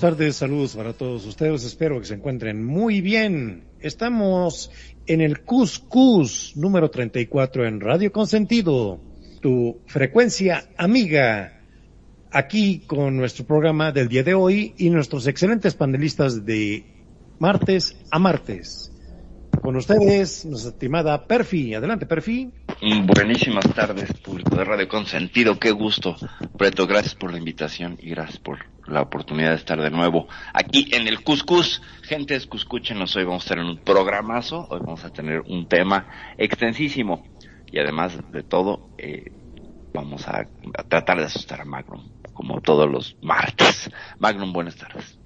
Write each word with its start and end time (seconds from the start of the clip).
tardes, 0.00 0.36
saludos 0.36 0.76
para 0.76 0.94
todos 0.94 1.26
ustedes, 1.26 1.62
espero 1.62 2.00
que 2.00 2.06
se 2.06 2.14
encuentren 2.14 2.64
muy 2.64 3.02
bien. 3.02 3.64
Estamos 3.80 4.70
en 5.06 5.20
el 5.20 5.42
Cuscus 5.42 6.54
número 6.56 6.90
34 6.90 7.66
en 7.66 7.80
Radio 7.80 8.10
Consentido, 8.10 8.98
tu 9.42 9.82
frecuencia 9.86 10.70
amiga, 10.78 11.60
aquí 12.30 12.78
con 12.86 13.18
nuestro 13.18 13.44
programa 13.44 13.92
del 13.92 14.08
día 14.08 14.22
de 14.22 14.32
hoy 14.32 14.74
y 14.78 14.88
nuestros 14.88 15.26
excelentes 15.26 15.74
panelistas 15.74 16.46
de 16.46 16.86
martes 17.38 17.94
a 18.10 18.18
martes. 18.18 18.90
Con 19.60 19.76
ustedes, 19.76 20.46
nuestra 20.46 20.70
estimada 20.70 21.26
Perfi. 21.26 21.74
Adelante, 21.74 22.06
Perfi. 22.06 22.50
Buenísimas 22.82 23.66
tardes, 23.74 24.10
público 24.14 24.56
de 24.56 24.64
Radio 24.64 24.88
Consentido. 24.88 25.58
Qué 25.58 25.70
gusto, 25.70 26.16
Preto. 26.56 26.86
Gracias 26.86 27.14
por 27.14 27.30
la 27.30 27.36
invitación 27.36 27.98
y 28.00 28.08
gracias 28.08 28.38
por 28.38 28.58
la 28.86 29.02
oportunidad 29.02 29.50
de 29.50 29.56
estar 29.56 29.78
de 29.78 29.90
nuevo 29.90 30.28
aquí 30.54 30.88
en 30.92 31.06
el 31.06 31.22
Cuscus. 31.22 31.82
Gente, 32.00 32.36
escúchenos. 32.36 33.14
Hoy 33.16 33.24
vamos 33.24 33.44
a 33.44 33.48
tener 33.50 33.66
un 33.66 33.76
programazo. 33.76 34.66
Hoy 34.70 34.80
vamos 34.80 35.04
a 35.04 35.10
tener 35.10 35.42
un 35.42 35.68
tema 35.68 36.06
extensísimo. 36.38 37.22
Y 37.70 37.78
además 37.78 38.18
de 38.32 38.42
todo, 38.44 38.88
eh, 38.96 39.30
vamos 39.92 40.26
a 40.26 40.46
tratar 40.88 41.18
de 41.18 41.24
asustar 41.26 41.60
a 41.60 41.66
Magnum, 41.66 42.08
como 42.32 42.62
todos 42.62 42.90
los 42.90 43.14
martes. 43.20 43.90
Magnum, 44.18 44.54
buenas 44.54 44.76
tardes. 44.76 45.18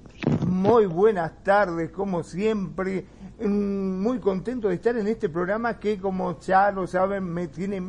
Muy 0.45 0.87
buenas 0.87 1.45
tardes, 1.45 1.91
como 1.91 2.25
siempre. 2.25 3.07
Mm, 3.41 4.00
Muy 4.03 4.19
contento 4.21 4.69
de 4.69 4.77
estar 4.77 4.97
en 4.97 5.06
este 5.06 5.28
programa 5.28 5.78
que, 5.78 5.99
como 5.99 6.39
ya 6.41 6.71
lo 6.71 6.87
saben, 6.87 7.25
me 7.25 7.49
tiene. 7.49 7.83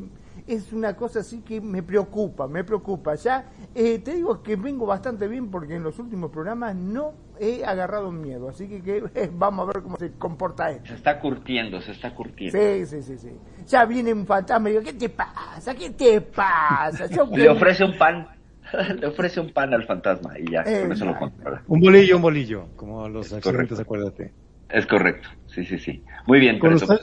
Es 0.48 0.72
una 0.74 0.96
cosa 0.96 1.20
así 1.22 1.42
que 1.42 1.60
me 1.60 1.82
preocupa, 1.82 2.48
me 2.48 2.64
preocupa. 2.64 3.16
Ya 3.16 3.46
eh, 3.74 4.00
te 4.00 4.14
digo 4.14 4.44
que 4.44 4.56
vengo 4.56 4.86
bastante 4.86 5.28
bien 5.28 5.50
porque 5.50 5.76
en 5.76 5.84
los 5.84 5.98
últimos 5.98 6.30
programas 6.32 6.76
no 6.76 7.14
he 7.40 7.66
agarrado 7.66 8.12
miedo. 8.12 8.50
Así 8.50 8.68
que, 8.68 8.82
que, 8.82 8.98
eh, 9.16 9.30
vamos 9.34 9.64
a 9.68 9.74
ver 9.74 9.84
cómo 9.84 9.98
se 9.98 10.12
comporta 10.14 10.70
esto. 10.72 10.88
Se 10.90 10.94
está 10.96 11.20
curtiendo, 11.20 11.82
se 11.82 11.92
está 11.94 12.14
curtiendo. 12.14 12.58
Sí, 12.60 12.86
sí, 12.86 13.02
sí, 13.02 13.18
sí. 13.18 13.32
Ya 13.68 13.86
viene 13.86 14.14
un 14.14 14.26
fantasma 14.26 14.70
y 14.70 14.74
digo, 14.74 14.84
¿qué 14.84 14.94
te 14.94 15.10
pasa? 15.10 15.74
¿Qué 15.74 15.90
te 15.92 16.22
pasa? 16.22 17.08
Yo 17.08 17.26
Le 17.32 17.50
ofrece 17.50 17.84
un 17.84 17.98
pan. 17.98 18.28
Le 19.00 19.08
ofrece 19.08 19.40
un 19.40 19.52
pan 19.52 19.74
al 19.74 19.84
fantasma 19.86 20.38
y 20.40 20.52
ya, 20.52 20.64
con 20.64 20.92
eso 20.92 21.06
lo 21.06 21.18
controla. 21.18 21.64
Un 21.68 21.80
bolillo, 21.82 22.16
un 22.18 22.22
bolillo, 22.22 22.68
como 22.76 23.08
los 23.10 23.28
Es 23.28 23.34
accidentes, 23.34 23.78
correcto. 23.78 23.82
acuérdate. 23.82 24.34
Es 24.70 24.86
correcto, 24.88 25.28
sí, 25.46 25.64
sí, 25.66 25.78
sí. 25.78 26.04
Muy 26.26 26.40
bien, 26.40 26.60
Con 26.60 26.74
usted- 26.74 26.98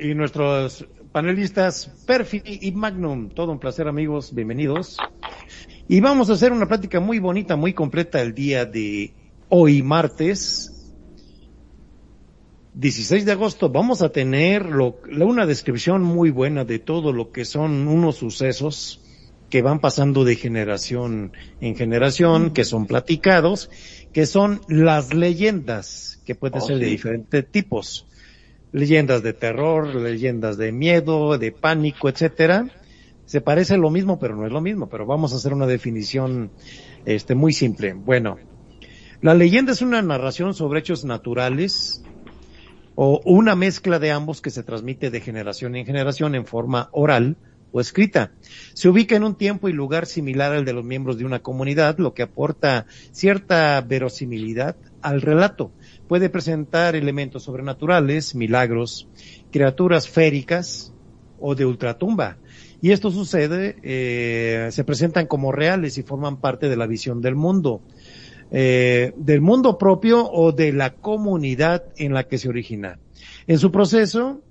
y 0.00 0.14
nuestros 0.14 0.86
panelistas 1.12 2.02
Perfi 2.06 2.42
y 2.44 2.72
Magnum, 2.72 3.30
todo 3.30 3.52
un 3.52 3.58
placer 3.58 3.86
amigos, 3.88 4.34
bienvenidos. 4.34 4.96
Y 5.88 6.00
vamos 6.00 6.30
a 6.30 6.34
hacer 6.34 6.52
una 6.52 6.66
plática 6.66 7.00
muy 7.00 7.18
bonita, 7.18 7.56
muy 7.56 7.72
completa 7.72 8.20
el 8.20 8.34
día 8.34 8.64
de 8.66 9.14
hoy 9.48 9.82
martes, 9.82 10.76
16 12.72 13.24
de 13.24 13.32
agosto. 13.32 13.68
Vamos 13.68 14.00
a 14.02 14.10
tener 14.10 14.66
lo- 14.66 15.00
una 15.04 15.46
descripción 15.46 16.02
muy 16.02 16.30
buena 16.30 16.64
de 16.64 16.78
todo 16.78 17.12
lo 17.12 17.30
que 17.32 17.44
son 17.44 17.88
unos 17.88 18.16
sucesos 18.16 18.99
que 19.50 19.62
van 19.62 19.80
pasando 19.80 20.24
de 20.24 20.36
generación 20.36 21.32
en 21.60 21.74
generación, 21.74 22.50
que 22.52 22.64
son 22.64 22.86
platicados, 22.86 23.68
que 24.12 24.24
son 24.24 24.60
las 24.68 25.12
leyendas, 25.12 26.22
que 26.24 26.36
pueden 26.36 26.62
Oh, 26.62 26.66
ser 26.66 26.78
de 26.78 26.86
diferentes 26.86 27.50
tipos. 27.50 28.06
Leyendas 28.72 29.24
de 29.24 29.32
terror, 29.32 29.92
leyendas 29.96 30.56
de 30.56 30.70
miedo, 30.70 31.36
de 31.36 31.50
pánico, 31.50 32.08
etcétera. 32.08 32.68
Se 33.24 33.40
parece 33.40 33.76
lo 33.76 33.90
mismo, 33.90 34.20
pero 34.20 34.36
no 34.36 34.46
es 34.46 34.52
lo 34.52 34.60
mismo, 34.60 34.88
pero 34.88 35.04
vamos 35.04 35.32
a 35.32 35.36
hacer 35.36 35.52
una 35.52 35.66
definición 35.66 36.52
este 37.04 37.34
muy 37.34 37.52
simple. 37.52 37.92
Bueno, 37.94 38.38
la 39.20 39.34
leyenda 39.34 39.72
es 39.72 39.82
una 39.82 40.00
narración 40.00 40.54
sobre 40.54 40.78
hechos 40.78 41.04
naturales 41.04 42.02
o 42.94 43.20
una 43.24 43.56
mezcla 43.56 43.98
de 43.98 44.12
ambos 44.12 44.40
que 44.40 44.50
se 44.50 44.62
transmite 44.62 45.10
de 45.10 45.20
generación 45.20 45.74
en 45.74 45.86
generación 45.86 46.36
en 46.36 46.46
forma 46.46 46.88
oral 46.92 47.36
o 47.72 47.80
escrita. 47.80 48.32
Se 48.74 48.88
ubica 48.88 49.16
en 49.16 49.24
un 49.24 49.34
tiempo 49.34 49.68
y 49.68 49.72
lugar 49.72 50.06
similar 50.06 50.52
al 50.52 50.64
de 50.64 50.72
los 50.72 50.84
miembros 50.84 51.18
de 51.18 51.24
una 51.24 51.40
comunidad, 51.40 51.98
lo 51.98 52.14
que 52.14 52.22
aporta 52.22 52.86
cierta 53.12 53.80
verosimilidad 53.80 54.76
al 55.02 55.22
relato. 55.22 55.72
Puede 56.08 56.30
presentar 56.30 56.96
elementos 56.96 57.44
sobrenaturales, 57.44 58.34
milagros, 58.34 59.08
criaturas 59.50 60.08
féricas 60.08 60.92
o 61.38 61.54
de 61.54 61.66
ultratumba. 61.66 62.38
Y 62.82 62.92
esto 62.92 63.10
sucede, 63.10 63.76
eh, 63.82 64.68
se 64.70 64.84
presentan 64.84 65.26
como 65.26 65.52
reales 65.52 65.98
y 65.98 66.02
forman 66.02 66.40
parte 66.40 66.68
de 66.68 66.76
la 66.76 66.86
visión 66.86 67.20
del 67.20 67.34
mundo, 67.34 67.82
eh, 68.50 69.12
del 69.16 69.40
mundo 69.40 69.76
propio 69.76 70.30
o 70.30 70.52
de 70.52 70.72
la 70.72 70.94
comunidad 70.94 71.84
en 71.96 72.14
la 72.14 72.24
que 72.24 72.38
se 72.38 72.48
origina. 72.48 72.98
En 73.46 73.58
su 73.58 73.70
proceso 73.70 74.42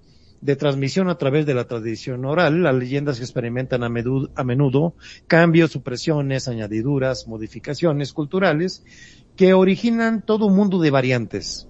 de 0.41 0.55
transmisión 0.55 1.09
a 1.09 1.17
través 1.17 1.45
de 1.45 1.53
la 1.53 1.65
tradición 1.67 2.23
oral, 2.25 2.63
las 2.63 2.75
leyendas 2.75 3.19
experimentan 3.19 3.83
a 3.83 3.89
menudo, 3.89 4.29
a 4.35 4.43
menudo 4.43 4.95
cambios, 5.27 5.71
supresiones, 5.71 6.47
añadiduras, 6.47 7.27
modificaciones 7.27 8.13
culturales 8.13 8.83
que 9.35 9.53
originan 9.53 10.25
todo 10.25 10.45
un 10.45 10.55
mundo 10.55 10.79
de 10.79 10.91
variantes. 10.91 11.67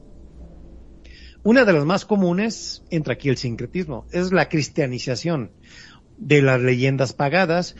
Una 1.44 1.66
de 1.66 1.74
las 1.74 1.86
más 1.86 2.06
comunes, 2.06 2.84
entra 2.90 3.14
aquí 3.14 3.30
el 3.30 3.38
sincretismo, 3.38 4.06
es 4.12 4.32
la 4.32 4.50
cristianización 4.50 5.52
de 6.18 6.42
las 6.42 6.62
leyendas 6.62 7.14
pagadas, 7.14 7.76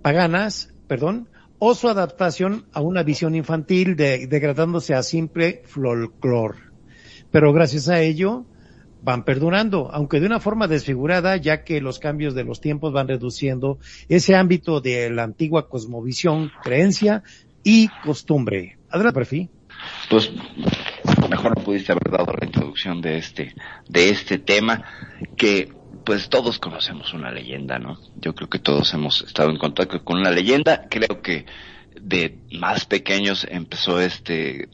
paganas, 0.00 0.72
perdón, 0.86 1.28
o 1.58 1.74
su 1.74 1.88
adaptación 1.88 2.66
a 2.72 2.80
una 2.80 3.02
visión 3.02 3.34
infantil 3.34 3.96
de- 3.96 4.26
degradándose 4.26 4.94
a 4.94 5.02
simple 5.02 5.62
folclore. 5.66 6.58
Pero 7.30 7.52
gracias 7.52 7.88
a 7.88 8.00
ello 8.00 8.46
van 9.04 9.24
perdurando, 9.24 9.90
aunque 9.92 10.18
de 10.18 10.26
una 10.26 10.40
forma 10.40 10.66
desfigurada, 10.66 11.36
ya 11.36 11.62
que 11.62 11.80
los 11.82 11.98
cambios 11.98 12.34
de 12.34 12.44
los 12.44 12.60
tiempos 12.60 12.92
van 12.92 13.06
reduciendo 13.06 13.78
ese 14.08 14.34
ámbito 14.34 14.80
de 14.80 15.10
la 15.10 15.24
antigua 15.24 15.68
cosmovisión, 15.68 16.50
creencia 16.62 17.22
y 17.62 17.88
costumbre. 18.02 18.78
Adelante, 18.88 19.14
Perfi. 19.14 19.48
Pues 20.08 20.32
mejor 21.28 21.58
no 21.58 21.64
pudiste 21.64 21.92
haber 21.92 22.10
dado 22.10 22.32
la 22.32 22.46
introducción 22.46 23.02
de 23.02 23.18
este, 23.18 23.54
de 23.88 24.08
este 24.08 24.38
tema 24.38 24.82
que 25.36 25.70
pues 26.04 26.28
todos 26.28 26.58
conocemos 26.58 27.12
una 27.12 27.30
leyenda, 27.30 27.78
¿no? 27.78 27.98
Yo 28.16 28.34
creo 28.34 28.48
que 28.48 28.58
todos 28.58 28.92
hemos 28.94 29.22
estado 29.22 29.50
en 29.50 29.58
contacto 29.58 30.02
con 30.04 30.18
una 30.18 30.30
leyenda. 30.30 30.86
Creo 30.90 31.22
que 31.22 31.46
de 32.00 32.38
más 32.52 32.84
pequeños 32.86 33.46
empezó 33.50 34.00
este 34.00 34.68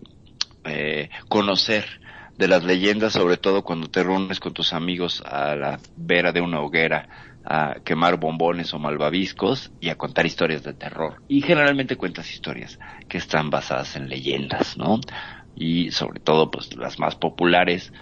eh, 0.65 1.09
conocer 1.29 2.01
de 2.41 2.49
las 2.49 2.65
leyendas, 2.65 3.13
sobre 3.13 3.37
todo 3.37 3.63
cuando 3.63 3.91
te 3.91 4.03
reúnes 4.03 4.41
con 4.41 4.55
tus 4.55 4.73
amigos 4.73 5.23
a 5.27 5.55
la 5.55 5.79
vera 5.95 6.33
de 6.33 6.41
una 6.41 6.61
hoguera 6.61 7.07
a 7.45 7.77
quemar 7.85 8.19
bombones 8.19 8.73
o 8.73 8.79
malvaviscos 8.79 9.71
y 9.79 9.91
a 9.91 9.97
contar 9.97 10.25
historias 10.25 10.63
de 10.63 10.73
terror. 10.73 11.23
Y 11.29 11.43
generalmente 11.43 11.97
cuentas 11.97 12.33
historias 12.33 12.79
que 13.11 13.19
están 13.19 13.51
basadas 13.51 13.95
en 13.97 14.09
leyendas, 14.09 14.79
¿no? 14.79 15.01
Y 15.55 15.91
sobre 15.91 16.21
todo, 16.21 16.51
pues 16.51 16.75
las 16.77 16.99
más 16.99 17.15
populares, 17.15 17.93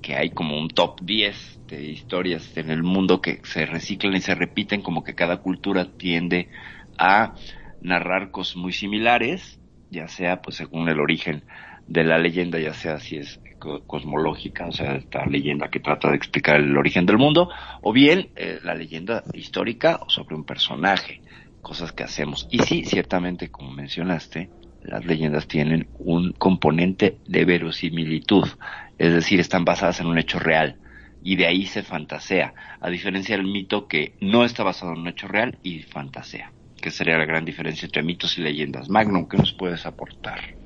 que 0.00 0.14
hay 0.14 0.30
como 0.30 0.60
un 0.60 0.68
top 0.68 1.00
10 1.02 1.62
de 1.66 1.82
historias 1.90 2.56
en 2.56 2.70
el 2.70 2.84
mundo 2.84 3.20
que 3.20 3.40
se 3.42 3.66
reciclan 3.66 4.14
y 4.14 4.20
se 4.20 4.36
repiten, 4.36 4.80
como 4.80 5.02
que 5.02 5.16
cada 5.16 5.38
cultura 5.38 5.86
tiende 5.96 6.50
a 6.98 7.34
narrar 7.80 8.30
cosas 8.30 8.54
muy 8.54 8.72
similares, 8.72 9.58
ya 9.90 10.06
sea 10.06 10.40
pues 10.40 10.54
según 10.54 10.88
el 10.88 11.00
origen 11.00 11.42
de 11.88 12.04
la 12.04 12.18
leyenda, 12.18 12.60
ya 12.60 12.74
sea 12.74 13.00
si 13.00 13.16
es 13.16 13.40
cosmológica, 13.58 14.66
o 14.66 14.72
sea, 14.72 14.94
esta 14.96 15.26
leyenda 15.26 15.68
que 15.68 15.80
trata 15.80 16.10
de 16.10 16.16
explicar 16.16 16.56
el 16.56 16.76
origen 16.76 17.06
del 17.06 17.18
mundo, 17.18 17.50
o 17.82 17.92
bien 17.92 18.30
eh, 18.36 18.58
la 18.62 18.74
leyenda 18.74 19.24
histórica 19.32 20.00
sobre 20.08 20.34
un 20.34 20.44
personaje, 20.44 21.20
cosas 21.60 21.92
que 21.92 22.04
hacemos. 22.04 22.46
Y 22.50 22.60
sí, 22.60 22.84
ciertamente, 22.84 23.50
como 23.50 23.70
mencionaste, 23.72 24.50
las 24.82 25.04
leyendas 25.04 25.46
tienen 25.46 25.88
un 25.98 26.32
componente 26.32 27.18
de 27.26 27.44
verosimilitud, 27.44 28.48
es 28.96 29.12
decir, 29.12 29.40
están 29.40 29.64
basadas 29.64 30.00
en 30.00 30.06
un 30.06 30.18
hecho 30.18 30.38
real 30.38 30.78
y 31.20 31.36
de 31.36 31.46
ahí 31.46 31.66
se 31.66 31.82
fantasea, 31.82 32.54
a 32.80 32.90
diferencia 32.90 33.36
del 33.36 33.46
mito 33.46 33.88
que 33.88 34.14
no 34.20 34.44
está 34.44 34.62
basado 34.62 34.92
en 34.92 35.00
un 35.00 35.08
hecho 35.08 35.28
real 35.28 35.58
y 35.62 35.80
fantasea, 35.80 36.52
que 36.80 36.90
sería 36.90 37.18
la 37.18 37.24
gran 37.24 37.44
diferencia 37.44 37.86
entre 37.86 38.02
mitos 38.02 38.38
y 38.38 38.42
leyendas. 38.42 38.88
Magnum, 38.88 39.28
¿qué 39.28 39.36
nos 39.36 39.52
puedes 39.52 39.84
aportar? 39.84 40.57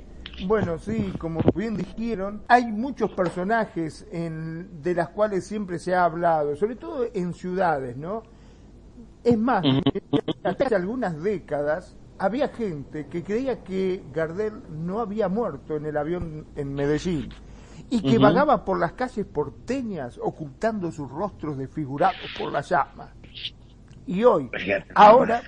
Bueno, 0.46 0.78
sí, 0.78 1.12
como 1.18 1.40
bien 1.54 1.76
dijeron, 1.76 2.42
hay 2.48 2.66
muchos 2.66 3.10
personajes 3.12 4.06
en, 4.10 4.82
de 4.82 4.94
las 4.94 5.10
cuales 5.10 5.46
siempre 5.46 5.78
se 5.78 5.94
ha 5.94 6.04
hablado, 6.04 6.56
sobre 6.56 6.76
todo 6.76 7.06
en 7.12 7.32
ciudades, 7.34 7.96
¿no? 7.96 8.22
Es 9.24 9.38
más, 9.38 9.64
hace 10.42 10.74
algunas 10.74 11.22
décadas 11.22 11.96
había 12.18 12.48
gente 12.48 13.06
que 13.06 13.22
creía 13.22 13.62
que 13.62 14.02
Gardel 14.12 14.54
no 14.70 15.00
había 15.00 15.28
muerto 15.28 15.76
en 15.76 15.86
el 15.86 15.96
avión 15.96 16.46
en 16.56 16.74
Medellín 16.74 17.28
y 17.90 18.00
que 18.00 18.18
vagaba 18.18 18.64
por 18.64 18.78
las 18.78 18.92
calles 18.92 19.26
porteñas 19.26 20.18
ocultando 20.22 20.90
sus 20.90 21.10
rostros 21.10 21.58
desfigurados 21.58 22.16
por 22.38 22.50
la 22.50 22.62
llama. 22.62 23.12
Y 24.06 24.24
hoy, 24.24 24.50
ahora, 24.94 25.42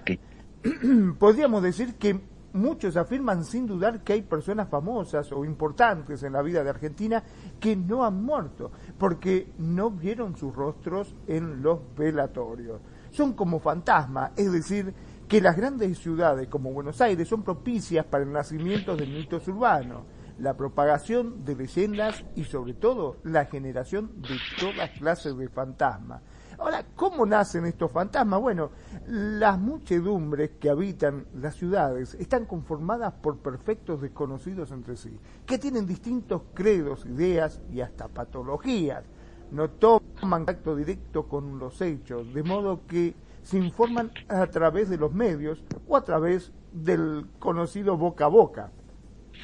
podríamos 1.18 1.62
decir 1.62 1.94
que 1.94 2.20
muchos 2.54 2.96
afirman 2.96 3.44
sin 3.44 3.66
dudar 3.66 4.02
que 4.02 4.14
hay 4.14 4.22
personas 4.22 4.68
famosas 4.68 5.30
o 5.32 5.44
importantes 5.44 6.22
en 6.22 6.32
la 6.32 6.42
vida 6.42 6.64
de 6.64 6.70
Argentina 6.70 7.22
que 7.60 7.76
no 7.76 8.04
han 8.04 8.22
muerto 8.24 8.70
porque 8.98 9.52
no 9.58 9.90
vieron 9.90 10.36
sus 10.36 10.54
rostros 10.54 11.14
en 11.26 11.62
los 11.62 11.80
velatorios. 11.96 12.80
Son 13.10 13.34
como 13.34 13.60
fantasmas, 13.60 14.32
es 14.36 14.50
decir, 14.50 14.94
que 15.28 15.40
las 15.40 15.56
grandes 15.56 15.98
ciudades 15.98 16.48
como 16.48 16.72
Buenos 16.72 17.00
Aires 17.00 17.28
son 17.28 17.42
propicias 17.42 18.06
para 18.06 18.24
el 18.24 18.32
nacimiento 18.32 18.96
de 18.96 19.06
mitos 19.06 19.46
urbanos 19.48 20.02
la 20.38 20.56
propagación 20.56 21.44
de 21.44 21.54
leyendas 21.54 22.24
y 22.34 22.44
sobre 22.44 22.74
todo 22.74 23.18
la 23.22 23.46
generación 23.46 24.10
de 24.16 24.36
todas 24.58 24.90
clases 24.98 25.36
de 25.36 25.48
fantasmas. 25.48 26.22
Ahora, 26.64 26.82
¿cómo 26.96 27.26
nacen 27.26 27.66
estos 27.66 27.92
fantasmas? 27.92 28.40
Bueno, 28.40 28.70
las 29.06 29.58
muchedumbres 29.58 30.52
que 30.58 30.70
habitan 30.70 31.26
las 31.34 31.56
ciudades 31.56 32.14
están 32.14 32.46
conformadas 32.46 33.12
por 33.12 33.36
perfectos 33.36 34.00
desconocidos 34.00 34.70
entre 34.70 34.96
sí, 34.96 35.20
que 35.44 35.58
tienen 35.58 35.86
distintos 35.86 36.40
credos, 36.54 37.04
ideas 37.04 37.60
y 37.70 37.82
hasta 37.82 38.08
patologías. 38.08 39.04
No 39.50 39.68
toman 39.68 40.06
contacto 40.46 40.74
directo 40.74 41.28
con 41.28 41.58
los 41.58 41.82
hechos, 41.82 42.32
de 42.32 42.42
modo 42.42 42.86
que 42.86 43.14
se 43.42 43.58
informan 43.58 44.10
a 44.28 44.46
través 44.46 44.88
de 44.88 44.96
los 44.96 45.12
medios 45.12 45.62
o 45.86 45.98
a 45.98 46.02
través 46.02 46.50
del 46.72 47.26
conocido 47.40 47.98
boca 47.98 48.24
a 48.24 48.28
boca 48.28 48.72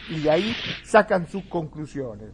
y 0.09 0.27
ahí 0.29 0.57
sacan 0.85 1.27
sus 1.27 1.43
conclusiones. 1.45 2.31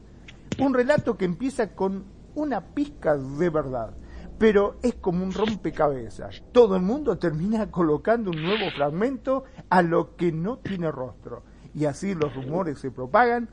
Un 0.61 0.73
relato 0.73 1.17
que 1.17 1.25
empieza 1.25 1.75
con 1.75 2.05
una 2.37 2.61
pizca 2.61 3.17
de 3.17 3.51
verdad, 3.51 3.93
pero 4.39 4.79
es 4.83 4.95
como 4.95 5.25
un 5.25 5.33
rompecabezas. 5.33 6.43
Todo 6.53 6.77
el 6.77 6.83
mundo 6.83 7.19
termina 7.19 7.71
colocando 7.71 8.31
un 8.31 8.43
nuevo 8.43 8.71
fragmento 8.75 9.45
a 9.69 9.83
lo 9.83 10.17
que 10.17 10.33
no 10.33 10.59
tiene 10.59 10.91
rostro. 10.91 11.43
Y 11.75 11.85
así 11.85 12.15
los 12.15 12.35
rumores 12.35 12.79
se 12.79 12.91
propagan, 12.91 13.51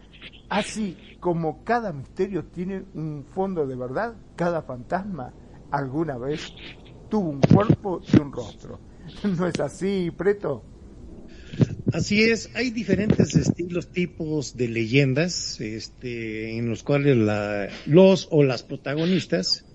así 0.49 0.97
como 1.19 1.63
cada 1.63 1.91
misterio 1.91 2.45
tiene 2.45 2.85
un 2.93 3.25
fondo 3.33 3.67
de 3.67 3.75
verdad, 3.75 4.15
cada 4.37 4.61
fantasma 4.61 5.33
alguna 5.71 6.17
vez 6.17 6.53
tuvo 7.09 7.29
un 7.29 7.41
cuerpo 7.41 8.01
y 8.11 8.21
un 8.21 8.31
rostro. 8.31 8.79
¿No 9.37 9.45
es 9.45 9.59
así, 9.59 10.09
Preto? 10.11 10.63
Así 11.91 12.23
es, 12.23 12.49
hay 12.55 12.71
diferentes 12.71 13.35
estilos, 13.35 13.91
tipos 13.91 14.55
de 14.55 14.69
leyendas, 14.69 15.59
este, 15.59 16.57
en 16.57 16.69
los 16.69 16.81
cuales 16.81 17.17
la, 17.17 17.67
los 17.85 18.27
o 18.31 18.43
las 18.43 18.63
protagonistas 18.63 19.65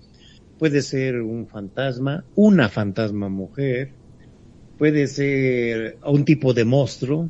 puede 0.59 0.81
ser 0.81 1.21
un 1.21 1.47
fantasma, 1.47 2.25
una 2.35 2.69
fantasma 2.69 3.29
mujer, 3.29 3.93
puede 4.77 5.07
ser 5.07 5.97
un 6.05 6.25
tipo 6.25 6.53
de 6.53 6.65
monstruo, 6.65 7.29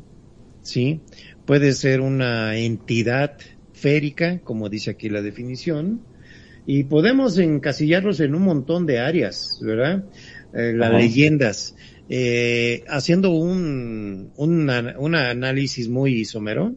sí, 0.62 1.00
puede 1.46 1.72
ser 1.72 2.00
una 2.00 2.58
entidad 2.58 3.38
férica, 3.72 4.40
como 4.44 4.68
dice 4.68 4.90
aquí 4.90 5.08
la 5.08 5.22
definición, 5.22 6.02
y 6.66 6.84
podemos 6.84 7.38
encasillarlos 7.38 8.20
en 8.20 8.34
un 8.34 8.42
montón 8.42 8.84
de 8.84 8.98
áreas, 8.98 9.58
¿verdad? 9.62 10.04
Eh, 10.52 10.72
las 10.74 10.92
leyendas 10.92 11.76
eh, 12.08 12.82
haciendo 12.88 13.30
un, 13.30 14.32
un, 14.36 15.14
análisis 15.14 15.88
muy 15.88 16.24
somero, 16.24 16.74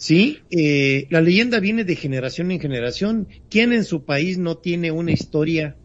sí, 0.00 0.38
eh, 0.50 1.06
la 1.10 1.20
leyenda 1.20 1.60
viene 1.60 1.84
de 1.84 1.94
generación 1.94 2.50
en 2.50 2.60
generación. 2.60 3.28
¿Quién 3.48 3.72
en 3.72 3.84
su 3.84 4.04
país 4.04 4.38
no 4.38 4.56
tiene 4.56 4.90
una 4.90 5.12
historia 5.12 5.76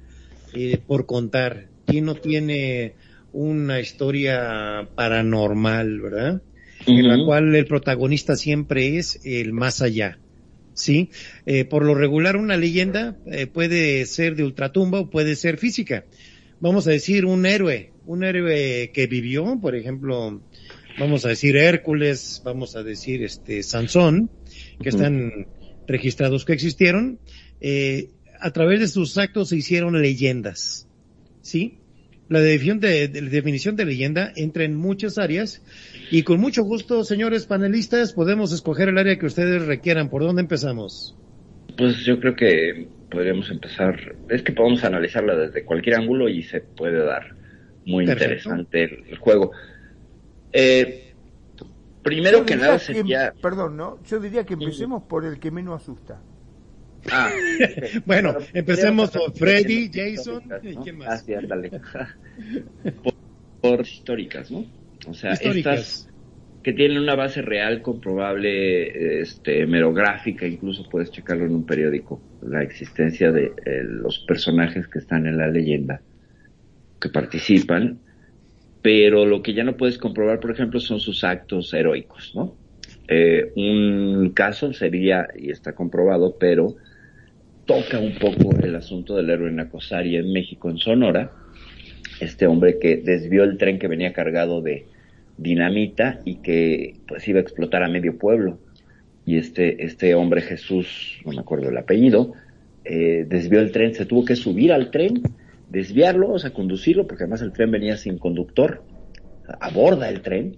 eh, 0.53 0.79
por 0.85 1.05
contar? 1.05 1.67
¿Quién 1.85 2.05
no 2.05 2.15
tiene 2.15 2.95
una 3.31 3.79
historia 3.79 4.89
paranormal, 4.95 6.01
verdad? 6.01 6.41
En 6.87 7.07
la 7.07 7.23
cual 7.23 7.53
el 7.55 7.65
protagonista 7.65 8.35
siempre 8.35 8.97
es 8.97 9.19
el 9.23 9.53
más 9.53 9.81
allá. 9.81 10.17
¿sí? 10.75 11.09
Eh, 11.45 11.65
por 11.65 11.83
lo 11.83 11.95
regular 11.95 12.37
una 12.37 12.57
leyenda 12.57 13.17
eh, 13.25 13.47
puede 13.47 14.05
ser 14.05 14.35
de 14.35 14.43
ultratumba 14.43 14.99
o 14.99 15.09
puede 15.09 15.35
ser 15.35 15.57
física. 15.57 16.05
Vamos 16.59 16.87
a 16.87 16.91
decir 16.91 17.25
un 17.25 17.45
héroe, 17.45 17.91
un 18.05 18.23
héroe 18.23 18.91
que 18.93 19.07
vivió, 19.07 19.57
por 19.59 19.75
ejemplo, 19.75 20.41
vamos 20.99 21.25
a 21.25 21.29
decir 21.29 21.55
Hércules, 21.55 22.41
vamos 22.43 22.75
a 22.75 22.83
decir 22.83 23.23
este 23.23 23.63
Sansón, 23.63 24.29
que 24.81 24.89
están 24.89 25.47
registrados 25.87 26.45
que 26.45 26.53
existieron, 26.53 27.19
eh, 27.61 28.09
a 28.39 28.51
través 28.51 28.79
de 28.79 28.87
sus 28.87 29.17
actos 29.17 29.49
se 29.49 29.57
hicieron 29.57 30.01
leyendas, 30.01 30.87
¿sí? 31.41 31.79
La 32.27 32.39
definición 32.39 32.79
de, 32.79 33.21
la 33.21 33.29
definición 33.29 33.75
de 33.75 33.85
leyenda 33.85 34.33
entra 34.35 34.63
en 34.63 34.75
muchas 34.75 35.19
áreas 35.19 35.61
y 36.09 36.23
con 36.23 36.39
mucho 36.39 36.63
gusto, 36.63 37.03
señores 37.03 37.45
panelistas, 37.45 38.13
podemos 38.13 38.51
escoger 38.51 38.89
el 38.89 38.97
área 38.97 39.19
que 39.19 39.27
ustedes 39.27 39.63
requieran. 39.65 40.09
¿Por 40.09 40.23
dónde 40.23 40.41
empezamos? 40.41 41.15
Pues 41.77 41.97
yo 42.03 42.19
creo 42.19 42.35
que 42.35 42.87
podríamos 43.11 43.51
empezar, 43.51 44.15
es 44.29 44.41
que 44.41 44.53
podemos 44.53 44.83
analizarla 44.83 45.35
desde 45.35 45.63
cualquier 45.65 45.97
ángulo 45.97 46.27
y 46.27 46.41
se 46.41 46.61
puede 46.61 47.05
dar 47.05 47.35
muy 47.85 48.05
interesante 48.05 48.83
el, 48.83 49.17
juego. 49.17 49.51
Eh, 50.57 51.13
primero 52.01 52.45
que 52.45 52.55
nada 52.55 52.79
sería... 52.79 53.33
perdón, 53.41 53.75
¿no? 53.75 54.01
Yo 54.03 54.21
diría 54.21 54.45
que 54.45 54.53
empecemos 54.53 55.03
por 55.03 55.25
el 55.25 55.37
que 55.37 55.51
menos 55.51 55.81
asusta. 55.81 56.21
Ah, 57.11 57.29
bueno, 58.05 58.37
empecemos 58.53 59.11
por 59.11 59.33
Freddy, 59.33 59.91
Jason, 59.93 60.43
¿y 60.63 60.75
quién 60.77 60.97
más? 60.97 61.25
Ah, 61.93 62.07
por, 63.61 63.81
históricas, 63.81 64.49
¿no? 64.49 64.65
O 65.07 65.13
sea, 65.13 65.33
estas 65.33 66.07
que 66.63 66.73
tienen 66.73 66.97
una 66.97 67.15
base 67.15 67.43
real, 67.43 67.83
comprobable, 67.83 69.21
este, 69.21 69.67
merográfica, 69.67 70.47
incluso 70.47 70.89
puedes 70.89 71.11
checarlo 71.11 71.45
en 71.45 71.53
un 71.53 71.65
periódico, 71.65 72.19
la 72.41 72.63
existencia 72.63 73.31
de 73.31 73.53
eh, 73.65 73.83
los 73.83 74.19
personajes 74.19 74.87
que 74.87 74.97
están 74.97 75.27
en 75.27 75.37
la 75.37 75.47
leyenda 75.47 76.01
que 76.99 77.09
participan, 77.09 77.99
pero 78.85 79.25
lo 79.25 79.41
que 79.41 79.55
ya 79.55 79.63
no 79.63 79.77
puedes 79.77 79.97
comprobar, 79.97 80.39
por 80.39 80.51
ejemplo, 80.51 80.79
son 80.79 80.99
sus 80.99 81.23
actos 81.23 81.73
heroicos, 81.73 82.33
¿no? 82.35 82.55
Eh, 83.07 83.51
un 83.55 84.29
caso 84.29 84.73
sería, 84.73 85.27
y 85.35 85.49
está 85.49 85.73
comprobado, 85.73 86.37
pero 86.37 86.75
toca 87.65 87.97
un 87.97 88.13
poco 88.19 88.55
el 88.61 88.75
asunto 88.75 89.15
del 89.15 89.31
héroe 89.31 89.51
Nacosari 89.51 90.17
en 90.17 90.31
México, 90.31 90.69
en 90.69 90.77
Sonora, 90.77 91.31
este 92.19 92.45
hombre 92.45 92.77
que 92.77 92.97
desvió 92.97 93.43
el 93.43 93.57
tren 93.57 93.79
que 93.79 93.87
venía 93.87 94.13
cargado 94.13 94.61
de 94.61 94.85
dinamita 95.35 96.19
y 96.23 96.35
que 96.35 96.93
pues 97.07 97.27
iba 97.27 97.39
a 97.39 97.41
explotar 97.41 97.81
a 97.81 97.89
medio 97.89 98.19
pueblo. 98.19 98.59
Y 99.25 99.37
este, 99.37 99.83
este 99.83 100.13
hombre 100.13 100.43
Jesús, 100.43 101.23
no 101.25 101.31
me 101.31 101.39
acuerdo 101.39 101.69
el 101.69 101.77
apellido, 101.77 102.33
eh, 102.83 103.25
desvió 103.27 103.61
el 103.61 103.71
tren, 103.71 103.95
se 103.95 104.05
tuvo 104.05 104.25
que 104.25 104.35
subir 104.35 104.71
al 104.71 104.91
tren 104.91 105.23
desviarlo, 105.75 106.31
o 106.31 106.39
sea, 106.39 106.51
conducirlo, 106.51 107.05
porque 107.05 107.23
además 107.23 107.41
el 107.41 107.51
tren 107.51 107.69
venía 107.69 107.97
sin 107.97 108.17
conductor, 108.17 108.83
aborda 109.59 110.09
el 110.09 110.21
tren 110.21 110.57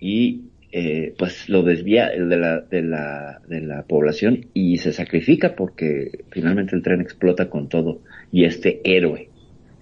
y 0.00 0.46
eh, 0.72 1.14
pues 1.18 1.50
lo 1.50 1.62
desvía 1.62 2.08
de 2.08 2.36
la, 2.36 2.60
de, 2.60 2.82
la, 2.82 3.42
de 3.46 3.60
la 3.60 3.82
población 3.82 4.46
y 4.54 4.78
se 4.78 4.94
sacrifica 4.94 5.54
porque 5.54 6.24
finalmente 6.30 6.74
el 6.74 6.82
tren 6.82 7.02
explota 7.02 7.50
con 7.50 7.68
todo 7.68 8.00
y 8.32 8.44
este 8.44 8.80
héroe. 8.84 9.28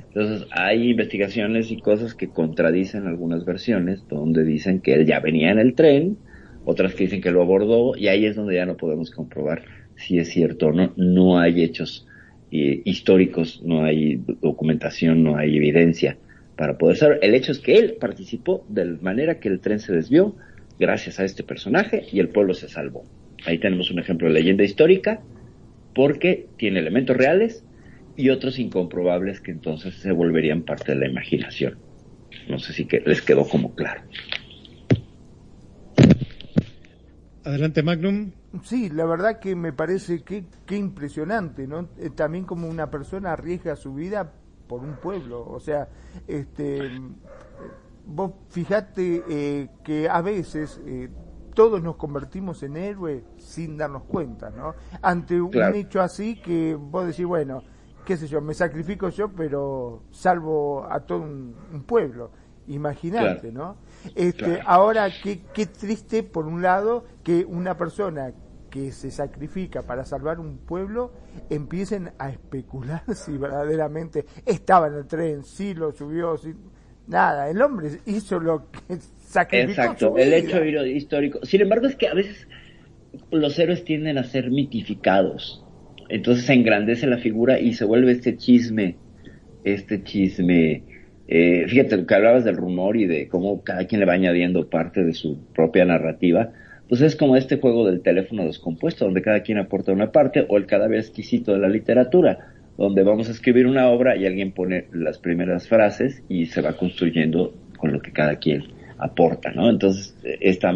Entonces 0.09 0.49
hay 0.50 0.90
investigaciones 0.90 1.71
y 1.71 1.80
cosas 1.80 2.14
que 2.14 2.28
contradicen 2.28 3.07
algunas 3.07 3.45
versiones 3.45 4.02
donde 4.09 4.42
dicen 4.42 4.80
que 4.80 4.95
él 4.95 5.07
ya 5.07 5.21
venía 5.21 5.52
en 5.52 5.61
el 5.61 5.75
tren, 5.75 6.19
otras 6.64 6.95
que 6.95 7.04
dicen 7.04 7.21
que 7.21 7.30
lo 7.30 7.40
abordó 7.40 7.97
y 7.97 8.09
ahí 8.09 8.26
es 8.26 8.35
donde 8.35 8.57
ya 8.57 8.66
no 8.66 8.76
podemos 8.76 9.12
comprobar 9.12 9.62
si 9.95 10.19
es 10.19 10.28
cierto 10.30 10.66
o 10.66 10.73
no. 10.73 10.92
No 10.97 11.38
hay 11.38 11.62
hechos 11.62 12.09
eh, 12.50 12.83
históricos, 12.85 13.62
no 13.64 13.85
hay 13.85 14.23
documentación, 14.40 15.23
no 15.23 15.37
hay 15.37 15.57
evidencia 15.57 16.16
para 16.57 16.76
poder 16.78 16.97
saber. 16.97 17.19
El 17.23 17.35
hecho 17.35 17.52
es 17.52 17.59
que 17.59 17.76
él 17.78 17.97
participó 18.00 18.64
de 18.69 18.85
manera 18.85 19.38
que 19.38 19.49
el 19.49 19.61
tren 19.61 19.78
se 19.78 19.92
desvió 19.92 20.35
gracias 20.78 21.21
a 21.21 21.25
este 21.25 21.42
personaje 21.42 22.07
y 22.12 22.21
el 22.21 22.28
pueblo 22.28 22.54
se 22.54 22.69
salvó. 22.69 23.04
Ahí 23.47 23.59
tenemos 23.59 23.90
un 23.90 23.99
ejemplo 23.99 24.28
de 24.28 24.35
leyenda 24.35 24.64
histórica 24.64 25.21
porque 25.95 26.49
tiene 26.57 26.80
elementos 26.80 27.16
reales 27.16 27.64
y 28.16 28.30
otros 28.30 28.59
incomprobables 28.59 29.40
que 29.40 29.50
entonces 29.50 29.95
se 29.95 30.12
volverían 30.12 30.62
parte 30.62 30.92
de 30.92 30.99
la 30.99 31.09
imaginación. 31.09 31.78
No 32.49 32.59
sé 32.59 32.73
si 32.73 32.85
que 32.87 33.00
les 33.00 33.23
quedó 33.23 33.47
como 33.49 33.75
claro. 33.75 34.02
Adelante, 37.45 37.83
Magnum. 37.83 38.33
Sí, 38.64 38.90
la 38.90 39.04
verdad 39.04 39.38
que 39.38 39.54
me 39.54 39.73
parece 39.73 40.23
que, 40.23 40.45
que 40.66 40.76
impresionante, 40.76 41.66
¿no? 41.69 41.88
Eh, 41.99 42.11
también 42.11 42.45
como 42.45 42.69
una 42.69 42.90
persona 42.90 43.33
arriesga 43.33 43.76
su 43.76 43.95
vida 43.95 44.33
por 44.66 44.80
un 44.80 44.97
pueblo, 44.97 45.47
o 45.49 45.61
sea, 45.61 45.88
este, 46.26 47.00
vos 48.07 48.33
fijate 48.49 49.25
eh, 49.28 49.69
que 49.85 50.09
a 50.09 50.21
veces 50.21 50.80
eh, 50.85 51.09
todos 51.54 51.83
nos 51.83 51.97
convertimos 51.97 52.62
en 52.62 52.76
héroes 52.76 53.23
sin 53.37 53.76
darnos 53.76 54.04
cuenta, 54.04 54.50
¿no? 54.50 54.75
Ante 55.02 55.40
un 55.40 55.75
hecho 55.75 56.00
así 56.00 56.40
que 56.40 56.75
vos 56.75 57.07
decís, 57.07 57.26
bueno, 57.26 57.62
qué 58.04 58.16
sé 58.16 58.26
yo, 58.26 58.40
me 58.40 58.54
sacrifico 58.54 59.09
yo, 59.09 59.28
pero 59.28 60.04
salvo 60.11 60.87
a 60.90 61.00
todo 61.00 61.21
un, 61.21 61.85
pueblo. 61.87 62.30
Imagínate, 62.66 63.50
¿no? 63.50 63.76
Este, 64.14 64.61
Ahora, 64.64 65.09
qué, 65.23 65.40
qué 65.54 65.66
triste, 65.66 66.23
por 66.23 66.47
un 66.47 66.62
lado, 66.62 67.04
que 67.23 67.45
una 67.45 67.76
persona 67.76 68.33
que 68.71 68.92
se 68.92 69.11
sacrifica 69.11 69.83
para 69.83 70.04
salvar 70.04 70.38
un 70.38 70.59
pueblo 70.59 71.12
empiecen 71.50 72.11
a 72.19 72.30
especular 72.30 73.02
si 73.14 73.37
verdaderamente 73.37 74.25
estaba 74.47 74.87
en 74.87 74.95
el 74.95 75.07
tren, 75.07 75.45
si 75.45 75.75
lo 75.75 75.92
subió, 75.92 76.37
si... 76.38 76.54
Nada, 77.07 77.50
el 77.50 77.61
hombre 77.61 77.90
hizo 78.07 78.38
lo 78.38 78.71
que 78.71 78.99
sacrificó. 79.19 79.71
Exacto, 79.71 80.16
el 80.16 80.33
hecho 80.33 80.64
histórico. 80.64 81.40
Sin 81.42 81.61
embargo, 81.61 81.88
es 81.88 81.97
que 81.97 82.07
a 82.07 82.14
veces 82.14 82.47
los 83.33 83.59
héroes 83.59 83.85
tienden 83.85 84.16
a 84.16 84.23
ser 84.23 84.50
mitificados. 84.50 85.64
Entonces 86.09 86.45
se 86.45 86.52
engrandece 86.52 87.09
la 87.09 87.19
figura 87.19 87.59
y 87.59 87.75
se 87.75 87.85
vuelve 87.85 88.12
este 88.12 88.37
chisme, 88.37 88.97
este 89.64 90.04
chisme. 90.04 90.85
Eh, 91.32 91.66
fíjate 91.68 92.04
que 92.04 92.14
hablabas 92.14 92.44
del 92.44 92.56
rumor 92.56 92.96
y 92.96 93.06
de 93.06 93.28
cómo 93.28 93.62
cada 93.62 93.87
quien 93.87 94.00
le 94.00 94.06
va 94.06 94.14
añadiendo 94.14 94.68
parte 94.68 95.04
de 95.04 95.14
su 95.14 95.38
propia 95.54 95.84
narrativa. 95.84 96.50
Pues 96.88 97.00
es 97.02 97.14
como 97.14 97.37
este 97.37 97.58
juego 97.58 97.87
del 97.87 98.02
teléfono 98.02 98.44
descompuesto, 98.44 99.04
donde 99.04 99.22
cada 99.22 99.42
quien 99.42 99.58
aporta 99.58 99.92
una 99.92 100.10
parte, 100.10 100.44
o 100.49 100.56
el 100.56 100.66
cadáver 100.66 100.99
exquisito 100.99 101.52
de 101.52 101.60
la 101.60 101.68
literatura, 101.68 102.52
donde 102.76 103.04
vamos 103.04 103.28
a 103.28 103.30
escribir 103.30 103.68
una 103.68 103.88
obra 103.90 104.16
y 104.16 104.26
alguien 104.26 104.50
pone 104.50 104.87
las 104.92 105.18
primeras 105.18 105.68
frases 105.68 106.25
y 106.28 106.46
se 106.46 106.62
va 106.62 106.76
construyendo 106.76 107.54
con 107.76 107.92
lo 107.92 108.00
que 108.00 108.10
cada 108.10 108.37
quien 108.37 108.64
aporta, 108.99 109.52
¿no? 109.52 109.70
Entonces, 109.70 110.16
esta 110.40 110.75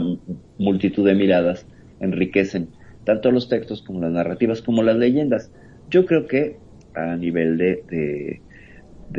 multitud 0.58 1.04
de 1.04 1.14
miradas 1.14 1.66
enriquecen 1.98 2.68
tanto 3.02 3.32
los 3.32 3.48
textos 3.48 3.82
como 3.82 4.00
las 4.00 4.12
narrativas 4.12 4.62
como 4.62 4.84
las 4.84 4.96
leyendas. 4.96 5.50
Yo 5.90 6.06
creo 6.06 6.26
que 6.26 6.58
a 6.94 7.16
nivel 7.16 7.58
de, 7.58 7.82
de, 7.90 8.40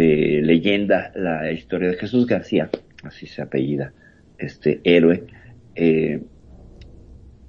leyenda, 0.03 1.11
la 1.15 1.51
historia 1.51 1.89
de 1.89 1.97
Jesús 1.97 2.25
García, 2.25 2.69
así 3.03 3.27
se 3.27 3.41
apellida, 3.41 3.93
este 4.37 4.81
héroe, 4.83 5.23
eh, 5.75 6.21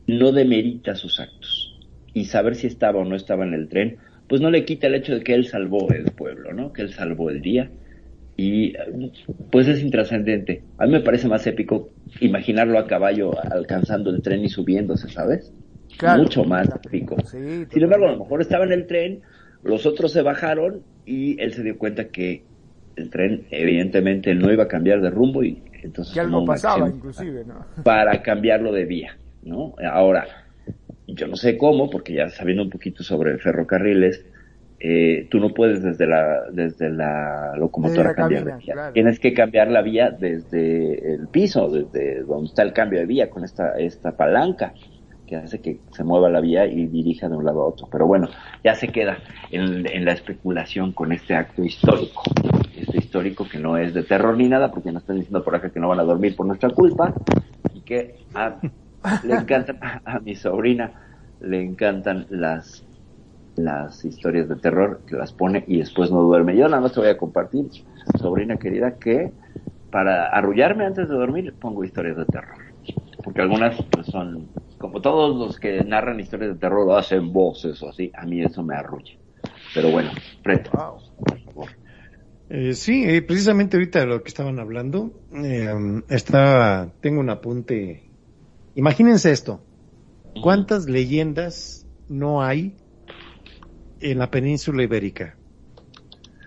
no 0.06 0.32
demerita 0.32 0.94
sus 0.94 1.18
actos. 1.20 1.80
Y 2.14 2.26
saber 2.26 2.54
si 2.54 2.66
estaba 2.66 3.00
o 3.00 3.04
no 3.04 3.16
estaba 3.16 3.44
en 3.44 3.54
el 3.54 3.68
tren, 3.68 3.98
pues 4.28 4.40
no 4.40 4.50
le 4.50 4.64
quita 4.64 4.86
el 4.86 4.94
hecho 4.94 5.14
de 5.14 5.22
que 5.22 5.34
él 5.34 5.46
salvó 5.46 5.90
el 5.90 6.12
pueblo, 6.12 6.52
¿no? 6.52 6.72
Que 6.72 6.82
él 6.82 6.92
salvó 6.92 7.30
el 7.30 7.42
día. 7.42 7.70
Y 8.36 8.74
pues 9.50 9.68
es 9.68 9.82
intrascendente. 9.82 10.62
A 10.78 10.86
mí 10.86 10.92
me 10.92 11.00
parece 11.00 11.28
más 11.28 11.46
épico 11.46 11.90
imaginarlo 12.20 12.78
a 12.78 12.86
caballo 12.86 13.32
alcanzando 13.50 14.10
el 14.10 14.22
tren 14.22 14.44
y 14.44 14.48
subiéndose, 14.48 15.08
¿sabes? 15.08 15.52
mucho 16.18 16.44
más 16.44 16.68
rico. 16.90 17.16
Sin 17.24 17.82
embargo, 17.82 18.06
a 18.06 18.12
lo 18.12 18.18
mejor 18.18 18.42
estaba 18.42 18.64
en 18.64 18.72
el 18.72 18.86
tren, 18.86 19.22
los 19.62 19.86
otros 19.86 20.12
se 20.12 20.22
bajaron 20.22 20.82
y 21.06 21.40
él 21.40 21.52
se 21.54 21.62
dio 21.62 21.78
cuenta 21.78 22.08
que 22.08 22.42
el 22.96 23.10
tren 23.10 23.46
evidentemente 23.50 24.34
no 24.34 24.52
iba 24.52 24.64
a 24.64 24.68
cambiar 24.68 25.00
de 25.00 25.10
rumbo 25.10 25.44
y 25.44 25.62
entonces 25.82 26.12
que 26.12 26.20
algo 26.20 26.44
pasaba 26.44 26.88
inclusive, 26.88 27.44
¿no? 27.44 27.64
Para 27.84 28.22
cambiarlo 28.22 28.72
de 28.72 28.84
vía, 28.84 29.16
¿no? 29.42 29.74
Ahora, 29.90 30.26
yo 31.06 31.28
no 31.28 31.36
sé 31.36 31.56
cómo, 31.56 31.88
porque 31.88 32.14
ya 32.14 32.28
sabiendo 32.28 32.64
un 32.64 32.70
poquito 32.70 33.04
sobre 33.04 33.38
ferrocarriles, 33.38 34.26
eh, 34.80 35.28
tú 35.30 35.38
no 35.38 35.54
puedes 35.54 35.82
desde 35.82 36.06
la 36.06 36.50
desde 36.52 36.90
la 36.90 37.54
locomotora 37.56 38.14
cambiar 38.14 38.44
de 38.44 38.56
vía. 38.56 38.90
Tienes 38.92 39.20
que 39.20 39.32
cambiar 39.32 39.70
la 39.70 39.82
vía 39.82 40.10
desde 40.10 41.14
el 41.14 41.28
piso, 41.28 41.68
desde 41.70 42.22
donde 42.24 42.46
está 42.46 42.62
el 42.62 42.72
cambio 42.72 42.98
de 42.98 43.06
vía 43.06 43.30
con 43.30 43.44
esta 43.44 43.78
esta 43.78 44.16
palanca 44.16 44.74
que 45.26 45.36
hace 45.36 45.60
que 45.60 45.80
se 45.92 46.04
mueva 46.04 46.30
la 46.30 46.40
vía 46.40 46.66
y 46.66 46.86
dirija 46.86 47.28
de 47.28 47.36
un 47.36 47.44
lado 47.44 47.62
a 47.62 47.66
otro. 47.66 47.88
Pero 47.90 48.06
bueno, 48.06 48.28
ya 48.64 48.74
se 48.74 48.88
queda 48.88 49.18
en, 49.50 50.04
la 50.04 50.12
especulación 50.12 50.92
con 50.92 51.12
este 51.12 51.34
acto 51.34 51.62
histórico. 51.64 52.22
Este 52.76 52.98
histórico 52.98 53.46
que 53.48 53.58
no 53.58 53.76
es 53.76 53.92
de 53.94 54.02
terror 54.02 54.36
ni 54.36 54.48
nada, 54.48 54.70
porque 54.70 54.92
nos 54.92 55.02
están 55.02 55.16
diciendo 55.16 55.42
por 55.44 55.56
acá 55.56 55.70
que 55.70 55.80
no 55.80 55.88
van 55.88 56.00
a 56.00 56.04
dormir 56.04 56.36
por 56.36 56.46
nuestra 56.46 56.70
culpa 56.70 57.12
y 57.74 57.80
que 57.80 58.14
le 59.24 59.34
encantan 59.34 59.78
a, 59.82 60.20
mi 60.20 60.34
sobrina, 60.34 60.92
le 61.40 61.62
encantan 61.62 62.26
las 62.30 62.84
las 63.56 64.04
historias 64.04 64.50
de 64.50 64.56
terror 64.56 65.00
que 65.06 65.16
las 65.16 65.32
pone 65.32 65.64
y 65.66 65.78
después 65.78 66.10
no 66.10 66.20
duerme. 66.20 66.54
Yo 66.54 66.68
nada 66.68 66.82
más 66.82 66.92
te 66.92 67.00
voy 67.00 67.08
a 67.08 67.16
compartir, 67.16 67.66
sobrina 68.18 68.58
querida, 68.58 68.98
que 68.98 69.32
para 69.90 70.26
arrullarme 70.26 70.84
antes 70.84 71.08
de 71.08 71.14
dormir 71.14 71.54
pongo 71.58 71.82
historias 71.82 72.18
de 72.18 72.26
terror. 72.26 72.58
Porque 73.24 73.40
algunas 73.40 73.82
pues, 73.90 74.08
son 74.08 74.46
como 74.86 75.00
todos 75.00 75.36
los 75.36 75.58
que 75.58 75.82
narran 75.82 76.20
historias 76.20 76.52
de 76.52 76.60
terror 76.60 76.96
hacen 76.96 77.32
voces 77.32 77.82
o 77.82 77.88
así, 77.88 78.12
a 78.14 78.24
mí 78.24 78.40
eso 78.40 78.62
me 78.62 78.76
arrulla. 78.76 79.12
Pero 79.74 79.90
bueno, 79.90 80.12
Preto, 80.44 80.70
por 80.70 81.40
favor. 81.40 81.68
Eh, 82.48 82.72
sí, 82.74 83.02
eh, 83.04 83.20
precisamente 83.22 83.76
ahorita 83.76 83.98
de 83.98 84.06
lo 84.06 84.22
que 84.22 84.28
estaban 84.28 84.60
hablando, 84.60 85.10
eh, 85.32 85.74
está, 86.08 86.94
tengo 87.00 87.18
un 87.18 87.30
apunte. 87.30 88.12
Imagínense 88.76 89.32
esto. 89.32 89.60
¿Cuántas 90.40 90.88
leyendas 90.88 91.84
no 92.06 92.44
hay 92.44 92.76
en 93.98 94.18
la 94.18 94.30
península 94.30 94.84
ibérica? 94.84 95.36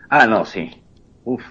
Ah, 0.10 0.28
no, 0.28 0.46
sí. 0.46 0.70
Uf. 1.26 1.44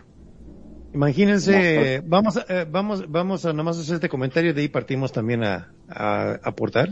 Imagínense, 0.99 2.03
vamos, 2.05 2.39
a, 2.39 2.45
eh, 2.49 2.67
vamos, 2.69 3.09
vamos 3.09 3.45
a 3.45 3.53
nomás 3.53 3.79
hacer 3.79 3.95
este 3.95 4.09
comentario, 4.09 4.53
de 4.53 4.63
ahí 4.63 4.69
partimos 4.69 5.13
también 5.13 5.45
a, 5.45 5.71
aportar. 6.43 6.91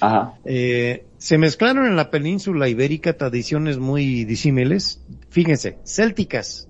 Ajá. 0.00 0.34
Eh, 0.44 1.06
se 1.16 1.38
mezclaron 1.38 1.86
en 1.86 1.96
la 1.96 2.10
península 2.10 2.68
ibérica 2.68 3.16
tradiciones 3.16 3.78
muy 3.78 4.26
disímiles, 4.26 5.02
fíjense, 5.30 5.78
célticas, 5.86 6.68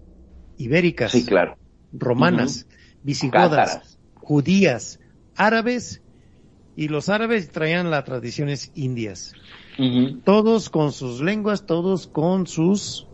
ibéricas, 0.56 1.10
sí, 1.10 1.26
claro. 1.26 1.58
romanas, 1.92 2.68
visigodas, 3.02 3.98
judías, 4.14 5.00
árabes, 5.34 6.00
y 6.76 6.86
los 6.86 7.08
árabes 7.08 7.50
traían 7.50 7.90
las 7.90 8.04
tradiciones 8.04 8.70
indias. 8.76 9.32
Todos 10.22 10.70
con 10.70 10.92
sus 10.92 11.22
lenguas, 11.22 11.66
todos 11.66 12.06
con 12.06 12.46
sus 12.46 13.08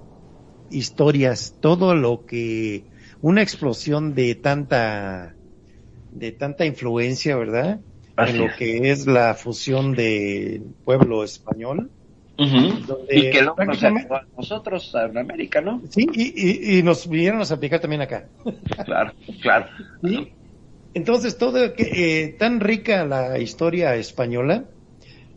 historias, 0.69 1.57
todo 1.63 1.95
lo 1.95 2.27
que 2.27 2.93
una 3.25 3.41
explosión 3.41 4.15
de 4.15 4.35
tanta, 4.35 5.35
de 6.13 6.31
tanta 6.33 6.67
influencia, 6.67 7.35
¿verdad? 7.37 7.81
en 8.19 8.39
lo 8.39 8.55
que 8.55 8.91
es 8.91 9.07
la 9.07 9.33
fusión 9.33 9.95
del 9.95 10.61
pueblo 10.85 11.25
español. 11.25 11.91
y 12.37 13.31
que 13.31 13.41
lo 13.41 13.55
a 13.59 14.27
nosotros 14.37 14.95
en 14.95 15.17
América, 15.17 15.63
¿no? 15.63 15.81
Sí, 15.89 16.07
y, 16.13 16.79
y, 16.79 16.83
nos 16.83 17.09
vinieron 17.09 17.41
a 17.41 17.45
aplicar 17.45 17.81
también 17.81 18.03
acá. 18.03 18.29
Claro, 18.85 19.15
claro. 19.41 19.69
Entonces, 20.93 21.39
todo 21.39 21.73
que, 21.73 22.25
eh, 22.25 22.29
tan 22.39 22.61
rica 22.61 23.07
la 23.07 23.39
historia 23.39 23.97
española, 23.97 24.67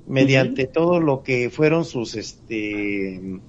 mediante 0.07 0.67
todo 0.67 0.99
lo 0.99 1.23
que 1.23 1.49
fueron 1.49 1.85
sus, 1.85 2.15
este, 2.15 3.39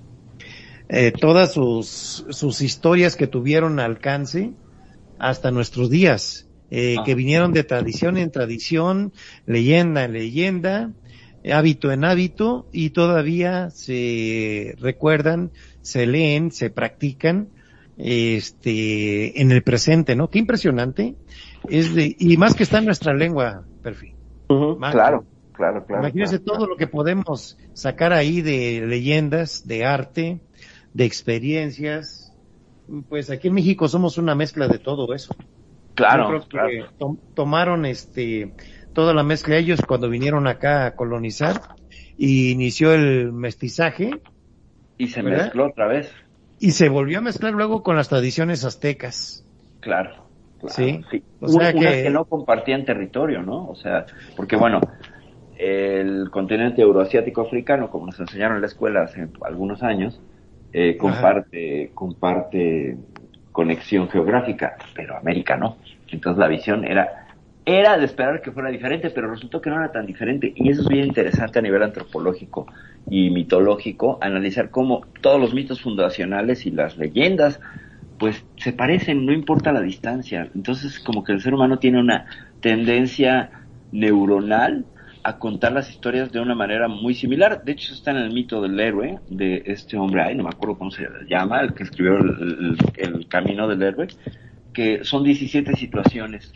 eh, 0.88 1.12
todas 1.12 1.52
sus, 1.52 2.25
sus 2.30 2.62
historias 2.62 3.16
que 3.16 3.26
tuvieron 3.26 3.78
alcance 3.78 4.52
hasta 5.18 5.50
nuestros 5.50 5.90
días, 5.90 6.49
eh, 6.71 6.97
que 7.04 7.14
vinieron 7.14 7.52
de 7.52 7.64
tradición 7.64 8.16
en 8.16 8.30
tradición, 8.30 9.12
leyenda 9.47 10.04
en 10.04 10.12
leyenda, 10.12 10.92
hábito 11.52 11.92
en 11.92 12.04
hábito 12.04 12.68
y 12.73 12.90
todavía 12.90 13.71
se 13.71 14.75
recuerdan, 14.78 15.50
se 15.83 16.07
leen, 16.07 16.52
se 16.52 16.71
practican 16.71 17.49
este 17.99 19.40
en 19.42 19.50
el 19.50 19.62
presente, 19.62 20.14
¿no? 20.14 20.30
Qué 20.30 20.38
impresionante. 20.38 21.16
Es 21.68 21.95
de, 21.95 22.16
y 22.18 22.37
más 22.37 22.54
que 22.54 22.62
está 22.62 22.78
en 22.78 22.87
nuestra 22.87 23.12
lengua, 23.12 23.64
perfil. 23.83 24.14
claro, 24.47 25.25
claro, 25.52 25.85
claro. 25.85 26.02
Imagínense 26.02 26.40
claro, 26.40 26.59
todo 26.59 26.66
lo 26.68 26.76
que 26.76 26.87
podemos 26.87 27.59
sacar 27.73 28.12
ahí 28.12 28.40
de 28.40 28.87
leyendas, 28.87 29.66
de 29.66 29.85
arte, 29.85 30.40
de 30.99 31.05
experiencias. 31.05 32.33
Pues 33.09 33.31
aquí 33.31 33.49
en 33.49 33.55
México 33.55 33.87
somos 33.88 34.19
una 34.19 34.35
mezcla 34.35 34.67
de 34.67 34.78
todo 34.78 35.14
eso. 35.14 35.35
Claro, 35.95 36.25
Yo 36.25 36.28
creo 36.49 36.69
que 36.69 36.78
claro. 36.78 36.93
tom- 36.99 37.19
tomaron 37.35 37.87
este 37.87 38.52
toda 38.93 39.14
la 39.14 39.23
mezcla 39.23 39.57
ellos 39.57 39.81
cuando 39.87 40.09
vinieron 40.09 40.47
acá 40.49 40.87
a 40.87 40.97
colonizar 40.97 41.61
y 42.17 42.50
inició 42.50 42.93
el 42.95 43.33
mestizaje 43.33 44.11
Y 44.97 45.07
se 45.09 45.23
¿verdad? 45.23 45.45
mezcló 45.45 45.67
otra 45.69 45.87
vez. 45.87 46.11
y 46.61 46.73
se 46.73 46.88
volvió 46.88 47.19
a 47.19 47.21
mezclar 47.21 47.52
luego 47.52 47.85
con 47.85 47.95
las 47.95 48.09
tradiciones 48.09 48.64
aztecas. 48.64 49.45
Claro. 49.81 50.11
claro, 50.59 50.75
Sí. 50.75 51.00
sí. 51.12 51.23
O 51.40 51.47
sea 51.49 51.73
que- 51.73 52.02
que 52.02 52.11
no 52.11 52.25
compartían 52.25 52.85
territorio, 52.85 53.43
¿no? 53.43 53.69
O 53.69 53.76
sea, 53.76 54.07
porque 54.37 54.57
bueno, 54.57 54.81
el 55.59 56.28
continente 56.33 56.83
euroasiático 56.83 57.43
africano, 57.43 57.88
como 57.90 58.07
nos 58.07 58.19
enseñaron 58.19 58.57
en 58.57 58.62
la 58.62 58.67
escuela 58.67 59.02
hace 59.02 59.28
algunos 59.43 59.83
años, 59.85 60.21
eh, 60.72 60.96
comparte, 60.96 61.90
comparte 61.94 62.96
conexión 63.52 64.08
geográfica, 64.08 64.76
pero 64.94 65.16
América 65.16 65.56
no. 65.56 65.78
Entonces 66.10 66.38
la 66.38 66.48
visión 66.48 66.84
era 66.84 67.26
era 67.68 67.98
de 67.98 68.06
esperar 68.06 68.40
que 68.40 68.50
fuera 68.50 68.70
diferente, 68.70 69.10
pero 69.10 69.30
resultó 69.30 69.60
que 69.60 69.68
no 69.68 69.76
era 69.76 69.92
tan 69.92 70.06
diferente. 70.06 70.54
Y 70.56 70.70
eso 70.70 70.80
es 70.80 70.88
bien 70.88 71.04
interesante 71.04 71.58
a 71.58 71.62
nivel 71.62 71.82
antropológico 71.82 72.66
y 73.10 73.28
mitológico, 73.28 74.18
analizar 74.22 74.70
cómo 74.70 75.02
todos 75.20 75.38
los 75.38 75.52
mitos 75.52 75.82
fundacionales 75.82 76.64
y 76.64 76.70
las 76.70 76.96
leyendas, 76.96 77.60
pues 78.18 78.42
se 78.56 78.72
parecen, 78.72 79.26
no 79.26 79.32
importa 79.32 79.70
la 79.70 79.82
distancia. 79.82 80.48
Entonces, 80.54 80.98
como 80.98 81.22
que 81.22 81.32
el 81.32 81.42
ser 81.42 81.52
humano 81.52 81.78
tiene 81.78 82.00
una 82.00 82.25
tendencia 82.62 83.50
neuronal 83.92 84.87
a 85.28 85.38
contar 85.38 85.73
las 85.73 85.90
historias 85.90 86.32
de 86.32 86.40
una 86.40 86.54
manera 86.54 86.88
muy 86.88 87.14
similar. 87.14 87.62
De 87.64 87.73
hecho, 87.73 87.94
está 87.94 88.11
en 88.12 88.18
el 88.18 88.32
mito 88.32 88.61
del 88.62 88.78
héroe, 88.80 89.20
de 89.28 89.62
este 89.66 89.97
hombre, 89.99 90.23
ay, 90.23 90.35
no 90.35 90.44
me 90.44 90.50
acuerdo 90.50 90.78
cómo 90.78 90.90
se 90.90 91.06
llama, 91.28 91.61
el 91.61 91.75
que 91.75 91.85
escribió 91.85 92.16
el, 92.18 92.76
el- 92.97 93.28
camino 93.28 93.68
del 93.68 93.82
héroe, 93.82 94.08
que 94.73 95.04
son 95.04 95.25
17 95.25 95.75
situaciones 95.76 96.52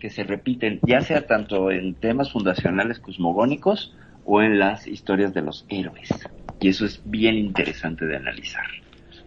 que 0.00 0.10
se 0.10 0.24
repiten, 0.24 0.80
ya 0.86 1.00
sea 1.00 1.26
tanto 1.26 1.70
en 1.70 1.94
temas 1.94 2.32
fundacionales 2.32 2.98
cosmogónicos 3.00 3.94
o 4.24 4.42
en 4.42 4.58
las 4.58 4.86
historias 4.86 5.32
de 5.34 5.42
los 5.42 5.64
héroes. 5.68 6.08
Y 6.60 6.68
eso 6.68 6.84
es 6.86 7.00
bien 7.04 7.36
interesante 7.36 8.06
de 8.06 8.16
analizar. 8.16 8.64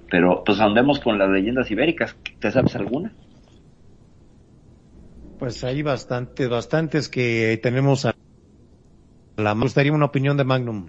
Pero 0.09 0.43
pues 0.45 0.59
andemos 0.59 0.99
con 0.99 1.17
las 1.17 1.29
leyendas 1.29 1.71
ibéricas. 1.71 2.17
¿Te 2.39 2.51
sabes 2.51 2.75
alguna? 2.75 3.13
Pues 5.37 5.63
hay 5.63 5.81
bastantes, 5.81 6.49
bastantes 6.49 7.09
que 7.09 7.59
tenemos 7.63 8.05
a 8.05 8.13
la 9.39 9.55
me 9.55 9.63
gustaría 9.63 9.93
una 9.93 10.05
opinión 10.05 10.37
de 10.37 10.43
Magnum. 10.43 10.87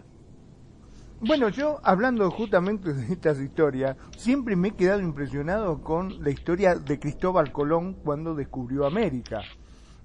Bueno, 1.22 1.50
yo 1.50 1.80
hablando 1.82 2.30
justamente 2.30 2.94
de 2.94 3.12
estas 3.12 3.38
historias, 3.40 3.96
siempre 4.16 4.56
me 4.56 4.68
he 4.68 4.70
quedado 4.72 5.00
impresionado 5.00 5.82
con 5.82 6.22
la 6.22 6.30
historia 6.30 6.74
de 6.74 6.98
Cristóbal 6.98 7.52
Colón 7.52 7.94
cuando 7.94 8.34
descubrió 8.34 8.86
América. 8.86 9.42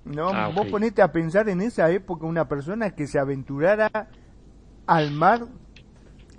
¿No? 0.04 0.30
Ah. 0.30 0.52
Vos 0.54 0.68
ponete 0.68 1.02
a 1.02 1.12
pensar 1.12 1.50
en 1.50 1.62
esa 1.62 1.90
época 1.90 2.26
una 2.26 2.48
persona 2.48 2.92
que 2.92 3.08
se 3.08 3.18
aventurara 3.18 4.10
al 4.86 5.12
mar 5.12 5.48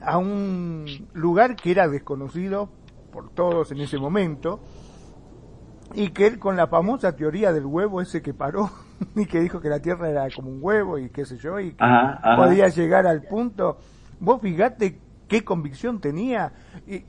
a 0.01 0.19
un 0.19 1.09
lugar 1.15 1.57
que 1.57 1.73
era 1.73 1.89
desconocido 1.89 2.71
por 3.13 3.31
todos 3.31 3.73
en 3.73 3.81
ese 3.81 3.99
momento 3.99 4.61
y 5.95 6.11
que 6.11 6.27
él 6.27 6.39
con 6.39 6.57
la 6.57 6.67
famosa 6.67 7.17
teoría 7.17 7.53
del 7.53 7.65
huevo 7.65 8.01
ese 8.01 8.23
que 8.23 8.35
paró 8.35 8.71
y 9.17 9.27
que 9.27 9.41
dijo 9.41 9.61
que 9.61 9.69
la 9.69 9.81
tierra 9.81 10.09
era 10.11 10.31
como 10.31 10.51
un 10.51 10.59
huevo 10.61 10.99
y 10.99 11.11
qué 11.11 11.25
sé 11.25 11.37
yo 11.37 11.59
y 11.61 11.73
que 11.73 11.85
Ajá, 11.85 12.21
ajá. 12.23 12.37
podía 12.37 12.69
llegar 12.69 13.07
al 13.07 13.23
punto. 13.23 13.79
Vos 14.21 14.41
fíjate 14.41 14.99
qué 15.29 15.45
convicción 15.45 16.01
tenía. 16.01 16.53
Y, 16.87 17.05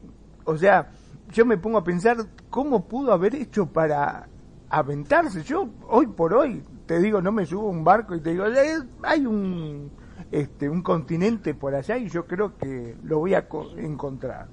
o 0.46 0.58
sea, 0.58 0.92
yo 1.32 1.46
me 1.46 1.58
pongo 1.58 1.78
a 1.78 1.84
pensar 1.84 2.18
cómo 2.50 2.88
pudo 2.88 3.14
haber 3.14 3.36
hecho 3.36 3.68
para 3.68 4.28
aventarse. 4.70 5.44
Yo 5.44 5.70
hoy 5.88 6.08
por 6.08 6.34
hoy 6.34 6.64
te 6.86 7.00
digo, 7.00 7.22
no 7.22 7.32
me 7.32 7.46
subo 7.46 7.68
a 7.68 7.72
un 7.72 7.84
barco 7.84 8.16
y 8.16 8.22
te 8.22 8.32
digo, 8.32 8.46
"Eh, 8.48 8.80
hay 9.04 9.26
un 9.26 9.92
este 10.32 10.70
un 10.70 10.82
continente 10.82 11.54
por 11.54 11.76
allá 11.76 11.98
y 11.98 12.10
yo 12.10 12.26
creo 12.26 12.58
que 12.58 12.96
lo 13.04 13.20
voy 13.20 13.34
a 13.34 13.48
co- 13.48 13.72
encontrar. 13.78 14.48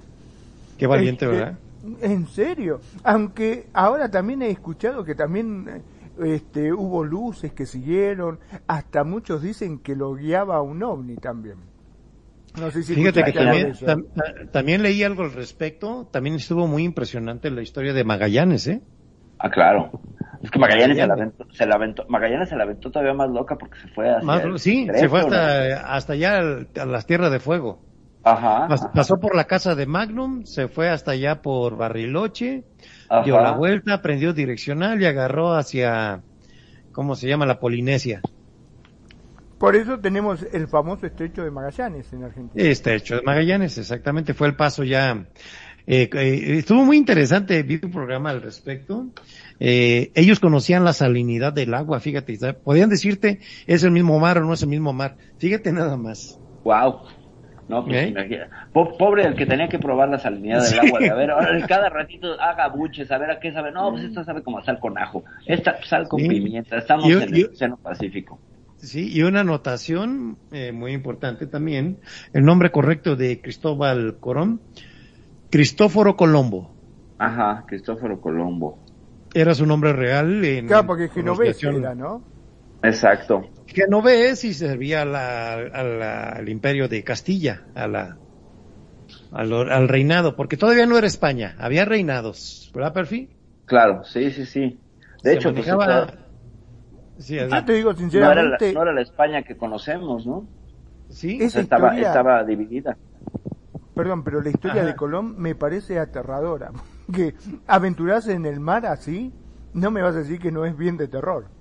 Qué 0.76 0.86
valiente, 0.86 1.26
Este, 1.26 1.26
¿verdad? 1.26 1.58
En 2.00 2.26
serio, 2.28 2.80
aunque 3.02 3.68
ahora 3.74 4.10
también 4.10 4.42
he 4.42 4.50
escuchado 4.50 5.04
que 5.04 5.14
también 5.14 5.66
eh, 5.68 5.82
este, 6.22 6.72
hubo 6.72 7.04
luces 7.04 7.52
que 7.52 7.66
siguieron, 7.66 8.38
hasta 8.66 9.04
muchos 9.04 9.42
dicen 9.42 9.78
que 9.78 9.96
lo 9.96 10.14
guiaba 10.14 10.60
un 10.62 10.82
ovni 10.82 11.16
también. 11.16 11.56
No 12.60 12.70
sé 12.70 12.82
si 12.84 12.94
Fíjate 12.94 13.24
que 13.24 13.32
también, 13.32 13.72
tam- 13.72 14.06
ta- 14.14 14.50
también 14.52 14.82
leí 14.82 15.02
algo 15.02 15.24
al 15.24 15.32
respecto, 15.32 16.08
también 16.12 16.36
estuvo 16.36 16.66
muy 16.68 16.84
impresionante 16.84 17.50
la 17.50 17.62
historia 17.62 17.92
de 17.92 18.04
Magallanes, 18.04 18.68
¿eh? 18.68 18.80
Ah, 19.38 19.50
claro. 19.50 19.90
Es 20.40 20.50
que 20.50 20.58
Magallanes 20.60 20.96
se 20.98 21.06
la 21.06 21.14
aventó, 21.14 21.46
se 21.52 21.66
la 21.66 21.74
aventó, 21.74 22.04
Magallanes 22.08 22.48
se 22.48 22.54
la 22.56 22.62
aventó 22.62 22.90
todavía 22.90 23.14
más 23.14 23.30
loca 23.30 23.56
porque 23.56 23.78
se 23.80 23.88
fue 23.88 24.08
hacia 24.08 24.24
Más- 24.26 24.44
el 24.44 24.58
sí, 24.60 24.86
se 24.94 25.08
fue 25.08 25.20
¿no? 25.20 25.26
hasta, 25.26 25.94
hasta 25.94 26.12
allá 26.12 26.38
al- 26.38 26.68
a 26.80 26.84
las 26.86 27.06
tierras 27.06 27.32
de 27.32 27.40
fuego. 27.40 27.80
Ajá. 28.22 28.68
Pas- 28.68 28.82
ajá, 28.84 28.92
Pasó 28.92 29.16
por 29.18 29.34
la 29.34 29.44
casa 29.44 29.74
de 29.74 29.86
Magnum, 29.86 30.44
se 30.44 30.68
fue 30.68 30.88
hasta 30.90 31.10
allá 31.10 31.42
por 31.42 31.76
Barriloche, 31.76 32.64
ajá. 33.16 33.24
dio 33.24 33.40
la 33.40 33.52
vuelta, 33.52 34.02
prendió 34.02 34.32
direccional 34.32 35.00
y 35.00 35.06
agarró 35.06 35.54
hacia, 35.54 36.22
¿cómo 36.92 37.16
se 37.16 37.28
llama? 37.28 37.46
La 37.46 37.58
Polinesia. 37.58 38.20
Por 39.58 39.76
eso 39.76 39.98
tenemos 39.98 40.44
el 40.52 40.68
famoso 40.68 41.06
estrecho 41.06 41.42
de 41.42 41.50
Magallanes 41.50 42.12
en 42.12 42.24
Argentina. 42.24 42.62
Este 42.68 42.94
hecho 42.94 43.16
de 43.16 43.22
Magallanes, 43.22 43.78
exactamente, 43.78 44.34
fue 44.34 44.48
el 44.48 44.56
paso 44.56 44.84
ya. 44.84 45.26
eh, 45.86 46.10
eh, 46.12 46.58
estuvo 46.58 46.84
muy 46.84 46.96
interesante, 46.96 47.62
vi 47.62 47.80
un 47.82 47.90
programa 47.90 48.30
al 48.30 48.42
respecto. 48.42 49.06
Eh, 49.60 50.10
ellos 50.14 50.40
conocían 50.40 50.84
la 50.84 50.92
salinidad 50.92 51.52
del 51.52 51.72
agua, 51.72 52.00
fíjate, 52.00 52.36
¿sabes? 52.36 52.56
podían 52.56 52.90
decirte 52.90 53.40
es 53.66 53.84
el 53.84 53.92
mismo 53.92 54.18
mar 54.18 54.38
o 54.38 54.44
no 54.44 54.52
es 54.52 54.62
el 54.62 54.68
mismo 54.68 54.92
mar. 54.92 55.16
Fíjate 55.38 55.72
nada 55.72 55.96
más. 55.96 56.38
Wow. 56.64 57.02
No, 57.68 57.84
pues 57.84 57.96
¿Eh? 58.14 58.40
Pobre 58.72 59.26
el 59.26 59.34
que 59.34 59.46
tenía 59.46 59.68
que 59.68 59.78
probar 59.78 60.08
la 60.10 60.18
salinidad 60.18 60.58
del 60.58 60.66
Sí. 60.66 60.78
agua. 60.86 60.98
De 61.00 61.10
a 61.10 61.14
ver, 61.14 61.30
ahora 61.30 61.66
cada 61.66 61.88
ratito 61.88 62.38
haga 62.40 62.68
buches, 62.68 63.10
a 63.10 63.18
ver 63.18 63.30
a 63.30 63.40
qué 63.40 63.52
sabe. 63.52 63.72
No, 63.72 63.90
pues 63.90 64.04
esta 64.04 64.22
sabe 64.24 64.42
como 64.42 64.58
a 64.58 64.64
sal 64.64 64.78
con 64.80 64.98
ajo. 64.98 65.24
Esta 65.46 65.82
sal 65.84 66.06
con 66.08 66.20
Sí. 66.20 66.28
pimienta. 66.28 66.76
Estamos 66.76 67.06
Yo- 67.08 67.20
en 67.20 67.34
el 67.34 67.46
Océano 67.46 67.76
Pacífico. 67.78 68.38
Sí, 68.76 69.10
y 69.16 69.22
una 69.22 69.40
anotación 69.40 70.36
eh, 70.52 70.72
muy 70.72 70.92
importante 70.92 71.46
también, 71.46 71.98
el 72.34 72.44
nombre 72.44 72.70
correcto 72.70 73.16
de 73.16 73.40
Cristóbal 73.40 74.16
Colón, 74.20 74.60
Cristóforo 75.50 76.16
Colombo, 76.16 76.70
Ajá, 77.18 77.64
Cristóforo 77.66 78.20
Colombo. 78.20 78.78
era 79.32 79.54
su 79.54 79.64
nombre 79.66 79.92
real 79.92 80.44
en 80.44 80.66
Claro, 80.66 80.86
porque 80.86 81.08
Genovés 81.08 81.56
pronunciación 81.58 81.76
era, 81.76 81.94
¿no? 81.94 82.22
Exacto. 82.90 83.42
Genovés 83.66 84.44
y 84.44 84.54
servía 84.54 85.02
a 85.02 85.04
la- 85.04 85.54
a 85.54 85.82
la- 85.82 86.28
al 86.30 86.48
imperio 86.48 86.88
de 86.88 87.02
Castilla, 87.04 87.66
a 87.74 87.86
la, 87.88 88.18
al, 89.30 89.52
al 89.70 89.88
reinado, 89.88 90.34
porque 90.36 90.56
todavía 90.56 90.86
no 90.86 90.96
era 90.96 91.06
España, 91.06 91.56
había 91.58 91.84
reinados, 91.84 92.70
¿verdad, 92.74 92.92
Perfi? 92.94 93.28
Claro, 93.66 94.04
sí, 94.04 94.30
sí, 94.30 94.46
sí. 94.46 94.80
De 95.22 95.32
Se 95.32 95.38
hecho, 95.38 95.52
pues, 95.54 95.66
manejaba- 95.66 96.00
esto- 96.06 96.18
sí, 97.18 97.36
Yo 97.38 97.64
te 97.64 97.72
digo 97.72 97.90
no, 97.92 97.96
era 98.32 98.42
la, 98.42 98.58
sinceramente, 98.58 98.74
no 98.74 98.82
era 98.82 98.92
la 98.92 99.00
España 99.02 99.42
que 99.42 99.56
conocemos, 99.56 100.26
¿no? 100.26 100.48
sí, 101.08 101.36
O 101.36 101.40
sea, 101.40 101.46
Esa 101.46 101.60
estaba, 101.60 101.88
historia- 101.88 102.08
estaba 102.08 102.44
dividida. 102.44 102.98
perdón, 103.94 104.24
pero 104.24 104.40
la 104.42 104.50
historia 104.50 104.82
Ajá. 104.82 104.90
de 104.90 104.96
Colón 104.96 105.34
me 105.38 105.54
parece 105.54 105.98
aterradora. 105.98 106.70
Que 107.14 107.34
aventurarse 107.66 108.32
en 108.32 108.46
el 108.46 108.58
mar 108.60 108.86
así, 108.86 109.30
no 109.74 109.90
me 109.90 110.00
vas 110.00 110.14
a 110.14 110.20
decir 110.20 110.38
que 110.40 110.50
no 110.50 110.64
es 110.64 110.74
bien 110.76 110.96
de 110.96 111.06
terror. 111.06 111.53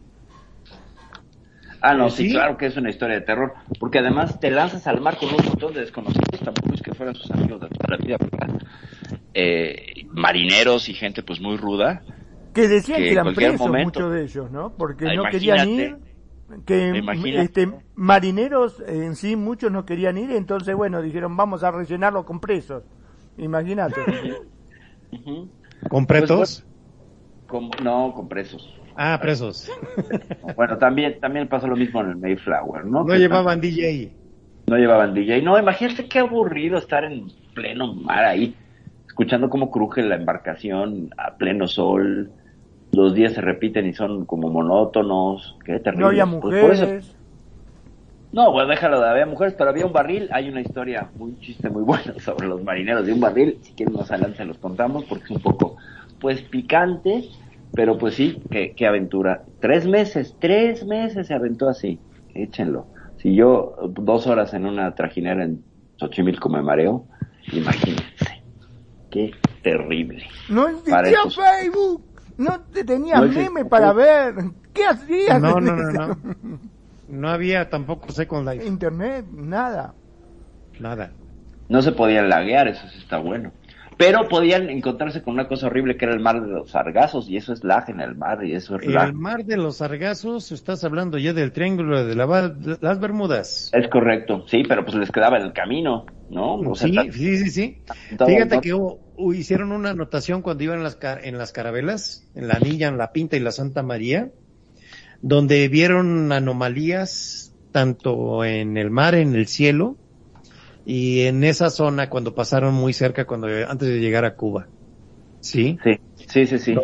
Ah, 1.86 1.94
no, 1.94 2.08
Eh, 2.08 2.12
sí, 2.12 2.28
sí. 2.28 2.32
claro 2.34 2.56
que 2.58 2.68
es 2.68 2.78
una 2.78 2.90
historia 2.90 3.16
de 3.16 3.22
terror, 3.26 3.54
porque 3.78 4.00
además 4.00 4.40
te 4.40 4.50
lanzas 4.50 4.88
al 4.88 5.02
mar 5.02 5.18
con 5.18 5.30
un 5.30 5.46
montón 5.46 5.74
de 5.74 5.82
desconocidos, 5.82 6.40
tampoco 6.42 6.74
es 6.74 6.82
que 6.82 6.94
fueran 6.94 7.14
sus 7.14 7.30
amigos 7.32 7.60
de 7.60 7.68
toda 7.68 7.90
la 7.90 7.98
vida, 7.98 8.18
¿verdad? 8.20 8.62
Eh, 9.34 10.06
marineros 10.12 10.88
y 10.88 10.94
gente 10.94 11.24
pues 11.24 11.42
muy 11.42 11.58
ruda. 11.58 12.02
Que 12.54 12.68
decían 12.70 13.00
Que 13.00 13.04
que, 13.06 13.12
eran 13.12 13.34
presos 13.34 13.60
momento- 13.60 14.00
muchos 14.00 14.14
de 14.14 14.24
ellos, 14.24 14.50
¿no? 14.52 14.72
Porque 14.78 15.08
Ah, 15.10 15.16
no 15.16 15.24
querían 15.26 15.70
ir, 15.70 15.98
que 16.66 16.90
Imagínate. 16.96 17.42
este 17.44 17.72
marineros 17.96 18.82
en 18.88 19.16
sí 19.18 19.36
muchos 19.36 19.70
no 19.72 19.86
querían 19.86 20.18
ir, 20.18 20.32
entonces 20.32 20.74
bueno, 20.76 21.02
dijeron 21.02 21.36
vamos 21.36 21.64
a 21.64 21.72
rellenarlo 21.72 22.26
con 22.26 22.40
presos. 22.40 22.84
Imagínate. 23.38 23.96
Con 25.90 26.06
pretos, 26.08 26.66
Con- 27.48 27.70
no, 27.84 28.14
con 28.14 28.28
presos. 28.30 28.74
Ah, 28.96 29.18
presos, 29.22 29.70
Bueno, 30.56 30.78
también, 30.78 31.20
también 31.20 31.48
pasó 31.48 31.68
lo 31.68 31.76
mismo 31.76 32.02
en 32.02 32.10
el 32.12 32.16
Mayflower, 32.18 32.86
¿no? 32.86 33.04
no 33.04 33.06
Que 33.14 33.20
llevaban 33.20 33.60
DJ. 33.62 34.12
No 34.68 34.78
llevaban 34.78 35.14
DJ. 35.14 35.42
No, 35.42 35.58
imagínate 35.60 36.08
qué 36.08 36.20
aburrido 36.20 36.78
estar 36.78 37.04
en 37.04 37.28
pleno 37.54 37.94
mar 37.94 38.24
ahí, 38.26 38.56
escuchando 39.08 39.50
cómo 39.50 39.70
cruje 39.72 40.02
la 40.02 40.16
embarcación 40.16 41.10
a 41.18 41.36
pleno 41.36 41.68
sol. 41.68 42.32
Los 42.92 43.14
días 43.16 43.34
se 43.34 43.42
repiten 43.42 43.88
y 43.88 43.94
son 43.94 44.26
como 44.26 44.50
monótonos. 44.50 45.58
Qué 45.66 45.80
terrible. 45.80 46.02
No 46.02 46.08
había 46.08 46.26
Pues 46.26 46.56
eso- 46.56 46.86
mujeres. 46.86 47.16
No, 48.32 48.52
bueno, 48.52 48.70
déjalo 48.70 49.00
de 49.00 49.08
había 49.10 49.28
mujeres, 49.28 49.54
pero 49.56 49.70
había 49.70 49.86
un 49.86 49.94
barril. 49.94 50.28
Hay 50.32 50.50
una 50.50 50.62
historia, 50.62 51.08
un 51.20 51.40
chiste 51.40 51.70
muy 51.70 51.84
bueno 51.84 52.14
sobre 52.20 52.48
los 52.48 52.64
marineros 52.64 53.06
de 53.06 53.14
un 53.14 53.20
barril. 53.20 53.60
Si 53.62 53.74
quieren 53.74 53.94
más 53.96 54.10
adelante 54.10 54.38
se 54.38 54.46
los 54.46 54.58
contamos 54.58 55.06
porque 55.06 55.26
es 55.26 55.32
un 55.32 55.42
poco, 55.42 55.76
pues, 56.20 56.42
picante. 56.42 57.26
Pero 57.76 57.98
pues 57.98 58.16
sí, 58.16 58.42
qué, 58.52 58.74
qué 58.76 58.86
aventura. 58.88 59.44
Tres 59.60 59.88
meses, 59.88 60.36
tres 60.40 60.86
meses 60.86 61.28
se 61.28 61.34
aventó 61.34 61.70
así. 61.70 62.00
Échenlo. 62.36 62.88
Si 63.18 63.36
yo 63.36 63.76
dos 63.90 64.28
horas 64.28 64.54
en 64.54 64.66
una 64.66 64.94
trajinera 64.96 65.44
en 65.44 65.64
Xochimilco 65.98 66.50
me 66.50 66.62
mareo, 66.62 67.06
imagínense. 67.52 68.44
Qué 69.10 69.32
terrible. 69.62 70.24
No 70.50 70.68
existía 70.68 71.02
estos- 71.10 71.36
Facebook, 71.36 72.04
no 72.38 72.60
te 72.62 72.84
tenías 72.84 73.20
No 73.20 73.26
existía 73.26 73.50
meme 73.52 73.70
para 73.70 73.94
ver. 73.94 74.36
¿Qué 74.74 74.86
hacías? 74.86 75.42
No, 75.42 75.60
no, 75.62 75.76
no. 75.76 76.18
No 77.08 77.30
había 77.30 77.70
tampoco 77.70 78.12
Second 78.12 78.50
Life, 78.50 78.66
Internet, 78.66 79.26
nada. 79.32 79.94
nada. 80.80 81.12
No 81.70 81.82
se 81.82 81.92
podían 81.92 82.30
laguear, 82.30 82.68
eso 82.68 82.88
sí 82.90 82.98
está 83.00 83.18
bueno. 83.20 83.52
Pero 84.06 84.28
podían 84.28 84.70
encontrarse 84.70 85.22
con 85.22 85.34
una 85.34 85.48
cosa 85.48 85.68
horrible 85.68 85.98
que 85.98 86.06
era 86.06 86.14
el 86.14 86.20
mar 86.20 86.42
de 86.42 86.48
los 86.48 86.72
sargazos, 86.72 87.30
y 87.30 87.38
eso 87.38 87.54
es 87.54 87.64
lag 87.64 87.90
en 87.90 88.00
el 88.02 88.16
mar, 88.16 88.44
y 88.44 88.54
eso 88.54 88.76
es 88.76 88.86
lag. 88.86 89.10
El 89.10 89.14
mar 89.14 89.46
de 89.46 89.58
los 89.58 89.78
sargazos, 89.78 90.52
estás 90.52 90.84
hablando 90.84 91.18
ya 91.18 91.34
del 91.34 91.52
triángulo 91.52 92.06
de 92.06 92.16
la 92.16 92.26
las 92.82 93.00
Bermudas. 93.00 93.70
Es 93.74 93.88
correcto, 93.90 94.46
sí, 94.48 94.64
pero 94.68 94.84
pues 94.86 94.96
les 94.98 95.12
quedaba 95.12 95.38
en 95.38 95.44
el 95.44 95.54
camino, 95.54 96.06
¿no? 96.30 96.56
O 96.56 96.76
sea, 96.76 96.88
sí, 96.88 97.12
sí, 97.12 97.50
sí, 97.50 97.78
Fíjate 98.26 98.60
que 98.62 98.74
hubo- 98.74 99.00
hicieron 99.34 99.72
una 99.72 99.92
anotación 99.92 100.42
cuando 100.42 100.64
iban 100.64 100.78
en 100.78 100.84
las, 100.84 100.98
en 101.24 101.38
las 101.38 101.52
carabelas, 101.52 102.28
en 102.36 102.48
la 102.48 102.56
Anilla, 102.56 102.88
en 102.88 102.98
la 102.98 103.12
Pinta 103.12 103.38
y 103.38 103.40
la 103.40 103.52
Santa 103.52 103.84
María, 103.84 104.32
donde 105.22 105.68
vieron 105.70 106.32
anomalías 106.32 107.54
tanto 107.72 108.44
en 108.44 108.78
el 108.78 108.92
mar, 108.92 109.16
en 109.16 109.36
el 109.36 109.48
cielo, 109.48 109.98
y 110.86 111.22
en 111.22 111.44
esa 111.44 111.70
zona 111.70 112.10
cuando 112.10 112.36
pasaron 112.36 112.74
muy 112.74 112.94
cerca, 112.94 113.26
cuando 113.26 113.48
antes 113.48 113.88
de 113.88 114.00
llegar 114.00 114.26
a 114.26 114.36
Cuba. 114.36 114.70
Sí. 115.40 115.80
Sí, 115.84 115.98
sí, 116.16 116.48
sí, 116.48 116.60
sí. 116.60 116.76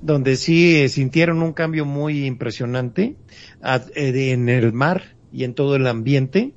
donde 0.00 0.36
sí 0.36 0.76
eh, 0.82 0.88
sintieron 0.88 1.42
un 1.42 1.52
cambio 1.52 1.84
muy 1.84 2.24
impresionante 2.26 3.18
a- 3.60 3.84
eh, 3.94 4.32
en 4.32 4.48
el 4.48 4.72
mar 4.72 5.04
y 5.30 5.44
en 5.44 5.54
todo 5.54 5.76
el 5.76 5.86
ambiente. 5.86 6.54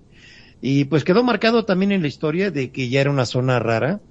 Y 0.62 0.86
pues 0.86 1.04
quedó 1.04 1.24
marcado 1.24 1.66
también 1.66 1.92
en 1.92 2.02
la 2.04 2.08
historia 2.08 2.52
de 2.52 2.72
que 2.72 2.90
ya 2.90 3.02
era 3.02 3.10
una 3.10 3.26
zona 3.26 3.60
rara, 3.60 4.02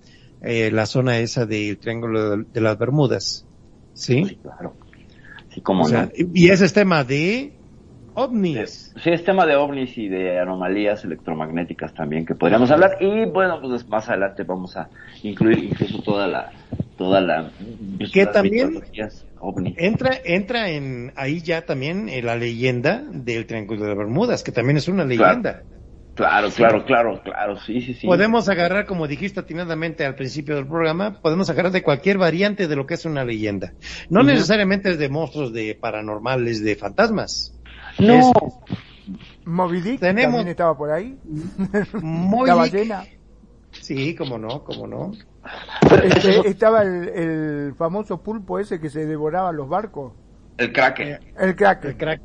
eh, 0.40 0.70
la 0.72 0.87
zona 0.87 1.18
esa 1.20 1.46
del 1.46 1.79
Triángulo 1.79 2.38
de, 2.38 2.44
de 2.48 2.61
las 2.61 2.76
Bermudas. 2.79 3.46
Sí, 3.92 4.24
¿Sí? 4.24 4.38
claro. 4.42 4.76
Sí, 5.48 5.61
como 5.62 5.85
O 5.85 5.88
sea, 5.88 6.05
no. 6.07 6.11
y 6.35 6.50
ese 6.50 6.64
es 6.64 6.72
tema 6.72 7.05
de 7.05 7.60
ovnis. 8.14 8.92
Sí, 9.03 9.11
es 9.11 9.25
tema 9.25 9.46
de 9.46 9.57
ovnis 9.57 9.96
y 9.99 10.09
de 10.09 10.38
anomalías 10.38 11.05
electromagnéticas 11.05 11.94
también 11.94 12.27
que 12.27 12.35
podríamos 12.35 12.70
hablar. 12.70 12.96
Y 13.01 13.27
bueno, 13.27 13.61
pues 13.61 13.88
más 13.88 14.09
adelante 14.09 14.42
vamos 14.42 14.77
a 14.77 14.88
incluir 15.23 15.64
incluso 15.64 16.03
toda 16.03 16.27
la, 16.27 16.51
toda 16.96 17.20
la, 17.20 17.51
pues, 17.99 18.11
Que 18.11 18.27
también-. 18.27 18.83
Entra, 19.77 20.12
entra 20.25 20.70
en 20.70 21.12
ahí 21.16 21.40
ya 21.40 21.64
también 21.64 22.09
eh, 22.11 22.23
la 22.23 22.37
leyenda 22.37 23.03
del 23.11 23.46
Triángulo 23.46 23.87
de 23.87 23.94
Bermudas, 23.94 24.42
que 24.42 24.53
también 24.53 24.77
es 24.77 24.88
una 24.88 25.05
leyenda. 25.05 25.62
Claro, 26.14 26.51
claro, 26.51 26.85
claro, 26.85 27.23
claro, 27.23 27.59
sí, 27.61 27.81
sí, 27.81 27.94
sí. 27.94 28.07
Podemos 28.07 28.49
agarrar, 28.51 28.85
como 28.85 29.09
dijiste 29.09 29.40
atinadamente 29.40 30.05
al 30.05 30.16
principio 30.16 30.55
del 30.57 30.66
programa, 30.66 31.18
podemos 31.23 31.49
agarrar 31.49 31.73
de 31.73 31.83
cualquier 31.83 32.18
variante 32.18 32.68
de 32.68 32.77
lo 32.77 32.85
que 32.87 32.94
es 32.94 33.07
una 33.07 33.25
leyenda. 33.25 33.73
No 34.11 34.23
necesariamente 34.23 34.99
de 34.99 35.09
monstruos, 35.09 35.55
de 35.55 35.79
paranormales, 35.81 36.62
de 36.62 36.77
fantasmas. 36.77 37.55
No, 37.98 38.14
Es 38.14 38.26
Moby 39.44 39.81
Dick 39.81 40.00
Tenemos- 40.00 40.37
también 40.37 40.48
estaba 40.48 40.76
por 40.76 40.90
ahí. 40.90 41.18
ballena. 41.92 43.05
Sí, 43.72 44.14
cómo 44.14 44.38
no, 44.38 44.62
cómo 44.64 44.87
no. 44.87 45.12
Este, 46.03 46.48
estaba 46.48 46.83
el, 46.83 47.09
el 47.09 47.74
famoso 47.76 48.22
pulpo 48.22 48.59
ese 48.59 48.81
que 48.81 48.90
se 48.90 49.07
devoraba 49.07 49.53
los 49.53 49.68
barcos. 49.68 50.12
el 50.59 50.72
Kraken. 50.72 51.18
El 51.38 51.57
crack. 51.57 51.85
El 51.85 51.96
crack. 51.96 52.20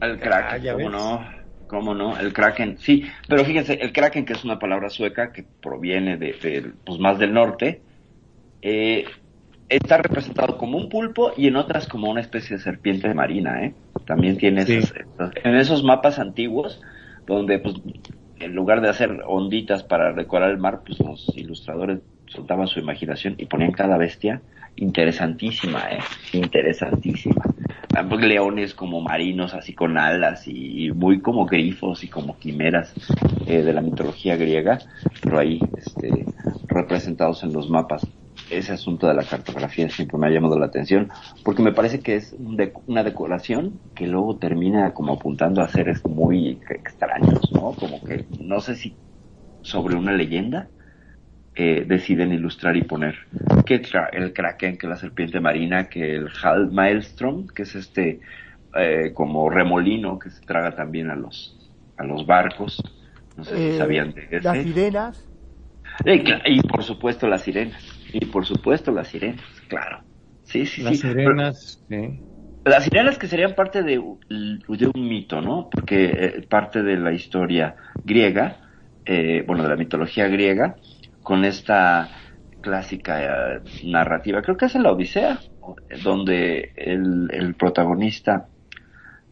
El 0.00 0.18
Kraken, 0.20 0.68
Ah, 0.68 0.72
¿cómo 0.72 0.76
ves. 0.76 0.90
no? 0.90 1.36
¿Cómo 1.68 1.94
no? 1.94 2.18
El 2.18 2.32
Kraken, 2.32 2.78
sí. 2.78 3.04
Pero 3.28 3.44
fíjense, 3.44 3.74
el 3.74 3.92
Kraken, 3.92 4.24
que 4.24 4.32
es 4.34 4.44
una 4.44 4.58
palabra 4.58 4.88
sueca 4.88 5.32
que 5.32 5.44
proviene 5.62 6.16
de, 6.16 6.32
de, 6.34 6.72
pues 6.84 6.98
más 7.00 7.18
del 7.18 7.32
norte, 7.32 7.82
eh, 8.62 9.04
está 9.68 9.98
representado 9.98 10.56
como 10.58 10.78
un 10.78 10.88
pulpo 10.88 11.32
y 11.36 11.48
en 11.48 11.56
otras 11.56 11.86
como 11.88 12.10
una 12.10 12.20
especie 12.20 12.56
de 12.56 12.62
serpiente 12.62 13.12
marina, 13.14 13.64
¿eh? 13.64 13.74
También 14.06 14.38
tiene 14.38 14.64
Sí. 14.64 14.74
esas, 14.74 14.92
esas- 14.96 15.32
en 15.44 15.56
esos 15.56 15.82
mapas 15.84 16.18
antiguos, 16.18 16.80
donde 17.26 17.58
pues 17.58 17.74
en 18.38 18.54
lugar 18.54 18.80
de 18.80 18.88
hacer 18.88 19.22
onditas 19.26 19.82
para 19.82 20.12
decorar 20.12 20.50
el 20.50 20.58
mar, 20.58 20.82
pues 20.86 20.98
los 21.00 21.32
ilustradores 21.36 22.00
soltaban 22.26 22.66
su 22.68 22.78
imaginación 22.80 23.34
y 23.38 23.46
ponían 23.46 23.72
cada 23.72 23.96
bestia 23.96 24.42
interesantísima, 24.76 25.80
¿eh? 25.90 25.98
Interesantísima. 26.32 27.44
Leones 28.20 28.74
como 28.74 29.00
marinos, 29.00 29.54
así 29.54 29.74
con 29.74 29.96
alas 29.98 30.46
y, 30.48 30.86
y 30.86 30.92
muy 30.92 31.20
como 31.20 31.46
grifos 31.46 32.04
y 32.04 32.08
como 32.08 32.38
quimeras 32.38 32.92
eh, 33.46 33.62
de 33.62 33.72
la 33.72 33.80
mitología 33.80 34.36
griega, 34.36 34.78
pero 35.22 35.38
ahí 35.38 35.60
este, 35.76 36.26
representados 36.68 37.42
en 37.42 37.52
los 37.52 37.68
mapas. 37.70 38.06
Ese 38.50 38.72
asunto 38.72 39.08
de 39.08 39.14
la 39.14 39.24
cartografía 39.24 39.88
siempre 39.90 40.18
me 40.18 40.28
ha 40.28 40.30
llamado 40.30 40.58
la 40.58 40.66
atención 40.66 41.10
porque 41.44 41.62
me 41.62 41.72
parece 41.72 42.00
que 42.00 42.16
es 42.16 42.32
un 42.32 42.56
de- 42.56 42.72
una 42.86 43.02
decoración 43.02 43.80
que 43.94 44.06
luego 44.06 44.38
termina 44.38 44.94
como 44.94 45.14
apuntando 45.14 45.62
a 45.62 45.68
seres 45.68 46.04
muy 46.04 46.60
extraños, 46.68 47.40
¿no? 47.52 47.72
Como 47.72 48.00
que 48.04 48.24
no 48.38 48.60
sé 48.60 48.76
si 48.76 48.96
sobre 49.62 49.96
una 49.96 50.12
leyenda 50.12 50.68
eh, 51.54 51.84
deciden 51.86 52.32
ilustrar 52.32 52.76
y 52.76 52.82
poner 52.82 53.16
que 53.64 53.82
el 54.12 54.32
kraken, 54.32 54.76
que 54.78 54.86
la 54.86 54.96
serpiente 54.96 55.40
marina, 55.40 55.88
que 55.88 56.16
el 56.16 56.28
Hal 56.42 56.70
Maelstrom, 56.70 57.46
que 57.48 57.62
es 57.62 57.74
este 57.74 58.20
eh, 58.74 59.12
como 59.14 59.48
remolino 59.50 60.18
que 60.18 60.30
se 60.30 60.40
traga 60.42 60.76
también 60.76 61.10
a 61.10 61.16
los 61.16 61.56
a 61.96 62.04
los 62.04 62.26
barcos. 62.26 62.82
No 63.36 63.44
sé 63.44 63.56
si 63.56 63.74
Eh, 63.74 63.78
sabían 63.78 64.12
de 64.12 64.24
ese. 64.30 64.40
las 64.42 64.58
sirenas. 64.58 65.24
Eh, 66.04 66.22
y 66.46 66.60
por 66.62 66.82
supuesto 66.82 67.26
las 67.26 67.42
sirenas. 67.42 67.82
Y 68.12 68.26
por 68.26 68.46
supuesto 68.46 68.92
las 68.92 69.08
sirenas, 69.08 69.44
claro. 69.68 70.02
Sí, 70.42 70.66
sí, 70.66 70.82
Las 70.82 70.98
sí. 70.98 71.08
sirenas, 71.08 71.84
sí. 71.88 72.22
Las 72.64 72.84
sirenas 72.84 73.18
que 73.18 73.28
serían 73.28 73.54
parte 73.54 73.82
de, 73.82 73.92
de 74.28 74.90
un 74.94 75.08
mito, 75.08 75.40
¿no? 75.40 75.68
Porque 75.70 76.04
eh, 76.06 76.46
parte 76.48 76.82
de 76.82 76.96
la 76.96 77.12
historia 77.12 77.76
griega, 78.04 78.60
eh, 79.04 79.44
bueno, 79.46 79.62
de 79.62 79.68
la 79.68 79.76
mitología 79.76 80.26
griega, 80.28 80.76
con 81.22 81.44
esta 81.44 82.10
clásica 82.60 83.56
eh, 83.56 83.60
narrativa, 83.84 84.42
creo 84.42 84.56
que 84.56 84.66
es 84.66 84.74
en 84.74 84.82
la 84.82 84.92
Odisea, 84.92 85.38
donde 86.02 86.72
el, 86.76 87.28
el 87.32 87.54
protagonista 87.54 88.48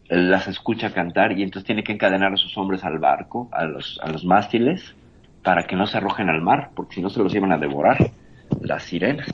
eh, 0.09 0.17
las 0.17 0.49
escucha 0.49 0.93
cantar 0.93 1.33
y 1.39 1.43
entonces 1.43 1.67
tiene 1.67 1.85
que 1.85 1.93
encadenar 1.93 2.33
a 2.33 2.37
sus 2.37 2.57
hombres 2.59 2.85
al 2.85 2.99
barco, 2.99 3.49
a 3.53 3.65
los, 3.65 3.99
a 4.03 4.11
los 4.11 4.25
mástiles, 4.25 4.97
para 5.43 5.65
que 5.67 5.77
no 5.77 5.87
se 5.87 5.99
arrojen 5.99 6.29
al 6.31 6.41
mar, 6.43 6.73
porque 6.75 6.97
si 6.97 7.03
no 7.03 7.11
se 7.11 7.23
los 7.23 7.35
iban 7.35 7.53
a 7.53 7.59
devorar 7.59 8.15
las 8.61 8.83
sirenas. 8.85 9.29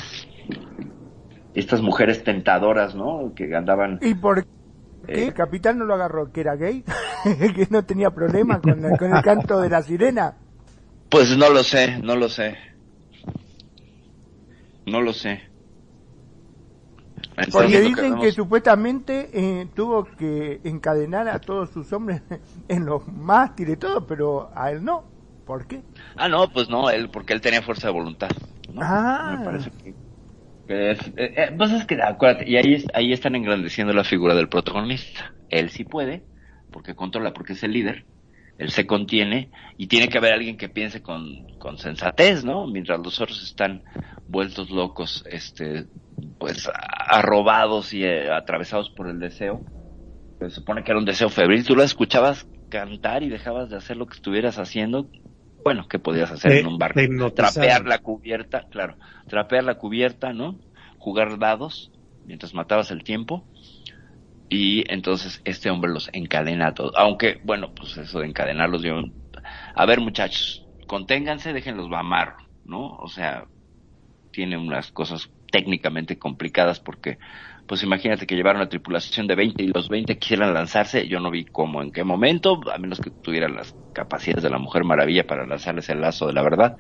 Estas 1.55 1.83
mujeres 1.83 2.23
tentadoras, 2.25 2.95
¿no? 2.95 3.33
Que 3.35 3.55
andaban 3.55 3.99
¿Y 4.03 4.15
por 4.15 4.45
qué 4.45 4.49
Eh. 5.09 5.27
el 5.29 5.35
capitán 5.35 5.79
no 5.79 5.85
lo 5.85 5.95
agarró? 5.95 6.31
¿Que 6.33 6.43
era 6.43 6.55
gay? 6.57 6.85
¿Que 7.25 7.67
no 7.71 7.85
tenía 7.85 8.11
problema 8.11 8.61
con, 8.61 8.81
la- 8.83 8.97
con 8.97 9.15
el 9.15 9.23
canto 9.23 9.61
de 9.61 9.69
la 9.69 9.83
sirena? 9.83 10.37
Pues 11.09 11.37
no 11.37 11.51
lo 11.51 11.63
sé, 11.65 11.99
no 12.03 12.15
lo 12.17 12.29
sé. 12.29 12.57
No 14.87 15.01
lo 15.01 15.13
sé. 15.13 15.43
Entonces, 17.37 17.53
Porque 17.53 17.81
dicen 17.81 18.15
que 18.17 18.27
vemos- 18.27 18.35
supuestamente 18.35 19.31
eh, 19.33 19.69
tuvo 19.75 20.05
que 20.05 20.61
encadenar 20.65 21.29
a 21.29 21.39
todos 21.41 21.71
sus 21.71 21.93
hombres 21.93 22.23
en 22.69 22.85
los 22.87 23.07
mástiles 23.09 23.75
y 23.75 23.77
todo, 23.79 24.07
pero 24.07 24.51
a 24.55 24.71
él 24.71 24.85
no. 24.85 25.05
¿Por 25.47 25.67
qué? 25.67 25.83
Ah, 26.17 26.29
no, 26.29 26.49
pues 26.53 26.69
no, 26.69 26.91
él, 26.91 27.09
porque 27.11 27.33
él 27.33 27.41
tenía 27.41 27.63
fuerza 27.63 27.89
de 27.89 27.93
voluntad. 27.95 28.29
¿No? 28.75 28.81
Ah. 28.83 29.37
Me 29.39 29.45
parece 29.45 29.71
que... 29.83 29.95
que 30.67 30.91
es- 30.93 31.07
eh, 31.17 31.35
eh, 31.37 31.53
pues 31.57 31.73
es 31.73 31.85
que, 31.87 32.01
acuérdate, 32.03 32.49
y 32.51 32.57
ahí, 32.57 32.85
ahí 32.95 33.13
están 33.13 33.35
engrandeciendo 33.35 33.93
la 33.93 34.05
figura 34.05 34.35
del 34.35 34.49
protagonista. 34.49 35.35
Él 35.49 35.71
sí 35.71 35.85
puede, 35.85 36.25
porque 36.71 36.95
controla, 36.95 37.33
porque 37.33 37.55
es 37.55 37.63
el 37.63 37.73
líder. 37.73 38.07
Él 38.59 38.71
se 38.71 38.87
contiene 38.87 39.51
y 39.79 39.87
tiene 39.89 40.09
que 40.09 40.19
haber 40.19 40.35
alguien 40.35 40.59
que 40.59 40.69
piense 40.69 41.01
con, 41.03 41.25
con 41.59 41.79
sensatez, 41.79 42.45
¿no? 42.45 42.67
Mientras 42.67 43.01
los 43.01 43.19
otros 43.21 43.43
están 43.43 43.83
vueltos 44.27 44.71
locos, 44.71 45.25
este, 45.31 45.87
pues 46.39 46.69
arrobados 47.09 47.95
y 47.95 48.05
eh, 48.05 48.31
atravesados 48.31 48.91
por 48.91 49.09
el 49.09 49.19
deseo. 49.19 49.63
Se 50.39 50.51
supone 50.51 50.85
que 50.85 50.91
era 50.91 50.99
un 50.99 51.07
deseo 51.07 51.31
febril. 51.31 51.65
Tú 51.65 51.75
lo 51.75 51.83
escuchabas 51.83 52.47
cantar 52.69 53.23
y 53.23 53.31
dejabas 53.31 53.71
de 53.71 53.77
hacer 53.77 53.97
lo 53.97 54.07
que 54.07 54.15
estuvieras 54.15 54.59
haciendo. 54.59 55.09
Bueno, 55.65 55.87
¿qué 55.89 55.99
podías 55.99 56.31
hacer 56.31 56.53
en 56.53 56.67
un 56.67 56.79
barco? 56.79 57.01
Trapear 57.35 57.85
la 57.87 57.99
cubierta, 57.99 58.67
claro. 58.71 58.97
Trapear 59.29 59.65
la 59.65 59.77
cubierta, 59.77 60.33
¿no? 60.33 60.59
Jugar 60.99 61.39
dados 61.39 61.91
mientras 62.25 62.55
matabas 62.55 62.91
el 62.91 63.03
tiempo. 63.05 63.47
y 64.51 64.85
entonces 64.93 65.41
este 65.45 65.71
hombre 65.71 65.93
los 65.93 66.11
encadena 66.13 66.69
a 66.69 66.75
todos. 66.75 66.93
Aunque, 66.97 67.41
bueno, 67.45 67.73
pues 67.75 67.97
eso 67.97 68.19
de 68.21 68.27
encadenarlos, 68.27 68.83
yo, 68.83 69.01
a 69.75 69.87
ver 69.87 70.01
muchachos, 70.01 70.67
conténganse, 70.89 71.53
déjenlos 71.53 71.89
mamar, 71.89 72.35
¿no? 72.65 72.97
O 72.97 73.09
sea, 73.09 73.47
tiene 74.33 74.59
unas 74.59 74.91
cosas 74.91 75.31
técnicamente 75.53 76.19
complicadas 76.19 76.81
porque, 76.81 77.19
pues 77.71 77.85
imagínate 77.85 78.27
que 78.27 78.35
llevaron 78.35 78.63
una 78.63 78.69
tripulación 78.69 79.29
de 79.29 79.37
20 79.37 79.63
y 79.63 79.69
los 79.69 79.89
20 79.89 80.19
quisieran 80.19 80.53
lanzarse, 80.53 81.07
yo 81.07 81.21
no 81.21 81.31
vi 81.31 81.45
cómo, 81.45 81.83
en 81.83 81.93
qué 81.93 82.03
momento, 82.03 82.61
a 82.69 82.79
menos 82.79 82.99
que 82.99 83.11
tuvieran 83.11 83.55
las 83.55 83.77
capacidades 83.93 84.43
de 84.43 84.51
la 84.51 84.59
Mujer 84.59 84.83
Maravilla 84.83 85.25
para 85.25 85.47
lanzarles 85.47 85.89
el 85.89 86.01
lazo 86.01 86.27
de 86.27 86.33
la 86.33 86.43
verdad 86.43 86.79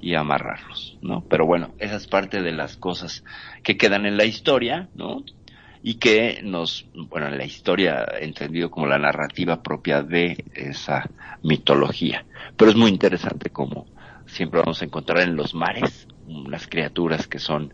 y 0.00 0.16
amarrarlos, 0.16 0.98
¿no? 1.02 1.22
Pero 1.30 1.46
bueno, 1.46 1.72
esa 1.78 1.94
es 1.94 2.08
parte 2.08 2.42
de 2.42 2.50
las 2.50 2.76
cosas 2.76 3.22
que 3.62 3.76
quedan 3.76 4.06
en 4.06 4.16
la 4.16 4.24
historia, 4.24 4.88
¿no? 4.96 5.22
y 5.84 6.00
que 6.00 6.40
nos, 6.42 6.88
bueno, 6.94 7.28
en 7.28 7.38
la 7.38 7.44
historia 7.44 8.04
entendido 8.18 8.72
como 8.72 8.88
la 8.88 8.98
narrativa 8.98 9.62
propia 9.62 10.02
de 10.02 10.44
esa 10.52 11.08
mitología. 11.44 12.24
Pero 12.56 12.72
es 12.72 12.76
muy 12.76 12.90
interesante 12.90 13.50
como 13.50 13.86
siempre 14.26 14.58
vamos 14.58 14.82
a 14.82 14.86
encontrar 14.86 15.20
en 15.20 15.36
los 15.36 15.54
mares 15.54 16.08
unas 16.26 16.66
criaturas 16.66 17.28
que 17.28 17.38
son 17.38 17.72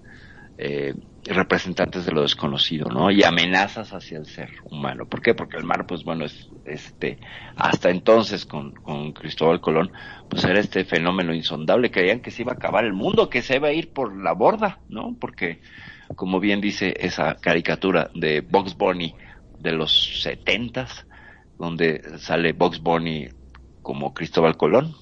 eh, 0.58 0.94
representantes 1.24 2.06
de 2.06 2.12
lo 2.12 2.22
desconocido, 2.22 2.88
¿no? 2.88 3.10
Y 3.10 3.22
amenazas 3.24 3.92
hacia 3.92 4.18
el 4.18 4.26
ser 4.26 4.50
humano. 4.64 5.06
¿Por 5.06 5.20
qué? 5.20 5.34
Porque 5.34 5.56
el 5.56 5.64
mar, 5.64 5.86
pues 5.86 6.04
bueno, 6.04 6.24
es 6.24 6.48
este, 6.64 7.18
hasta 7.56 7.90
entonces 7.90 8.46
con, 8.46 8.72
Cristóbal 9.12 9.60
Colón, 9.60 9.92
pues 10.28 10.44
era 10.44 10.60
este 10.60 10.84
fenómeno 10.84 11.34
insondable. 11.34 11.90
Creían 11.90 12.20
que 12.20 12.30
se 12.30 12.42
iba 12.42 12.52
a 12.52 12.56
acabar 12.56 12.84
el 12.84 12.94
mundo, 12.94 13.28
que 13.28 13.42
se 13.42 13.56
iba 13.56 13.68
a 13.68 13.72
ir 13.72 13.92
por 13.92 14.16
la 14.16 14.32
borda, 14.32 14.78
¿no? 14.88 15.16
Porque 15.20 15.60
como 16.16 16.40
bien 16.40 16.60
dice 16.60 16.94
esa 16.98 17.36
caricatura 17.36 18.10
de 18.14 18.40
Box 18.40 18.76
Bunny 18.76 19.14
de 19.58 19.72
los 19.72 20.22
setentas, 20.22 21.06
donde 21.58 22.18
sale 22.18 22.52
Box 22.52 22.80
Bunny 22.80 23.28
como 23.82 24.14
Cristóbal 24.14 24.56
Colón 24.56 24.94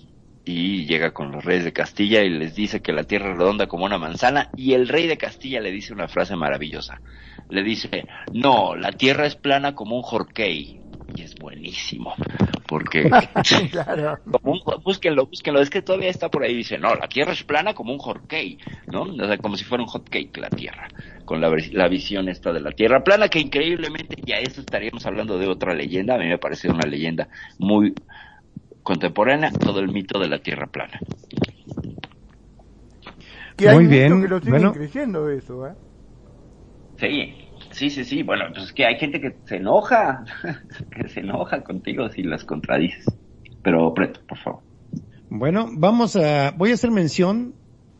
y 0.49 0.87
llega 0.87 1.11
con 1.11 1.31
los 1.31 1.45
reyes 1.45 1.65
de 1.65 1.73
Castilla 1.75 2.23
y 2.23 2.31
les 2.31 2.55
dice 2.55 2.81
que 2.81 2.93
la 2.93 3.05
tierra 3.05 3.33
es 3.33 3.37
redonda 3.37 3.67
como 3.67 3.85
una 3.85 3.99
manzana 3.99 4.51
y 4.57 4.73
el 4.73 4.89
rey 4.89 5.07
de 5.07 5.19
Castilla 5.19 5.61
le 5.61 5.71
dice 5.71 5.93
una 5.93 6.09
frase 6.09 6.37
maravillosa. 6.37 7.03
Le 7.51 7.63
dice, 7.63 8.07
no, 8.33 8.75
la 8.75 8.93
tierra 8.93 9.27
es 9.27 9.37
plana 9.37 9.75
como 9.75 9.97
un 9.97 10.03
jorquey 10.03 10.81
y 11.15 11.23
es 11.23 11.35
buenísimo 11.35 12.15
porque 12.69 13.11
claro. 13.71 14.19
búsquenlo, 14.85 15.27
búsquenlo, 15.27 15.61
es 15.61 15.71
que 15.71 15.83
todavía 15.83 16.11
está 16.11 16.29
por 16.29 16.45
ahí, 16.45 16.55
dice, 16.55 16.79
no, 16.79 16.95
la 16.95 17.09
Tierra 17.09 17.33
es 17.33 17.43
plana 17.43 17.75
como 17.75 17.93
un 17.93 17.99
cake, 18.27 18.59
¿no? 18.87 19.03
O 19.03 19.27
sea, 19.27 19.39
como 19.39 19.57
si 19.57 19.65
fuera 19.65 19.83
un 19.83 19.89
hot 19.89 20.09
cake 20.09 20.37
la 20.37 20.51
Tierra, 20.51 20.89
con 21.25 21.41
la, 21.41 21.51
la 21.73 21.89
visión 21.89 22.29
esta 22.29 22.53
de 22.53 22.61
la 22.61 22.71
Tierra 22.73 23.03
plana, 23.03 23.29
que 23.29 23.41
increíblemente 23.41 24.17
ya 24.25 24.37
eso 24.37 24.61
estaríamos 24.61 25.05
hablando 25.07 25.39
de 25.39 25.49
otra 25.49 25.75
leyenda, 25.75 26.15
a 26.15 26.19
mí 26.19 26.27
me 26.27 26.39
parece 26.39 26.69
una 26.69 26.87
leyenda 26.87 27.29
muy 27.59 27.95
contemporánea, 28.89 29.51
todo 29.53 29.81
el 29.81 29.93
mito 29.93 30.19
de 30.19 30.29
la 30.29 30.39
Tierra 30.39 30.67
plana. 30.67 30.99
Que 33.55 33.69
hay 33.69 33.77
muy 33.77 33.87
bien, 33.87 34.23
que 34.23 34.29
lo 34.29 34.41
siguen 34.41 34.73
creyendo 34.73 35.29
eso, 35.29 35.67
¿eh? 35.67 35.75
Sí, 36.97 37.35
Sí, 37.71 37.91
sí, 37.91 38.05
sí. 38.05 38.23
Bueno, 38.23 38.45
pues 38.51 38.65
es 38.65 38.73
que 38.73 38.87
hay 38.87 38.99
gente 38.99 39.21
que 39.21 39.37
se 39.45 39.57
enoja, 39.57 40.25
que 40.91 41.09
se 41.09 41.21
enoja 41.21 41.63
contigo 41.63 42.09
si 42.09 42.23
las 42.23 42.45
contradices. 42.45 43.05
Pero, 43.63 43.93
Preto, 43.93 44.21
por 44.27 44.39
favor. 44.39 44.63
Bueno, 45.29 45.69
vamos 45.71 46.17
a, 46.17 46.53
voy 46.53 46.71
a 46.71 46.75
hacer 46.75 46.91
mención 46.91 47.55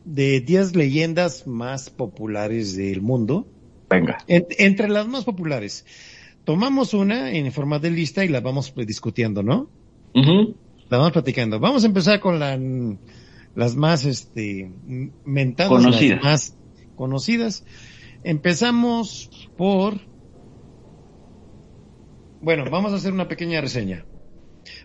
de 0.05 0.41
10 0.41 0.75
leyendas 0.75 1.45
más 1.45 1.91
populares 1.91 2.75
del 2.75 3.01
mundo. 3.01 3.47
Venga. 3.91 4.17
entre 4.27 4.89
las 4.89 5.07
más 5.07 5.23
populares. 5.23 5.85
Tomamos 6.45 6.95
una 6.95 7.31
en 7.31 7.51
forma 7.51 7.77
de 7.77 7.91
lista 7.91 8.25
y 8.25 8.27
la 8.27 8.39
vamos 8.39 8.71
pues, 8.71 8.87
discutiendo, 8.87 9.43
¿no? 9.43 9.69
La 10.89 10.97
vamos 10.97 11.13
platicando. 11.13 11.59
Vamos 11.59 11.83
a 11.83 11.87
empezar 11.87 12.19
con 12.19 12.39
la, 12.39 12.59
las 13.55 13.75
más, 13.75 14.05
este, 14.05 14.71
mentadas, 15.23 15.71
conocidas. 15.71 16.15
las 16.15 16.23
más 16.23 16.57
conocidas. 16.95 17.65
Empezamos 18.23 19.29
por... 19.55 19.99
Bueno, 22.41 22.65
vamos 22.71 22.93
a 22.93 22.95
hacer 22.95 23.13
una 23.13 23.27
pequeña 23.27 23.61
reseña. 23.61 24.05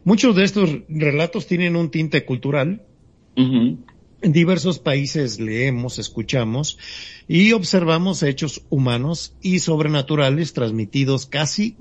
Muchos 0.05 0.37
de 0.37 0.45
estos 0.45 0.71
relatos 0.89 1.47
tienen 1.47 1.77
un 1.77 1.91
tinte 1.91 2.25
cultural. 2.25 2.87
En 3.37 4.33
diversos 4.33 4.79
países 4.79 5.41
leemos, 5.41 5.99
escuchamos 5.99 6.79
y 7.27 7.53
observamos 7.53 8.23
hechos 8.23 8.65
humanos 8.71 9.37
y 9.43 9.59
sobrenaturales 9.59 10.53
transmitidos 10.53 11.27
casi 11.27 11.77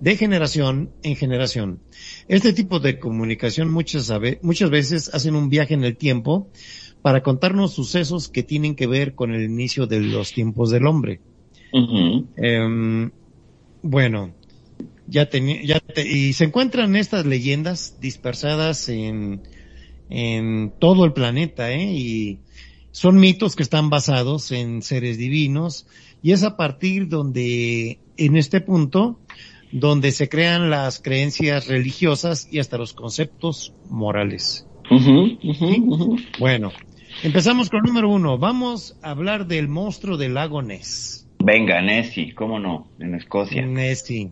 de 0.00 0.16
generación 0.16 0.90
en 1.02 1.16
generación. 1.16 1.80
Este 2.28 2.52
tipo 2.52 2.78
de 2.78 2.98
comunicación 2.98 3.70
muchas, 3.70 4.12
muchas 4.42 4.70
veces 4.70 5.14
hacen 5.14 5.34
un 5.34 5.48
viaje 5.48 5.74
en 5.74 5.84
el 5.84 5.96
tiempo 5.96 6.48
para 7.00 7.22
contarnos 7.22 7.72
sucesos 7.72 8.28
que 8.28 8.42
tienen 8.42 8.74
que 8.74 8.86
ver 8.86 9.14
con 9.14 9.34
el 9.34 9.44
inicio 9.44 9.86
de 9.86 10.00
los 10.00 10.32
tiempos 10.32 10.70
del 10.70 10.86
hombre. 10.86 11.20
Em, 12.36 13.10
bueno, 13.82 14.34
ya 15.06 15.30
tenía, 15.30 15.62
ya 15.62 15.82
y 16.02 16.34
se 16.34 16.44
encuentran 16.44 16.96
estas 16.96 17.24
leyendas 17.24 17.96
dispersadas 18.00 18.88
en, 18.90 19.42
en 20.10 20.72
todo 20.78 21.06
el 21.06 21.14
planeta, 21.14 21.72
¿eh? 21.72 21.92
Y 21.92 22.40
son 22.90 23.16
mitos 23.16 23.56
que 23.56 23.62
están 23.62 23.90
basados 23.90 24.52
en 24.52 24.82
seres 24.82 25.18
divinos 25.18 25.86
y 26.22 26.32
es 26.32 26.42
a 26.42 26.56
partir 26.56 27.08
donde, 27.08 28.00
en 28.16 28.36
este 28.36 28.60
punto, 28.60 29.20
donde 29.72 30.12
se 30.12 30.28
crean 30.28 30.70
las 30.70 31.00
creencias 31.00 31.68
religiosas 31.68 32.48
y 32.50 32.58
hasta 32.58 32.78
los 32.78 32.94
conceptos 32.94 33.74
morales. 33.88 34.66
Bueno, 36.38 36.72
Empezamos 37.22 37.68
con 37.68 37.80
el 37.80 37.86
número 37.86 38.08
uno. 38.10 38.38
Vamos 38.38 38.96
a 39.02 39.10
hablar 39.10 39.46
del 39.46 39.66
monstruo 39.66 40.16
del 40.16 40.34
lago 40.34 40.62
Ness. 40.62 41.26
Venga, 41.40 41.82
Nessie, 41.82 42.32
cómo 42.32 42.60
no, 42.60 42.88
en 43.00 43.14
Escocia. 43.16 43.66
Nessie. 43.66 44.30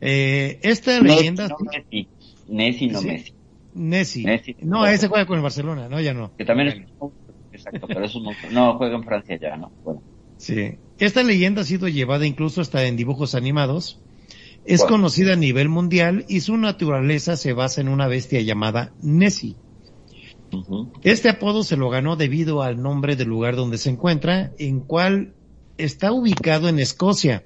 Eh, 0.00 0.58
esta 0.62 1.00
leyenda... 1.00 1.48
No 1.48 1.56
Nessie, 1.70 2.08
Nessie 2.48 2.88
no 2.88 3.00
Messi. 3.02 4.24
Nessie. 4.24 4.56
No, 4.60 4.86
ese 4.86 5.08
juega 5.08 5.26
con 5.26 5.36
el 5.36 5.42
Barcelona, 5.42 5.88
no, 5.88 6.00
ya 6.00 6.12
no. 6.12 6.36
Que 6.36 6.44
también 6.44 6.68
es... 6.68 6.76
Exacto, 7.52 7.86
pero 7.86 8.04
es 8.04 8.14
un 8.14 8.24
monstruo. 8.24 8.52
No, 8.52 8.76
juega 8.76 8.96
en 8.96 9.04
Francia 9.04 9.38
ya, 9.40 9.56
¿no? 9.56 9.72
Bueno. 9.82 10.02
Sí. 10.36 10.74
Esta 10.98 11.22
leyenda 11.22 11.62
ha 11.62 11.64
sido 11.64 11.88
llevada 11.88 12.26
incluso 12.26 12.60
hasta 12.60 12.84
en 12.84 12.96
dibujos 12.96 13.34
animados. 13.34 14.00
Es 14.68 14.84
conocida 14.84 15.32
a 15.32 15.36
nivel 15.36 15.68
mundial 15.68 16.24
y 16.28 16.40
su 16.40 16.56
naturaleza 16.56 17.36
se 17.36 17.52
basa 17.52 17.80
en 17.80 17.88
una 17.88 18.06
bestia 18.06 18.40
llamada 18.40 18.92
Nessie 19.02 19.56
este 21.02 21.28
apodo 21.28 21.62
se 21.62 21.76
lo 21.76 21.90
ganó 21.90 22.16
debido 22.16 22.62
al 22.62 22.80
nombre 22.82 23.16
del 23.16 23.28
lugar 23.28 23.56
donde 23.56 23.78
se 23.78 23.90
encuentra, 23.90 24.52
en 24.58 24.80
cual 24.80 25.34
está 25.76 26.12
ubicado 26.12 26.68
en 26.68 26.78
Escocia. 26.78 27.44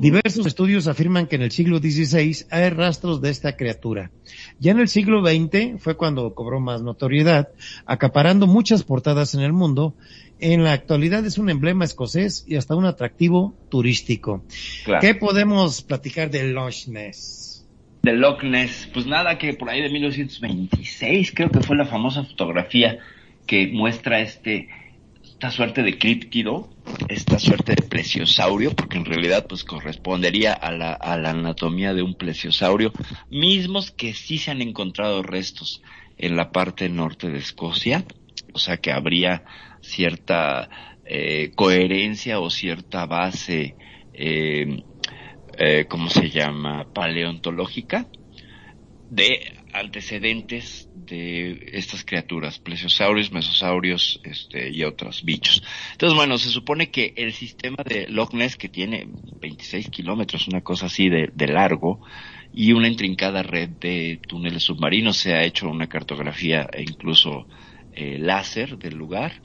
Diversos 0.00 0.46
estudios 0.46 0.88
afirman 0.88 1.26
que 1.26 1.36
en 1.36 1.42
el 1.42 1.52
siglo 1.52 1.78
XVI 1.78 2.46
hay 2.50 2.70
rastros 2.70 3.20
de 3.20 3.30
esta 3.30 3.56
criatura. 3.56 4.10
Ya 4.58 4.72
en 4.72 4.80
el 4.80 4.88
siglo 4.88 5.24
XX 5.24 5.80
fue 5.80 5.96
cuando 5.96 6.34
cobró 6.34 6.58
más 6.58 6.82
notoriedad, 6.82 7.50
acaparando 7.86 8.46
muchas 8.46 8.82
portadas 8.82 9.34
en 9.34 9.40
el 9.42 9.52
mundo. 9.52 9.94
En 10.40 10.62
la 10.64 10.72
actualidad 10.72 11.24
es 11.26 11.38
un 11.38 11.50
emblema 11.50 11.84
escocés 11.84 12.44
y 12.46 12.56
hasta 12.56 12.76
un 12.76 12.84
atractivo 12.84 13.54
turístico. 13.68 14.44
¿Qué 15.00 15.14
podemos 15.14 15.82
platicar 15.82 16.30
de 16.30 16.44
Loch 16.44 16.86
Ness? 16.86 17.48
de 18.02 18.12
Loch 18.12 18.42
Ness, 18.42 18.88
pues 18.92 19.06
nada, 19.06 19.38
que 19.38 19.54
por 19.54 19.68
ahí 19.68 19.82
de 19.82 19.90
1926 19.90 21.32
creo 21.34 21.50
que 21.50 21.60
fue 21.60 21.76
la 21.76 21.84
famosa 21.84 22.24
fotografía 22.24 22.98
que 23.46 23.68
muestra 23.68 24.20
este 24.20 24.68
esta 25.22 25.50
suerte 25.50 25.82
de 25.82 25.98
críptido, 25.98 26.68
esta 27.08 27.38
suerte 27.38 27.74
de 27.76 27.82
plesiosaurio, 27.82 28.74
porque 28.74 28.96
en 28.96 29.04
realidad 29.04 29.46
pues 29.46 29.62
correspondería 29.62 30.52
a 30.52 30.72
la, 30.72 30.94
a 30.94 31.16
la 31.16 31.30
anatomía 31.30 31.94
de 31.94 32.02
un 32.02 32.14
plesiosaurio, 32.14 32.92
mismos 33.30 33.92
que 33.92 34.14
sí 34.14 34.38
se 34.38 34.50
han 34.50 34.62
encontrado 34.62 35.22
restos 35.22 35.82
en 36.16 36.34
la 36.34 36.50
parte 36.50 36.88
norte 36.88 37.28
de 37.28 37.38
Escocia, 37.38 38.04
o 38.52 38.58
sea 38.58 38.78
que 38.78 38.90
habría 38.90 39.44
cierta 39.80 40.68
eh, 41.04 41.52
coherencia 41.54 42.40
o 42.40 42.50
cierta 42.50 43.06
base 43.06 43.76
eh, 44.12 44.82
eh, 45.60 45.86
¿cómo 45.88 46.08
se 46.08 46.30
llama? 46.30 46.86
Paleontológica 46.92 48.06
de 49.10 49.40
antecedentes 49.72 50.88
de 50.94 51.70
estas 51.72 52.04
criaturas, 52.04 52.58
plesiosaurios, 52.58 53.32
mesosaurios 53.32 54.20
este, 54.22 54.70
y 54.70 54.84
otros 54.84 55.24
bichos. 55.24 55.62
Entonces, 55.92 56.16
bueno, 56.16 56.38
se 56.38 56.50
supone 56.50 56.90
que 56.90 57.14
el 57.16 57.32
sistema 57.32 57.82
de 57.84 58.06
Loch 58.08 58.34
Ness, 58.34 58.56
que 58.56 58.68
tiene 58.68 59.08
26 59.40 59.88
kilómetros, 59.90 60.46
una 60.46 60.60
cosa 60.60 60.86
así 60.86 61.08
de, 61.08 61.46
largo, 61.48 62.00
y 62.52 62.72
una 62.72 62.88
intrincada 62.88 63.42
red 63.42 63.70
de 63.80 64.20
túneles 64.28 64.62
submarinos, 64.62 65.16
se 65.16 65.34
ha 65.34 65.42
hecho 65.42 65.68
una 65.68 65.88
cartografía 65.88 66.68
e 66.72 66.82
incluso 66.82 67.48
eh, 67.92 68.18
láser 68.18 68.78
del 68.78 68.96
lugar, 68.96 69.40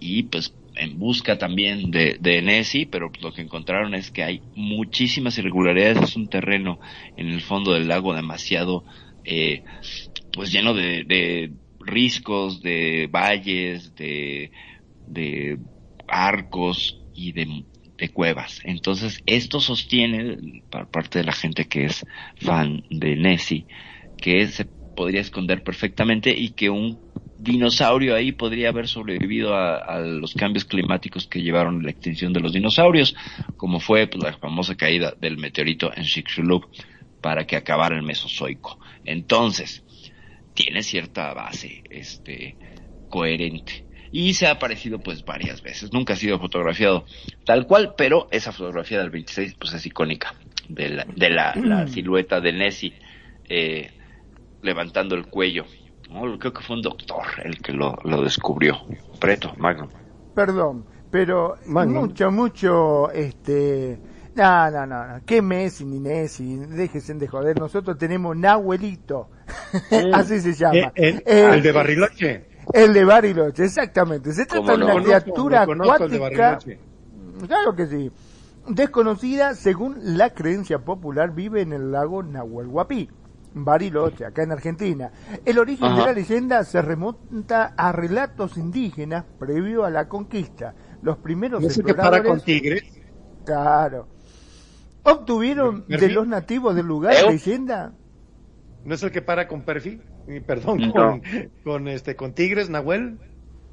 y 0.00 0.24
pues 0.24 0.54
en 0.76 0.98
busca 0.98 1.38
también 1.38 1.90
de, 1.90 2.16
de 2.20 2.42
Nessie, 2.42 2.86
pero 2.86 3.10
lo 3.20 3.32
que 3.32 3.42
encontraron 3.42 3.94
es 3.94 4.10
que 4.10 4.22
hay 4.22 4.42
muchísimas 4.54 5.38
irregularidades. 5.38 6.10
Es 6.10 6.16
un 6.16 6.28
terreno 6.28 6.78
en 7.16 7.28
el 7.28 7.40
fondo 7.40 7.72
del 7.72 7.88
lago 7.88 8.14
demasiado, 8.14 8.84
eh, 9.24 9.64
pues 10.32 10.52
lleno 10.52 10.74
de, 10.74 11.04
de 11.04 11.52
riscos, 11.80 12.60
de 12.62 13.08
valles, 13.10 13.94
de, 13.94 14.50
de 15.06 15.58
arcos 16.06 17.00
y 17.14 17.32
de, 17.32 17.64
de 17.96 18.08
cuevas. 18.10 18.60
Entonces, 18.64 19.22
esto 19.26 19.60
sostiene, 19.60 20.62
por 20.70 20.90
parte 20.90 21.20
de 21.20 21.24
la 21.24 21.32
gente 21.32 21.66
que 21.66 21.86
es 21.86 22.04
fan 22.36 22.84
de 22.90 23.16
Nessie, 23.16 23.66
que 24.18 24.46
se 24.48 24.66
podría 24.94 25.20
esconder 25.20 25.62
perfectamente 25.62 26.34
y 26.36 26.50
que 26.50 26.70
un 26.70 26.98
dinosaurio 27.38 28.14
ahí 28.14 28.32
podría 28.32 28.70
haber 28.70 28.88
sobrevivido 28.88 29.54
a, 29.54 29.76
a 29.76 30.00
los 30.00 30.34
cambios 30.34 30.64
climáticos 30.64 31.26
que 31.26 31.42
llevaron 31.42 31.80
a 31.80 31.82
la 31.84 31.90
extinción 31.90 32.32
de 32.32 32.40
los 32.40 32.52
dinosaurios, 32.52 33.14
como 33.56 33.80
fue 33.80 34.06
pues, 34.06 34.22
la 34.22 34.36
famosa 34.38 34.74
caída 34.76 35.14
del 35.20 35.36
meteorito 35.36 35.92
en 35.94 36.04
Chicxulub 36.04 36.66
para 37.20 37.46
que 37.46 37.56
acabara 37.56 37.96
el 37.96 38.02
Mesozoico. 38.02 38.78
Entonces, 39.04 39.84
tiene 40.54 40.82
cierta 40.82 41.32
base 41.34 41.82
este 41.90 42.56
coherente 43.08 43.86
y 44.10 44.34
se 44.34 44.46
ha 44.46 44.52
aparecido 44.52 44.98
pues 44.98 45.24
varias 45.24 45.62
veces. 45.62 45.92
Nunca 45.92 46.14
ha 46.14 46.16
sido 46.16 46.38
fotografiado 46.38 47.04
tal 47.44 47.66
cual, 47.66 47.94
pero 47.96 48.28
esa 48.30 48.52
fotografía 48.52 48.98
del 48.98 49.10
26 49.10 49.56
pues 49.58 49.74
es 49.74 49.86
icónica 49.86 50.34
de 50.68 50.88
la, 50.88 51.06
de 51.14 51.30
la, 51.30 51.54
la 51.56 51.86
silueta 51.86 52.40
de 52.40 52.52
Nessie 52.52 52.94
eh, 53.48 53.90
levantando 54.62 55.14
el 55.14 55.26
cuello. 55.26 55.66
¿No? 56.10 56.38
Creo 56.38 56.52
que 56.52 56.62
fue 56.62 56.76
un 56.76 56.82
doctor 56.82 57.24
el 57.44 57.58
que 57.60 57.72
lo, 57.72 57.96
lo 58.04 58.22
descubrió. 58.22 58.76
Preto, 59.20 59.52
Magnum. 59.58 59.88
Perdón, 60.34 60.84
pero 61.10 61.56
Magnum. 61.66 62.06
mucho, 62.06 62.30
mucho, 62.30 63.10
este... 63.10 63.98
No, 64.34 64.70
no, 64.70 64.84
no, 64.86 65.06
no. 65.06 65.20
¿Qué 65.24 65.40
Messi 65.40 65.86
ni 65.86 65.98
Nessi? 65.98 66.56
Déjense 66.56 67.14
de 67.14 67.26
joder. 67.26 67.58
Nosotros 67.58 67.96
tenemos 67.96 68.36
Nahuelito. 68.36 69.30
Así 70.12 70.40
se 70.40 70.52
llama. 70.52 70.76
Eh, 70.76 70.92
el, 70.94 71.22
Eh, 71.24 71.54
el 71.54 71.62
de 71.62 71.72
Barriloche. 71.72 72.44
El 72.74 72.92
de 72.92 73.04
Bariloche, 73.06 73.64
exactamente. 73.64 74.32
Se 74.34 74.44
trata 74.44 74.72
¿Cómo 74.72 74.72
de 74.72 74.78
no? 74.78 74.84
una 74.84 74.92
Conozco, 74.94 75.04
criatura 75.22 75.62
acuática. 75.62 76.18
Bariloche. 76.18 76.78
Claro 77.46 77.74
que 77.74 77.86
sí. 77.86 78.10
Desconocida, 78.68 79.54
según 79.54 79.96
la 80.18 80.30
creencia 80.34 80.80
popular, 80.80 81.32
vive 81.34 81.62
en 81.62 81.72
el 81.72 81.92
lago 81.92 82.22
Nahuel 82.22 82.66
Huapi, 82.66 83.08
Bariloche, 83.64 84.24
acá 84.26 84.42
en 84.42 84.52
Argentina. 84.52 85.10
El 85.44 85.58
origen 85.58 85.86
Ajá. 85.86 86.00
de 86.00 86.06
la 86.06 86.12
leyenda 86.12 86.62
se 86.64 86.82
remonta 86.82 87.72
a 87.76 87.90
relatos 87.92 88.56
indígenas 88.58 89.24
previo 89.38 89.84
a 89.84 89.90
la 89.90 90.08
conquista. 90.08 90.74
Los 91.02 91.16
primeros 91.18 91.62
¿No 91.62 91.68
es 91.68 91.78
el 91.78 91.84
que 91.84 91.94
para 91.94 92.22
con 92.22 92.36
exploradores, 92.36 92.44
tigres? 92.44 92.84
claro, 93.44 94.08
obtuvieron 95.04 95.84
de 95.88 96.08
los 96.10 96.26
nativos 96.26 96.74
del 96.74 96.86
lugar 96.86 97.14
¿Eu? 97.14 97.30
leyenda. 97.30 97.92
¿No 98.84 98.94
es 98.94 99.02
el 99.02 99.10
que 99.10 99.22
para 99.22 99.48
con 99.48 99.62
perfil? 99.62 100.02
Y 100.28 100.40
Perdón, 100.40 100.78
No. 100.88 100.92
con, 100.92 101.22
con, 101.64 101.88
este, 101.88 102.14
con 102.16 102.32
tigres, 102.34 102.68
Nahuel. 102.68 103.18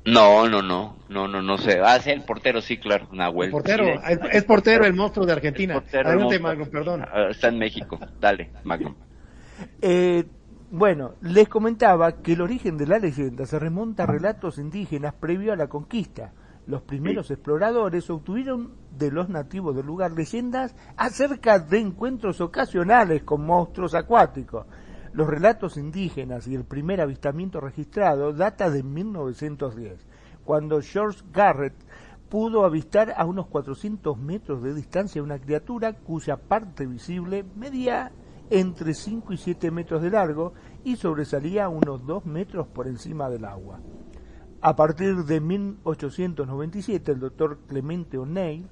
No, 0.05 0.47
no, 0.49 0.61
no, 0.61 0.97
no, 1.09 1.27
no, 1.27 1.41
no 1.41 1.57
sé. 1.57 1.79
Ah, 1.83 1.97
sí, 1.99 2.09
el 2.09 2.23
portero, 2.25 2.61
sí, 2.61 2.77
claro, 2.77 3.07
Nahuel. 3.11 3.47
El 3.47 3.51
portero, 3.51 3.85
Sí, 3.85 3.91
es, 4.09 4.19
es 4.31 4.43
portero, 4.43 4.85
el 4.85 4.93
monstruo 4.93 5.25
de 5.25 5.31
Argentina. 5.33 5.75
portero, 5.75 6.09
Adelante, 6.09 6.39
Magnum, 6.39 6.67
perdón. 6.69 7.01
Ah, 7.03 7.27
Está 7.31 7.47
en 7.49 7.57
México. 7.59 7.97
Dale, 8.19 8.51
Magnum. 8.63 8.95
Eh, 9.81 10.25
bueno, 10.71 11.13
les 11.21 11.49
comentaba 11.49 12.13
que 12.23 12.33
el 12.33 12.41
origen 12.41 12.77
de 12.77 12.87
la 12.87 12.97
leyenda 12.97 13.45
se 13.45 13.59
remonta 13.59 14.03
a 14.03 14.07
relatos 14.07 14.57
indígenas 14.57 15.13
previo 15.13 15.53
a 15.53 15.55
la 15.55 15.67
conquista. 15.67 16.33
Los 16.65 16.81
primeros 16.81 17.29
exploradores 17.29 18.09
obtuvieron 18.09 18.71
de 18.97 19.11
los 19.11 19.29
nativos 19.29 19.75
del 19.75 19.85
lugar 19.85 20.13
leyendas 20.13 20.75
acerca 20.97 21.59
de 21.59 21.79
encuentros 21.79 22.41
ocasionales 22.41 23.23
con 23.23 23.45
monstruos 23.45 23.93
acuáticos. 23.93 24.65
Los 25.11 25.27
relatos 25.27 25.77
indígenas 25.77 26.47
y 26.47 26.55
el 26.55 26.63
primer 26.63 27.01
avistamiento 27.01 27.59
registrado 27.59 28.33
data 28.33 28.71
de 28.71 28.81
1910, 28.81 30.07
cuando 30.43 30.81
George 30.81 31.21
Garrett 31.31 31.75
pudo 32.29 32.65
avistar 32.65 33.13
a 33.15 33.25
unos 33.25 33.45
400 33.45 34.17
metros 34.17 34.63
de 34.63 34.73
distancia 34.73 35.21
una 35.21 35.37
criatura 35.37 35.93
cuya 35.93 36.37
parte 36.37 36.87
visible 36.87 37.45
medía 37.55 38.11
entre 38.49 38.93
5 38.93 39.33
y 39.33 39.37
7 39.37 39.71
metros 39.71 40.01
de 40.01 40.11
largo 40.11 40.53
y 40.83 40.95
sobresalía 40.95 41.69
unos 41.69 42.05
2 42.05 42.25
metros 42.25 42.67
por 42.67 42.87
encima 42.87 43.29
del 43.29 43.45
agua. 43.45 43.79
A 44.61 44.75
partir 44.75 45.25
de 45.25 45.41
1897, 45.41 47.11
el 47.11 47.19
doctor 47.19 47.59
Clemente 47.67 48.17
O'Neill, 48.17 48.69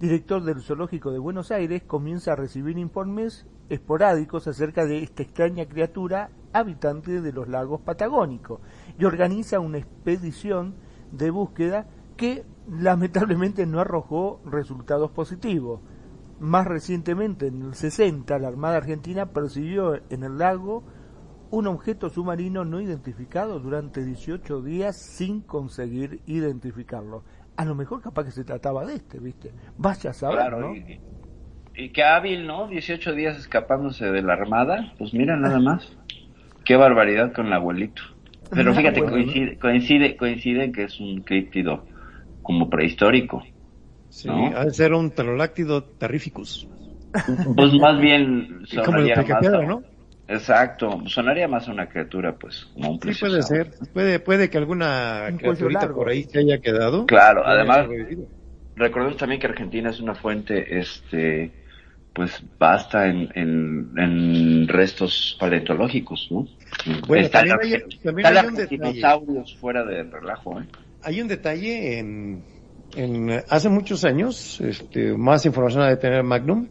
director 0.00 0.42
del 0.42 0.62
Zoológico 0.62 1.10
de 1.10 1.18
Buenos 1.18 1.50
Aires, 1.50 1.82
comienza 1.82 2.32
a 2.32 2.36
recibir 2.36 2.78
informes 2.78 3.46
esporádicos 3.68 4.46
acerca 4.46 4.86
de 4.86 5.02
esta 5.02 5.22
extraña 5.22 5.66
criatura 5.66 6.30
habitante 6.52 7.20
de 7.20 7.32
los 7.32 7.48
lagos 7.48 7.80
patagónicos 7.80 8.60
y 8.98 9.04
organiza 9.04 9.60
una 9.60 9.78
expedición 9.78 10.76
de 11.12 11.30
búsqueda 11.30 11.86
que 12.16 12.44
lamentablemente 12.70 13.66
no 13.66 13.80
arrojó 13.80 14.40
resultados 14.44 15.10
positivos. 15.10 15.80
Más 16.40 16.66
recientemente, 16.66 17.46
en 17.46 17.62
el 17.62 17.74
60, 17.74 18.38
la 18.38 18.48
Armada 18.48 18.76
Argentina 18.76 19.26
persiguió 19.26 19.94
en 20.10 20.24
el 20.24 20.38
lago 20.38 20.84
un 21.50 21.66
objeto 21.68 22.10
submarino 22.10 22.64
no 22.64 22.80
identificado 22.80 23.60
durante 23.60 24.04
18 24.04 24.60
días 24.62 24.96
sin 24.96 25.40
conseguir 25.40 26.20
identificarlo. 26.26 27.22
A 27.56 27.64
lo 27.64 27.76
mejor 27.76 28.02
capaz 28.02 28.24
que 28.24 28.30
se 28.32 28.44
trataba 28.44 28.84
de 28.84 28.94
este, 28.94 29.20
¿viste? 29.20 29.52
Vaya 29.78 30.10
a 30.10 30.14
saber, 30.14 30.38
Claro, 30.38 30.60
¿no? 30.60 30.74
y, 30.74 31.00
y 31.76 31.90
qué 31.90 32.02
hábil, 32.02 32.46
¿no? 32.46 32.66
18 32.66 33.12
días 33.12 33.38
escapándose 33.38 34.06
de 34.06 34.22
la 34.22 34.32
armada. 34.32 34.92
Pues 34.98 35.14
mira, 35.14 35.36
nada 35.36 35.60
más. 35.60 35.96
Qué 36.64 36.76
barbaridad 36.76 37.32
con 37.34 37.46
el 37.48 37.52
abuelito. 37.52 38.02
Pero 38.50 38.72
fíjate, 38.74 39.02
coincide, 39.04 39.58
coincide, 39.58 40.16
coincide 40.16 40.72
que 40.72 40.84
es 40.84 40.98
un 40.98 41.20
críptido 41.22 41.84
como 42.42 42.70
prehistórico. 42.70 43.42
Sí, 44.14 44.28
¿No? 44.28 44.56
ha 44.56 44.64
de 44.64 44.72
ser 44.72 44.92
un 44.92 45.10
pterodáctido 45.10 45.82
terrificus. 45.82 46.68
Pues 47.56 47.72
más 47.74 48.00
bien 48.00 48.62
Y 48.70 48.76
como 48.76 48.98
el 48.98 49.06
sonaría 49.12 49.16
más 49.16 49.24
picapiedra, 49.24 49.58
a- 49.58 49.66
¿no? 49.66 49.82
Exacto, 50.28 51.02
sonaría 51.06 51.48
más 51.48 51.68
a 51.68 51.72
una 51.72 51.88
criatura, 51.88 52.36
pues, 52.36 52.64
como 52.72 52.92
un 52.92 53.00
Sí, 53.02 53.10
puede 53.20 53.42
ser. 53.42 53.74
Puede, 53.92 54.20
puede 54.20 54.48
que 54.48 54.56
alguna 54.56 55.26
Un 55.30 55.36
criaturita 55.38 55.92
por 55.92 56.08
ahí 56.08 56.22
se 56.22 56.38
haya 56.38 56.60
quedado. 56.60 57.06
Claro, 57.06 57.44
además, 57.44 57.88
recordemos 58.76 59.16
también 59.18 59.40
que 59.40 59.48
Argentina 59.48 59.90
es 59.90 59.98
una 60.00 60.14
fuente, 60.14 60.78
este, 60.78 61.52
pues, 62.14 62.40
vasta 62.58 63.08
en, 63.08 63.28
en, 63.34 63.90
en 63.98 64.68
restos 64.68 65.36
paleontológicos, 65.40 66.28
¿no? 66.30 66.46
Bueno, 67.08 67.26
Están 67.26 67.48
también 67.48 67.74
hay- 67.74 67.80
los- 67.84 68.00
también 68.00 68.26
hay 68.28 68.46
un 68.46 68.54
detalle. 68.54 68.92
dinosaurios 68.92 69.56
fuera 69.56 69.84
de 69.84 70.04
relajo, 70.04 70.60
¿eh? 70.60 70.64
Hay 71.02 71.20
un 71.20 71.28
detalle 71.28 71.98
en, 71.98 72.44
en 72.96 73.30
eh, 73.30 73.44
hace 73.48 73.68
muchos 73.68 74.04
años, 74.04 74.60
este, 74.60 75.16
más 75.16 75.44
información 75.46 75.82
ha 75.82 75.88
de 75.88 75.96
tener 75.96 76.22
Magnum. 76.22 76.68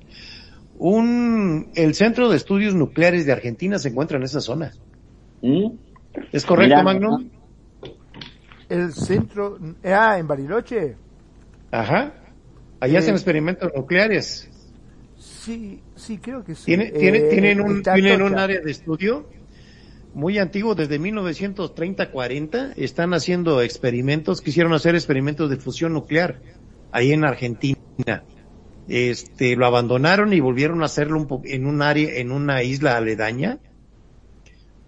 Un, 0.78 1.70
el 1.76 1.94
Centro 1.96 2.30
de 2.30 2.38
Estudios 2.38 2.74
Nucleares 2.76 3.26
de 3.26 3.32
Argentina 3.32 3.78
se 3.80 3.90
encuentra 3.90 4.18
en 4.18 4.24
esa 4.24 4.42
zona. 4.42 4.72
¿Mm? 5.42 5.68
¿Es 6.32 6.46
correcto, 6.46 6.82
Magnum? 6.84 7.30
El 8.70 8.92
centro... 8.94 9.60
Ah, 9.84 10.18
en 10.18 10.28
Bariloche. 10.28 10.96
Ajá. 11.72 12.14
Allá 12.80 12.96
Eh, 12.96 12.98
hacen 12.98 13.14
experimentos 13.16 13.72
nucleares. 13.76 14.50
Sí, 15.18 15.82
sí, 15.96 16.18
creo 16.18 16.44
que 16.44 16.56
sí. 16.56 16.66
Tiene, 16.66 16.86
Eh, 16.86 16.92
tiene- 16.98 17.20
tienen 17.22 17.62
un, 17.62 17.78
está 17.78 17.94
tienen 17.94 18.22
un 18.22 18.38
área 18.38 18.62
de 18.62 18.72
estudio 18.72 19.28
muy 20.14 20.38
antiguo, 20.38 20.76
desde 20.76 21.00
1930-40, 21.00 22.74
están 22.78 23.14
haciendo 23.14 23.62
experimentos, 23.62 24.42
quisieron 24.42 24.74
hacer 24.74 24.96
experimentos 24.96 25.50
de 25.50 25.58
fusión 25.58 25.94
nuclear 25.94 26.40
ahí 26.92 27.12
en 27.12 27.26
Argentina. 27.26 28.24
Este, 28.88 29.56
lo 29.56 29.66
abandonaron 29.66 30.34
y 30.34 30.40
volvieron 30.40 30.82
a 30.82 30.86
hacerlo 30.86 31.18
un 31.18 31.42
en 31.46 31.66
un 31.66 31.82
área, 31.82 32.16
en 32.16 32.32
una 32.32 32.64
isla 32.64 32.98
aledaña, 32.98 33.60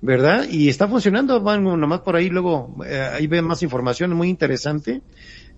¿verdad? 0.01 0.45
Y 0.49 0.69
está 0.69 0.88
funcionando, 0.88 1.41
van 1.41 1.63
nomás 1.63 2.01
por 2.01 2.15
ahí, 2.15 2.30
luego, 2.30 2.76
eh, 2.86 3.09
ahí 3.13 3.28
ven 3.28 3.45
más 3.45 3.63
información, 3.63 4.13
muy 4.13 4.30
interesante. 4.30 5.01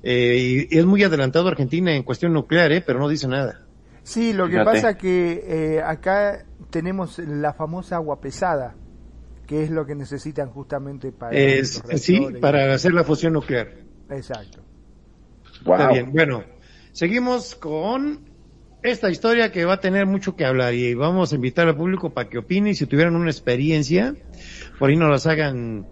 Eh, 0.03 0.68
y 0.70 0.78
es 0.78 0.86
muy 0.86 1.03
adelantado 1.03 1.47
Argentina 1.47 1.93
en 1.93 2.03
cuestión 2.03 2.34
nuclear, 2.34 2.72
eh, 2.72 2.84
pero 2.86 2.99
no 2.99 3.09
dice 3.09 3.28
nada. 3.28 3.61
Sí, 4.03 4.32
lo 4.32 4.45
que 4.45 4.51
Fíjate. 4.51 4.72
pasa 4.72 4.97
que 4.97 5.43
eh, 5.47 5.82
acá 5.82 6.45
tenemos 6.70 7.20
la 7.20 7.53
famosa 7.53 7.97
agua 7.97 8.22
pesada, 8.22 8.76
que 9.48 9.64
es 9.64 9.72
lo 9.72 9.86
que 9.86 9.95
necesitan 9.95 10.50
justamente 10.50 11.12
para... 11.12 11.36
Es, 11.36 11.82
los 11.89 12.02
sí, 12.02 12.20
para 12.41 12.74
hacer 12.74 12.93
la 12.93 13.04
fusión 13.04 13.34
nuclear. 13.34 13.70
Exacto. 14.10 14.60
Está 15.60 15.91
bien, 15.91 16.12
bueno, 16.12 16.43
seguimos 16.91 17.56
con 17.56 18.30
esta 18.84 19.10
historia 19.10 19.52
que 19.52 19.66
va 19.66 19.76
a 19.76 19.80
tener 19.80 20.06
mucho 20.06 20.36
que 20.36 20.45
hablar 20.45 20.74
y 20.74 20.93
vamos 20.93 21.32
a 21.32 21.36
invitar 21.36 21.68
al 21.68 21.76
público 21.76 22.14
para 22.14 22.30
que 22.30 22.38
opine 22.38 22.72
y 22.72 22.76
si 22.76 22.86
tuvieran 22.86 23.16
una 23.16 23.32
experiencia, 23.32 24.16
por 24.78 24.89
ahí 24.89 24.98
nos 24.98 25.10
las 25.10 25.26
hagan 25.26 25.88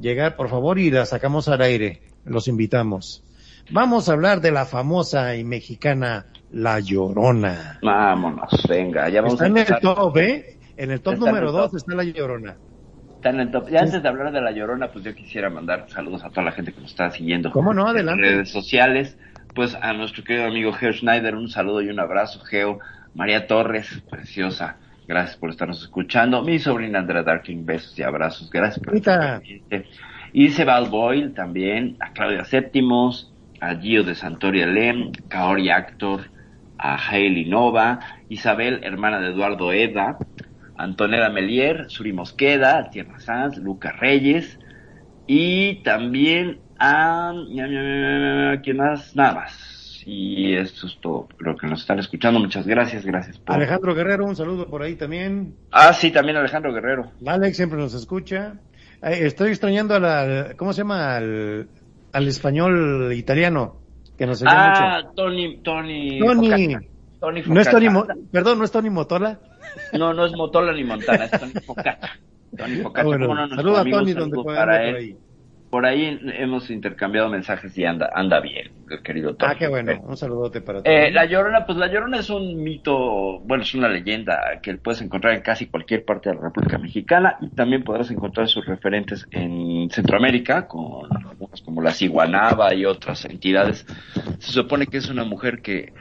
llegar, 0.00 0.36
por 0.36 0.48
favor, 0.48 0.78
y 0.78 0.90
las 0.90 1.10
sacamos 1.10 1.48
al 1.48 1.60
aire, 1.62 2.02
los 2.24 2.48
invitamos. 2.48 3.24
Vamos 3.72 4.08
a 4.08 4.12
hablar 4.12 4.40
de 4.40 4.52
la 4.52 4.66
famosa 4.66 5.36
y 5.36 5.44
mexicana 5.44 6.26
La 6.50 6.80
Llorona. 6.80 7.78
Vámonos, 7.82 8.66
venga, 8.68 9.08
ya 9.08 9.20
vamos 9.20 9.34
Está 9.34 9.44
a 9.44 9.48
en 9.48 9.56
el 9.58 9.80
top, 9.80 10.16
¿eh? 10.16 10.58
En 10.76 10.90
el 10.90 11.00
top 11.00 11.14
Está 11.14 11.24
en 11.24 11.30
número 11.34 11.46
el 11.48 11.52
2 11.52 11.70
top. 11.70 11.76
está 11.76 11.94
La 11.94 12.04
Llorona. 12.04 12.56
Está 13.20 13.28
en 13.38 13.50
top. 13.50 13.68
Y 13.70 13.76
antes 13.76 14.02
de 14.02 14.08
hablar 14.08 14.32
de 14.32 14.40
la 14.40 14.50
llorona, 14.50 14.88
pues 14.88 15.04
yo 15.04 15.14
quisiera 15.14 15.50
mandar 15.50 15.84
saludos 15.88 16.24
a 16.24 16.30
toda 16.30 16.44
la 16.44 16.52
gente 16.52 16.72
que 16.72 16.80
nos 16.80 16.90
está 16.90 17.10
siguiendo. 17.10 17.50
¿Cómo 17.50 17.74
no? 17.74 17.82
en 17.82 17.88
Adelante. 17.88 18.22
redes 18.22 18.48
sociales. 18.48 19.18
Pues 19.54 19.74
a 19.74 19.92
nuestro 19.92 20.24
querido 20.24 20.46
amigo 20.46 20.72
Geo 20.72 20.90
Schneider, 20.90 21.34
un 21.34 21.50
saludo 21.50 21.82
y 21.82 21.90
un 21.90 22.00
abrazo, 22.00 22.40
Geo. 22.40 22.78
María 23.14 23.46
Torres, 23.46 24.02
preciosa. 24.08 24.78
Gracias 25.06 25.36
por 25.36 25.50
estarnos 25.50 25.82
escuchando. 25.82 26.42
Mi 26.42 26.58
sobrina 26.58 27.00
Andrea 27.00 27.22
Darking, 27.22 27.66
besos 27.66 27.98
y 27.98 28.02
abrazos. 28.02 28.48
Gracias 28.48 28.82
por 28.82 28.96
estar. 28.96 29.42
Ilse 30.32 30.64
Boyle 30.88 31.34
también, 31.34 31.98
a 32.00 32.14
Claudia 32.14 32.44
Séptimos, 32.46 33.30
a 33.60 33.74
Gio 33.74 34.02
de 34.02 34.14
Santoria 34.14 34.64
Lem, 34.66 35.12
Kaori 35.28 35.68
Actor, 35.68 36.22
a 36.78 36.96
Hailey 36.96 37.44
Nova, 37.44 38.00
Isabel, 38.30 38.80
hermana 38.82 39.20
de 39.20 39.28
Eduardo 39.32 39.72
Eda, 39.72 40.16
Antonella 40.82 41.30
Melier, 41.30 41.90
Suri 41.90 42.12
Mosqueda, 42.12 42.90
Tierra 42.90 43.18
Sanz, 43.20 43.58
Lucas 43.58 43.98
Reyes 43.98 44.58
y 45.26 45.82
también 45.82 46.60
a... 46.78 47.32
¿Quién 48.62 48.76
más? 48.76 49.14
Nada 49.14 49.34
más. 49.34 50.02
Y 50.06 50.54
esto 50.54 50.86
es 50.86 50.98
todo 51.00 51.28
lo 51.38 51.56
que 51.56 51.66
nos 51.66 51.80
están 51.82 51.98
escuchando. 51.98 52.40
Muchas 52.40 52.66
gracias, 52.66 53.04
gracias 53.04 53.38
por... 53.38 53.54
Alejandro 53.54 53.94
Guerrero, 53.94 54.24
un 54.24 54.34
saludo 54.34 54.66
por 54.66 54.82
ahí 54.82 54.96
también. 54.96 55.54
Ah, 55.70 55.92
sí, 55.92 56.10
también 56.10 56.36
Alejandro 56.38 56.72
Guerrero. 56.72 57.12
Alex 57.26 57.56
siempre 57.56 57.78
nos 57.78 57.94
escucha. 57.94 58.54
Estoy 59.02 59.50
extrañando 59.50 59.94
a 59.94 60.00
la, 60.00 60.54
¿cómo 60.56 60.72
se 60.72 60.78
llama? 60.78 61.16
Al, 61.16 61.68
al 62.12 62.28
español 62.28 63.12
italiano, 63.14 63.76
que 64.18 64.26
nos 64.26 64.42
Ah, 64.46 65.02
Tony, 65.14 65.58
Tony... 65.62 66.20
mucho. 66.20 66.78
Tony. 67.20 67.42
Focaccia. 67.42 67.44
Tony 67.44 67.54
No 67.54 67.60
es 67.60 67.70
Tony. 67.70 67.88
Mo- 67.88 68.06
perdón, 68.32 68.58
no 68.58 68.64
es 68.64 68.72
Tony 68.72 68.90
Motola. 68.90 69.38
No, 69.92 70.14
no 70.14 70.24
es 70.26 70.32
Motola 70.32 70.72
ni 70.72 70.84
Montana, 70.84 71.24
es 71.26 71.30
Tony 71.32 71.52
Focaccia. 71.64 71.98
Tony 72.56 72.76
Focaccia, 72.76 73.14
Ah, 73.14 73.26
bueno, 73.26 73.48
saluda 73.54 73.80
a 73.80 73.84
Tony 73.84 74.12
donde 74.12 74.42
para 74.42 74.84
él. 74.84 74.90
por 74.92 74.96
ahí. 75.00 75.16
Por 75.70 75.86
ahí 75.86 76.18
hemos 76.36 76.68
intercambiado 76.68 77.28
mensajes 77.28 77.78
y 77.78 77.84
anda, 77.84 78.10
anda 78.12 78.40
bien, 78.40 78.72
el 78.90 79.02
querido 79.04 79.36
Tony. 79.36 79.52
Ah, 79.52 79.56
qué 79.56 79.68
bueno. 79.68 79.92
Un 80.02 80.16
saludote 80.16 80.60
para 80.60 80.82
ti. 80.82 80.90
Eh, 80.90 81.12
la 81.12 81.26
Llorona, 81.26 81.64
pues 81.64 81.78
la 81.78 81.86
Llorona 81.86 82.18
es 82.18 82.28
un 82.28 82.60
mito, 82.60 83.38
bueno, 83.44 83.62
es 83.62 83.72
una 83.76 83.88
leyenda 83.88 84.40
que 84.60 84.74
puedes 84.78 85.00
encontrar 85.00 85.32
en 85.34 85.42
casi 85.42 85.66
cualquier 85.66 86.04
parte 86.04 86.28
de 86.30 86.34
la 86.34 86.40
República 86.42 86.76
Mexicana 86.76 87.36
y 87.40 87.50
también 87.50 87.84
podrás 87.84 88.10
encontrar 88.10 88.48
sus 88.48 88.66
referentes 88.66 89.28
en 89.30 89.88
Centroamérica, 89.90 90.66
con 90.66 91.08
algunas 91.16 91.60
como 91.60 91.80
la 91.82 91.92
Ciguanaba 91.92 92.74
y 92.74 92.84
otras 92.84 93.24
entidades. 93.26 93.86
Se 94.40 94.50
supone 94.50 94.88
que 94.88 94.96
es 94.96 95.08
una 95.08 95.22
mujer 95.22 95.62
que 95.62 95.92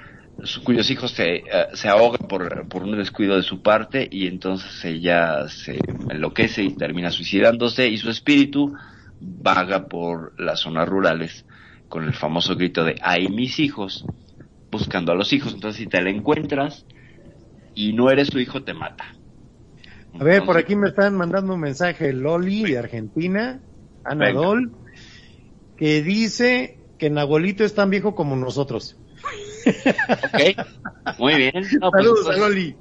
su- 0.44 0.64
cuyos 0.64 0.90
hijos 0.90 1.12
se, 1.12 1.36
eh, 1.38 1.44
se 1.74 1.88
ahogan 1.90 2.28
por, 2.28 2.68
por 2.68 2.84
un 2.84 2.98
descuido 2.98 3.36
de 3.36 3.44
su 3.44 3.62
parte 3.62 4.08
y 4.12 4.28
entonces 4.28 4.84
ella 4.86 5.48
se 5.48 5.80
enloquece 6.10 6.64
y 6.64 6.76
termina 6.76 7.12
suicidándose 7.12 7.88
y 7.88 7.98
su 7.98 8.10
espíritu 8.10 8.74
vaga 9.20 9.88
por 9.88 10.34
las 10.40 10.62
zonas 10.62 10.88
rurales 10.88 11.46
con 11.88 12.04
el 12.04 12.14
famoso 12.14 12.56
grito 12.56 12.84
de 12.84 12.96
¡ay 13.02 13.28
mis 13.28 13.60
hijos! 13.60 14.06
buscando 14.72 15.12
a 15.12 15.16
los 15.16 15.34
hijos. 15.34 15.54
Entonces 15.54 15.80
si 15.82 15.88
te 15.88 16.02
la 16.02 16.10
encuentras 16.10 16.86
y 17.74 17.94
no 17.94 18.10
eres 18.10 18.28
su 18.28 18.40
hijo 18.40 18.64
te 18.64 18.74
mata. 18.74 19.06
A 20.14 20.24
ver, 20.24 20.44
por 20.46 20.58
aquí 20.58 20.76
me 20.76 20.90
están 20.90 21.16
mandando 21.16 21.54
un 21.54 21.60
mensaje 21.60 22.14
Loli 22.14 22.64
de 22.64 22.78
Argentina, 22.78 23.62
Ana 24.04 24.26
Venga. 24.26 24.42
Dol, 24.42 24.72
que 25.78 26.02
dice 26.02 26.78
que 26.98 27.10
Nahuelito 27.10 27.64
es 27.64 27.74
tan 27.74 27.90
viejo 27.90 28.16
como 28.16 28.36
nosotros. 28.36 28.98
Ok, 29.66 31.18
muy 31.18 31.36
bien. 31.36 31.54
No, 31.80 31.92
pues, 31.92 32.04
Saludos 32.04 32.26
pues, 32.26 32.38
a 32.38 32.40
Loli. 32.40 32.76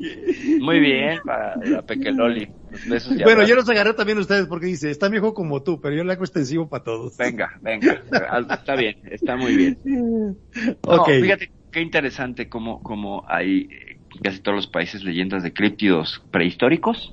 Muy 0.61 0.81
bien 0.81 1.19
para 1.25 1.57
la 1.57 1.83
Pequeloli. 1.83 2.49
Bueno, 3.25 3.47
yo 3.47 3.55
los 3.55 3.69
agarré 3.69 3.95
también 3.95 4.19
a 4.19 4.21
ustedes 4.21 4.47
porque 4.47 4.67
dice, 4.67 4.91
es 4.91 4.99
tan 4.99 5.11
viejo 5.11 5.35
como 5.35 5.63
tú, 5.63 5.81
pero 5.81 5.95
yo 5.95 6.05
le 6.05 6.13
hago 6.13 6.25
extensivo 6.25 6.69
para 6.69 6.85
todos. 6.85 7.17
Venga, 7.17 7.59
venga. 7.61 8.03
Está 8.51 8.75
bien, 8.77 8.97
está 9.11 9.37
muy 9.37 9.57
bien. 9.57 9.79
No, 9.85 10.37
ok. 10.83 11.09
fíjate 11.21 11.51
qué 11.71 11.81
interesante 11.81 12.49
cómo, 12.49 12.83
cómo 12.83 13.25
hay 13.29 13.69
eh, 13.71 13.99
casi 14.23 14.41
todos 14.41 14.57
los 14.57 14.67
países 14.67 15.05
leyendas 15.05 15.43
de 15.43 15.53
críptidos 15.53 16.23
prehistóricos 16.31 17.13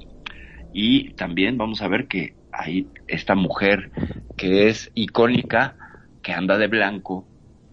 y 0.73 1.13
también 1.13 1.57
vamos 1.57 1.81
a 1.81 1.87
ver 1.87 2.07
que 2.07 2.35
hay 2.51 2.87
esta 3.07 3.35
mujer 3.35 3.91
que 4.37 4.67
es 4.67 4.91
icónica 4.93 5.75
que 6.21 6.33
anda 6.33 6.57
de 6.57 6.67
blanco 6.67 7.27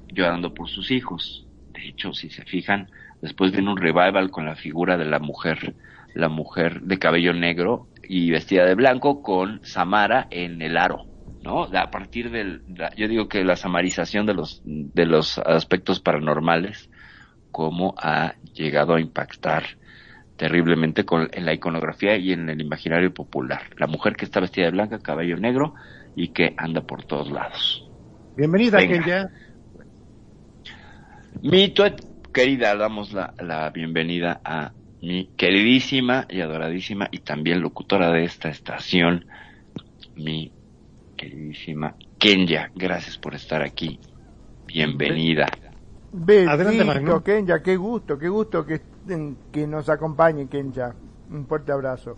llorando 0.09 0.55
por 0.55 0.69
sus 0.69 0.91
hijos. 0.91 1.42
De 1.83 1.89
hecho, 1.89 2.13
si 2.13 2.31
se 2.31 2.45
fijan, 2.45 2.89
después 3.21 3.51
viene 3.51 3.69
un 3.69 3.77
revival 3.77 4.31
con 4.31 4.47
la 4.47 4.55
figura 4.55 4.97
de 4.97 5.05
la 5.05 5.19
mujer, 5.19 5.75
la 6.15 6.29
mujer 6.29 6.81
de 6.83 6.99
cabello 7.01 7.33
negro 7.33 7.89
y 8.05 8.31
vestida 8.31 8.65
de 8.65 8.77
blanco 8.77 9.21
con 9.21 9.65
Samara 9.65 10.29
en 10.31 10.63
el 10.63 10.77
aro. 10.77 11.07
¿no? 11.43 11.65
A 11.65 11.91
partir 11.91 12.31
del, 12.31 12.63
yo 12.97 13.09
digo 13.09 13.29
que 13.29 13.43
la 13.43 13.57
samarización 13.57 14.27
de 14.27 14.35
los, 14.35 14.63
de 14.65 15.07
los 15.07 15.39
aspectos 15.39 15.99
paranormales, 15.99 16.89
cómo 17.51 17.97
ha 17.99 18.35
llegado 18.55 18.95
a 18.95 19.01
impactar 19.01 19.65
terriblemente 20.37 21.05
con, 21.05 21.29
en 21.33 21.45
la 21.45 21.53
iconografía 21.53 22.17
y 22.17 22.33
en 22.33 22.49
el 22.49 22.61
imaginario 22.61 23.13
popular. 23.13 23.63
La 23.77 23.89
mujer 23.89 24.15
que 24.15 24.25
está 24.25 24.39
vestida 24.39 24.67
de 24.67 24.71
blanca, 24.71 25.01
cabello 25.01 25.37
negro 25.37 25.75
y 26.15 26.29
que 26.29 26.55
anda 26.57 26.83
por 26.83 27.03
todos 27.05 27.33
lados. 27.33 27.89
Bienvenida. 28.37 28.79
Kenya. 28.79 29.31
Mi 31.41 31.71
tuet, 31.71 32.05
querida, 32.33 32.77
damos 32.77 33.13
la, 33.13 33.35
la 33.39 33.71
bienvenida 33.71 34.41
a 34.45 34.73
mi 35.01 35.31
queridísima 35.37 36.27
y 36.29 36.41
adoradísima 36.41 37.09
y 37.11 37.19
también 37.19 37.61
locutora 37.61 38.13
de 38.13 38.25
esta 38.25 38.49
estación, 38.49 39.25
mi 40.15 40.53
queridísima 41.17 41.97
Kenya. 42.19 42.71
Gracias 42.75 43.19
por 43.19 43.35
estar 43.35 43.63
aquí. 43.63 43.99
Bienvenida. 44.67 45.47
Adelante, 46.49 46.85
Magno. 46.85 47.23
Kenya, 47.25 47.63
qué 47.63 47.77
gusto, 47.77 48.19
qué 48.19 48.29
gusto 48.29 48.65
que, 48.65 48.83
que 49.51 49.67
nos 49.67 49.89
acompañe, 49.89 50.47
Kenya. 50.49 50.95
Un 51.31 51.47
fuerte 51.47 51.73
abrazo. 51.73 52.17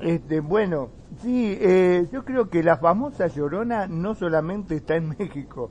Este, 0.00 0.40
bueno, 0.40 0.90
sí, 1.20 1.56
eh, 1.60 2.06
yo 2.10 2.24
creo 2.24 2.48
que 2.48 2.62
la 2.62 2.78
famosa 2.78 3.26
Llorona 3.26 3.86
no 3.86 4.14
solamente 4.14 4.76
está 4.76 4.96
en 4.96 5.08
México, 5.18 5.70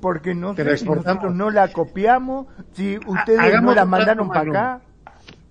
porque 0.00 0.34
no 0.34 0.54
sé 0.54 0.64
nosotros 0.84 1.34
no 1.34 1.50
la 1.50 1.68
copiamos, 1.68 2.46
si 2.72 2.98
ustedes 3.06 3.62
no 3.62 3.74
la 3.74 3.84
mandaron 3.84 4.28
para 4.28 4.50
acá, 4.50 4.80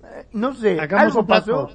Eh, 0.03 0.27
no 0.33 0.53
sé, 0.53 0.79
Hagamos 0.79 1.05
algo 1.07 1.25
pasó, 1.27 1.71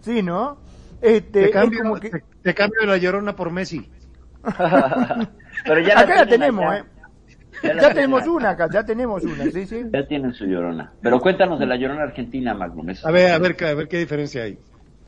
sí, 0.00 0.22
¿no? 0.22 0.58
Este, 1.00 1.30
Te 1.30 1.44
es 1.46 1.50
cambio, 1.50 1.80
como 1.82 1.96
que- 1.96 2.10
te, 2.10 2.24
te 2.42 2.54
cambio 2.54 2.84
la 2.86 2.96
llorona 2.96 3.34
por 3.34 3.50
Messi. 3.50 3.90
Pero 5.64 5.80
ya 5.80 6.00
acá 6.00 6.14
la 6.16 6.26
tenemos, 6.26 6.64
allá. 6.64 6.78
¿eh? 7.62 7.72
Ya 7.80 7.92
tenemos 7.94 8.26
una 8.26 8.50
acá, 8.50 8.68
ya 8.70 8.84
tenemos 8.84 9.24
una, 9.24 9.44
sí, 9.50 9.66
sí. 9.66 9.82
Ya 9.92 10.06
tienen 10.06 10.32
su 10.34 10.44
llorona. 10.44 10.92
Pero 11.00 11.20
cuéntanos 11.20 11.58
de 11.58 11.66
la 11.66 11.76
llorona 11.76 12.02
argentina, 12.02 12.54
Magnum. 12.54 12.90
Eso- 12.90 13.08
A 13.08 13.10
ver, 13.10 13.32
a 13.32 13.38
ver, 13.38 13.56
qué- 13.56 13.66
a 13.66 13.74
ver 13.74 13.88
qué 13.88 13.98
diferencia 13.98 14.42
hay. 14.42 14.58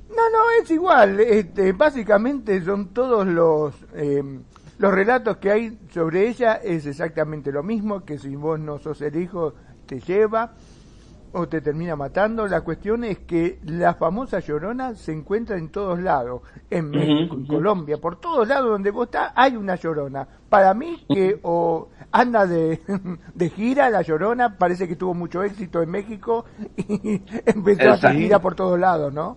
No, 0.08 0.16
no, 0.32 0.62
es 0.62 0.70
igual. 0.70 1.20
Este, 1.20 1.72
básicamente 1.72 2.62
son 2.62 2.94
todos 2.94 3.26
los 3.26 3.74
eh, 3.94 4.22
los 4.78 4.94
relatos 4.94 5.38
que 5.38 5.50
hay 5.50 5.78
sobre 5.90 6.28
ella 6.28 6.54
es 6.54 6.86
exactamente 6.86 7.50
lo 7.50 7.62
mismo 7.62 8.04
que 8.04 8.16
si 8.16 8.36
vos 8.36 8.60
no 8.60 8.78
sos 8.78 9.02
el 9.02 9.16
hijo 9.16 9.54
te 9.86 10.00
lleva 10.00 10.52
o 11.32 11.48
te 11.48 11.60
termina 11.60 11.96
matando. 11.96 12.46
La 12.46 12.60
cuestión 12.60 13.04
es 13.04 13.18
que 13.20 13.58
la 13.64 13.94
famosa 13.94 14.38
llorona 14.38 14.94
se 14.94 15.12
encuentra 15.12 15.58
en 15.58 15.70
todos 15.70 15.98
lados, 15.98 16.42
en 16.70 16.90
México, 16.90 17.34
en. 17.34 17.46
Colombia, 17.46 17.98
por 17.98 18.20
todos 18.20 18.46
lados 18.46 18.70
donde 18.70 18.90
vos 18.90 19.06
estás 19.06 19.32
hay 19.34 19.56
una 19.56 19.74
llorona. 19.74 20.26
Para 20.48 20.72
mí 20.74 21.04
que 21.08 21.38
o 21.42 21.88
anda 22.12 22.46
de, 22.46 22.80
de 23.34 23.50
gira 23.50 23.90
la 23.90 24.02
llorona, 24.02 24.56
parece 24.58 24.86
que 24.86 24.96
tuvo 24.96 25.12
mucho 25.12 25.42
éxito 25.42 25.82
en 25.82 25.90
México 25.90 26.44
y 26.76 27.20
empezó 27.46 28.06
a 28.06 28.12
gira 28.12 28.40
por 28.40 28.54
todos 28.54 28.78
lados, 28.78 29.12
¿no? 29.12 29.36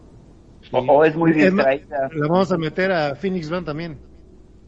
O, 0.71 0.77
o 0.77 1.03
es 1.03 1.15
muy 1.15 1.33
distraída. 1.33 2.09
La 2.13 2.27
vamos 2.27 2.51
a 2.51 2.57
meter 2.57 2.91
a 2.91 3.15
Phoenix 3.15 3.49
Band 3.49 3.65
también. 3.65 4.10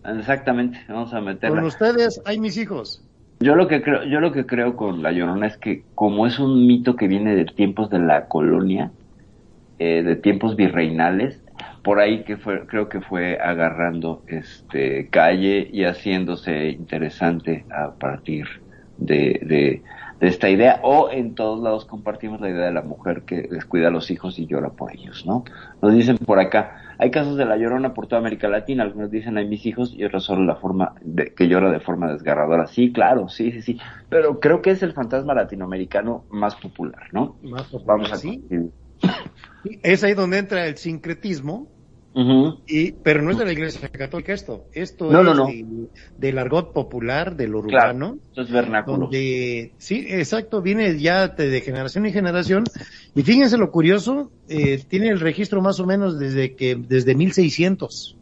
Exactamente, 0.06 0.80
vamos 0.88 1.14
a 1.14 1.22
meterla. 1.22 1.58
Con 1.58 1.66
ustedes 1.66 2.22
hay 2.26 2.39
mis 2.39 2.58
hijos. 2.58 3.04
Yo 3.39 3.56
lo 3.56 3.68
que 3.68 3.82
creo, 3.82 4.04
yo 4.04 4.20
lo 4.20 4.32
que 4.32 4.45
creo 4.45 4.76
con 4.76 5.01
la 5.01 5.12
Llorona 5.12 5.47
es 5.47 5.58
que 5.58 5.84
como 5.95 6.28
es 6.28 6.39
un 6.39 6.66
mito 6.66 6.95
que 6.95 7.08
viene 7.08 7.36
de 7.36 7.45
tiempos 7.45 7.89
de 7.89 7.99
la 7.99 8.28
colonia, 8.28 8.91
eh, 9.80 10.04
de 10.04 10.16
tiempos 10.16 10.56
virreinales, 10.56 11.41
por 11.84 11.99
ahí 11.99 12.24
que 12.24 12.38
fue, 12.38 12.66
creo 12.68 12.88
que 12.88 13.01
fue 13.01 13.38
agarrando 13.39 14.24
este 14.28 15.10
calle 15.10 15.70
y 15.72 15.84
haciéndose 15.84 16.70
interesante 16.70 17.66
a 17.70 17.91
partir 17.91 18.47
de, 18.97 19.41
de, 19.43 19.82
de 20.20 20.28
esta 20.28 20.49
idea, 20.49 20.80
o 20.84 21.10
en 21.12 21.36
todos 21.36 21.62
lados 21.62 21.86
compartimos 21.86 22.39
la 22.39 22.49
idea 22.49 22.66
de 22.66 22.72
la 22.72 22.82
mujer 22.82 23.24
que 23.24 23.41
descuida 23.41 23.89
a 23.89 23.91
los 23.91 24.10
hijos 24.12 24.39
y 24.39 24.45
llora 24.45 24.70
por 24.70 24.93
ellos, 24.93 25.26
¿no? 25.26 25.43
Nos 25.82 25.93
dicen 25.93 26.18
por 26.18 26.39
acá, 26.39 26.83
Hay 27.04 27.12
casos 27.12 27.36
de 27.36 27.43
la 27.43 27.58
llorona 27.58 27.93
por 27.93 28.08
toda 28.08 28.22
América 28.22 28.47
Latina, 28.47 28.82
algunos 28.82 29.12
dicen 29.12 29.38
hay 29.38 29.45
mis 29.45 29.66
hijos 29.66 29.93
y 29.93 30.06
otros 30.06 30.24
solo 30.24 30.45
la 30.45 30.56
forma 30.56 30.95
de, 31.01 31.34
que 31.34 31.49
llora 31.49 31.70
de 31.70 31.82
forma 31.82 32.10
desgarradora. 32.14 32.66
Sí, 32.68 32.93
claro, 32.93 33.28
sí, 33.28 33.51
sí, 33.51 33.62
sí. 33.62 33.80
Pero 34.08 34.39
creo 34.39 34.62
que 34.62 34.70
es 34.70 34.82
el 34.84 34.93
fantasma 34.93 35.34
latinoamericano 35.34 36.24
más 36.30 36.56
popular, 36.56 37.10
¿no? 37.12 37.36
Más 37.43 37.64
popular, 37.64 37.97
Vamos 37.97 38.14
a 38.14 38.16
sí. 38.16 38.41
sí. 38.47 38.72
Es 39.84 40.01
ahí 40.06 40.14
donde 40.14 40.38
entra 40.38 40.66
el 40.66 40.78
sincretismo, 40.78 41.68
Ujú. 42.16 42.61
y, 42.68 42.91
pero 42.91 43.22
no 43.24 43.32
es 43.32 43.38
de 43.39 43.45
la 43.45 43.51
Iglesia 43.53 43.89
Católica 43.89 44.34
esto. 44.34 44.66
Esto 44.72 45.11
No, 45.11 45.20
es 45.22 45.26
no, 45.26 45.34
no. 45.34 45.45
de- 45.47 45.88
del 46.18 46.38
argot 46.38 46.72
popular, 46.74 47.36
del 47.36 47.51
Claro, 47.51 47.59
urbano. 47.68 48.18
eso 48.32 48.41
es 48.41 48.51
vernáculo. 48.51 48.97
donde 49.05 49.74
sí, 49.78 50.05
exacto, 50.09 50.61
viene 50.61 50.99
ya 50.99 51.28
de, 51.30 51.49
de 51.49 51.61
generación 51.61 52.05
en 52.05 52.14
generación 52.14 52.64
y 53.16 53.24
fíjense 53.24 53.57
lo 53.57 53.72
curioso, 53.72 54.32
eh, 54.47 54.84
tiene 54.88 55.09
el 55.09 55.20
registro 55.20 55.61
más 55.61 55.80
o 55.80 55.86
menos 55.88 56.20
desde 56.20 56.55
que 56.55 56.76
desde 56.76 57.16
1600 57.16 58.18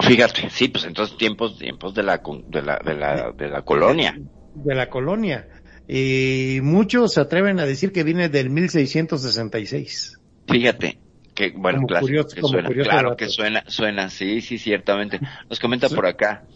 Fíjate, 0.00 0.48
sí, 0.48 0.68
pues 0.68 0.84
entonces 0.84 1.16
tiempos, 1.18 1.58
tiempos 1.58 1.94
de 1.94 2.02
la, 2.02 2.22
de 2.48 2.62
la, 2.62 2.78
de 2.84 2.94
la, 2.94 3.32
de 3.36 3.48
la 3.48 3.62
colonia. 3.62 4.18
de 4.54 4.74
la 4.74 4.88
colonia. 4.88 5.46
Y 5.86 6.60
muchos 6.62 7.12
se 7.12 7.20
atreven 7.20 7.60
a 7.60 7.66
decir 7.66 7.92
que 7.92 8.02
viene 8.02 8.30
del 8.30 8.48
1666. 8.48 10.18
Fíjate, 10.48 10.98
que 11.34 11.52
bueno, 11.56 11.76
Como 11.78 11.86
clásico 11.88 12.06
curioso- 12.08 12.34
que 12.34 12.40
como 12.40 12.52
suena, 12.52 12.68
curioso 12.68 12.90
claro 12.90 13.16
que 13.16 13.28
suena, 13.28 13.64
suena, 13.66 14.08
sí, 14.10 14.40
sí, 14.40 14.58
ciertamente. 14.58 15.20
Nos 15.48 15.58
comenta 15.60 15.88
Sí. 15.88 15.94
por 15.94 16.06
acá, 16.06 16.46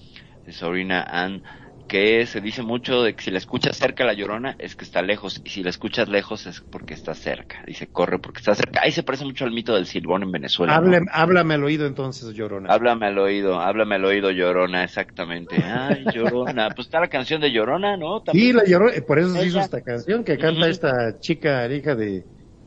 mi 0.45 0.53
sobrina 0.53 1.03
Ann, 1.03 1.43
que 1.89 2.27
se 2.27 2.41
dice 2.41 2.63
mucho 2.63 3.03
de 3.05 3.15
que 3.15 3.23
si 3.23 3.31
la 3.31 3.39
escuchas 3.39 3.77
cerca 3.77 4.05
la 4.05 4.13
llorona 4.13 4.57
es 4.59 4.75
que 4.75 4.85
está 4.85 5.03
lejos, 5.03 5.41
y 5.45 5.51
si 5.51 5.63
la 5.63 5.71
escuchas 5.71 6.09
lejos 6.09 6.45
es 6.47 6.61
porque 6.69 6.95
está 6.95 7.15
cerca. 7.15 7.59
Dice, 7.65 7.87
corre 7.87 8.19
porque 8.19 8.39
está 8.39 8.57
cerca. 8.57 8.81
Ahí 8.83 8.91
se 8.91 9.05
parece 9.05 9.25
mucho 9.25 9.45
al 9.45 9.53
mito 9.53 9.73
del 9.73 9.87
silbón 9.87 10.25
en 10.25 10.33
Venezuela. 10.33 10.81
¿no? 10.81 10.89
Hable- 10.89 11.07
háblame 11.13 11.55
al 11.55 11.63
oído 11.63 11.87
entonces, 11.87 12.35
Llorona. 12.35 12.73
Háblame 12.75 13.07
al 13.07 13.17
oído, 13.19 13.61
háblame 13.61 13.95
al 13.95 14.05
oído, 14.05 14.33
Llorona, 14.33 14.83
exactamente. 14.83 15.57
Ay, 15.63 16.05
Llorona. 16.13 16.69
Pues 16.77 16.89
está 16.89 16.99
la 16.99 17.07
canción 17.09 17.41
de 17.41 17.53
Llorona, 17.53 17.97
¿no? 17.97 18.19
Sí, 18.19 18.25
También. 18.27 18.57
la 18.57 18.65
Llorona, 18.65 18.93
eh, 18.97 19.03
por 19.03 19.21
eso 19.21 19.29
se 19.33 19.47
hizo 19.47 19.61
esta 19.61 19.81
canción 19.81 20.25
que 20.25 20.37
canta 20.39 20.63
Ujú. 20.63 20.71
esta 20.71 21.19
chica 21.21 21.67
hija 21.73 21.95
de, 21.95 22.27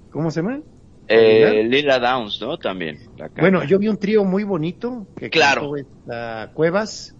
¿cómo 0.10 0.32
se 0.32 0.41
llama? 0.41 0.62
Eh, 1.10 1.64
Lila 1.64 1.99
Downs, 1.99 2.39
¿no? 2.41 2.57
También. 2.57 2.97
Bueno, 3.36 3.64
yo 3.66 3.80
vi 3.80 3.88
un 3.88 3.97
trío 3.97 4.24
muy 4.24 4.43
bonito 4.43 5.07
que 5.16 5.30
Claro. 5.30 5.76
esta 5.76 6.51
Cuevas, 6.53 7.16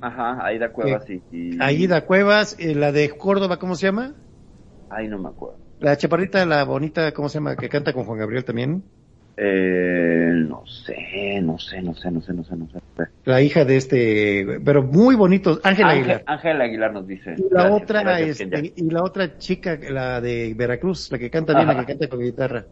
Ajá, 0.00 0.44
Aida 0.44 0.72
Cuevas 0.72 1.08
y... 1.08 1.22
y- 1.30 1.60
Aida 1.60 2.04
Cuevas, 2.04 2.56
eh, 2.58 2.74
la 2.74 2.92
de 2.92 3.10
Córdoba, 3.16 3.58
¿cómo 3.58 3.76
se 3.76 3.86
llama? 3.86 4.14
Ay, 4.88 5.08
no 5.08 5.18
me 5.18 5.28
acuerdo. 5.28 5.58
La 5.78 5.96
chaparrita, 5.96 6.44
la 6.46 6.64
bonita, 6.64 7.12
¿cómo 7.12 7.28
se 7.28 7.38
llama? 7.38 7.56
Que 7.56 7.68
canta 7.68 7.92
con 7.92 8.04
Juan 8.04 8.18
Gabriel 8.18 8.44
también. 8.44 8.84
Eh, 9.36 10.30
no 10.48 10.64
sé, 10.64 11.40
no 11.42 11.58
sé, 11.58 11.82
no 11.82 11.94
sé, 11.94 12.10
no 12.10 12.22
sé, 12.22 12.32
no 12.32 12.44
sé, 12.44 12.56
no 12.56 12.68
sé. 12.68 13.04
La 13.24 13.42
hija 13.42 13.64
de 13.64 13.76
este, 13.76 14.60
pero 14.64 14.84
muy 14.84 15.16
bonito, 15.16 15.60
Ángela 15.64 15.90
Ángel, 15.90 16.02
Aguilar. 16.02 16.22
Ángel 16.26 16.60
Aguilar 16.60 16.92
nos 16.92 17.06
dice. 17.06 17.34
Y 17.36 17.42
la 17.42 17.62
Gracias, 17.62 17.82
otra, 17.82 18.02
gracias, 18.02 18.40
este, 18.40 18.72
y 18.76 18.90
la 18.90 19.02
otra 19.02 19.36
chica, 19.38 19.76
la 19.90 20.20
de 20.20 20.54
Veracruz, 20.54 21.10
la 21.10 21.18
que 21.18 21.30
canta 21.30 21.54
bien, 21.54 21.66
la 21.66 21.80
que 21.80 21.86
canta 21.86 22.08
con 22.08 22.20
guitarra. 22.20 22.66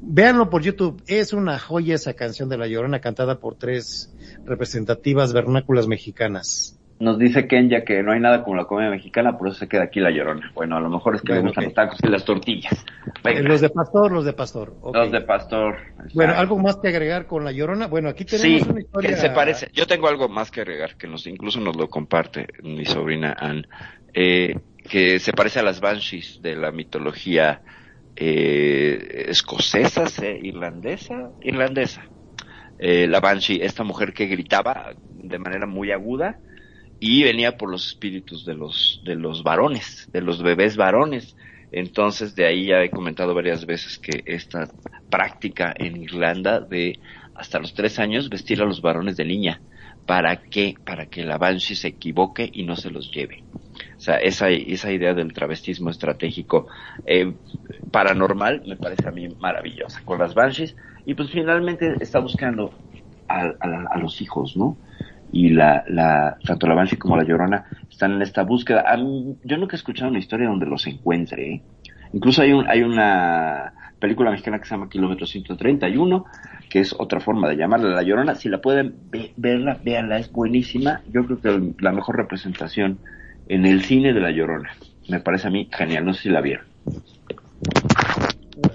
Véanlo 0.00 0.48
por 0.48 0.62
YouTube, 0.62 1.02
es 1.06 1.34
una 1.34 1.58
joya 1.58 1.96
esa 1.96 2.14
canción 2.14 2.48
de 2.48 2.56
La 2.56 2.66
Llorona 2.66 3.00
cantada 3.00 3.38
por 3.38 3.56
tres 3.56 4.16
representativas 4.46 5.34
vernáculas 5.34 5.86
mexicanas. 5.86 6.79
Nos 7.00 7.18
dice 7.18 7.48
Kenya 7.48 7.82
que 7.82 8.02
no 8.02 8.12
hay 8.12 8.20
nada 8.20 8.44
como 8.44 8.56
la 8.56 8.66
comida 8.66 8.90
mexicana, 8.90 9.38
por 9.38 9.48
eso 9.48 9.58
se 9.58 9.68
queda 9.68 9.84
aquí 9.84 10.00
la 10.00 10.10
llorona. 10.10 10.52
Bueno, 10.54 10.76
a 10.76 10.80
lo 10.80 10.90
mejor 10.90 11.14
es 11.16 11.22
que 11.22 11.32
le 11.32 11.38
Bueno, 11.38 11.48
gustan 11.48 11.64
los 11.64 11.74
tacos 11.74 11.98
y 12.02 12.06
las 12.08 12.24
tortillas. 12.26 12.84
Venga, 13.24 13.40
Los 13.40 13.62
de 13.62 13.70
Pastor, 13.70 14.12
los 14.12 14.24
de 14.26 14.32
Pastor. 14.34 14.74
los 14.92 15.10
de 15.10 15.20
pastor. 15.22 15.76
Bueno, 16.12 16.34
algo 16.36 16.58
más 16.58 16.76
que 16.76 16.88
agregar 16.88 17.26
con 17.26 17.42
La 17.42 17.52
Llorona. 17.52 17.86
Bueno, 17.86 18.10
aquí 18.10 18.26
tenemos 18.26 18.62
Sí, 18.62 18.70
una 18.70 18.80
historia. 18.80 19.10
que 19.10 19.16
se 19.16 19.30
parece. 19.30 19.70
Yo 19.72 19.86
tengo 19.86 20.08
algo 20.08 20.28
más 20.28 20.50
que 20.50 20.60
agregar, 20.60 20.96
que 20.96 21.06
nos 21.08 21.26
incluso 21.26 21.58
nos 21.58 21.74
lo 21.74 21.88
comparte 21.88 22.46
mi 22.62 22.84
sobrina 22.84 23.34
Ann, 23.38 23.66
eh, 24.12 24.58
que 24.86 25.18
se 25.20 25.32
parece 25.32 25.58
a 25.60 25.62
las 25.62 25.80
banshees 25.80 26.40
de 26.42 26.54
la 26.54 26.70
mitología 26.70 27.62
eh, 28.14 29.24
escocesa, 29.28 30.04
irlandesa, 30.42 31.30
irlandesa. 31.40 32.02
Eh, 32.78 33.06
la 33.08 33.20
banshee, 33.20 33.60
esta 33.62 33.84
mujer 33.84 34.12
que 34.12 34.26
gritaba 34.26 34.92
de 35.14 35.38
manera 35.38 35.66
muy 35.66 35.92
aguda 35.92 36.38
y 37.00 37.22
venía 37.22 37.56
por 37.56 37.70
los 37.70 37.86
espíritus 37.86 38.44
de 38.44 38.54
los 38.54 39.00
de 39.04 39.16
los 39.16 39.42
varones, 39.42 40.08
de 40.12 40.20
los 40.20 40.42
bebés 40.42 40.76
varones. 40.76 41.34
Entonces, 41.72 42.34
de 42.34 42.46
ahí 42.46 42.66
ya 42.66 42.82
he 42.82 42.90
comentado 42.90 43.34
varias 43.34 43.64
veces 43.64 43.98
que 43.98 44.22
esta 44.26 44.68
práctica 45.08 45.72
en 45.76 46.02
Irlanda 46.02 46.60
de 46.60 46.98
hasta 47.34 47.58
los 47.58 47.74
tres 47.74 47.98
años 47.98 48.28
vestir 48.28 48.60
a 48.60 48.66
los 48.66 48.82
varones 48.82 49.16
de 49.16 49.24
niña. 49.24 49.60
¿Para 50.06 50.36
qué? 50.36 50.74
Para 50.84 51.06
que 51.06 51.24
la 51.24 51.38
Banshee 51.38 51.76
se 51.76 51.88
equivoque 51.88 52.50
y 52.52 52.64
no 52.64 52.74
se 52.76 52.90
los 52.90 53.12
lleve. 53.12 53.44
O 53.96 54.00
sea, 54.00 54.16
esa, 54.16 54.48
esa 54.48 54.90
idea 54.92 55.14
del 55.14 55.32
travestismo 55.32 55.90
estratégico 55.90 56.66
eh, 57.06 57.32
paranormal 57.90 58.62
me 58.66 58.76
parece 58.76 59.06
a 59.08 59.10
mí 59.10 59.28
maravillosa 59.38 60.02
con 60.04 60.18
las 60.18 60.34
Banshees. 60.34 60.74
Y 61.06 61.14
pues 61.14 61.30
finalmente 61.30 61.94
está 62.00 62.18
buscando 62.18 62.74
a, 63.28 63.98
los 63.98 64.20
hijos, 64.20 64.56
¿no? 64.56 64.76
Y 65.32 65.50
la, 65.50 65.84
la, 65.88 66.36
tanto 66.44 66.66
la 66.66 66.74
Banshee 66.74 66.96
como 66.96 67.16
la 67.16 67.24
Llorona 67.24 67.64
están 67.90 68.12
en 68.12 68.22
esta 68.22 68.42
búsqueda. 68.42 68.84
A 68.86 68.96
mí- 68.96 69.36
yo 69.44 69.56
nunca 69.56 69.76
he 69.76 69.78
escuchado 69.78 70.10
una 70.10 70.18
historia 70.18 70.48
donde 70.48 70.66
los 70.66 70.86
encuentre. 70.86 71.52
¿eh? 71.54 71.62
Incluso 72.12 72.42
hay, 72.42 72.52
un, 72.52 72.68
hay 72.68 72.82
una 72.82 73.72
película 73.98 74.30
mexicana 74.30 74.58
que 74.58 74.64
se 74.64 74.74
llama 74.74 74.88
Kilómetro 74.88 75.26
131, 75.26 76.24
que 76.68 76.80
es 76.80 76.94
otra 76.98 77.20
forma 77.20 77.48
de 77.48 77.56
llamarla 77.56 77.90
La 77.90 78.02
Llorona. 78.02 78.34
Si 78.34 78.48
la 78.48 78.60
pueden 78.60 78.94
ve- 79.10 79.32
verla, 79.36 79.78
véanla, 79.84 80.18
es 80.18 80.32
buenísima. 80.32 81.02
Yo 81.12 81.24
creo 81.26 81.40
que 81.40 81.74
la 81.82 81.92
mejor 81.92 82.16
representación 82.16 82.98
en 83.48 83.66
el 83.66 83.82
cine 83.82 84.12
de 84.12 84.20
La 84.20 84.30
Llorona. 84.30 84.70
Me 85.08 85.20
parece 85.20 85.48
a 85.48 85.50
mí 85.50 85.68
genial, 85.72 86.04
no 86.04 86.14
sé 86.14 86.22
si 86.22 86.28
la 86.30 86.40
vieron. 86.40 86.64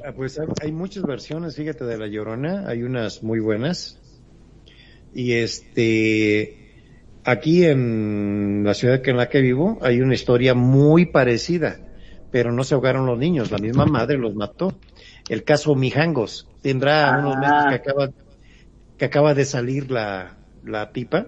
Ah, 0.06 0.12
Pues 0.16 0.40
hay 0.62 0.72
muchas 0.72 1.04
versiones, 1.04 1.56
fíjate, 1.56 1.84
de 1.86 1.98
La 1.98 2.08
Llorona. 2.08 2.64
Hay 2.68 2.84
unas 2.84 3.24
muy 3.24 3.40
buenas. 3.40 4.00
Y 5.16 5.32
este, 5.34 6.58
aquí 7.24 7.66
en 7.66 8.64
la 8.66 8.74
ciudad 8.76 9.02
que 9.02 9.12
en 9.12 9.18
la 9.18 9.30
que 9.30 9.42
vivo 9.42 9.80
hay 9.82 10.02
una 10.02 10.14
historia 10.14 10.54
muy 10.54 11.06
parecida, 11.08 11.78
pero 12.32 12.52
no 12.52 12.64
se 12.66 12.76
ahogaron 12.76 13.06
los 13.06 13.18
niños, 13.18 13.50
la 13.52 13.58
misma 13.58 13.86
madre 13.86 14.18
los 14.18 14.36
mató. 14.36 14.78
El 15.30 15.44
caso 15.44 15.74
Mijangos 15.74 16.48
tendrá 16.62 17.16
Ah. 17.16 17.20
unos 17.20 17.38
meses 17.38 17.66
que 17.70 17.76
acaba, 17.76 18.10
que 18.98 19.06
acaba 19.06 19.34
de 19.34 19.46
salir 19.46 19.90
la, 19.90 20.38
la 20.66 20.92
tipa, 20.92 21.28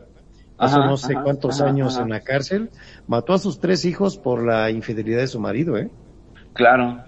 Ajá, 0.60 0.86
no 0.86 0.98
sé 0.98 1.14
cuántos 1.14 1.62
ajá, 1.62 1.70
años 1.70 1.96
ajá. 1.96 2.04
en 2.04 2.10
la 2.10 2.20
cárcel, 2.22 2.70
mató 3.08 3.34
a 3.34 3.38
sus 3.40 3.60
tres 3.60 3.86
hijos 3.86 4.18
por 4.18 4.44
la 4.46 4.70
infidelidad 4.70 5.20
de 5.20 5.28
su 5.28 5.40
marido, 5.40 5.78
¿eh? 5.78 5.90
Claro. 6.54 7.04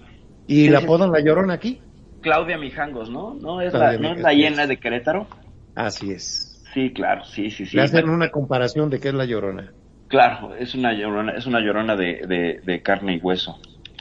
Y 0.46 0.68
la 0.68 0.78
apodan 0.80 1.12
la 1.12 1.20
llorona 1.20 1.54
aquí. 1.54 1.80
Claudia 2.22 2.56
Mijangos, 2.58 3.10
¿no? 3.10 3.34
¿No 3.34 3.60
es, 3.60 3.70
Claudia 3.70 3.92
la, 3.92 4.08
¿no 4.08 4.14
es 4.14 4.20
la 4.22 4.32
hiena 4.32 4.66
de 4.66 4.78
Querétaro? 4.78 5.26
Así 5.74 6.10
es. 6.12 6.49
Sí, 6.72 6.92
claro, 6.92 7.24
sí, 7.24 7.50
sí, 7.50 7.66
sí. 7.66 7.78
Le 7.78 7.82
hacen 7.82 8.08
una 8.08 8.30
comparación 8.30 8.90
de 8.90 9.00
qué 9.00 9.08
es 9.08 9.14
la 9.14 9.24
llorona. 9.24 9.74
Claro, 10.08 10.54
es 10.56 10.74
una 10.74 10.92
llorona, 10.92 11.32
es 11.32 11.46
una 11.46 11.60
llorona 11.60 11.94
de, 11.96 12.22
de, 12.26 12.60
de 12.64 12.82
carne 12.82 13.14
y 13.14 13.18
hueso. 13.18 13.58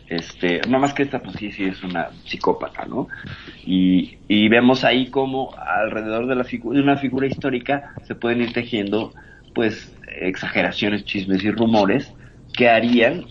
Este, 0.08 0.60
nada 0.62 0.80
más 0.80 0.94
que 0.96 1.04
esta, 1.04 1.22
pues 1.22 1.36
sí, 1.38 1.52
sí 1.52 1.66
es 1.66 1.84
una 1.84 2.10
psicópata, 2.26 2.86
¿no? 2.86 3.08
Y, 3.64 4.18
y 4.28 4.50
vemos 4.50 4.84
ahí 4.84 5.12
cómo 5.12 5.54
alrededor 5.68 6.26
de 6.28 6.36
la 6.36 6.44
figu- 6.46 6.74
de 6.74 6.82
una 6.82 6.98
figura 6.98 7.28
histórica 7.28 7.94
se 8.08 8.16
pueden 8.16 8.42
ir 8.42 8.54
tejiendo, 8.54 9.14
pues, 9.54 9.96
exageraciones, 10.20 11.06
chismes 11.06 11.44
y 11.44 11.52
rumores 11.52 12.12
que 12.54 12.70
harían 12.70 13.26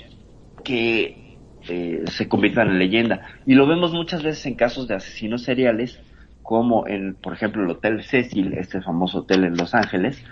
que 0.64 1.38
eh, 1.68 2.04
se 2.10 2.28
conviertan 2.28 2.68
en 2.68 2.78
leyenda. 2.78 3.22
Y 3.44 3.54
lo 3.54 3.66
vemos 3.66 3.92
muchas 3.92 4.22
veces 4.22 4.46
en 4.46 4.54
casos 4.56 4.88
de 4.88 4.94
asesinos 4.94 5.42
seriales, 5.42 6.00
como 6.48 6.88
en, 6.88 7.14
por 7.14 7.34
ejemplo, 7.34 7.62
el 7.62 7.68
Hotel 7.68 8.02
Cecil, 8.02 8.54
este 8.54 8.80
famoso 8.80 9.18
hotel 9.18 9.44
en 9.44 9.58
Los 9.58 9.74
Ángeles, 9.74 10.24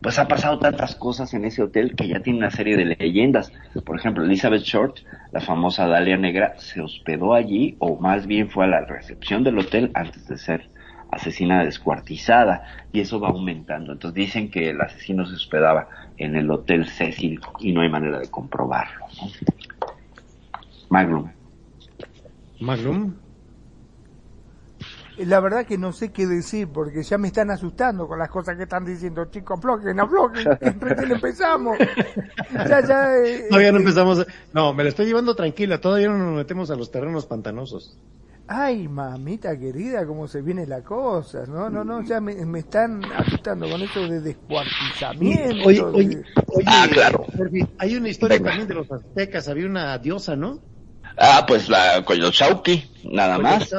pues 0.00 0.20
ha 0.20 0.28
pasado 0.28 0.60
tantas 0.60 0.94
cosas 0.94 1.34
en 1.34 1.44
ese 1.44 1.64
hotel 1.64 1.96
que 1.96 2.06
ya 2.06 2.20
tiene 2.20 2.38
una 2.38 2.52
serie 2.52 2.76
de 2.76 2.94
leyendas. 2.96 3.50
Por 3.84 3.98
ejemplo, 3.98 4.22
Elizabeth 4.22 4.62
Short, 4.62 4.98
la 5.32 5.40
famosa 5.40 5.88
Dalia 5.88 6.16
Negra, 6.16 6.54
se 6.58 6.80
hospedó 6.80 7.34
allí, 7.34 7.74
o 7.80 7.98
más 7.98 8.28
bien 8.28 8.50
fue 8.50 8.66
a 8.66 8.68
la 8.68 8.84
recepción 8.84 9.42
del 9.42 9.58
hotel 9.58 9.90
antes 9.94 10.28
de 10.28 10.38
ser 10.38 10.70
asesinada, 11.10 11.64
descuartizada, 11.64 12.62
y 12.92 13.00
eso 13.00 13.18
va 13.18 13.30
aumentando. 13.30 13.94
Entonces 13.94 14.14
dicen 14.14 14.52
que 14.52 14.70
el 14.70 14.80
asesino 14.80 15.26
se 15.26 15.34
hospedaba 15.34 15.88
en 16.18 16.36
el 16.36 16.48
Hotel 16.52 16.86
Cecil 16.86 17.40
y 17.58 17.72
no 17.72 17.80
hay 17.80 17.88
manera 17.88 18.20
de 18.20 18.30
comprobarlo. 18.30 19.06
Magnum. 22.60 23.23
La 25.18 25.40
verdad 25.40 25.64
que 25.66 25.78
no 25.78 25.92
sé 25.92 26.10
qué 26.12 26.26
decir 26.26 26.68
porque 26.68 27.02
ya 27.02 27.18
me 27.18 27.28
están 27.28 27.50
asustando 27.50 28.06
con 28.08 28.18
las 28.18 28.28
cosas 28.30 28.56
que 28.56 28.64
están 28.64 28.84
diciendo. 28.84 29.24
Chicos, 29.26 29.58
aflojen, 29.58 29.98
aflojen, 30.00 30.44
que 30.60 30.70
recién 30.70 31.12
empezamos. 31.12 31.78
Ya, 32.52 32.80
ya. 32.86 33.16
eh, 33.18 33.46
Todavía 33.48 33.70
no 33.72 33.78
eh, 33.78 33.80
empezamos. 33.80 34.26
No, 34.52 34.74
me 34.74 34.82
la 34.82 34.88
estoy 34.88 35.06
llevando 35.06 35.34
tranquila. 35.36 35.80
Todavía 35.80 36.08
no 36.08 36.18
nos 36.18 36.36
metemos 36.36 36.70
a 36.70 36.76
los 36.76 36.90
terrenos 36.90 37.26
pantanosos. 37.26 37.96
Ay, 38.46 38.88
mamita 38.88 39.58
querida, 39.58 40.04
cómo 40.06 40.28
se 40.28 40.42
viene 40.42 40.66
la 40.66 40.82
cosa. 40.82 41.46
No, 41.46 41.70
no, 41.70 41.82
no, 41.82 42.02
ya 42.02 42.20
me, 42.20 42.34
me 42.44 42.58
están 42.58 43.02
asustando 43.16 43.66
con 43.70 43.80
eso 43.80 44.00
de 44.00 44.20
descuartizamiento. 44.20 45.66
Oye, 45.66 45.80
oye, 45.80 46.22
oye, 46.54 46.64
Ah, 46.66 46.86
claro. 46.92 47.24
Hay 47.78 47.96
una 47.96 48.08
historia 48.10 48.36
Venga. 48.36 48.50
también 48.50 48.68
de 48.68 48.74
los 48.74 48.90
aztecas, 48.92 49.48
había 49.48 49.66
una 49.66 49.96
diosa, 49.98 50.36
¿no? 50.36 50.58
Ah, 51.16 51.44
pues 51.48 51.68
la 51.70 52.04
Coyolxauhqui, 52.04 52.84
nada 53.12 53.38
más. 53.38 53.72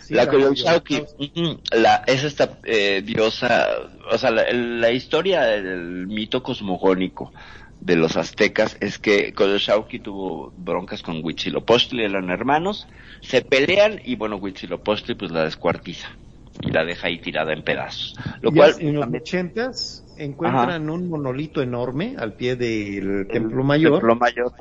Sí, 0.00 0.14
la 0.14 0.24
ujú, 0.24 1.60
la, 1.72 2.02
es 2.06 2.24
esta 2.24 2.58
eh, 2.64 3.02
diosa, 3.04 3.68
o 4.10 4.18
sea, 4.18 4.30
la, 4.30 4.50
la 4.52 4.90
historia 4.90 5.42
del 5.42 6.06
mito 6.06 6.42
cosmogónico 6.42 7.32
de 7.80 7.96
los 7.96 8.16
aztecas 8.16 8.76
es 8.80 8.98
que 8.98 9.32
Coyolxauhqui 9.32 10.00
tuvo 10.00 10.52
broncas 10.56 11.02
con 11.02 11.24
Huitzilopochtli, 11.24 12.04
eran 12.04 12.30
hermanos, 12.30 12.88
se 13.20 13.42
pelean 13.42 14.00
y 14.04 14.16
bueno, 14.16 14.36
Huitzilopochtli 14.36 15.14
pues 15.14 15.30
la 15.30 15.44
descuartiza 15.44 16.08
y 16.60 16.70
la 16.70 16.84
deja 16.84 17.06
ahí 17.06 17.20
tirada 17.20 17.52
en 17.52 17.62
pedazos. 17.62 18.16
Lo 18.40 18.50
cual 18.50 18.74
en 18.80 18.94
los 18.94 19.06
ochentas 19.06 20.04
encuentran 20.16 20.90
un 20.90 21.08
monolito 21.08 21.62
enorme 21.62 22.16
al 22.18 22.34
pie 22.34 22.56
del 22.56 23.28
templo 23.28 23.62
mayor, 23.62 24.00
Templo 24.00 24.16
mayor. 24.16 24.52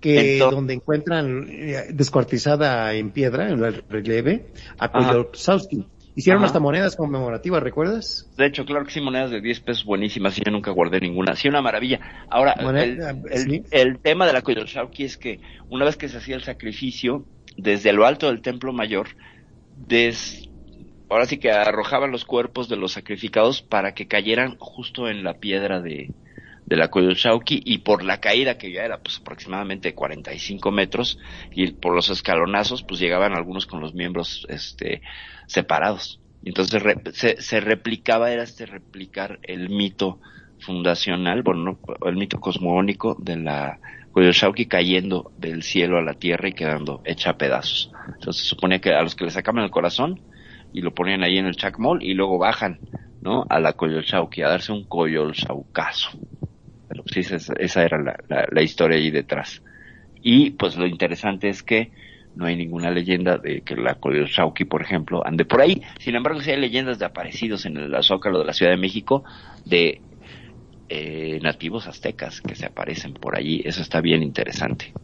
Que 0.00 0.34
Entonces- 0.34 0.56
donde 0.56 0.74
encuentran 0.74 1.46
eh, 1.50 1.84
descuartizada 1.92 2.92
en 2.94 3.10
piedra, 3.10 3.50
en 3.50 3.62
el 3.64 3.84
relieve, 3.88 4.46
a. 4.78 4.90
Coyolxauhqui. 4.90 5.86
Hicieron 6.16 6.42
Ajá. 6.42 6.46
hasta 6.48 6.58
monedas 6.60 6.96
conmemorativas, 6.96 7.62
¿recuerdas? 7.62 8.28
De 8.36 8.44
hecho, 8.46 8.64
claro 8.66 8.84
que 8.84 8.90
sí, 8.90 9.00
monedas 9.00 9.30
de 9.30 9.40
10 9.40 9.60
pesos 9.60 9.84
buenísimas 9.84 10.36
y 10.38 10.42
yo 10.44 10.50
nunca 10.50 10.72
guardé 10.72 11.00
ninguna. 11.00 11.36
Sí, 11.36 11.48
una 11.48 11.62
maravilla. 11.62 12.00
Ahora, 12.28 12.56
Moneda, 12.60 13.10
el, 13.10 13.22
el- 13.30 13.38
sí. 13.50 13.62
el 13.70 13.98
tema 14.00 14.26
de 14.26 14.32
la 14.32 14.42
Coyolxauhqui 14.42 15.04
es 15.04 15.16
que 15.16 15.40
una 15.70 15.84
vez 15.84 15.96
que 15.96 16.08
se 16.08 16.16
hacía 16.18 16.34
el 16.34 16.42
sacrificio, 16.42 17.24
desde 17.56 17.92
lo 17.92 18.06
alto 18.06 18.26
del 18.26 18.42
templo 18.42 18.72
mayor, 18.72 19.06
des, 19.86 20.48
ahora 21.08 21.26
sí 21.26 21.38
que 21.38 21.52
arrojaban 21.52 22.10
los 22.10 22.24
cuerpos 22.24 22.68
de 22.68 22.76
los 22.76 22.92
sacrificados 22.92 23.62
para 23.62 23.94
que 23.94 24.06
cayeran 24.08 24.56
justo 24.58 25.08
en 25.08 25.22
la 25.24 25.34
piedra 25.34 25.80
de, 25.80 26.10
de 26.70 26.76
la 26.76 26.88
Coyolxauhqui 26.90 27.62
y 27.66 27.80
por 27.80 28.04
la 28.04 28.18
caída 28.20 28.56
que 28.58 28.72
ya 28.72 28.84
era 28.84 29.02
pues 29.02 29.18
aproximadamente 29.20 29.94
45 29.94 30.72
metros 30.72 31.18
y 31.54 31.72
por 31.72 31.94
los 31.94 32.10
escalonazos 32.10 32.84
pues 32.84 33.00
llegaban 33.00 33.34
algunos 33.34 33.66
con 33.66 33.80
los 33.80 33.94
miembros 33.94 34.46
este 34.48 35.02
separados. 35.46 36.22
Entonces 36.42 36.82
re- 36.82 37.02
se, 37.12 37.40
se 37.42 37.60
replicaba, 37.60 38.32
era 38.32 38.42
este 38.44 38.66
replicar 38.66 39.40
el 39.42 39.68
mito 39.70 40.20
fundacional, 40.58 41.42
bueno, 41.42 41.62
no, 41.64 41.80
el 42.08 42.16
mito 42.16 42.38
cosmogónico 42.40 43.16
de 43.20 43.36
la 43.36 43.80
Coyolxauhqui 44.12 44.66
cayendo 44.68 45.32
del 45.36 45.62
cielo 45.62 45.98
a 45.98 46.02
la 46.02 46.14
tierra 46.14 46.48
y 46.48 46.54
quedando 46.54 47.02
hecha 47.04 47.30
a 47.30 47.36
pedazos. 47.38 47.90
Entonces 48.18 48.42
se 48.44 48.48
suponía 48.48 48.80
que 48.80 48.92
a 48.94 49.02
los 49.02 49.14
que 49.16 49.24
le 49.24 49.30
sacaban 49.30 49.64
el 49.64 49.70
corazón 49.70 50.20
y 50.72 50.82
lo 50.82 50.94
ponían 50.94 51.22
ahí 51.22 51.38
en 51.38 51.46
el 51.46 51.56
chacmol 51.56 52.02
y 52.02 52.14
luego 52.14 52.38
bajan, 52.38 52.80
¿no? 53.20 53.46
A 53.48 53.60
la 53.60 53.72
Coyolxauhqui, 53.74 54.42
a 54.42 54.48
darse 54.48 54.72
un 54.72 54.86
Coyolxaucazo. 54.86 56.10
Pero 56.90 57.04
sí, 57.06 57.20
esa, 57.20 57.54
esa 57.58 57.84
era 57.84 58.02
la, 58.02 58.16
la, 58.28 58.46
la 58.50 58.62
historia 58.62 58.98
ahí 58.98 59.12
detrás. 59.12 59.62
Y 60.22 60.52
pues 60.52 60.76
lo 60.76 60.86
interesante 60.86 61.48
es 61.48 61.62
que 61.62 61.92
no 62.34 62.46
hay 62.46 62.56
ninguna 62.56 62.90
leyenda 62.90 63.38
de 63.38 63.62
que 63.62 63.76
la 63.76 63.96
Coyolxauhqui, 63.96 64.64
por 64.66 64.82
ejemplo, 64.82 65.26
ande 65.26 65.44
por 65.46 65.62
ahí. 65.62 65.82
Sin 66.00 66.16
embargo, 66.16 66.40
sí 66.42 66.50
hay 66.50 66.60
leyendas 66.60 66.98
de 66.98 67.06
aparecidos 67.06 67.66
en 67.66 67.78
el 67.78 68.02
Zócalo 68.04 68.40
de 68.40 68.46
la 68.46 68.52
Ciudad 68.54 68.72
de 68.72 68.78
México 68.78 69.24
de 69.64 70.04
eh, 70.88 71.40
nativos 71.42 71.86
aztecas 71.88 72.42
que 72.42 72.56
se 72.56 72.66
aparecen 72.66 73.14
por 73.14 73.36
allí. 73.36 73.62
Eso 73.64 73.82
está 73.82 74.02
bien 74.02 74.22
interesante. 74.22 74.96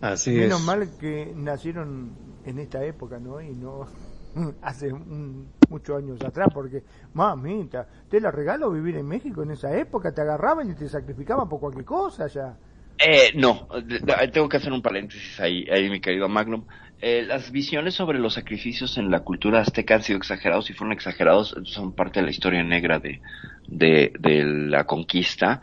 Así 0.00 0.30
Menos 0.34 0.60
es. 0.60 0.66
mal 0.66 0.96
que 0.98 1.32
nacieron 1.36 2.40
en 2.44 2.58
esta 2.58 2.84
época, 2.84 3.18
¿no? 3.20 3.40
Y 3.40 3.54
no 3.54 3.86
hace 4.62 4.92
un- 4.92 5.52
muchos 5.68 5.96
años 5.98 6.22
atrás, 6.24 6.50
porque, 6.52 6.84
mamita, 7.12 7.88
te 8.08 8.20
la 8.20 8.30
regalo 8.30 8.70
vivir 8.70 8.96
en 8.96 9.06
México 9.06 9.42
en 9.42 9.52
esa 9.52 9.76
época, 9.76 10.12
te 10.12 10.20
agarraban 10.22 10.70
y 10.70 10.74
te 10.74 10.88
sacrificaban 10.88 11.48
por 11.48 11.60
cualquier 11.60 11.84
cosa 11.84 12.26
ya. 12.28 12.58
Eh, 13.02 13.32
no, 13.34 13.66
tengo 14.32 14.48
que 14.48 14.58
hacer 14.58 14.72
un 14.72 14.82
paréntesis 14.82 15.40
ahí, 15.40 15.64
ahí 15.70 15.88
mi 15.88 16.00
querido 16.00 16.28
Magnum. 16.28 16.66
Eh, 17.00 17.22
las 17.22 17.50
visiones 17.50 17.94
sobre 17.94 18.18
los 18.18 18.34
sacrificios 18.34 18.98
en 18.98 19.10
la 19.10 19.20
cultura 19.20 19.60
azteca 19.60 19.94
han 19.94 20.02
sido 20.02 20.18
exagerados 20.18 20.68
y 20.68 20.74
fueron 20.74 20.92
exagerados, 20.92 21.56
son 21.64 21.94
parte 21.94 22.20
de 22.20 22.26
la 22.26 22.30
historia 22.30 22.62
negra 22.62 22.98
de, 22.98 23.22
de, 23.66 24.12
de 24.18 24.44
la 24.44 24.84
conquista 24.84 25.62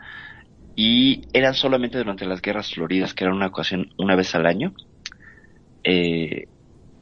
y 0.76 1.22
eran 1.32 1.54
solamente 1.54 1.98
durante 1.98 2.26
las 2.26 2.42
guerras 2.42 2.72
floridas, 2.74 3.14
que 3.14 3.24
era 3.24 3.34
una 3.34 3.48
ocasión 3.48 3.90
una 3.98 4.16
vez 4.16 4.34
al 4.34 4.46
año, 4.46 4.74
eh, 5.84 6.48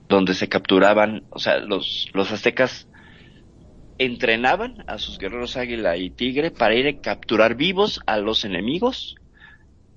donde 0.09 0.35
se 0.35 0.49
capturaban, 0.49 1.25
o 1.31 1.39
sea, 1.39 1.59
los, 1.59 2.09
los 2.13 2.31
aztecas 2.31 2.89
entrenaban 3.99 4.85
a 4.87 4.99
sus 4.99 5.19
guerreros 5.19 5.57
águila 5.57 5.97
y 5.97 6.11
tigre 6.11 6.51
para 6.51 6.75
ir 6.75 6.87
a 6.87 7.01
capturar 7.01 7.55
vivos 7.55 8.01
a 8.07 8.19
los 8.19 8.45
enemigos 8.45 9.17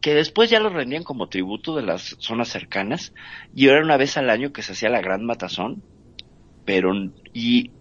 que 0.01 0.13
después 0.13 0.49
ya 0.49 0.59
los 0.59 0.73
rendían 0.73 1.03
como 1.03 1.27
tributo 1.27 1.75
de 1.75 1.83
las 1.83 2.15
zonas 2.19 2.47
cercanas 2.47 3.13
y 3.53 3.67
era 3.67 3.83
una 3.83 3.97
vez 3.97 4.15
al 4.17 4.29
año 4.29 4.53
que 4.53 4.61
se 4.61 4.71
hacía 4.71 4.89
la 4.89 5.01
gran 5.01 5.25
matazón 5.25 5.83
pero 6.65 6.93
y 7.33 7.71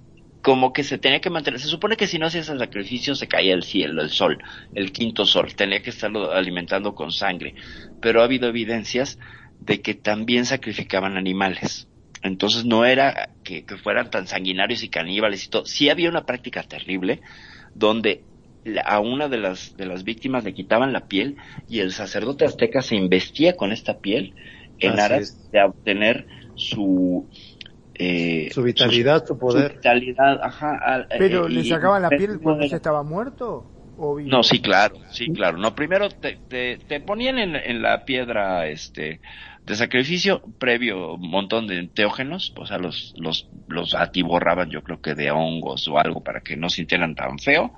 como 0.43 0.73
que 0.73 0.83
se 0.83 0.99
tenía 0.99 1.21
que 1.21 1.31
mantener 1.31 1.61
se 1.61 1.69
supone 1.69 1.97
que 1.97 2.09
si 2.09 2.19
no 2.19 2.27
hacías 2.27 2.49
el 2.49 2.59
sacrificio 2.59 3.15
se 3.15 3.29
caía 3.29 3.55
el 3.55 3.63
cielo 3.63 4.03
el 4.03 4.11
sol 4.11 4.39
el 4.75 4.91
quinto 4.91 5.25
sol 5.25 5.55
tenía 5.55 5.83
que 5.83 5.91
estarlo 5.91 6.33
alimentando 6.33 6.97
con 6.97 7.13
sangre 7.13 7.55
pero 8.01 8.21
ha 8.21 8.25
habido 8.25 8.49
evidencias 8.49 9.21
de 9.61 9.81
que 9.83 9.95
también 9.95 10.47
sacrificaban 10.47 11.17
animales 11.17 11.89
entonces 12.23 12.65
no 12.65 12.85
era 12.85 13.31
que, 13.43 13.65
que 13.65 13.77
fueran 13.77 14.11
tan 14.11 14.27
sanguinarios 14.27 14.83
y 14.83 14.91
caníbales 14.91 15.47
y 15.47 15.51
todo 15.51 15.67
sí 15.67 15.89
había 15.91 16.09
una 16.11 16.27
práctica 16.27 16.63
terrible 16.63 17.23
donde 17.75 18.27
a 18.85 19.01
una 19.01 19.29
de 19.29 19.39
las 19.39 19.75
de 19.77 19.87
las 19.87 20.05
víctimas 20.05 20.45
le 20.45 20.55
quitaban 20.55 20.93
la 20.93 21.07
piel 21.09 21.37
y 21.67 21.81
el 21.81 21.93
sacerdote 21.93 22.45
azteca 22.45 22.83
se 22.83 22.97
investía 22.97 23.57
con 23.57 23.73
esta 23.73 24.01
piel 24.01 24.35
en 24.79 24.99
Así 24.99 25.01
aras 25.01 25.21
es. 25.21 25.39
de 25.53 25.63
obtener 25.63 26.27
su 26.55 27.31
eh, 27.95 28.55
Su 28.55 28.63
vitalidad, 28.65 29.25
su 29.27 29.39
su 29.47 29.65
poder. 29.65 29.73
vitalidad, 29.73 30.41
ajá, 30.43 30.77
al- 30.77 31.09
¿Pero 31.17 31.49
eh, 31.49 31.51
le 31.51 31.65
sacaban 31.65 32.03
la 32.03 32.17
piel 32.17 32.41
cuando 32.41 32.65
ya 32.65 32.77
estaba 32.77 33.03
muerto? 33.03 33.73
¿O 33.97 34.15
vivo? 34.15 34.25
no, 34.25 34.43
sí, 34.43 34.61
claro, 34.61 34.97
sí, 35.11 35.33
claro. 35.33 35.57
No, 35.59 35.75
primero 35.75 36.09
te, 36.11 36.43
te, 36.49 36.79
te 36.87 37.01
ponían 37.01 37.39
en, 37.39 37.57
en 37.57 37.83
la 37.83 38.05
piedra 38.05 38.67
este 38.69 39.21
de 39.69 39.77
sacrificio 39.77 40.43
previo 40.59 41.15
un 41.15 41.31
montón 41.31 41.67
de 41.67 41.79
enteógenos, 41.79 42.53
o 42.57 42.67
sea, 42.67 42.79
los, 42.79 43.15
los, 43.17 43.49
los 43.69 43.95
atiborraban 43.95 44.71
yo 44.71 44.83
creo 44.83 45.01
que 45.01 45.15
de 45.15 45.31
hongos 45.31 45.87
o 45.89 45.99
algo 45.99 46.23
para 46.25 46.41
que 46.41 46.57
no 46.57 46.69
sintieran 46.71 47.15
tan 47.15 47.39
feo. 47.39 47.73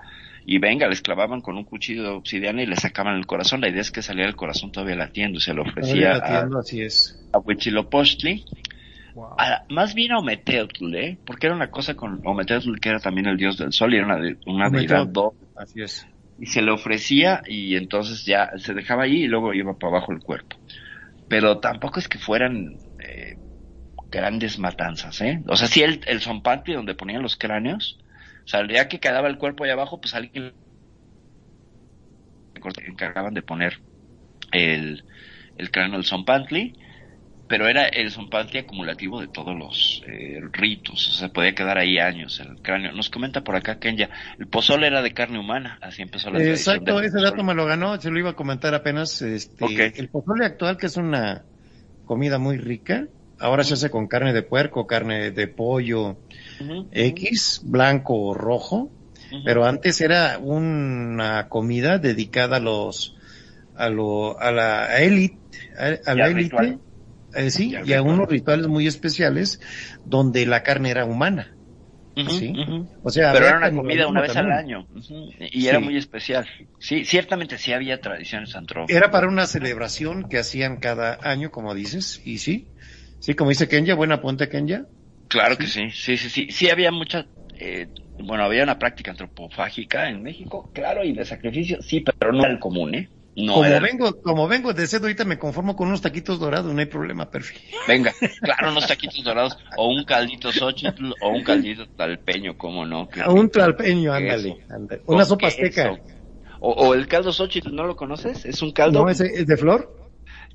Y 0.47 0.59
venga, 0.59 0.89
les 0.89 1.03
clavaban 1.03 1.43
con 1.43 1.57
un 1.59 1.65
cuchillo 1.65 2.03
de 2.03 2.09
obsidiana 2.09 2.63
y 2.63 2.67
le 2.67 2.77
sacaban 2.77 3.17
el 3.17 3.27
corazón. 3.27 3.61
La 3.61 3.69
idea 3.69 3.83
es 3.83 3.91
que 3.91 4.01
saliera 4.03 4.29
el 4.29 4.37
corazón 4.37 4.73
todavía 4.73 4.97
latiendo 4.97 5.37
y 5.39 5.43
se 5.43 5.53
lo 5.53 5.63
ofrecía 5.63 6.13
a, 6.17 6.49
así 6.59 6.81
es. 6.81 7.19
a 7.33 7.39
Huitzilopochtli. 7.39 8.45
Wow. 9.15 9.35
a- 9.39 9.65
más 9.69 9.95
bien 9.95 10.13
a 10.13 10.19
Ometeotl, 10.19 10.95
¿eh? 10.95 11.19
Porque 11.27 11.47
era 11.49 11.57
una 11.57 11.71
cosa 11.71 11.95
con 11.95 12.21
Ometeotl 12.25 12.79
que 12.81 12.89
era 12.89 13.01
también 13.01 13.27
el 13.27 13.37
dios 13.37 13.59
del 13.59 13.73
sol 13.73 13.93
y 13.93 13.97
era 13.97 14.07
una, 14.07 14.17
de- 14.19 14.39
una 14.47 14.71
deidad 14.71 15.07
doble 15.09 15.39
Así 15.57 15.83
es. 15.83 16.07
y 16.39 16.47
se 16.47 16.63
le 16.63 16.71
ofrecía 16.71 17.43
y 17.47 17.75
entonces 17.75 18.25
ya 18.25 18.51
se 18.57 18.73
dejaba 18.73 19.03
ahí 19.05 19.25
y 19.25 19.27
luego 19.27 19.53
iba 19.53 19.75
para 19.77 19.97
abajo 19.97 20.13
el 20.13 20.21
cuerpo. 20.21 20.57
Pero 21.31 21.61
tampoco 21.61 22.01
es 22.01 22.09
que 22.09 22.19
fueran 22.19 22.81
eh, 22.99 23.37
grandes 24.11 24.59
matanzas, 24.59 25.21
¿eh? 25.21 25.43
O 25.49 25.57
sea, 25.57 25.69
sí 25.69 25.83
el, 25.83 26.01
el 26.07 26.21
zompantli 26.21 26.75
donde 26.75 26.97
ponían 26.97 27.23
los 27.23 27.37
cráneos, 27.37 27.99
o 28.47 28.49
sea, 28.49 28.89
que 28.89 28.99
quedaba 29.01 29.29
el 29.29 29.39
cuerpo 29.39 29.65
ahí 29.65 29.71
abajo, 29.71 30.01
pues 30.01 30.15
alguien 30.15 30.57
encargaban 32.87 33.35
de 33.35 33.43
poner 33.43 33.79
el, 34.53 35.05
el 35.57 35.71
cráneo 35.71 35.99
del 35.99 36.07
zompantli, 36.07 36.75
pero 37.51 37.67
era 37.67 37.87
el 37.89 38.13
zompantli 38.13 38.61
acumulativo 38.61 39.21
de 39.21 39.27
todos 39.27 39.59
los 39.59 40.05
eh, 40.07 40.41
ritos, 40.53 41.09
o 41.09 41.13
sea, 41.13 41.31
podía 41.31 41.53
quedar 41.53 41.79
ahí 41.79 41.99
años 41.99 42.39
el 42.39 42.63
cráneo. 42.63 42.93
Nos 42.93 43.11
comenta 43.11 43.43
por 43.43 43.57
acá 43.57 43.81
Kenya, 43.81 44.09
el 44.39 44.47
pozole 44.47 44.87
era 44.87 45.03
de 45.03 45.13
carne 45.13 45.41
humana, 45.41 45.77
así 45.83 46.01
empezó 46.01 46.31
la 46.31 46.39
Exacto, 46.39 47.01
ese 47.01 47.21
dato 47.21 47.43
me 47.43 47.55
lo 47.55 47.67
ganó, 47.67 48.01
se 48.01 48.09
lo 48.09 48.21
iba 48.21 48.31
a 48.31 48.37
comentar 48.37 48.73
apenas. 48.73 49.21
Este, 49.23 49.65
Ok. 49.65 49.99
El 49.99 50.09
pozole 50.11 50.47
actual, 50.47 50.77
que 50.77 50.87
es 50.87 50.97
una 50.97 51.45
comida 52.05 52.39
muy 52.39 52.57
rica, 52.57 53.09
ahora 53.41 53.65
se 53.65 53.75
hace 53.75 53.91
con 53.91 54.07
carne 54.07 54.33
de 54.33 54.43
puerco, 54.43 54.87
carne 54.87 55.33
de 55.33 55.49
pollo 55.49 56.19
Ujú, 56.61 56.89
X, 56.93 57.63
blanco 57.65 58.15
o 58.15 58.35
rojo, 58.35 58.93
ujú. 59.33 59.43
pero 59.45 59.65
antes 59.65 60.01
era 60.01 60.39
una 60.39 61.49
comida 61.49 61.99
dedicada 61.99 62.59
a 62.59 62.61
los, 62.61 63.17
a 63.75 63.89
lo, 63.89 64.39
a 64.39 64.53
la 64.53 65.01
élite, 65.01 65.37
a, 65.77 66.13
a 66.13 66.15
Y 66.15 66.19
la 66.19 66.29
élite. 66.29 66.79
Eh, 67.35 67.51
sí, 67.51 67.75
Y 67.85 67.93
a 67.93 68.03
unos 68.03 68.29
rituales 68.29 68.67
muy 68.67 68.87
especiales 68.87 69.61
donde 70.05 70.47
la 70.47 70.63
carne 70.63 70.91
era 70.91 71.05
humana. 71.05 71.57
Sí. 72.17 72.53
O 73.03 73.11
sea, 73.11 73.33
Pero 73.33 73.47
era 73.47 73.57
una 73.57 73.71
comida 73.71 74.07
una 74.07 74.21
vez 74.21 74.37
al 74.37 74.53
año 74.53 74.87
y 75.39 75.67
era 75.69 75.81
muy 75.81 75.97
especial. 75.97 76.47
Sí, 76.79 77.05
ciertamente 77.05 77.57
sí 77.57 77.73
había 77.73 78.01
tradiciones 78.01 78.55
antrópicas. 78.55 78.97
Era 78.97 79.11
para 79.11 79.29
una 79.29 79.47
celebración 79.47 80.29
que 80.29 80.39
hacían 80.39 80.79
cada 80.81 81.19
año, 81.23 81.51
como 81.51 81.75
dices, 81.75 82.21
y 82.25 82.39
sí, 82.39 82.69
Sí, 83.21 83.35
como 83.35 83.51
dice 83.51 83.69
Kenya, 83.69 83.95
buena 83.95 84.21
ponte 84.21 84.49
Kenya. 84.49 84.87
Claro 85.29 85.57
que 85.57 85.67
sí, 85.67 85.91
sí, 85.91 86.17
sí, 86.17 86.31
sí. 86.31 86.49
Sí 86.51 86.71
había 86.71 86.91
mucha, 86.91 87.27
eh, 87.59 87.87
bueno, 88.19 88.45
había 88.45 88.65
una 88.65 88.79
práctica 88.79 89.11
antropofágica 89.11 90.09
en 90.09 90.23
México, 90.23 90.71
claro, 90.73 91.05
y 91.05 91.13
de 91.13 91.25
sacrificio, 91.25 91.83
sí, 91.83 92.03
pero 92.19 92.33
no 92.33 92.41
era 92.41 92.53
el 92.53 92.59
común, 92.59 92.95
¿eh? 92.95 93.09
No 93.43 93.55
como 93.55 93.65
era- 93.67 93.81
vengo, 93.81 94.21
como 94.23 94.49
vengo 94.49 94.73
de 94.73 94.87
sed, 94.87 95.03
ahorita 95.03 95.25
me 95.25 95.39
conformo 95.39 95.75
con 95.77 95.89
unos 95.89 96.01
taquitos 96.01 96.39
dorados, 96.39 96.73
no 96.73 96.81
hay 96.81 96.87
problema, 96.87 97.31
perfecto. 97.31 97.63
Venga, 97.89 98.13
claro, 98.43 98.71
unos 98.71 98.87
taquitos 98.87 99.23
dorados, 99.25 99.57
o 99.77 99.89
un 99.89 100.05
caldito 100.05 100.53
xochitl, 100.53 101.13
o 101.21 101.29
un 101.31 101.43
caldito 101.45 101.87
talpeño, 101.97 102.57
cómo 102.57 102.85
no. 102.87 103.09
A 103.25 103.31
un 103.33 103.49
Queso. 103.49 103.63
ándale, 104.13 104.57
ándale. 104.69 105.03
Una 105.07 105.25
sopa 105.25 105.49
azteca. 105.49 105.99
O, 106.61 106.73
o 106.73 106.95
el 106.95 107.07
caldo 107.09 107.33
xochitl, 107.33 107.75
¿no 107.75 107.85
lo 107.87 107.97
conoces? 107.97 108.45
Es 108.45 108.61
un 108.63 108.73
caldo, 108.73 109.03
¿No 109.03 109.09
es, 109.09 109.21
es 109.21 109.47
de 109.47 109.57
flor? 109.57 109.97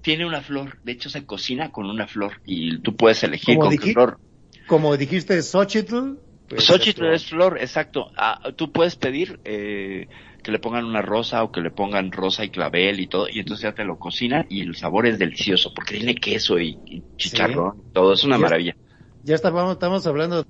tiene 0.02 0.24
una 0.26 0.42
flor, 0.42 0.78
de 0.84 0.92
hecho 0.92 1.10
se 1.10 1.26
cocina 1.26 1.72
con 1.72 1.90
una 1.90 2.06
flor, 2.08 2.34
y 2.46 2.78
tú 2.82 2.96
puedes 2.96 3.24
elegir 3.24 3.58
con 3.58 3.76
qué 3.76 3.92
flor. 3.94 4.20
Como 4.68 4.96
dijiste, 4.98 5.42
Xochitl. 5.42 6.18
pues, 6.48 6.64
Xochitl 6.64 7.06
es 7.08 7.24
es 7.24 7.30
flor, 7.30 7.58
exacto. 7.60 8.12
Ah, 8.16 8.40
tú 8.56 8.72
puedes 8.72 8.96
pedir 8.96 9.40
eh, 9.46 10.08
que 10.46 10.52
le 10.52 10.60
pongan 10.60 10.86
una 10.86 11.02
rosa 11.02 11.44
o 11.44 11.52
que 11.52 11.60
le 11.60 11.72
pongan 11.72 12.12
rosa 12.12 12.44
y 12.46 12.52
clavel 12.52 13.00
y 13.00 13.08
todo, 13.08 13.28
y 13.28 13.40
entonces 13.40 13.64
ya 13.64 13.74
te 13.74 13.84
lo 13.84 13.98
cocinan 13.98 14.46
y 14.48 14.62
el 14.62 14.76
sabor 14.76 15.08
es 15.08 15.18
delicioso 15.18 15.74
porque 15.76 15.96
tiene 15.98 16.14
queso 16.14 16.60
y, 16.60 16.78
y 16.86 17.04
chicharrón, 17.18 17.84
todo 17.92 18.14
es 18.14 18.24
una 18.24 18.38
maravilla. 18.38 18.78
Ya 19.24 19.34
estábamos, 19.34 19.74
estamos 19.74 20.06
hablando 20.06 20.44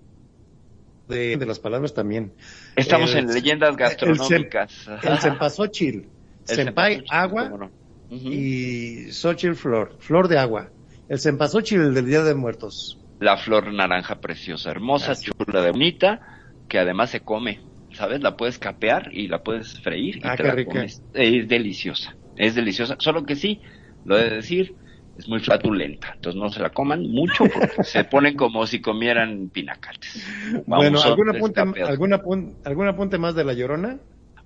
de, 1.07 1.37
de 1.37 1.45
las 1.45 1.59
palabras 1.59 1.93
también. 1.93 2.33
Estamos 2.75 3.13
el- 3.13 3.19
en 3.19 3.33
leyendas 3.33 3.77
gastronómicas. 3.77 4.85
El 5.01 5.17
cempasúchil, 5.19 6.09
agua 7.09 7.49
no. 7.49 7.71
Ujú. 8.09 8.29
y 8.31 9.11
xochitl 9.13 9.55
flor, 9.55 9.95
flor 9.99 10.27
de 10.27 10.37
agua. 10.37 10.71
El 11.07 11.19
cempasúchil 11.19 11.93
del 11.93 12.05
Día 12.05 12.23
de 12.23 12.35
Muertos. 12.35 12.97
La 13.19 13.37
flor 13.37 13.71
naranja 13.71 14.19
preciosa, 14.19 14.71
hermosa, 14.71 15.13
Así. 15.13 15.31
chula 15.31 15.61
de 15.61 15.71
bonita, 15.71 16.21
que 16.67 16.79
además 16.79 17.11
se 17.11 17.21
come, 17.21 17.61
¿sabes? 17.95 18.21
La 18.21 18.37
puedes 18.37 18.59
capear 18.59 19.09
y 19.11 19.27
la 19.27 19.43
puedes 19.43 19.79
freír 19.81 20.17
y 20.17 20.21
Ah, 20.23 20.35
te 20.35 20.43
qué 20.43 20.47
la 20.47 20.55
comes. 20.63 21.03
Es 21.13 21.47
deliciosa, 21.47 22.17
es 22.35 22.55
deliciosa, 22.55 22.95
solo 22.99 23.23
que 23.25 23.35
sí, 23.35 23.61
lo 24.03 24.17
he 24.17 24.23
de 24.29 24.35
decir, 24.37 24.75
es 25.15 25.27
muy 25.27 25.39
flatulenta, 25.39 26.13
entonces 26.15 26.39
no 26.41 26.49
se 26.49 26.59
la 26.61 26.71
coman 26.71 27.01
mucho 27.03 27.49
porque 27.49 27.83
se 27.83 28.03
ponen 28.05 28.35
como 28.35 28.67
si 28.67 28.81
comieran 28.81 29.49
pinacates. 29.49 30.25
bueno, 30.65 31.01
¿algún 31.01 31.29
apunte, 31.29 31.59
capeados. 31.61 31.89
algún, 31.89 32.11
apun- 32.13 32.57
¿algún 32.63 32.87
apunte 32.87 33.17
más 33.17 33.35
de 33.35 33.43
la 33.45 33.53
llorona? 33.53 33.99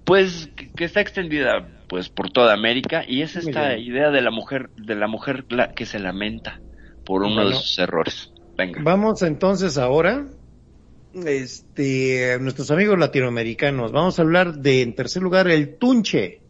Pues 0.03 0.49
que, 0.55 0.71
que 0.73 0.85
está 0.85 1.01
extendida 1.01 1.69
pues 1.87 2.09
por 2.09 2.31
toda 2.31 2.53
América 2.53 3.03
y 3.07 3.21
es 3.21 3.35
esta 3.35 3.77
idea 3.77 4.09
de 4.11 4.21
la 4.21 4.31
mujer, 4.31 4.71
de 4.75 4.95
la 4.95 5.07
mujer 5.07 5.45
la- 5.49 5.73
que 5.73 5.85
se 5.85 5.99
lamenta 5.99 6.61
por 7.03 7.23
uno 7.23 7.35
Bueno. 7.35 7.49
de 7.49 7.53
sus 7.55 7.77
errores. 7.79 8.33
Venga. 8.57 8.81
Vamos 8.83 9.21
entonces 9.21 9.77
ahora, 9.77 10.25
este, 11.13 12.37
nuestros 12.39 12.71
amigos 12.71 12.97
latinoamericanos, 12.99 13.91
vamos 13.91 14.19
a 14.19 14.21
hablar 14.21 14.59
de, 14.59 14.81
en 14.81 14.95
tercer 14.95 15.21
lugar, 15.21 15.47
el 15.49 15.75
tunche. 15.77 16.41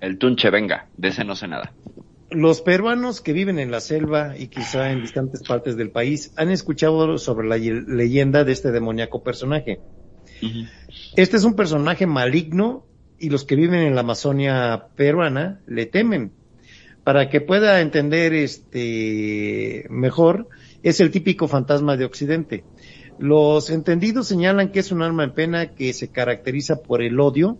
El 0.00 0.18
tunche, 0.18 0.50
venga, 0.50 0.88
de 0.96 1.08
ese 1.08 1.24
no 1.24 1.34
sé 1.36 1.48
nada. 1.48 1.72
Los 2.30 2.60
peruanos 2.60 3.20
que 3.20 3.32
viven 3.32 3.58
en 3.58 3.70
la 3.70 3.80
selva 3.80 4.36
y 4.38 4.48
quizá 4.48 4.90
en 4.92 5.00
distantes 5.00 5.42
partes 5.42 5.76
del 5.76 5.90
país 5.90 6.32
han 6.36 6.50
escuchado 6.50 7.16
sobre 7.18 7.48
la 7.48 7.56
ye- 7.56 7.82
leyenda 7.86 8.44
de 8.44 8.52
este 8.52 8.70
demoníaco 8.70 9.22
personaje. 9.22 9.80
Este 11.16 11.36
es 11.36 11.44
un 11.44 11.54
personaje 11.54 12.06
maligno 12.06 12.84
y 13.18 13.30
los 13.30 13.44
que 13.44 13.56
viven 13.56 13.80
en 13.80 13.94
la 13.94 14.02
Amazonia 14.02 14.88
peruana 14.94 15.60
le 15.66 15.86
temen. 15.86 16.32
Para 17.02 17.30
que 17.30 17.40
pueda 17.40 17.80
entender 17.80 18.34
este 18.34 19.86
mejor, 19.88 20.48
es 20.82 21.00
el 21.00 21.10
típico 21.10 21.48
fantasma 21.48 21.96
de 21.96 22.04
Occidente. 22.04 22.64
Los 23.18 23.70
entendidos 23.70 24.28
señalan 24.28 24.70
que 24.70 24.80
es 24.80 24.92
un 24.92 25.02
alma 25.02 25.24
en 25.24 25.32
pena 25.32 25.74
que 25.74 25.92
se 25.92 26.08
caracteriza 26.08 26.82
por 26.82 27.02
el 27.02 27.18
odio 27.18 27.58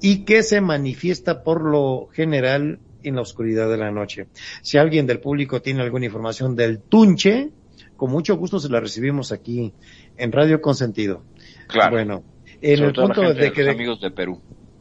y 0.00 0.24
que 0.24 0.42
se 0.42 0.60
manifiesta 0.60 1.42
por 1.42 1.62
lo 1.62 2.08
general 2.12 2.80
en 3.02 3.14
la 3.16 3.22
oscuridad 3.22 3.68
de 3.70 3.76
la 3.76 3.90
noche. 3.90 4.26
Si 4.62 4.76
alguien 4.78 5.06
del 5.06 5.20
público 5.20 5.62
tiene 5.62 5.82
alguna 5.82 6.06
información 6.06 6.56
del 6.56 6.80
tunche, 6.80 7.50
con 7.96 8.10
mucho 8.10 8.36
gusto 8.36 8.58
se 8.58 8.68
la 8.68 8.80
recibimos 8.80 9.32
aquí 9.32 9.72
en 10.16 10.32
Radio 10.32 10.60
Consentido. 10.60 11.22
Claro. 11.68 11.92
Bueno, 11.92 12.22
en 12.60 12.76
Sobre 12.78 12.90
el 12.90 12.96
la 12.96 13.02
punto 13.02 13.22
gente 13.22 13.40
de 13.40 13.52
que 13.52 13.64
los 13.64 13.74
amigos 13.74 14.00
de 14.00 14.10
Perú. 14.10 14.40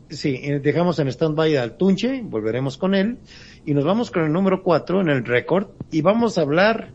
sí, 0.09 0.39
eh, 0.41 0.59
dejamos 0.59 0.97
en 0.99 1.09
stand-by 1.09 1.57
al 1.57 1.77
Tunche, 1.77 2.21
volveremos 2.23 2.77
con 2.77 2.95
él 2.95 3.17
y 3.65 3.73
nos 3.73 3.85
vamos 3.85 4.09
con 4.09 4.23
el 4.23 4.31
número 4.31 4.63
4 4.63 5.01
en 5.01 5.09
el 5.09 5.25
récord 5.25 5.67
y 5.91 6.01
vamos 6.01 6.37
a 6.37 6.41
hablar 6.41 6.89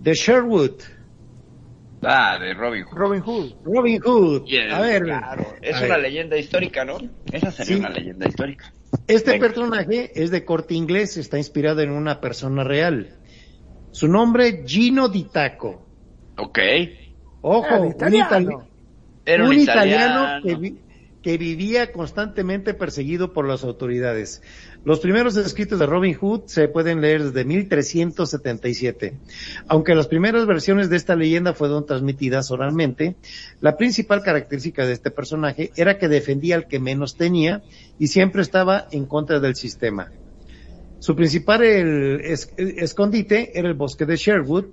de 0.00 0.14
Sherwood, 0.14 0.80
Ah, 2.02 2.38
de 2.40 2.54
Robin 2.54 2.84
Hood. 2.84 2.96
Robin 2.96 3.20
Hood. 3.20 3.52
Robin 3.64 4.00
Hood. 4.02 4.42
Y 4.46 4.56
el- 4.56 4.72
a 4.72 4.80
ver, 4.80 5.02
claro, 5.02 5.46
es 5.60 5.74
a 5.76 5.78
una 5.84 5.94
ver, 5.96 6.00
leyenda 6.02 6.36
histórica, 6.38 6.84
¿no? 6.84 6.98
Esa 7.30 7.50
sería 7.50 7.74
Sí. 7.74 7.80
una 7.80 7.90
leyenda 7.90 8.26
histórica. 8.28 8.72
este 9.06 9.32
venga. 9.32 9.46
personaje 9.46 10.10
es 10.14 10.30
de 10.30 10.44
corte 10.44 10.74
inglés, 10.74 11.16
está 11.16 11.36
inspirado 11.38 11.80
en 11.82 11.90
una 11.90 12.20
persona 12.20 12.64
real. 12.64 13.18
Su 13.92 14.08
nombre 14.08 14.64
Gino 14.66 15.08
Di 15.08 15.24
Taco. 15.24 15.86
Ok. 16.38 16.58
Ojo, 17.42 17.66
Ah, 17.70 17.80
un, 17.80 17.88
italiano. 17.90 18.28
itali- 18.30 18.68
Era 19.26 19.44
un, 19.44 19.50
un 19.50 19.58
italiano. 19.58 20.22
italiano 20.22 20.42
que, 20.42 20.54
vi- 20.56 20.78
que 21.22 21.36
vivía 21.36 21.92
constantemente 21.92 22.74
perseguido 22.74 23.32
por 23.32 23.46
las 23.46 23.62
autoridades. 23.64 24.42
Los 24.84 25.00
primeros 25.00 25.36
escritos 25.36 25.78
de 25.78 25.86
Robin 25.86 26.14
Hood 26.14 26.46
se 26.46 26.68
pueden 26.68 27.00
leer 27.02 27.24
desde 27.24 27.44
1377. 27.44 29.14
Aunque 29.68 29.94
las 29.94 30.08
primeras 30.08 30.46
versiones 30.46 30.88
de 30.88 30.96
esta 30.96 31.16
leyenda 31.16 31.52
fueron 31.52 31.84
transmitidas 31.84 32.50
oralmente, 32.50 33.16
la 33.60 33.76
principal 33.76 34.22
característica 34.22 34.86
de 34.86 34.94
este 34.94 35.10
personaje 35.10 35.70
era 35.76 35.98
que 35.98 36.08
defendía 36.08 36.56
al 36.56 36.66
que 36.66 36.80
menos 36.80 37.16
tenía 37.16 37.62
y 37.98 38.06
siempre 38.06 38.40
estaba 38.40 38.88
en 38.90 39.04
contra 39.04 39.40
del 39.40 39.56
sistema. 39.56 40.10
Su 41.00 41.16
principal 41.16 41.62
escondite 41.64 43.58
era 43.58 43.68
el 43.68 43.74
bosque 43.74 44.04
de 44.06 44.16
Sherwood. 44.16 44.66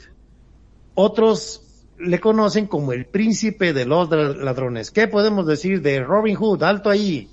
Otros 0.93 1.66
le 2.00 2.20
conocen 2.20 2.68
como 2.68 2.93
el 2.93 3.06
príncipe 3.06 3.74
de 3.74 3.86
los 3.86 4.10
ladrones. 4.10 4.91
¿Qué 4.91 5.08
podemos 5.08 5.48
decir 5.48 5.82
de 5.82 6.02
Robin 6.02 6.36
Hood? 6.36 6.64
Alto 6.64 6.89
ahí. 6.89 7.28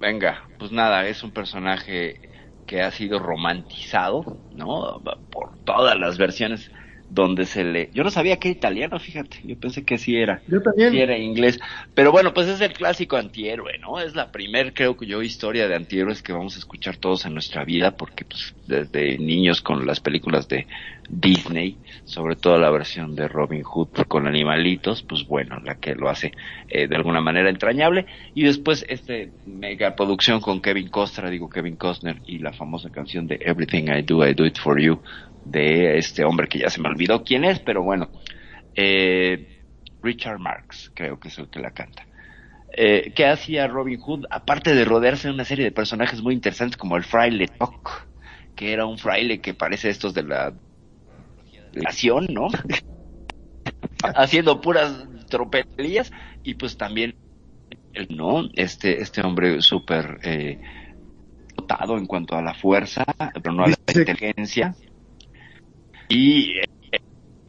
Venga, 0.00 0.48
pues 0.58 0.72
nada, 0.72 1.06
es 1.06 1.22
un 1.22 1.30
personaje 1.30 2.20
que 2.66 2.82
ha 2.82 2.90
sido 2.90 3.18
romantizado, 3.18 4.38
¿no? 4.54 5.02
Por 5.30 5.58
todas 5.64 5.98
las 5.98 6.16
versiones 6.18 6.70
donde 7.10 7.44
se 7.44 7.64
le... 7.64 7.90
Yo 7.92 8.04
no 8.04 8.10
sabía 8.10 8.38
que 8.38 8.48
era 8.48 8.56
italiano, 8.56 8.98
fíjate, 9.00 9.40
yo 9.44 9.58
pensé 9.58 9.84
que 9.84 9.98
sí 9.98 10.16
era. 10.16 10.40
Yo 10.46 10.62
también. 10.62 10.92
Sí 10.92 11.00
era 11.00 11.18
inglés. 11.18 11.58
Pero 11.94 12.12
bueno, 12.12 12.32
pues 12.32 12.46
es 12.46 12.60
el 12.60 12.72
clásico 12.72 13.16
antihéroe, 13.16 13.78
¿no? 13.78 14.00
Es 14.00 14.14
la 14.14 14.30
primer, 14.30 14.72
creo 14.72 14.96
que 14.96 15.06
yo, 15.06 15.20
historia 15.20 15.66
de 15.66 15.74
antihéroes 15.74 16.22
que 16.22 16.32
vamos 16.32 16.54
a 16.54 16.60
escuchar 16.60 16.96
todos 16.96 17.26
en 17.26 17.34
nuestra 17.34 17.64
vida, 17.64 17.96
porque 17.96 18.24
pues 18.24 18.54
desde 18.66 19.18
niños 19.18 19.60
con 19.60 19.86
las 19.86 19.98
películas 19.98 20.46
de 20.48 20.68
Disney, 21.12 21.78
sobre 22.04 22.36
todo 22.36 22.56
la 22.56 22.70
versión 22.70 23.16
de 23.16 23.26
Robin 23.26 23.62
Hood 23.62 23.88
con 24.06 24.28
animalitos, 24.28 25.02
pues 25.02 25.26
bueno, 25.26 25.58
la 25.60 25.74
que 25.74 25.96
lo 25.96 26.08
hace 26.08 26.32
eh, 26.68 26.86
de 26.86 26.96
alguna 26.96 27.20
manera 27.20 27.50
entrañable. 27.50 28.06
Y 28.32 28.44
después 28.44 28.86
este 28.88 29.32
mega 29.44 29.96
producción 29.96 30.40
con 30.40 30.60
Kevin 30.60 30.88
Costner, 30.88 31.30
digo 31.30 31.50
Kevin 31.50 31.76
Costner, 31.76 32.22
y 32.26 32.38
la 32.38 32.52
famosa 32.52 32.90
canción 32.90 33.26
de 33.26 33.40
Everything 33.40 33.88
I 33.88 34.02
Do, 34.02 34.26
I 34.26 34.34
Do 34.34 34.46
It 34.46 34.58
For 34.58 34.80
You, 34.80 35.02
de 35.44 35.98
este 35.98 36.24
hombre 36.24 36.46
que 36.46 36.60
ya 36.60 36.70
se 36.70 36.80
me 36.80 36.88
olvidó 36.88 37.24
quién 37.24 37.44
es, 37.44 37.58
pero 37.58 37.82
bueno, 37.82 38.10
eh, 38.76 39.64
Richard 40.02 40.38
Marx, 40.38 40.92
creo 40.94 41.18
que 41.18 41.28
es 41.28 41.38
el 41.38 41.50
que 41.50 41.58
la 41.58 41.72
canta. 41.72 42.06
Eh, 42.72 43.12
¿Qué 43.16 43.26
hacía 43.26 43.66
Robin 43.66 43.98
Hood? 43.98 44.26
Aparte 44.30 44.76
de 44.76 44.84
rodearse 44.84 45.26
de 45.26 45.34
una 45.34 45.44
serie 45.44 45.64
de 45.64 45.72
personajes 45.72 46.22
muy 46.22 46.34
interesantes 46.34 46.76
como 46.76 46.96
el 46.96 47.02
fraile 47.02 47.48
Toc, 47.48 48.08
que 48.54 48.72
era 48.72 48.86
un 48.86 48.96
fraile 48.96 49.40
que 49.40 49.54
parece 49.54 49.88
estos 49.90 50.14
de 50.14 50.22
la 50.22 50.54
nación, 51.72 52.26
¿no? 52.30 52.48
Haciendo 54.02 54.60
puras 54.60 55.06
tropelías 55.28 56.10
y 56.42 56.54
pues 56.54 56.76
también 56.76 57.14
no 58.08 58.48
este 58.54 59.00
este 59.00 59.20
hombre 59.24 59.60
súper 59.62 60.18
eh, 60.22 60.60
dotado 61.56 61.98
en 61.98 62.06
cuanto 62.06 62.36
a 62.36 62.42
la 62.42 62.54
fuerza 62.54 63.04
pero 63.34 63.52
no 63.52 63.64
a 63.64 63.68
la 63.68 63.74
Dice- 63.86 64.00
inteligencia 64.00 64.74
y 66.08 66.58
eh, 66.58 66.64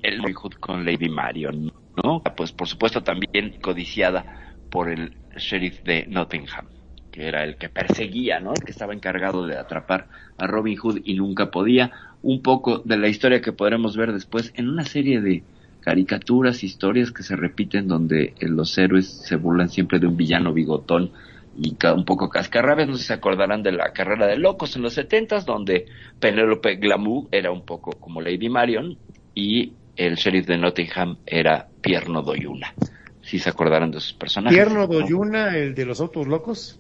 el 0.03 0.19
Robin 0.21 0.35
Hood 0.35 0.53
con 0.59 0.85
Lady 0.85 1.09
Marion 1.09 1.71
no 2.03 2.21
pues 2.35 2.51
por 2.51 2.67
supuesto 2.67 3.03
también 3.03 3.59
codiciada 3.61 4.25
por 4.69 4.89
el 4.89 5.17
sheriff 5.37 5.81
de 5.83 6.05
Nottingham 6.07 6.67
que 7.11 7.27
era 7.27 7.43
el 7.43 7.57
que 7.57 7.67
perseguía, 7.67 8.39
¿no? 8.39 8.53
El 8.53 8.63
que 8.63 8.71
estaba 8.71 8.93
encargado 8.93 9.45
de 9.45 9.57
atrapar 9.57 10.07
a 10.37 10.47
Robin 10.47 10.77
Hood 10.77 11.01
y 11.03 11.15
nunca 11.15 11.51
podía. 11.51 11.91
Un 12.23 12.41
poco 12.41 12.79
de 12.79 12.97
la 12.97 13.07
historia 13.07 13.41
que 13.41 13.51
podremos 13.51 13.97
ver 13.97 14.13
después 14.13 14.53
en 14.55 14.69
una 14.69 14.85
serie 14.85 15.21
de 15.21 15.43
caricaturas, 15.81 16.63
historias 16.63 17.11
que 17.11 17.23
se 17.23 17.35
repiten 17.35 17.87
donde 17.87 18.35
eh, 18.39 18.47
los 18.47 18.77
héroes 18.77 19.07
se 19.07 19.35
burlan 19.35 19.69
siempre 19.69 19.99
de 19.99 20.07
un 20.07 20.15
villano 20.15 20.53
bigotón 20.53 21.11
y 21.57 21.75
un 21.93 22.05
poco 22.05 22.29
cascarrabias. 22.29 22.87
No 22.87 22.95
sé 22.95 23.01
si 23.01 23.07
se 23.07 23.13
acordarán 23.13 23.63
de 23.63 23.71
la 23.71 23.91
carrera 23.91 24.27
de 24.27 24.37
locos 24.37 24.75
en 24.75 24.83
los 24.83 24.93
setentas, 24.93 25.45
donde 25.45 25.85
Penélope 26.19 26.75
Glamour 26.75 27.27
era 27.31 27.51
un 27.51 27.65
poco 27.65 27.91
como 27.99 28.21
Lady 28.21 28.49
Marion 28.49 28.97
y 29.35 29.73
el 29.97 30.15
sheriff 30.15 30.47
de 30.47 30.57
Nottingham 30.57 31.17
era 31.25 31.67
Pierno 31.81 32.21
Doyuna. 32.21 32.73
Si 33.21 33.37
se 33.39 33.49
acordaron 33.49 33.91
de 33.91 33.99
sus 33.99 34.13
personajes. 34.13 34.57
Pierno 34.57 34.87
Doyuna, 34.87 35.57
el 35.57 35.75
de 35.75 35.85
los 35.85 35.99
autos 35.99 36.27
locos. 36.27 36.79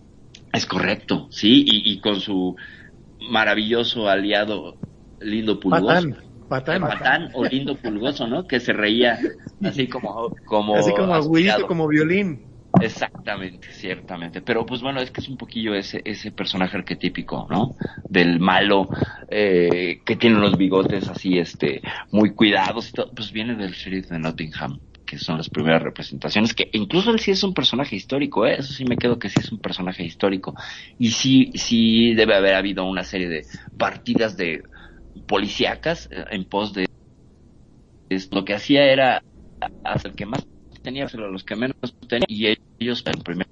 Es 0.53 0.65
correcto, 0.65 1.27
sí, 1.29 1.63
y, 1.65 1.91
y 1.91 1.99
con 1.99 2.19
su 2.19 2.55
maravilloso 3.29 4.09
aliado 4.09 4.77
Lindo 5.21 5.59
Pulgoso. 5.59 6.09
Patán, 6.49 6.81
patán. 6.81 6.81
Patán 6.81 7.29
o 7.33 7.45
Lindo 7.45 7.75
Pulgoso, 7.75 8.27
¿no? 8.27 8.47
Que 8.47 8.59
se 8.59 8.73
reía 8.73 9.19
así 9.63 9.87
como... 9.87 10.35
como 10.45 10.75
Así 10.75 10.91
como 10.91 11.13
agudito, 11.13 11.67
como 11.67 11.87
violín. 11.87 12.51
Exactamente, 12.79 13.67
ciertamente. 13.73 14.41
Pero 14.41 14.65
pues 14.65 14.81
bueno, 14.81 15.01
es 15.01 15.11
que 15.11 15.21
es 15.21 15.27
un 15.27 15.37
poquillo 15.37 15.75
ese, 15.75 16.01
ese 16.05 16.31
personaje 16.31 16.77
arquetípico, 16.77 17.47
¿no? 17.49 17.75
Del 18.07 18.39
malo, 18.39 18.89
eh, 19.29 20.01
que 20.05 20.15
tiene 20.15 20.39
los 20.39 20.57
bigotes 20.57 21.07
así, 21.09 21.37
este, 21.37 21.81
muy 22.11 22.33
cuidados 22.33 22.89
y 22.89 22.93
todo. 22.93 23.11
Pues 23.13 23.31
viene 23.31 23.55
del 23.55 23.73
sheriff 23.73 24.09
de 24.09 24.19
Nottingham, 24.19 24.79
que 25.05 25.17
son 25.17 25.37
las 25.37 25.49
primeras 25.49 25.83
representaciones, 25.83 26.53
que 26.53 26.69
incluso 26.71 27.11
él 27.11 27.19
sí 27.19 27.31
es 27.31 27.43
un 27.43 27.53
personaje 27.53 27.95
histórico, 27.95 28.45
¿eh? 28.45 28.55
Eso 28.59 28.73
sí 28.73 28.85
me 28.85 28.97
quedo 28.97 29.19
que 29.19 29.29
sí 29.29 29.39
es 29.39 29.51
un 29.51 29.59
personaje 29.59 30.03
histórico. 30.03 30.55
Y 30.97 31.11
sí, 31.11 31.51
sí 31.55 32.13
debe 32.13 32.35
haber 32.35 32.55
habido 32.55 32.85
una 32.85 33.03
serie 33.03 33.27
de 33.27 33.45
partidas 33.77 34.37
de 34.37 34.63
policíacas 35.27 36.07
eh, 36.11 36.25
en 36.31 36.45
pos 36.45 36.73
de 36.73 36.85
es- 38.09 38.29
lo 38.31 38.43
que 38.45 38.53
hacía 38.53 38.85
era 38.91 39.21
hacer 39.83 40.11
el 40.11 40.15
que 40.17 40.25
más 40.25 40.43
tenía 40.81 41.05
a 41.05 41.17
los 41.17 41.43
que 41.43 41.55
menos 41.55 41.75
tenían 42.07 42.25
y 42.27 42.55
ellos 42.79 43.03
en 43.05 43.21
primer 43.21 43.47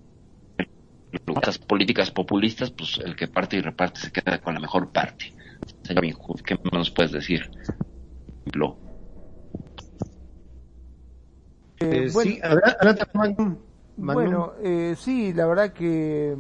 lugar 1.26 1.46
las 1.46 1.58
políticas 1.60 2.12
populistas 2.12 2.72
pues 2.72 2.98
el 3.04 3.16
que 3.16 3.28
parte 3.28 3.58
y 3.58 3.62
reparte 3.62 4.00
se 4.00 4.12
queda 4.12 4.40
con 4.40 4.54
la 4.54 4.60
mejor 4.60 4.92
parte 4.92 5.26
Señor 5.84 6.04
Binhood, 6.04 6.42
¿qué 6.42 6.56
nos 6.72 6.92
puedes 6.92 7.12
decir? 7.12 7.50
Ejemplo. 8.46 8.78
Eh, 11.82 11.86
Eh, 11.86 12.10
bueno, 12.12 12.32
sí. 12.32 12.42
Bueno, 13.98 14.54
eh, 14.64 14.96
sí, 14.98 15.34
la 15.34 15.46
verdad 15.46 15.74
que 15.74 16.36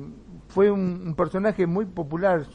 fue 0.47 0.71
un, 0.71 1.03
un 1.07 1.15
personaje 1.15 1.67
muy 1.67 1.85
popular. 1.85 2.47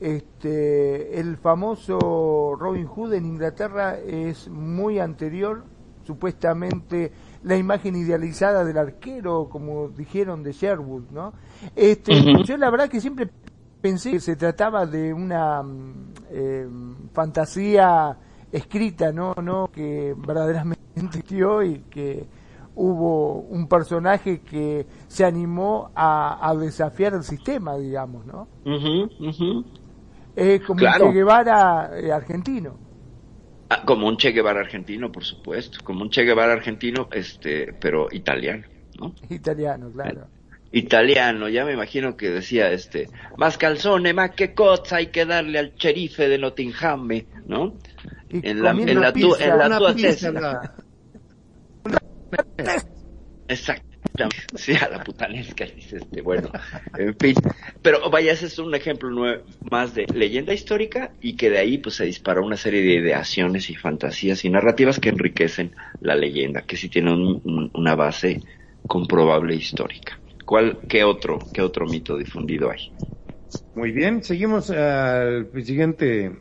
Este, 0.00 1.18
el 1.18 1.36
famoso 1.38 2.54
Robin 2.58 2.86
Hood 2.86 3.14
en 3.14 3.24
Inglaterra 3.24 3.98
es 3.98 4.48
muy 4.48 4.98
anterior, 4.98 5.64
supuestamente 6.04 7.12
la 7.42 7.56
imagen 7.56 7.96
idealizada 7.96 8.64
del 8.64 8.78
arquero, 8.78 9.48
como 9.48 9.88
dijeron 9.88 10.42
de 10.42 10.52
Sherwood, 10.52 11.10
¿no? 11.10 11.32
Este, 11.74 12.12
yo 12.44 12.56
la 12.56 12.70
verdad 12.70 12.88
que 12.88 13.00
siempre 13.00 13.30
pensé 13.80 14.10
que 14.10 14.20
se 14.20 14.36
trataba 14.36 14.84
de 14.86 15.14
una 15.14 15.62
mm, 15.62 16.12
eh, 16.30 16.68
fantasía 17.12 18.18
escrita, 18.52 19.12
¿no? 19.12 19.34
no 19.34 19.68
que 19.72 20.14
verdaderamente 20.16 20.82
existió 20.96 21.62
y 21.62 21.80
que 21.90 22.26
hubo 22.74 23.40
un 23.40 23.68
personaje 23.68 24.40
que 24.40 24.86
se 25.08 25.24
animó 25.24 25.90
a, 25.94 26.48
a 26.48 26.54
desafiar 26.54 27.14
el 27.14 27.22
sistema, 27.22 27.76
digamos, 27.76 28.26
¿no? 28.26 28.48
Es 30.36 30.60
como 30.62 30.80
Claro. 30.80 31.06
un 31.06 31.12
Che 31.12 31.16
Guevara 31.18 31.98
eh, 31.98 32.12
argentino. 32.12 32.78
Ah, 33.70 33.82
como 33.84 34.06
un 34.06 34.16
Che 34.16 34.32
Guevara 34.32 34.60
argentino, 34.60 35.10
por 35.10 35.24
supuesto, 35.24 35.78
como 35.82 36.02
un 36.02 36.10
Che 36.10 36.24
Guevara 36.24 36.52
argentino, 36.52 37.08
este, 37.10 37.72
pero 37.80 38.08
italiano, 38.12 38.64
¿no? 39.00 39.14
Italiano, 39.30 39.90
claro. 39.90 40.28
Italiano, 40.70 41.48
ya 41.48 41.64
me 41.64 41.72
imagino 41.72 42.16
que 42.16 42.30
decía 42.30 42.70
este, 42.70 43.08
más 43.38 43.56
calzone, 43.56 44.12
más 44.12 44.32
que 44.32 44.52
cosa 44.52 44.96
hay 44.96 45.06
que 45.06 45.24
darle 45.24 45.58
al 45.58 45.74
sherife 45.74 46.28
de 46.28 46.38
Nottingham, 46.38 47.08
¿no? 47.46 47.78
Y 48.28 48.46
En 48.46 48.62
la- 48.62 48.70
en 48.72 49.00
la 49.00 49.12
tu- 49.12 49.34
en 49.36 49.58
la 49.58 49.78
tua 49.78 49.94
Exactamente, 53.48 53.85
sí, 54.54 54.74
a 54.74 54.88
la 54.88 55.02
putanesca, 55.02 55.64
dice 55.66 55.98
este, 55.98 56.22
bueno, 56.22 56.50
en 56.96 57.16
fin. 57.18 57.34
Pero 57.82 58.10
vaya, 58.10 58.32
ese 58.32 58.46
es 58.46 58.58
un 58.58 58.74
ejemplo 58.74 59.08
más 59.70 59.94
de 59.94 60.06
leyenda 60.12 60.54
histórica 60.54 61.14
y 61.20 61.36
que 61.36 61.50
de 61.50 61.58
ahí 61.58 61.78
pues 61.78 61.96
se 61.96 62.04
disparó 62.04 62.44
una 62.44 62.56
serie 62.56 62.82
de 62.82 62.94
ideaciones 62.94 63.70
y 63.70 63.76
fantasías 63.76 64.44
y 64.44 64.50
narrativas 64.50 64.98
que 64.98 65.10
enriquecen 65.10 65.74
la 66.00 66.14
leyenda, 66.16 66.62
que 66.62 66.76
sí 66.76 66.88
tiene 66.88 67.12
un- 67.12 67.70
una 67.74 67.94
base 67.94 68.42
comprobable 68.86 69.54
histórica. 69.54 70.20
¿Cuál, 70.44 70.80
qué 70.88 71.04
otro, 71.04 71.38
qué 71.52 71.60
otro 71.62 71.86
mito 71.86 72.16
difundido 72.16 72.70
hay? 72.70 72.78
Muy 73.74 73.92
bien, 73.92 74.24
seguimos 74.24 74.70
al 74.70 75.50
siguiente 75.64 76.32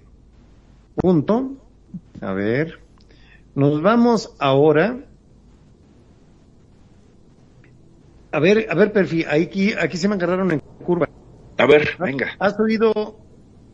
punto. 0.96 1.58
A 2.22 2.34
ver, 2.34 2.80
nos 3.56 3.82
vamos 3.82 4.36
ahora. 4.40 5.08
A 8.36 8.40
ver, 8.42 8.68
a 8.70 8.76
ver, 8.76 8.92
Perfi, 8.92 9.24
aquí, 9.24 9.72
aquí 9.72 9.96
se 9.96 10.10
me 10.10 10.16
agarraron 10.16 10.52
en 10.52 10.60
curva. 10.84 11.08
A 11.58 11.66
ver, 11.66 11.96
venga. 11.98 12.36
¿Has 12.38 12.60
oído 12.60 13.18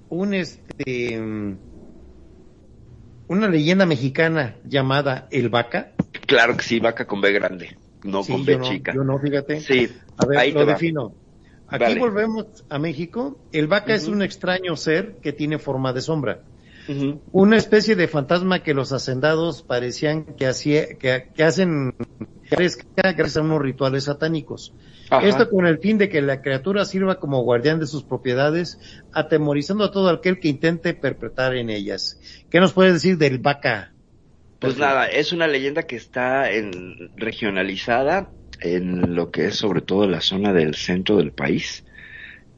un 0.07 0.35
este 0.35 1.17
una 3.27 3.47
leyenda 3.47 3.87
mexicana 3.87 4.57
llamada 4.63 5.27
El 5.31 5.49
Vaca? 5.49 5.93
Claro 6.27 6.55
que 6.57 6.63
sí, 6.63 6.79
vaca 6.79 7.07
con 7.07 7.21
B 7.21 7.31
grande, 7.31 7.75
no 8.03 8.21
Sí, 8.21 8.33
con 8.33 8.45
B 8.45 8.51
yo 8.51 8.59
no, 8.59 8.63
chica. 8.65 8.93
yo 8.93 9.03
no, 9.03 9.17
fíjate. 9.17 9.61
Sí, 9.61 9.89
A 10.17 10.27
ver, 10.27 10.37
ahí 10.37 10.51
lo 10.51 10.63
defino. 10.67 11.15
Aquí 11.67 11.97
volvemos 11.97 12.63
a 12.69 12.77
México. 12.77 13.39
El 13.51 13.65
vaca 13.65 13.95
es 13.95 14.07
un 14.07 14.21
extraño 14.21 14.75
ser 14.75 15.15
que 15.23 15.33
tiene 15.33 15.57
forma 15.57 15.91
de 15.91 16.01
sombra. 16.01 16.43
Una 17.31 17.57
especie 17.57 17.95
de 17.95 18.07
fantasma 18.07 18.63
que 18.63 18.73
los 18.73 18.91
hacendados 18.91 19.61
parecían 19.61 20.25
que, 20.35 20.47
hacía, 20.47 20.97
que, 20.97 21.29
que 21.33 21.43
hacen 21.43 21.95
gracias 22.49 23.37
a 23.37 23.41
unos 23.41 23.61
rituales 23.61 24.05
satánicos. 24.05 24.73
Ajá. 25.09 25.27
Esto 25.27 25.49
con 25.49 25.65
el 25.67 25.79
fin 25.79 25.97
de 25.97 26.09
que 26.09 26.21
la 26.21 26.41
criatura 26.41 26.85
sirva 26.85 27.19
como 27.19 27.43
guardián 27.43 27.79
de 27.79 27.87
sus 27.87 28.03
propiedades, 28.03 28.79
atemorizando 29.13 29.83
a 29.83 29.91
todo 29.91 30.09
aquel 30.09 30.39
que 30.39 30.47
intente 30.47 30.93
perpetrar 30.93 31.55
en 31.55 31.69
ellas. 31.69 32.19
¿Qué 32.49 32.59
nos 32.59 32.73
puedes 32.73 32.93
decir 32.93 33.17
del 33.17 33.39
vaca? 33.39 33.93
Pues 34.59 34.77
nada, 34.77 35.07
es 35.07 35.33
una 35.33 35.47
leyenda 35.47 35.83
que 35.83 35.95
está 35.95 36.51
en, 36.51 37.11
regionalizada 37.17 38.29
en 38.59 39.15
lo 39.15 39.31
que 39.31 39.47
es 39.47 39.55
sobre 39.55 39.81
todo 39.81 40.07
la 40.07 40.21
zona 40.21 40.53
del 40.53 40.75
centro 40.75 41.17
del 41.17 41.31
país. 41.31 41.83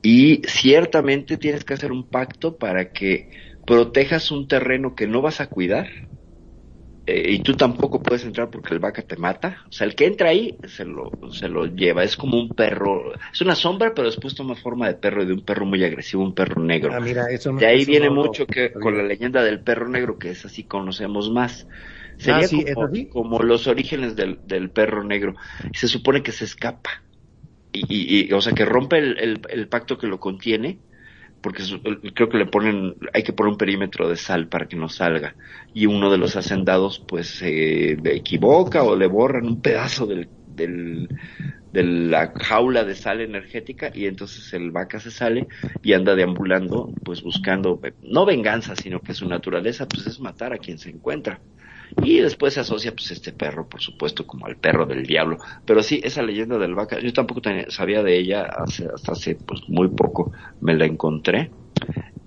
Y 0.02 0.42
ciertamente 0.46 1.38
tienes 1.38 1.64
que 1.64 1.76
hacer 1.76 1.94
un 1.94 2.08
pacto 2.10 2.58
para 2.58 2.92
que 2.92 3.30
protejas 3.66 4.32
un 4.32 4.48
terreno 4.48 4.96
que 4.96 5.08
no 5.08 5.22
vas 5.22 5.42
a 5.42 5.48
cuidar. 5.50 5.90
eh, 7.06 7.32
y 7.34 7.40
tú 7.44 7.54
tampoco 7.56 8.02
puedes 8.02 8.24
entrar 8.24 8.50
porque 8.50 8.74
el 8.74 8.80
vaca 8.80 9.02
te 9.02 9.18
mata. 9.18 9.58
O 9.68 9.72
sea, 9.72 9.86
el 9.88 9.96
que 9.96 10.06
entra 10.06 10.30
ahí 10.30 10.58
se 10.68 10.86
lo, 10.86 11.12
se 11.32 11.50
lo 11.50 11.66
lleva. 11.66 12.04
Es 12.04 12.16
como 12.16 12.38
un 12.40 12.50
perro. 12.50 13.14
Es 13.34 13.42
una 13.42 13.56
sombra, 13.56 13.94
pero 13.94 14.08
después 14.08 14.36
toma 14.36 14.56
forma 14.56 14.88
de 14.88 14.96
perro 14.96 15.24
y 15.24 15.26
de 15.26 15.34
un 15.34 15.44
perro 15.46 15.66
muy 15.66 15.84
agresivo, 15.84 16.24
un 16.24 16.34
perro 16.34 16.62
negro. 16.64 16.92
Ah, 16.94 17.00
mira, 17.00 17.30
eso 17.32 17.52
no- 17.52 17.60
De 17.60 17.66
ahí 17.68 17.80
eso 17.80 17.92
viene 17.92 18.10
no 18.10 18.16
mucho 18.16 18.48
que 18.48 18.78
con 18.80 18.98
la 18.98 19.04
leyenda 19.04 19.44
del 19.44 19.64
perro 19.64 19.90
negro, 19.90 20.18
que 20.18 20.32
es 20.32 20.46
así 20.46 20.66
conocemos 20.66 21.30
más. 21.32 21.68
Sería 22.18 22.46
Ah, 22.46 22.48
sí, 22.48 22.64
como, 22.74 22.90
como 23.10 23.40
los 23.44 23.68
orígenes 23.68 24.16
del, 24.16 24.40
del 24.44 24.72
perro 24.72 25.04
negro. 25.04 25.36
Y 25.74 25.78
se 25.78 25.88
supone 25.90 26.24
que 26.24 26.32
se 26.32 26.46
escapa. 26.46 26.90
Y, 27.72 27.82
y- 27.90 28.30
y, 28.30 28.34
o 28.34 28.42
sea, 28.42 28.54
que 28.54 28.66
rompe 28.66 28.98
el, 29.00 29.18
el- 29.20 29.42
el 29.50 29.70
pacto 29.70 29.98
que 29.98 30.08
lo 30.08 30.20
contiene, 30.20 30.84
porque 31.44 31.62
creo 32.16 32.30
que 32.30 32.38
le 32.38 32.46
ponen, 32.46 32.96
hay 33.14 33.22
que 33.22 33.34
poner 33.34 33.52
un 33.52 33.58
perímetro 33.58 34.08
de 34.08 34.16
sal 34.16 34.48
para 34.48 34.66
que 34.66 34.78
no 34.78 34.88
salga. 34.88 35.36
Y 35.74 35.86
uno 35.88 36.10
de 36.10 36.18
los 36.18 36.38
hacendados, 36.38 37.04
pues, 37.06 37.28
se 37.28 37.92
equivoca 38.16 38.82
o 38.82 38.96
le 38.96 39.08
borran 39.08 39.46
un 39.46 39.62
pedazo 39.62 40.06
del, 40.06 40.30
del, 40.48 41.10
de 41.74 41.84
la 41.84 42.32
jaula 42.34 42.86
de 42.86 42.96
sal 42.96 43.20
energética 43.20 43.92
y 43.94 44.06
entonces 44.06 44.54
el 44.54 44.72
vaca 44.72 45.02
se 45.02 45.12
sale 45.12 45.48
y 45.82 45.92
anda 45.92 46.16
deambulando 46.16 46.94
pues 47.04 47.22
buscando 47.22 47.80
eh, 47.84 47.94
no 48.04 48.26
venganza 48.26 48.76
sino 48.76 49.00
que 49.00 49.14
su 49.14 49.28
naturaleza 49.28 49.88
pues 49.88 50.06
es 50.06 50.20
matar 50.20 50.54
a 50.54 50.60
quien 50.60 50.78
se 50.78 50.92
encuentra 50.92 51.40
y 52.02 52.20
después 52.20 52.54
se 52.54 52.62
asocia 52.62 52.94
pues 52.94 53.12
este 53.12 53.32
perro 53.32 53.68
por 53.68 53.82
supuesto 53.82 54.26
como 54.26 54.46
al 54.46 54.58
perro 54.58 54.86
del 54.86 55.06
diablo 55.06 55.38
pero 55.66 55.84
sí 55.84 56.02
esa 56.04 56.22
leyenda 56.22 56.58
del 56.58 56.76
vaca 56.76 57.00
yo 57.00 57.14
tampoco 57.14 57.42
sabía 57.70 58.04
de 58.04 58.18
ella 58.18 58.44
hace, 58.44 58.88
hasta 58.94 59.12
hace 59.12 59.36
pues 59.36 59.62
muy 59.68 59.90
poco 59.90 60.32
me 60.62 60.76
la 60.76 60.86
encontré 60.86 61.52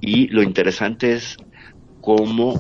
y 0.01 0.29
lo 0.29 0.43
interesante 0.43 1.13
es 1.13 1.37
cómo 2.01 2.55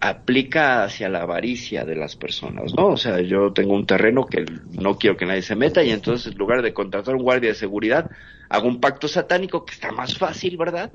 aplica 0.00 0.84
hacia 0.84 1.08
la 1.08 1.22
avaricia 1.22 1.86
de 1.86 1.96
las 1.96 2.14
personas, 2.14 2.74
¿no? 2.76 2.88
O 2.88 2.96
sea, 2.98 3.22
yo 3.22 3.54
tengo 3.54 3.72
un 3.72 3.86
terreno 3.86 4.26
que 4.26 4.44
no 4.72 4.98
quiero 4.98 5.16
que 5.16 5.24
nadie 5.24 5.40
se 5.40 5.56
meta 5.56 5.82
y 5.82 5.90
entonces 5.90 6.30
en 6.30 6.38
lugar 6.38 6.60
de 6.60 6.74
contratar 6.74 7.14
un 7.14 7.22
guardia 7.22 7.50
de 7.50 7.54
seguridad, 7.54 8.10
hago 8.50 8.68
un 8.68 8.80
pacto 8.80 9.08
satánico 9.08 9.64
que 9.64 9.72
está 9.72 9.92
más 9.92 10.18
fácil, 10.18 10.58
¿verdad? 10.58 10.90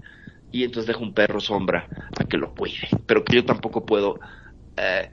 Y 0.52 0.64
entonces 0.64 0.86
dejo 0.86 1.02
un 1.02 1.16
perro 1.16 1.40
sombra 1.40 1.88
a 2.20 2.24
que 2.26 2.38
lo 2.38 2.54
cuide, 2.54 2.88
pero 3.08 3.24
que 3.24 3.36
yo 3.36 3.46
tampoco 3.46 3.84
puedo 3.84 4.20
eh, 4.78 5.10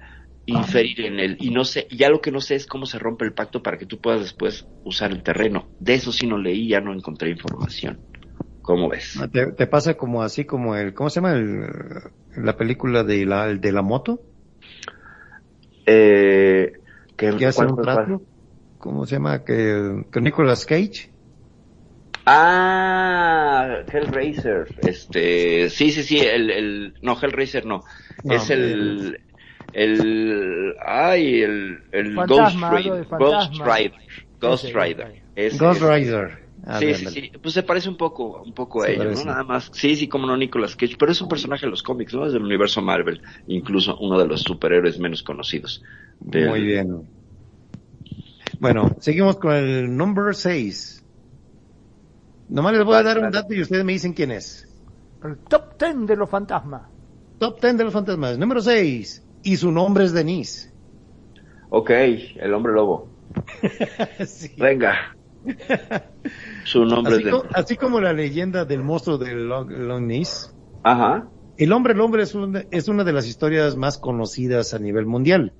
inferir 0.47 1.01
en 1.03 1.21
él. 1.21 1.37
Y 1.41 1.51
no 1.51 1.65
sé, 1.65 1.87
ya 1.91 2.09
lo 2.09 2.21
que 2.21 2.31
no 2.31 2.41
sé 2.41 2.55
es 2.55 2.67
cómo 2.67 2.87
se 2.87 2.99
rompe 2.99 3.25
el 3.25 3.33
pacto 3.33 3.63
para 3.63 3.79
que 3.79 3.87
tú 3.87 3.99
puedas 3.99 4.21
después 4.21 4.67
usar 4.85 5.11
el 5.13 5.23
terreno. 5.23 5.69
De 5.81 5.95
eso 5.95 6.13
sí 6.13 6.27
no 6.27 6.39
leí, 6.39 6.69
ya 6.69 6.81
no 6.81 6.93
encontré 6.93 7.31
información. 7.31 7.99
¿Cómo 8.63 8.89
ves? 8.89 9.19
¿Te, 9.33 9.47
te 9.53 9.67
pasa 9.67 9.95
como 9.95 10.23
así 10.23 10.45
como 10.45 10.75
el, 10.75 10.93
¿cómo 10.93 11.09
se 11.09 11.21
llama 11.21 11.35
el, 11.35 11.67
la 12.37 12.57
película 12.57 13.05
de 13.05 13.25
la, 13.25 13.55
de 13.55 13.73
la 13.73 13.83
moto? 13.83 14.21
Eh, 15.87 16.73
que, 17.17 17.37
que 17.37 17.47
hace 17.47 17.65
¿cuál 17.65 17.73
un 17.73 17.83
trato. 17.83 18.23
¿Cómo 18.79 19.07
se 19.07 19.17
llama? 19.17 19.45
Que, 19.45 20.05
que 20.13 20.21
Nicolas 20.21 20.67
Cage. 20.67 21.11
Ah, 22.27 23.85
Hellraiser. 23.87 24.67
Este, 24.83 25.71
sí, 25.71 25.93
sí, 25.93 26.03
sí, 26.03 26.19
el, 26.19 26.51
el, 26.51 26.95
no, 27.03 27.17
Hellraiser 27.21 27.65
no. 27.65 27.85
No, 28.25 28.35
es 28.35 28.51
el, 28.51 29.21
el, 29.77 30.75
ay, 30.85 31.43
el, 31.43 31.79
el 31.93 32.15
Fantasma, 32.15 32.71
Ghost 32.71 32.81
de 32.81 32.95
Rider. 32.95 33.07
Ghost. 33.19 33.53
Rider. 33.55 33.93
Ghost 34.41 34.65
Ese, 34.65 34.73
Rider. 34.79 35.23
Ese, 35.35 35.59
Ghost. 35.59 35.83
Rider. 35.83 36.47
Ah, 36.69 36.79
Sí, 36.81 36.87
bien, 36.87 36.97
sí, 36.99 37.05
bien. 37.05 37.15
sí, 37.33 37.39
pues 37.41 37.55
se 37.55 37.63
parece 37.63 37.89
un 37.89 37.97
poco, 37.97 38.43
un 38.43 38.53
poco 38.53 38.83
a 38.83 38.87
Se 38.87 38.93
ellos, 38.95 39.05
parece. 39.05 39.25
¿no? 39.25 39.31
Nada 39.33 39.45
más. 39.45 39.71
Sí, 39.73 39.95
sí, 39.95 40.09
como 40.09 40.27
no 40.27 40.37
Nicolas 40.37 40.75
Cage, 40.75 40.97
pero 40.99 41.13
es 41.13 41.21
un 41.21 41.29
personaje 41.29 41.67
de 41.67 41.71
los 41.71 41.83
cómics, 41.83 42.13
¿no? 42.15 42.27
Es 42.27 42.33
del 42.33 42.43
universo 42.43 42.81
Marvel, 42.83 43.21
incluso 43.47 43.97
uno 43.99 44.19
de 44.19 44.27
los 44.27 44.41
superhéroes 44.43 44.99
menos 44.99 45.23
conocidos. 45.23 45.83
del- 46.21 46.49
Muy 46.49 46.63
bien. 46.63 47.03
Bueno, 48.59 48.97
seguimos 49.01 49.37
con 49.37 49.53
el 49.55 49.95
number 49.97 50.35
6. 50.35 51.05
Nomás 52.49 52.73
les 52.75 52.85
voy 52.85 52.95
a 52.97 53.03
dar 53.03 53.19
un 53.19 53.31
dato 53.31 53.53
y 53.53 53.61
ustedes 53.61 53.85
me 53.85 53.93
dicen 53.93 54.13
quién 54.15 54.31
es. 54.31 54.67
El 55.23 55.37
top 55.39 55.77
ten 55.77 56.07
de 56.07 56.17
los 56.17 56.31
fantasmas. 56.31 56.83
Top 57.39 57.61
10 57.61 57.77
de 57.77 57.85
los 57.85 57.93
fantasmas. 57.93 58.39
Número 58.39 58.61
6. 58.63 59.23
Y 59.47 59.57
su 59.57 59.71
nombre 59.71 60.05
es 60.05 60.13
Denise. 60.13 60.73
Ok, 61.71 61.91
el 61.91 62.53
hombre 62.53 62.73
lobo. 62.73 63.09
Sí. 64.27 64.51
Venga. 64.59 65.17
Su 66.65 66.85
nombre 66.85 67.15
Así, 67.15 67.23
es 67.23 67.25
de... 67.27 67.31
co- 67.31 67.47
así 67.55 67.77
como 67.77 68.01
la 68.01 68.13
leyenda 68.13 68.65
del 68.65 68.83
monstruo 68.83 69.19
de 69.19 69.35
Long, 69.35 69.71
Long 69.71 70.07
Ness, 70.07 70.53
Ajá. 70.83 71.29
El 71.59 71.73
hombre 71.73 71.95
el 71.95 72.01
hombre 72.01 72.23
es 72.23 72.35
una, 72.35 72.65
es 72.71 72.89
una 72.89 73.03
de 73.05 73.13
las 73.15 73.27
historias 73.27 73.77
más 73.77 73.97
conocidas 73.99 74.75
a 74.75 74.79
nivel 74.79 75.07
mundial. 75.07 75.53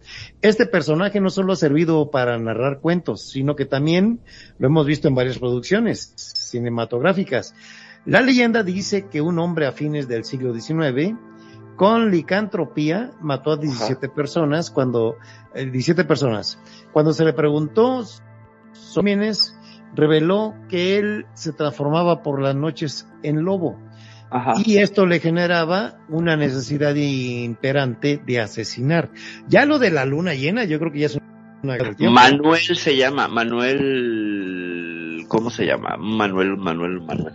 Este 0.43 0.67
personaje 0.67 1.21
no 1.21 1.31
solo 1.31 1.53
ha 1.55 1.57
servido 1.57 2.11
para 2.11 2.39
narrar 2.39 2.81
cuentos, 2.81 3.23
sino 3.31 3.57
que 3.57 3.65
también 3.65 4.21
lo 4.59 4.67
hemos 4.67 4.85
visto 4.87 5.09
en 5.09 5.15
varias 5.15 5.39
producciones 5.39 6.13
cinematográficas. 6.17 7.55
La 8.05 8.21
leyenda 8.21 8.63
dice 8.63 9.07
que 9.11 9.21
un 9.23 9.39
hombre 9.39 9.67
a 9.67 9.73
fines 9.73 10.07
del 10.07 10.25
siglo 10.25 10.53
XIX, 10.53 11.15
con 11.77 12.11
licantropía, 12.11 13.11
mató 13.21 13.53
a 13.53 13.57
17 13.57 14.09
personas 14.09 14.71
cuando, 14.71 15.17
eh, 15.55 15.67
17 15.67 16.05
personas. 16.05 16.59
Cuando 16.93 17.13
se 17.13 17.25
le 17.25 17.33
preguntó 17.33 18.05
bienes, 19.03 19.57
reveló 19.95 20.55
que 20.69 20.99
él 20.99 21.27
se 21.35 21.53
transformaba 21.53 22.23
por 22.23 22.41
las 22.41 22.55
noches 22.55 23.09
en 23.23 23.45
lobo. 23.45 23.79
Ajá. 24.31 24.55
Y 24.65 24.79
esto 24.79 25.07
le 25.07 25.21
generaba 25.21 25.99
una 26.09 26.37
necesidad 26.37 26.95
imperante 26.95 28.21
de 28.25 28.41
asesinar. 28.41 29.11
Ya 29.49 29.65
lo 29.67 29.79
de 29.79 29.91
la 29.91 30.05
luna 30.05 30.35
llena, 30.35 30.65
yo 30.65 30.79
creo 30.79 30.93
que 30.93 31.01
ya 31.01 31.07
es 31.07 31.17
una. 31.63 31.77
Manuel 32.11 32.77
se 32.77 32.97
llama, 32.97 33.29
Manuel, 33.29 35.25
¿cómo 35.29 35.51
se 35.51 35.67
llama? 35.67 35.97
Manuel, 35.99 36.57
Manuel, 36.57 37.01
Manuel. 37.01 37.35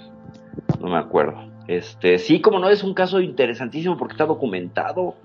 No 0.79 0.89
me 0.89 0.97
acuerdo. 0.97 1.50
Este, 1.71 2.17
sí, 2.19 2.41
como 2.41 2.59
no, 2.59 2.69
es 2.69 2.83
un 2.83 2.93
caso 2.93 3.21
interesantísimo 3.21 3.97
porque 3.97 4.13
está 4.13 4.25
documentado 4.25 5.15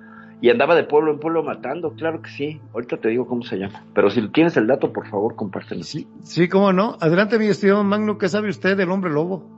y 0.41 0.51
andaba 0.51 0.77
de 0.77 0.85
pueblo 0.85 1.11
en 1.11 1.19
pueblo 1.19 1.43
matando, 1.43 1.95
claro 1.95 2.23
que 2.23 2.31
sí. 2.31 2.61
Ahorita 2.73 2.99
te 2.99 3.09
digo 3.09 3.27
cómo 3.27 3.43
se 3.43 3.57
llama. 3.57 3.83
Pero 3.95 4.11
si 4.11 4.27
tienes 4.29 4.57
el 4.57 4.69
dato, 4.69 4.93
por 4.93 5.09
favor, 5.09 5.35
compártelo. 5.35 5.83
Sí, 5.83 6.07
sí, 6.23 6.49
cómo 6.49 6.73
no. 6.73 6.97
Adelante, 7.01 7.39
mi 7.39 7.47
estimado 7.47 7.83
Magno, 7.83 8.17
¿qué 8.17 8.29
sabe 8.29 8.49
usted 8.49 8.77
del 8.77 8.91
hombre 8.91 9.11
lobo? 9.11 9.57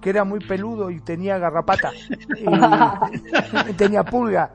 que 0.00 0.10
era 0.10 0.22
muy 0.22 0.38
peludo 0.38 0.90
y 0.92 1.00
tenía 1.00 1.38
garrapata. 1.38 1.90
Y 3.68 3.72
tenía 3.76 4.04
pulga. 4.04 4.52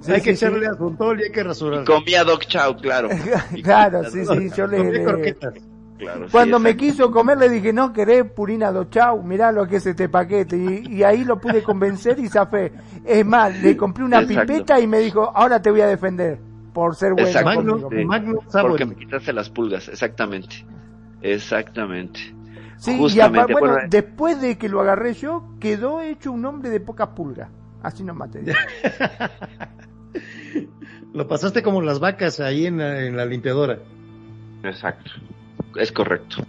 Sí, 0.00 0.12
hay 0.12 0.20
que 0.20 0.30
sí, 0.32 0.36
sí. 0.36 0.44
echarle 0.44 0.66
a 0.66 0.72
y 1.18 1.22
hay 1.22 1.32
que 1.32 1.42
rasurar. 1.42 1.84
Comía 1.86 2.24
Dog 2.24 2.40
Chow, 2.40 2.76
claro. 2.76 3.08
Claro, 3.62 4.04
sí, 4.04 4.26
sí, 4.26 4.50
yo 4.54 4.66
le... 4.66 4.92
Le- 4.92 5.69
sí, 6.00 6.06
Cuando 6.32 6.58
me 6.58 6.76
quiso 6.76 7.10
comer 7.10 7.38
le 7.38 7.48
dije, 7.48 7.72
no 7.72 7.92
querés 7.92 8.24
purina 8.30 8.72
do 8.72 8.84
chau, 8.84 9.22
mirá 9.22 9.52
lo 9.52 9.66
que 9.66 9.76
es 9.76 9.86
este 9.86 10.08
paquete. 10.08 10.56
Y, 10.56 10.96
y 10.96 11.02
ahí 11.04 11.24
lo 11.24 11.38
pude 11.38 11.62
convencer 11.62 12.18
y 12.18 12.28
zafé. 12.28 12.72
Es 13.04 13.24
más, 13.24 13.60
le 13.62 13.76
compré 13.76 14.04
una 14.04 14.20
Exacto. 14.20 14.52
pipeta 14.52 14.80
y 14.80 14.86
me 14.86 14.98
dijo, 14.98 15.30
ahora 15.34 15.60
te 15.60 15.70
voy 15.70 15.82
a 15.82 15.86
defender 15.86 16.38
por 16.72 16.94
ser 16.94 17.12
bueno 17.12 17.28
Exacto. 17.28 17.54
Conmigo. 17.54 17.90
Sí. 17.90 18.04
Magno 18.04 18.38
Porque 18.50 18.86
me 18.86 18.94
quitaste 18.94 19.32
las 19.32 19.50
pulgas, 19.50 19.88
exactamente. 19.88 20.64
Exactamente. 21.22 22.20
Sí, 22.78 22.94
y 22.94 22.98
Justamente, 22.98 23.52
bueno, 23.52 23.74
bueno, 23.74 23.88
después 23.90 24.40
de 24.40 24.56
que 24.56 24.68
lo 24.68 24.80
agarré 24.80 25.12
yo, 25.12 25.44
quedó 25.60 26.00
hecho 26.00 26.32
un 26.32 26.44
hombre 26.46 26.70
de 26.70 26.80
pocas 26.80 27.08
pulgas. 27.08 27.50
Así 27.82 28.04
nomás 28.04 28.30
te 28.30 28.40
digo. 28.40 28.56
Lo 31.12 31.26
pasaste 31.26 31.62
como 31.62 31.82
las 31.82 31.98
vacas 31.98 32.40
ahí 32.40 32.66
en 32.66 32.78
la, 32.78 33.04
en 33.04 33.16
la 33.16 33.26
limpiadora. 33.26 33.78
Exacto, 34.62 35.10
es 35.76 35.92
correcto. 35.92 36.44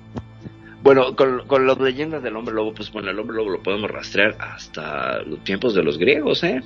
Bueno, 0.84 1.15
con, 1.15 1.45
con 1.47 1.67
las 1.67 1.80
leyendas 1.80 2.24
del 2.24 2.36
hombre 2.36 2.55
lobo, 2.55 2.74
pues 2.74 2.91
bueno, 2.91 3.11
el 3.11 3.19
hombre 3.19 3.38
lobo 3.38 3.51
lo 3.51 3.61
podemos 3.63 3.91
rastrear 3.91 4.36
hasta 4.39 5.22
los 5.24 5.43
tiempos 5.43 5.76
de 5.76 5.84
los 5.84 5.97
griegos, 5.97 6.43
¿eh? 6.43 6.63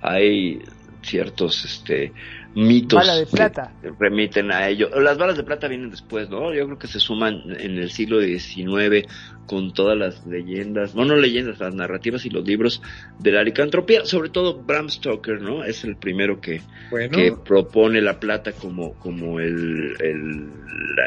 Hay 0.00 0.62
ciertos 1.02 1.64
este 1.64 2.12
mitos 2.54 2.98
Bala 2.98 3.16
de 3.16 3.26
plata. 3.26 3.72
que 3.80 3.90
remiten 3.98 4.50
a 4.50 4.68
ello. 4.68 4.88
Las 5.00 5.18
balas 5.18 5.36
de 5.36 5.44
plata 5.44 5.68
vienen 5.68 5.90
después, 5.90 6.28
¿no? 6.30 6.52
Yo 6.52 6.66
creo 6.66 6.78
que 6.78 6.86
se 6.88 6.98
suman 7.00 7.42
en 7.58 7.78
el 7.78 7.90
siglo 7.90 8.20
XIX 8.20 9.06
con 9.46 9.72
todas 9.72 9.98
las 9.98 10.24
leyendas, 10.26 10.94
no, 10.94 11.04
no 11.04 11.16
leyendas, 11.16 11.58
las 11.58 11.74
narrativas 11.74 12.24
y 12.24 12.30
los 12.30 12.46
libros 12.46 12.80
de 13.18 13.32
la 13.32 13.42
licantropía, 13.42 14.04
sobre 14.04 14.28
todo 14.28 14.62
Bram 14.62 14.88
Stoker, 14.88 15.40
¿no? 15.40 15.64
Es 15.64 15.82
el 15.84 15.96
primero 15.96 16.40
que, 16.40 16.60
Bueno, 16.90 17.10
que 17.16 17.32
propone 17.32 18.00
la 18.00 18.20
plata 18.20 18.52
como, 18.52 18.94
como 18.94 19.40
el, 19.40 19.96
el 20.00 20.50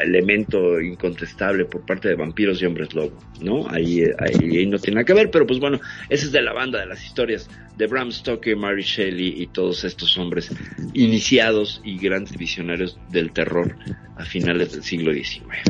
elemento 0.02 0.78
incontestable 0.80 1.64
por 1.64 1.86
parte 1.86 2.08
de 2.08 2.16
vampiros 2.16 2.60
y 2.60 2.66
hombres 2.66 2.94
lobo, 2.94 3.18
¿no? 3.40 3.66
Ahí, 3.68 4.02
ahí, 4.18 4.58
ahí 4.58 4.66
no 4.66 4.78
tiene 4.78 4.96
nada 4.96 5.04
que 5.06 5.14
ver, 5.14 5.30
pero 5.30 5.46
pues 5.46 5.58
bueno, 5.58 5.80
ese 6.10 6.26
es 6.26 6.32
de 6.32 6.42
la 6.42 6.52
banda 6.52 6.80
de 6.80 6.86
las 6.86 7.02
historias 7.04 7.48
de 7.76 7.86
Bram 7.86 8.10
Stoker, 8.10 8.56
Mary 8.56 8.82
Shelley 8.82 9.42
y 9.42 9.46
todos 9.48 9.84
estos 9.84 10.16
hombres 10.18 10.50
iniciados 10.92 11.80
y 11.84 11.98
grandes 11.98 12.36
visionarios 12.36 12.98
del 13.10 13.32
terror 13.32 13.76
a 14.16 14.24
finales 14.24 14.72
del 14.72 14.82
siglo 14.82 15.12
XIX. 15.12 15.62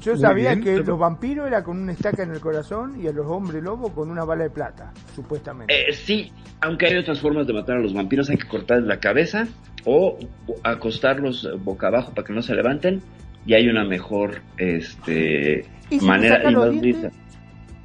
Yo 0.00 0.16
sabía 0.16 0.54
bien. 0.54 0.62
que 0.62 0.84
los 0.84 0.98
vampiros 0.98 1.46
era 1.46 1.64
con 1.64 1.80
una 1.80 1.92
estaca 1.92 2.22
en 2.22 2.30
el 2.30 2.40
corazón 2.40 3.00
y 3.02 3.06
a 3.06 3.12
los 3.12 3.26
hombres 3.26 3.62
lobos 3.62 3.92
con 3.92 4.10
una 4.10 4.24
bala 4.24 4.44
de 4.44 4.50
plata, 4.50 4.92
supuestamente. 5.14 5.72
Eh, 5.72 5.92
sí, 5.92 6.30
aunque 6.60 6.86
hay 6.86 6.96
otras 6.96 7.20
formas 7.20 7.46
de 7.46 7.54
matar 7.54 7.76
a 7.76 7.80
los 7.80 7.94
vampiros, 7.94 8.28
hay 8.28 8.36
que 8.36 8.46
cortarles 8.46 8.86
la 8.86 9.00
cabeza 9.00 9.46
o 9.84 10.18
acostarlos 10.62 11.48
boca 11.62 11.86
abajo 11.88 12.12
para 12.14 12.26
que 12.26 12.32
no 12.32 12.42
se 12.42 12.54
levanten 12.54 13.02
y 13.46 13.54
hay 13.54 13.68
una 13.68 13.84
mejor 13.84 14.42
este 14.56 15.66
¿Y 15.90 15.98
si 15.98 16.04
le 16.04 16.10
manera 16.10 16.36
sacan 16.36 16.50
y 16.50 16.54
los 16.54 16.74
más? 16.74 17.12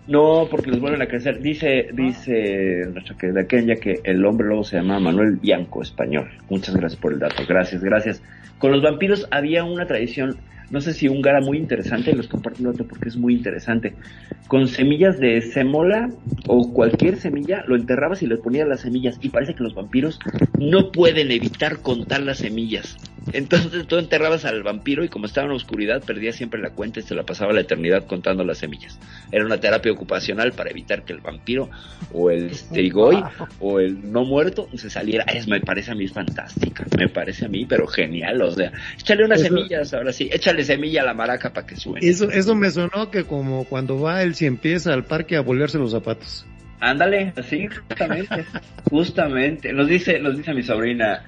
No, 0.09 0.47
porque 0.49 0.71
les 0.71 0.79
vuelven 0.79 1.03
a 1.03 1.05
crecer. 1.05 1.39
Dice, 1.39 1.89
dice 1.93 2.87
nuestra 2.91 3.15
querida 3.15 3.45
Kenya 3.45 3.75
que 3.75 3.99
el 4.03 4.25
hombre 4.25 4.47
lobo 4.47 4.63
se 4.63 4.77
llama 4.77 4.99
Manuel 4.99 5.35
Bianco 5.35 5.83
español. 5.83 6.27
Muchas 6.49 6.75
gracias 6.75 6.99
por 6.99 7.13
el 7.13 7.19
dato. 7.19 7.43
Gracias, 7.47 7.83
gracias. 7.83 8.23
Con 8.57 8.71
los 8.71 8.81
vampiros 8.81 9.27
había 9.29 9.63
una 9.63 9.85
tradición, 9.85 10.37
no 10.71 10.81
sé 10.81 10.95
si 10.95 11.07
húngara 11.07 11.41
muy 11.41 11.59
interesante, 11.59 12.15
les 12.15 12.27
comparto 12.27 12.57
el 12.57 12.71
dato 12.71 12.87
porque 12.87 13.09
es 13.09 13.17
muy 13.17 13.35
interesante. 13.35 13.93
Con 14.47 14.67
semillas 14.67 15.19
de 15.19 15.41
semola 15.41 16.09
o 16.47 16.73
cualquier 16.73 17.17
semilla, 17.17 17.63
lo 17.67 17.75
enterrabas 17.75 18.23
y 18.23 18.25
le 18.25 18.37
ponías 18.37 18.67
las 18.67 18.79
semillas. 18.79 19.19
Y 19.21 19.29
parece 19.29 19.53
que 19.53 19.61
los 19.61 19.75
vampiros 19.75 20.19
no 20.57 20.91
pueden 20.91 21.29
evitar 21.29 21.83
contar 21.83 22.21
las 22.21 22.39
semillas. 22.39 22.97
Entonces 23.33 23.87
tú 23.87 23.97
enterrabas 23.97 24.45
al 24.45 24.63
vampiro 24.63 25.03
y 25.03 25.09
como 25.09 25.25
estaba 25.25 25.45
en 25.45 25.51
la 25.51 25.55
oscuridad 25.57 26.03
perdía 26.03 26.33
siempre 26.33 26.59
la 26.59 26.71
cuenta 26.71 26.99
y 26.99 27.03
se 27.03 27.15
la 27.15 27.23
pasaba 27.23 27.53
la 27.53 27.61
eternidad 27.61 28.05
contando 28.05 28.43
las 28.43 28.57
semillas. 28.59 28.99
Era 29.31 29.45
una 29.45 29.59
terapia 29.59 29.91
ocupacional 29.91 30.53
para 30.53 30.69
evitar 30.71 31.03
que 31.03 31.13
el 31.13 31.21
vampiro 31.21 31.69
o 32.11 32.29
el 32.31 32.53
strigoy 32.53 33.23
o 33.59 33.79
el 33.79 34.11
no 34.11 34.23
muerto 34.25 34.67
se 34.75 34.89
saliera. 34.89 35.23
Es, 35.25 35.47
me 35.47 35.61
parece 35.61 35.91
a 35.91 35.95
mí 35.95 36.07
fantástica, 36.07 36.85
me 36.97 37.09
parece 37.09 37.45
a 37.45 37.47
mí, 37.49 37.65
pero 37.65 37.87
genial. 37.87 38.41
O 38.41 38.51
sea, 38.51 38.71
échale 38.97 39.25
unas 39.25 39.41
Eso- 39.41 39.47
semillas, 39.55 39.93
ahora 39.93 40.11
sí, 40.13 40.29
échale 40.31 40.63
semilla 40.63 41.01
a 41.03 41.05
la 41.05 41.13
maraca 41.13 41.53
para 41.53 41.65
que 41.67 41.75
suene. 41.75 42.07
eso, 42.07 42.29
eso 42.29 42.55
me 42.55 42.69
sonó 42.71 43.11
que 43.11 43.23
como 43.25 43.65
cuando 43.65 43.99
va 43.99 44.23
el 44.23 44.35
cien 44.35 44.57
pies 44.57 44.87
al 44.87 45.05
parque 45.05 45.35
a 45.35 45.41
bolearse 45.41 45.77
los 45.77 45.91
zapatos. 45.91 46.45
Ándale, 46.81 47.33
sí, 47.49 47.67
justamente, 47.67 48.45
justamente. 48.89 49.73
Nos 49.73 49.87
dice, 49.87 50.19
nos 50.19 50.37
dice 50.37 50.53
mi 50.53 50.63
sobrina, 50.63 51.23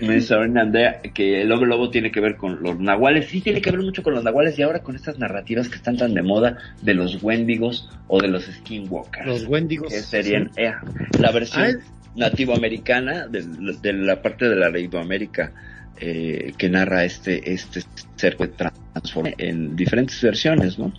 mi 0.00 0.20
sobrina 0.20 0.62
Andrea, 0.62 1.00
que 1.14 1.42
el 1.42 1.52
hombre 1.52 1.68
lobo 1.68 1.90
tiene 1.90 2.10
que 2.10 2.20
ver 2.20 2.36
con 2.36 2.62
los 2.62 2.78
nahuales. 2.78 3.28
Sí, 3.28 3.40
tiene 3.40 3.60
que 3.60 3.70
ver 3.70 3.80
mucho 3.80 4.02
con 4.02 4.14
los 4.14 4.24
nahuales 4.24 4.58
y 4.58 4.62
ahora 4.62 4.80
con 4.82 4.96
estas 4.96 5.18
narrativas 5.18 5.68
que 5.68 5.76
están 5.76 5.96
tan 5.96 6.14
de 6.14 6.22
moda 6.22 6.58
de 6.82 6.94
los 6.94 7.22
wendigos 7.22 7.88
o 8.08 8.20
de 8.20 8.28
los 8.28 8.44
skinwalkers. 8.44 9.26
Los 9.26 9.46
wendigos. 9.46 9.92
que 9.92 10.00
serían 10.00 10.50
eh, 10.56 10.72
la 11.18 11.30
versión 11.32 11.80
Ah, 11.82 11.84
nativoamericana 12.16 13.26
de, 13.28 13.42
de 13.80 13.92
la 13.92 14.20
parte 14.20 14.48
de 14.48 14.56
la 14.56 14.76
Iberoamérica 14.78 15.52
eh, 15.96 16.52
que 16.58 16.68
narra 16.68 17.04
este 17.04 17.52
este 17.52 17.82
ser 18.16 18.36
que 18.36 18.48
transforma 18.48 19.30
en 19.38 19.76
diferentes 19.76 20.20
versiones, 20.22 20.78
¿no? 20.78 20.92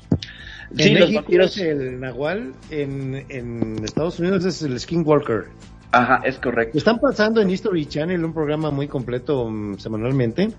En 0.71 0.77
Sí, 0.79 0.89
los 0.91 0.99
México 1.09 1.21
vampiros 1.21 1.57
es 1.57 1.63
el 1.63 1.99
nahual, 1.99 2.53
en, 2.69 3.25
en 3.27 3.83
Estados 3.83 4.19
Unidos 4.19 4.45
es 4.45 4.61
el 4.61 4.79
skinwalker. 4.79 5.45
Ajá, 5.91 6.21
es 6.23 6.37
correcto. 6.39 6.77
Están 6.77 6.99
pasando 6.99 7.41
en 7.41 7.49
History 7.49 7.85
Channel 7.85 8.23
un 8.23 8.33
programa 8.33 8.71
muy 8.71 8.87
completo 8.87 9.49
mm, 9.49 9.77
semanalmente 9.77 10.51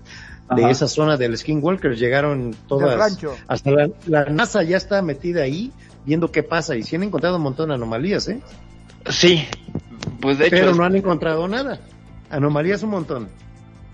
de 0.55 0.69
esa 0.69 0.87
zona 0.87 1.17
del 1.17 1.35
Skinwalker. 1.37 1.95
Llegaron 1.95 2.55
todas, 2.67 2.97
rancho. 2.99 3.35
hasta 3.47 3.71
la, 3.71 3.89
la 4.05 4.25
NASA 4.25 4.61
ya 4.63 4.77
está 4.77 5.01
metida 5.01 5.41
ahí 5.41 5.71
viendo 6.05 6.31
qué 6.31 6.43
pasa 6.43 6.75
y 6.75 6.83
sí 6.83 6.95
han 6.95 7.03
encontrado 7.03 7.37
un 7.37 7.43
montón 7.43 7.69
de 7.69 7.75
anomalías, 7.75 8.27
¿eh? 8.27 8.41
Sí, 9.09 9.45
pues 10.21 10.37
de 10.37 10.47
hecho, 10.47 10.55
Pero 10.57 10.71
es- 10.71 10.77
no 10.77 10.83
han 10.83 10.95
encontrado 10.95 11.47
nada. 11.47 11.79
Anomalías 12.29 12.83
un 12.83 12.89
montón. 12.91 13.29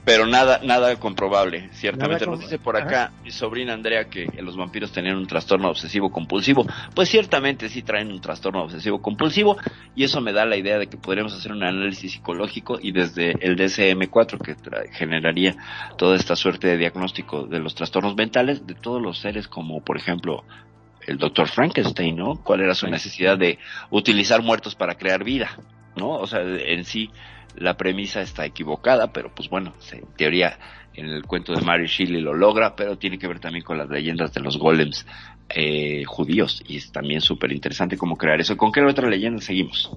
Pero 0.06 0.26
nada, 0.26 0.60
nada 0.64 0.96
comprobable. 0.96 1.70
Ciertamente 1.74 2.26
Nada 2.26 2.38
nos 2.38 2.42
dice 2.42 2.58
por 2.58 2.78
acá 2.78 3.12
mi 3.24 3.32
sobrina 3.32 3.74
Andrea 3.74 4.06
que 4.06 4.28
los 4.42 4.56
vampiros 4.56 4.92
tenían 4.92 5.18
un 5.18 5.28
trastorno 5.28 5.70
obsesivo 5.70 6.12
compulsivo. 6.12 6.66
Pues 6.96 7.10
ciertamente 7.10 7.70
sí 7.70 7.82
traen 7.82 8.12
un 8.12 8.22
trastorno 8.22 8.64
obsesivo 8.64 9.02
compulsivo 9.02 9.58
y 9.96 10.04
eso 10.04 10.22
me 10.22 10.34
da 10.34 10.46
la 10.46 10.58
idea 10.58 10.80
de 10.80 10.88
que 10.88 10.98
podríamos 10.98 11.34
hacer 11.34 11.52
un 11.52 11.64
análisis 11.64 12.14
psicológico 12.14 12.80
y 12.82 12.92
desde 12.92 13.32
el 13.46 13.58
DSM-4 13.58 14.40
que 14.42 14.56
generaría 14.94 15.56
toda 15.98 16.16
esta 16.16 16.36
suerte 16.36 16.68
de 16.68 16.78
diagnóstico 16.78 17.46
de 17.46 17.60
los 17.60 17.76
trastornos 17.76 18.16
mentales 18.16 18.66
de 18.66 18.76
todos 18.76 19.02
los 19.02 19.20
seres 19.20 19.48
como 19.48 19.84
por 19.84 19.98
ejemplo 19.98 20.44
el 21.08 21.18
doctor 21.18 21.48
Frankenstein, 21.48 22.16
¿no? 22.16 22.36
¿Cuál 22.44 22.62
era 22.62 22.76
su 22.76 22.88
necesidad 22.88 23.38
de 23.38 23.58
utilizar 23.90 24.42
muertos 24.44 24.76
para 24.76 24.96
crear 24.96 25.24
vida? 25.24 25.50
¿No? 25.96 26.12
O 26.12 26.28
sea, 26.28 26.42
en 26.42 26.86
sí 26.86 27.10
la 27.60 27.76
premisa 27.78 28.22
está 28.22 28.46
equivocada, 28.46 29.12
pero 29.14 29.30
pues 29.34 29.50
bueno, 29.50 29.74
se- 29.80 29.98
en 29.98 30.06
teoría 30.18 30.58
en 30.96 31.06
el 31.06 31.26
cuento 31.26 31.54
de 31.54 31.62
Mary 31.62 31.86
Shelley 31.88 32.22
lo 32.22 32.34
logra, 32.34 32.76
pero 32.76 32.98
tiene 32.98 33.18
que 33.20 33.28
ver 33.28 33.40
también 33.40 33.64
con 33.64 33.78
las 33.78 33.90
leyendas 33.90 34.34
de 34.34 34.42
los 34.42 34.58
golems 34.58 35.06
eh, 35.50 36.04
judíos 36.06 36.64
y 36.68 36.78
es 36.78 36.92
también 36.92 37.22
súper 37.22 37.52
interesante 37.52 37.98
cómo 37.98 38.18
crear 38.18 38.40
eso. 38.42 38.58
¿Con 38.58 38.72
qué 38.72 38.82
otra 38.82 39.08
leyenda 39.10 39.42
seguimos? 39.42 39.90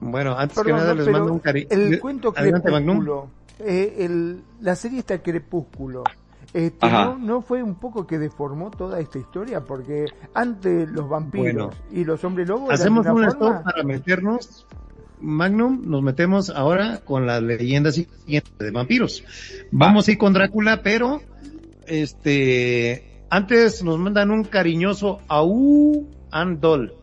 Bueno, 0.00 0.36
antes 0.36 0.56
Perdón, 0.58 0.72
que 0.76 0.80
nada 0.80 0.94
no, 0.94 1.00
les 1.00 1.08
mando 1.08 1.32
un 1.32 1.38
cariño. 1.38 1.66
El 1.70 2.00
cuento. 2.00 2.32
Crepúsculo, 2.32 3.28
eh, 3.60 3.96
el, 4.00 4.42
la 4.60 4.74
serie 4.74 4.98
está 4.98 5.22
Crepúsculo. 5.22 6.04
Este. 6.52 6.90
¿no, 6.90 7.16
¿No 7.16 7.40
fue 7.40 7.62
un 7.62 7.76
poco 7.76 8.06
que 8.06 8.18
deformó 8.18 8.70
toda 8.70 9.00
esta 9.00 9.18
historia? 9.18 9.62
Porque 9.64 10.04
antes 10.34 10.88
los 10.90 11.08
vampiros 11.08 11.54
Bueno. 11.54 11.70
y 11.90 12.04
los 12.04 12.22
hombres 12.24 12.46
lobos 12.48 12.70
Hacemos 12.74 13.06
un 13.06 13.24
stop 13.24 13.62
para 13.64 13.82
meternos. 13.84 14.66
Magnum, 15.22 15.82
nos 15.88 16.02
metemos 16.02 16.50
ahora 16.50 17.00
con 17.04 17.26
las 17.26 17.42
leyendas 17.42 17.94
siguientes 17.94 18.52
de 18.58 18.70
vampiros. 18.70 19.24
Vamos 19.70 20.06
a 20.08 20.12
ir 20.12 20.18
con 20.18 20.32
Drácula, 20.32 20.82
pero 20.82 21.20
este 21.86 23.04
antes 23.30 23.82
nos 23.82 23.98
mandan 23.98 24.30
un 24.30 24.44
cariñoso 24.44 25.20
Au 25.28 26.06
Andol. 26.30 26.94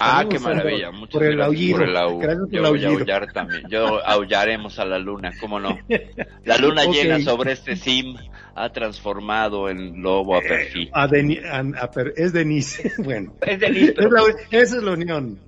Ah, 0.00 0.24
qué 0.28 0.40
maravilla. 0.40 0.90
Muchas 0.90 1.12
por 1.12 1.22
el 1.24 1.36
gracias 1.36 1.46
aullido. 1.46 1.78
por 1.78 1.88
el 1.88 1.96
au- 1.96 2.18
Gracias 2.18 2.40
por 2.40 2.50
Yo 2.50 2.56
el 2.58 2.62
voy 2.70 2.84
a 2.84 2.86
aullido. 2.88 3.00
aullar 3.00 3.32
también. 3.32 3.62
Yo 3.70 4.04
aullaremos 4.04 4.78
a 4.80 4.84
la 4.84 4.98
luna, 4.98 5.30
¿cómo 5.40 5.60
no? 5.60 5.78
La 6.44 6.56
luna 6.58 6.82
Ok. 6.84 6.94
llena 6.94 7.20
sobre 7.20 7.52
este 7.52 7.76
sim 7.76 8.16
ha 8.56 8.70
transformado 8.72 9.68
en 9.68 10.02
lobo 10.02 10.36
a 10.36 10.40
perfil. 10.40 10.90
A 10.92 11.06
Deni- 11.08 11.40
a- 11.44 11.84
a 11.84 11.90
per- 11.92 12.12
es 12.16 12.32
Denise. 12.32 12.92
bueno, 13.04 13.34
Es 13.46 13.60
de 13.60 13.66
es 13.68 13.96
la- 13.98 14.22
esa 14.50 14.76
es 14.78 14.82
la 14.82 14.92
unión. 14.92 15.38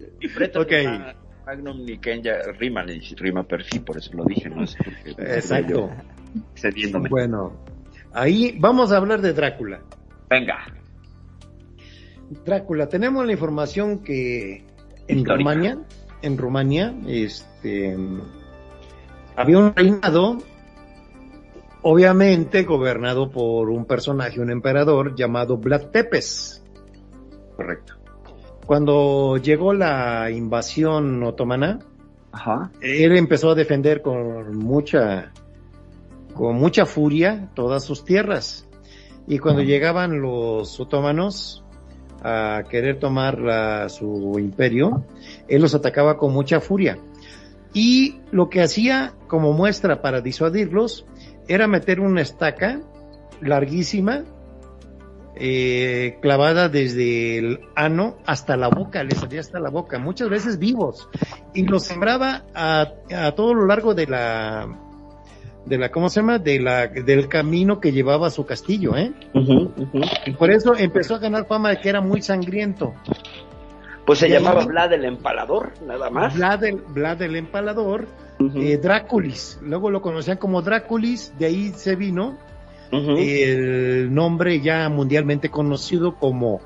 Ok. 0.55 0.73
Magnum 1.47 1.85
ni 1.85 1.99
Kenya 1.99 2.43
rima, 2.59 2.83
ni 2.83 2.99
rima 2.99 3.45
perfil, 3.45 3.83
por 3.83 3.97
eso 3.97 4.11
lo 4.15 4.25
dije, 4.25 4.51
no 4.51 4.65
es 4.65 4.77
Exacto. 5.17 5.91
cediéndome. 6.57 7.09
Bueno, 7.09 7.53
ahí 8.13 8.57
vamos 8.59 8.91
a 8.91 8.97
hablar 8.97 9.21
de 9.21 9.33
Drácula. 9.33 9.81
Venga. 10.29 10.67
Drácula, 12.45 12.89
tenemos 12.89 13.25
la 13.25 13.33
información 13.33 14.03
que 14.03 14.65
en 15.07 15.19
Histórica. 15.19 15.35
Rumania, 15.37 15.79
en 16.23 16.37
Rumania, 16.37 16.95
este, 17.07 17.97
había 19.37 19.59
un 19.59 19.73
reinado, 19.73 20.39
obviamente 21.83 22.65
gobernado 22.65 23.31
por 23.31 23.71
un 23.71 23.85
personaje, 23.85 24.41
un 24.41 24.51
emperador 24.51 25.15
llamado 25.15 25.59
Vlad 25.59 25.91
Tepes. 25.93 26.65
Correcto. 27.55 27.95
Cuando 28.67 29.37
llegó 29.37 29.73
la 29.73 30.31
invasión 30.31 31.23
otomana, 31.23 31.79
Ajá. 32.33 32.71
él 32.81 33.17
empezó 33.17 33.51
a 33.51 33.55
defender 33.55 34.03
con 34.03 34.57
mucha, 34.57 35.33
con 36.35 36.57
mucha 36.57 36.85
furia 36.85 37.49
todas 37.55 37.85
sus 37.85 38.05
tierras. 38.05 38.69
Y 39.29 39.39
cuando 39.39 39.63
llegaban 39.63 40.21
los 40.21 40.79
otomanos 40.81 41.65
a 42.23 42.65
querer 42.69 42.99
tomar 42.99 43.39
la- 43.41 43.89
su 43.89 44.37
imperio, 44.39 45.05
él 45.49 45.63
los 45.63 45.75
atacaba 45.75 46.17
con 46.17 46.33
mucha 46.33 46.61
furia. 46.61 46.99
Y 47.73 48.21
lo 48.31 48.49
que 48.49 48.63
hacía 48.63 49.15
como 49.29 49.53
muestra 49.53 50.01
para 50.01 50.21
disuadirlos 50.21 51.07
era 51.47 51.67
meter 51.69 52.01
una 52.01 52.23
estaca 52.23 52.81
larguísima, 53.41 54.25
eh, 55.37 56.19
clavada 56.23 56.69
desde 56.69 57.39
el 57.39 57.61
ano 57.75 58.17
hasta 58.27 58.57
la 58.57 58.69
boca, 58.69 59.05
le 59.05 59.15
salía 59.15 59.41
hasta 59.41 59.61
la 59.61 59.71
boca, 59.71 59.99
muchas 59.99 60.29
veces 60.29 60.59
vivos, 60.59 61.09
y 61.55 61.65
los 61.65 61.85
sembraba 61.85 62.45
a, 62.55 62.93
a 63.15 63.33
todo 63.33 63.53
lo 63.55 63.67
largo 63.67 63.95
de 63.95 64.07
la, 64.07 64.67
de 65.67 65.79
la, 65.79 65.91
¿cómo 65.91 66.09
se 66.09 66.21
llama? 66.21 66.39
De 66.39 66.59
la, 66.61 66.87
del 66.89 67.29
camino 67.29 67.81
que 67.81 67.93
llevaba 67.93 68.29
a 68.29 68.31
su 68.31 68.47
castillo, 68.47 68.97
¿eh? 68.97 69.13
Y 70.27 70.33
por 70.33 70.51
eso 70.51 70.75
empezó 70.77 71.17
a 71.17 71.19
ganar 71.19 71.47
fama 71.47 71.71
de 71.71 71.81
que 71.81 71.89
era 71.89 72.01
muy 72.01 72.23
sangriento. 72.23 72.95
Pues 74.07 74.21
se 74.21 74.29
Y 74.29 74.33
ahí- 74.33 74.39
llamaba 74.43 74.65
Vlad 74.65 74.93
el 74.93 75.05
Empalador, 75.05 75.73
nada 75.85 76.09
más. 76.11 76.35
Vlad 76.35 76.65
el, 76.65 76.77
Vlad 76.77 77.21
el 77.23 77.35
empalador, 77.37 78.07
eh, 78.55 78.79
Dráculis, 78.81 79.59
luego 79.63 79.91
lo 79.91 80.01
conocían 80.01 80.37
como 80.39 80.63
Dráculis, 80.63 81.33
de 81.39 81.47
ahí 81.47 81.73
se 81.75 81.97
vino 81.97 82.39
El 82.93 84.15
nombre 84.15 84.61
ya 84.61 84.89
mundialmente 84.89 85.51
conocido 85.51 86.15
como 86.17 86.61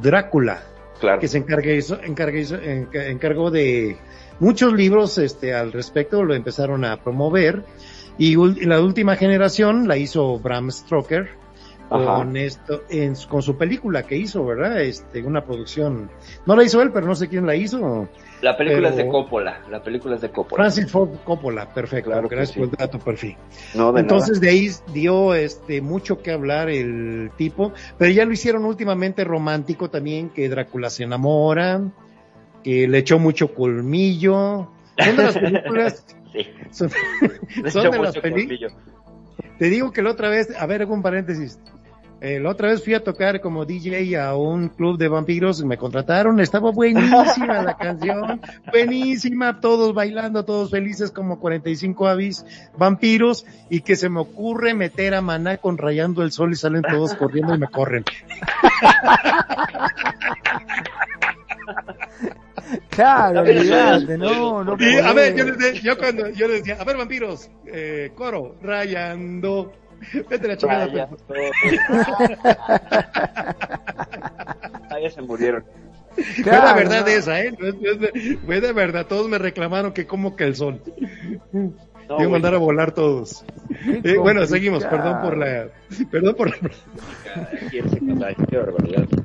Drácula, 0.00 0.62
claro. 1.00 1.20
que 1.20 1.28
se 1.28 1.44
encargue- 1.44 1.78
encargue- 2.04 2.88
enca- 2.88 3.06
encargó 3.08 3.50
de 3.50 3.96
muchos 4.40 4.72
libros 4.72 5.18
este, 5.18 5.54
al 5.54 5.72
respecto, 5.72 6.24
lo 6.24 6.34
empezaron 6.34 6.84
a 6.84 7.02
promover, 7.02 7.64
y 8.18 8.36
la 8.66 8.80
última 8.80 9.16
generación 9.16 9.88
la 9.88 9.96
hizo 9.96 10.38
Bram 10.38 10.70
Stoker. 10.70 11.30
Con 11.92 12.36
esto, 12.36 12.82
en, 12.90 13.14
su- 13.16 13.28
con 13.28 13.42
su 13.42 13.56
película 13.56 14.02
que 14.04 14.16
hizo, 14.16 14.44
¿verdad? 14.44 14.80
Este, 14.80 15.22
una 15.22 15.44
producción, 15.44 16.10
no 16.46 16.56
la 16.56 16.64
hizo 16.64 16.80
él, 16.82 16.90
pero 16.92 17.06
no 17.06 17.14
sé 17.14 17.28
quién 17.28 17.46
la 17.46 17.54
hizo, 17.56 18.08
La 18.40 18.56
película 18.56 18.88
es 18.90 18.96
de 18.96 19.06
Coppola. 19.08 19.60
La 19.70 19.82
película 19.82 20.16
es 20.16 20.20
de 20.22 20.30
Coppola. 20.30 20.62
Francis 20.64 20.90
Ford 20.90 21.10
Coppola, 21.24 21.68
perfecto, 21.72 22.10
Claro 22.10 22.28
gracias 22.28 22.54
sí. 22.54 22.60
por 22.60 22.68
el 22.70 22.74
dato, 22.76 22.98
perfil. 22.98 23.36
No, 23.74 23.92
de 23.92 24.00
Entonces 24.00 24.40
de 24.40 24.48
ahí 24.48 24.70
dio 24.92 25.34
este 25.34 25.80
mucho 25.80 26.22
que 26.22 26.32
hablar 26.32 26.68
el 26.68 27.30
tipo, 27.36 27.72
pero 27.98 28.10
ya 28.10 28.24
lo 28.24 28.32
hicieron 28.32 28.64
últimamente 28.64 29.24
romántico 29.24 29.90
también, 29.90 30.30
que 30.30 30.48
Drácula 30.48 30.90
se 30.90 31.04
enamora, 31.04 31.82
que 32.64 32.88
le 32.88 32.98
echó 32.98 33.18
mucho 33.18 33.54
colmillo. 33.54 34.68
Son 34.98 35.16
de 35.16 35.22
las 35.22 35.38
películas. 35.38 36.06
Sí. 36.32 36.46
son, 36.70 36.88
de 37.90 37.98
las 37.98 38.16
películas. 38.16 38.72
Te 39.58 39.66
digo 39.66 39.92
que 39.92 40.00
la 40.00 40.12
otra 40.12 40.30
vez, 40.30 40.48
a 40.58 40.64
ver, 40.64 40.80
hago 40.80 40.94
un 40.94 41.02
paréntesis. 41.02 41.60
Eh, 42.24 42.38
la 42.38 42.50
otra 42.50 42.68
vez 42.68 42.84
fui 42.84 42.94
a 42.94 43.02
tocar 43.02 43.40
como 43.40 43.64
DJ 43.64 44.16
a 44.16 44.36
un 44.36 44.68
club 44.68 44.96
de 44.96 45.08
vampiros 45.08 45.60
y 45.60 45.66
me 45.66 45.76
contrataron, 45.76 46.38
estaba 46.38 46.70
buenísima 46.70 47.62
la 47.62 47.76
canción, 47.78 48.40
buenísima, 48.70 49.58
todos 49.58 49.92
bailando, 49.92 50.44
todos 50.44 50.70
felices 50.70 51.10
como 51.10 51.40
45 51.40 52.06
avis 52.06 52.44
vampiros 52.78 53.44
y 53.70 53.80
que 53.80 53.96
se 53.96 54.08
me 54.08 54.20
ocurre 54.20 54.72
meter 54.72 55.14
a 55.14 55.20
Maná 55.20 55.56
con 55.56 55.76
Rayando 55.78 56.22
el 56.22 56.30
Sol 56.30 56.52
y 56.52 56.54
salen 56.54 56.82
todos 56.82 57.12
corriendo 57.14 57.56
y 57.56 57.58
me 57.58 57.66
corren. 57.66 58.04
Claro, 62.90 63.40
olvidate, 63.40 64.16
no, 64.18 64.64
no 64.64 64.76
Y, 64.78 64.96
a 64.96 65.12
ver, 65.12 65.34
yo, 65.36 65.44
podés. 65.44 65.58
les 65.58 65.74
de- 65.74 65.80
yo 65.80 65.98
cuando 65.98 66.28
yo 66.30 66.48
les 66.48 66.58
decía, 66.64 66.76
a 66.80 66.84
ver 66.84 66.96
vampiros, 66.96 67.50
eh, 67.66 68.12
coro, 68.14 68.56
Rayando, 68.62 69.72
vete 70.28 70.48
la 70.48 70.56
chingada. 70.56 70.86
Vaya, 70.86 71.08
Pepe. 71.08 71.50
Ah, 74.90 75.00
ya 75.00 75.10
se 75.10 75.22
murieron. 75.22 75.64
Fue 76.14 76.42
Claro, 76.42 76.66
la 76.66 76.74
verdad 76.74 77.00
no. 77.02 77.06
esa, 77.06 77.42
¿eh? 77.42 77.54
Fue 78.44 78.60
de 78.60 78.72
verdad, 78.72 79.06
todos 79.06 79.28
me 79.28 79.38
reclamaron 79.38 79.92
que 79.92 80.06
como 80.06 80.36
que 80.36 80.44
el 80.44 80.54
sol. 80.54 80.82
No, 81.52 82.16
güey. 82.16 82.28
mandar 82.28 82.54
a 82.54 82.58
volar 82.58 82.92
todos. 82.92 83.44
Eh, 84.04 84.18
bueno, 84.18 84.44
seguimos, 84.44 84.84
perdón 84.84 85.22
por 85.22 85.38
la, 85.38 85.68
perdón 86.10 86.34
por 86.34 86.50
la, 86.50 86.70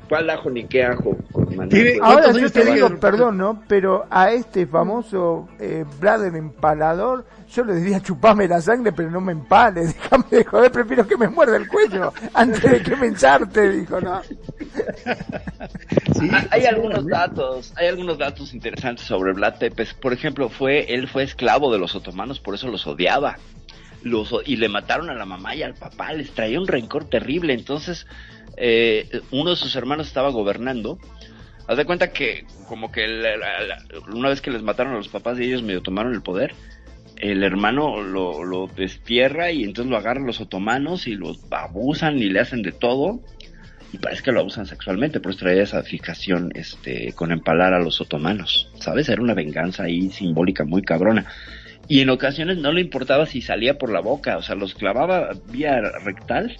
¿Cuál 0.08 0.30
ajo 0.30 0.50
ni 0.50 0.64
qué 0.64 0.84
ajo? 0.84 1.16
Con 1.32 1.48
Ahora 1.60 1.70
¿Cuántos 2.00 2.40
yo 2.40 2.52
te 2.52 2.64
digo, 2.64 2.88
perdón, 2.98 3.38
¿no? 3.38 3.62
Pero 3.68 4.06
a 4.10 4.32
este 4.32 4.66
famoso 4.66 5.48
eh, 5.58 5.84
Blader 6.00 6.34
empalador, 6.34 7.26
yo 7.50 7.64
le 7.64 7.74
diría 7.74 8.00
chupame 8.00 8.48
la 8.48 8.60
sangre, 8.60 8.92
pero 8.92 9.10
no 9.10 9.20
me 9.20 9.32
empales, 9.32 9.94
déjame 10.02 10.24
de 10.30 10.44
joder, 10.44 10.72
prefiero 10.72 11.06
que 11.06 11.16
me 11.16 11.28
muerda 11.28 11.56
el 11.56 11.68
cuello 11.68 12.12
antes 12.34 12.62
de 12.62 12.82
que 12.82 12.96
me 12.96 13.06
ensarte, 13.08 13.70
dijo, 13.70 14.00
¿no? 14.00 14.22
Sí, 14.22 16.28
Ah, 16.32 16.44
hay 16.50 16.62
sí, 16.62 16.66
algunos 16.66 17.06
datos, 17.06 17.72
hay 17.76 17.88
algunos 17.88 18.18
datos 18.18 18.54
interesantes 18.54 19.06
sobre 19.06 19.32
Vlad 19.32 19.58
Tepes. 19.58 19.94
Por 19.94 20.12
ejemplo, 20.12 20.48
fue, 20.48 20.92
él 20.92 21.08
fue 21.08 21.22
esclavo 21.22 21.72
de 21.72 21.78
los 21.78 21.94
otomanos, 21.94 22.40
por 22.40 22.54
eso 22.54 22.68
los 22.68 22.86
odiaba. 22.86 23.38
Los, 24.02 24.34
y 24.46 24.56
le 24.56 24.68
mataron 24.68 25.10
a 25.10 25.14
la 25.14 25.24
mamá 25.24 25.54
y 25.54 25.62
al 25.62 25.74
papá, 25.74 26.12
les 26.12 26.30
traía 26.30 26.60
un 26.60 26.68
rencor 26.68 27.08
terrible. 27.08 27.52
Entonces, 27.52 28.06
eh, 28.56 29.20
uno 29.30 29.50
de 29.50 29.56
sus 29.56 29.74
hermanos 29.76 30.06
estaba 30.06 30.30
gobernando. 30.30 30.98
Haz 31.66 31.76
de 31.76 31.84
cuenta 31.84 32.12
que, 32.12 32.46
como 32.68 32.90
que 32.90 33.06
una 34.12 34.28
vez 34.30 34.40
que 34.40 34.50
les 34.50 34.62
mataron 34.62 34.94
a 34.94 34.96
los 34.96 35.08
papás 35.08 35.38
y 35.38 35.44
ellos 35.44 35.62
medio 35.62 35.82
tomaron 35.82 36.14
el 36.14 36.22
poder, 36.22 36.54
el 37.16 37.42
hermano 37.42 38.00
lo, 38.02 38.44
lo 38.44 38.68
destierra 38.68 39.50
y 39.50 39.64
entonces 39.64 39.90
lo 39.90 39.98
agarran 39.98 40.26
los 40.26 40.40
otomanos 40.40 41.06
y 41.06 41.14
lo 41.14 41.36
abusan 41.50 42.18
y 42.18 42.30
le 42.30 42.40
hacen 42.40 42.62
de 42.62 42.72
todo 42.72 43.20
y 43.92 43.98
parece 43.98 44.22
que 44.22 44.32
lo 44.32 44.40
abusan 44.40 44.66
sexualmente, 44.66 45.20
por 45.20 45.32
eso 45.32 45.40
traía 45.40 45.62
esa 45.62 45.82
fijación 45.82 46.52
este, 46.54 47.12
con 47.14 47.32
empalar 47.32 47.72
a 47.72 47.80
los 47.80 48.00
otomanos, 48.00 48.70
¿sabes? 48.78 49.08
Era 49.08 49.22
una 49.22 49.34
venganza 49.34 49.84
ahí 49.84 50.10
simbólica 50.10 50.64
muy 50.64 50.82
cabrona. 50.82 51.26
Y 51.88 52.00
en 52.00 52.10
ocasiones 52.10 52.58
no 52.58 52.70
le 52.72 52.82
importaba 52.82 53.24
si 53.24 53.40
salía 53.40 53.78
por 53.78 53.90
la 53.90 54.00
boca, 54.00 54.36
o 54.36 54.42
sea, 54.42 54.54
los 54.54 54.74
clavaba 54.74 55.30
vía 55.50 55.80
rectal 56.04 56.54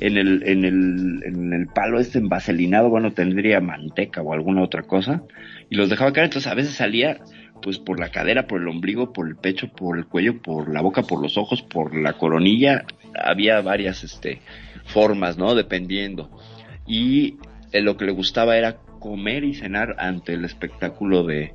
en 0.00 0.18
el, 0.18 0.42
en 0.44 0.64
el, 0.64 1.22
en 1.24 1.52
el 1.52 1.66
palo 1.68 2.00
este 2.00 2.18
envaselinado, 2.18 2.88
bueno, 2.88 3.12
tendría 3.12 3.60
manteca 3.60 4.22
o 4.22 4.32
alguna 4.32 4.62
otra 4.62 4.82
cosa, 4.82 5.22
y 5.70 5.76
los 5.76 5.88
dejaba 5.88 6.12
caer, 6.12 6.24
entonces 6.24 6.50
a 6.50 6.56
veces 6.56 6.74
salía 6.74 7.20
pues 7.62 7.78
por 7.78 8.00
la 8.00 8.10
cadera, 8.10 8.48
por 8.48 8.60
el 8.60 8.66
ombligo, 8.66 9.12
por 9.12 9.28
el 9.28 9.36
pecho, 9.36 9.68
por 9.68 9.96
el 9.96 10.06
cuello, 10.06 10.42
por 10.42 10.68
la 10.68 10.82
boca, 10.82 11.02
por 11.02 11.22
los 11.22 11.38
ojos, 11.38 11.62
por 11.62 11.94
la 11.94 12.14
coronilla, 12.14 12.84
había 13.14 13.60
varias 13.60 14.02
este 14.02 14.40
formas, 14.84 15.38
¿no? 15.38 15.54
Dependiendo. 15.54 16.28
Y 16.88 17.36
eh, 17.70 17.80
lo 17.82 17.96
que 17.96 18.06
le 18.06 18.12
gustaba 18.12 18.56
era 18.56 18.78
comer 18.98 19.44
y 19.44 19.54
cenar 19.54 19.94
ante 19.98 20.34
el 20.34 20.44
espectáculo 20.44 21.22
de, 21.22 21.54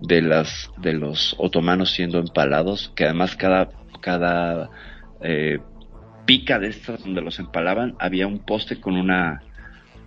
de 0.00 0.22
las 0.22 0.70
de 0.78 0.92
los 0.92 1.34
otomanos 1.38 1.90
siendo 1.90 2.18
empalados 2.18 2.92
que 2.94 3.04
además 3.04 3.36
cada 3.36 3.70
cada 4.00 4.70
eh, 5.22 5.58
pica 6.26 6.58
de 6.58 6.68
estas 6.68 7.02
donde 7.02 7.22
los 7.22 7.38
empalaban 7.38 7.94
había 7.98 8.26
un 8.26 8.40
poste 8.40 8.80
con 8.80 8.96
una 8.96 9.42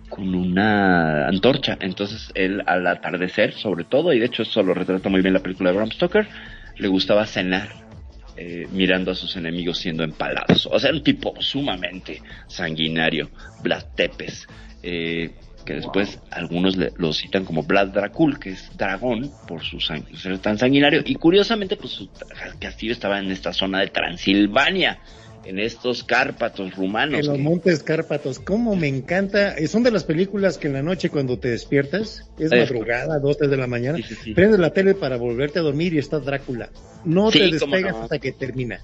con 0.08 0.34
una 0.34 1.26
antorcha 1.26 1.76
entonces 1.80 2.30
él 2.34 2.62
al 2.66 2.86
atardecer 2.86 3.52
sobre 3.52 3.84
todo 3.84 4.12
y 4.12 4.20
de 4.20 4.26
hecho 4.26 4.42
eso 4.42 4.62
lo 4.62 4.74
retrata 4.74 5.08
muy 5.08 5.22
bien 5.22 5.34
la 5.34 5.40
película 5.40 5.70
de 5.70 5.76
Bram 5.76 5.90
Stoker 5.90 6.28
le 6.76 6.88
gustaba 6.88 7.26
cenar 7.26 7.68
eh, 8.42 8.66
mirando 8.72 9.10
a 9.10 9.14
sus 9.14 9.36
enemigos 9.36 9.76
siendo 9.76 10.02
empalados. 10.02 10.66
O 10.72 10.78
sea, 10.78 10.92
un 10.92 11.02
tipo 11.02 11.34
sumamente 11.40 12.22
sanguinario, 12.46 13.28
Vlad 13.62 13.84
Tepes, 13.94 14.48
eh, 14.82 15.30
que 15.64 15.74
después 15.74 16.18
algunos 16.30 16.76
le- 16.76 16.92
lo 16.96 17.12
citan 17.12 17.44
como 17.44 17.62
Vlad 17.62 17.88
Dracul, 17.88 18.38
que 18.38 18.50
es 18.50 18.70
dragón 18.76 19.30
por 19.46 19.62
su 19.62 19.76
sang- 19.78 20.04
ser 20.16 20.38
tan 20.38 20.58
sanguinario. 20.58 21.02
Y 21.04 21.14
curiosamente, 21.16 21.76
pues 21.76 21.92
su 21.92 22.08
castillo 22.58 22.92
estaba 22.92 23.18
en 23.18 23.30
esta 23.30 23.52
zona 23.52 23.80
de 23.80 23.88
Transilvania, 23.88 24.98
en 25.44 25.58
estos 25.58 26.04
Cárpatos 26.04 26.74
rumanos. 26.76 27.20
En 27.20 27.26
los 27.26 27.36
que- 27.36 27.42
Montes 27.42 27.82
Cárpatos, 27.82 28.38
cómo 28.38 28.76
me 28.76 28.88
encanta. 28.88 29.56
Eh, 29.56 29.66
Son 29.68 29.82
de 29.82 29.90
las 29.90 30.04
películas 30.04 30.58
que 30.58 30.66
en 30.68 30.74
la 30.74 30.82
noche 30.82 31.08
cuando 31.10 31.38
te 31.38 31.48
despiertas, 31.48 32.30
es 32.38 32.50
madrugada, 32.50 33.18
dos, 33.18 33.38
tres 33.38 33.50
de 33.50 33.56
la 33.56 33.66
mañana, 33.66 33.96
Sí, 33.98 34.02
sí, 34.02 34.14
sí. 34.22 34.34
prendes 34.34 34.60
la 34.60 34.70
tele 34.72 34.94
para 34.94 35.16
volverte 35.16 35.58
a 35.58 35.62
dormir 35.62 35.94
y 35.94 35.98
está 35.98 36.18
Drácula. 36.20 36.68
No 37.04 37.30
te 37.30 37.50
despegas 37.50 37.92
no. 37.92 38.02
hasta 38.02 38.18
que 38.18 38.32
termina. 38.32 38.80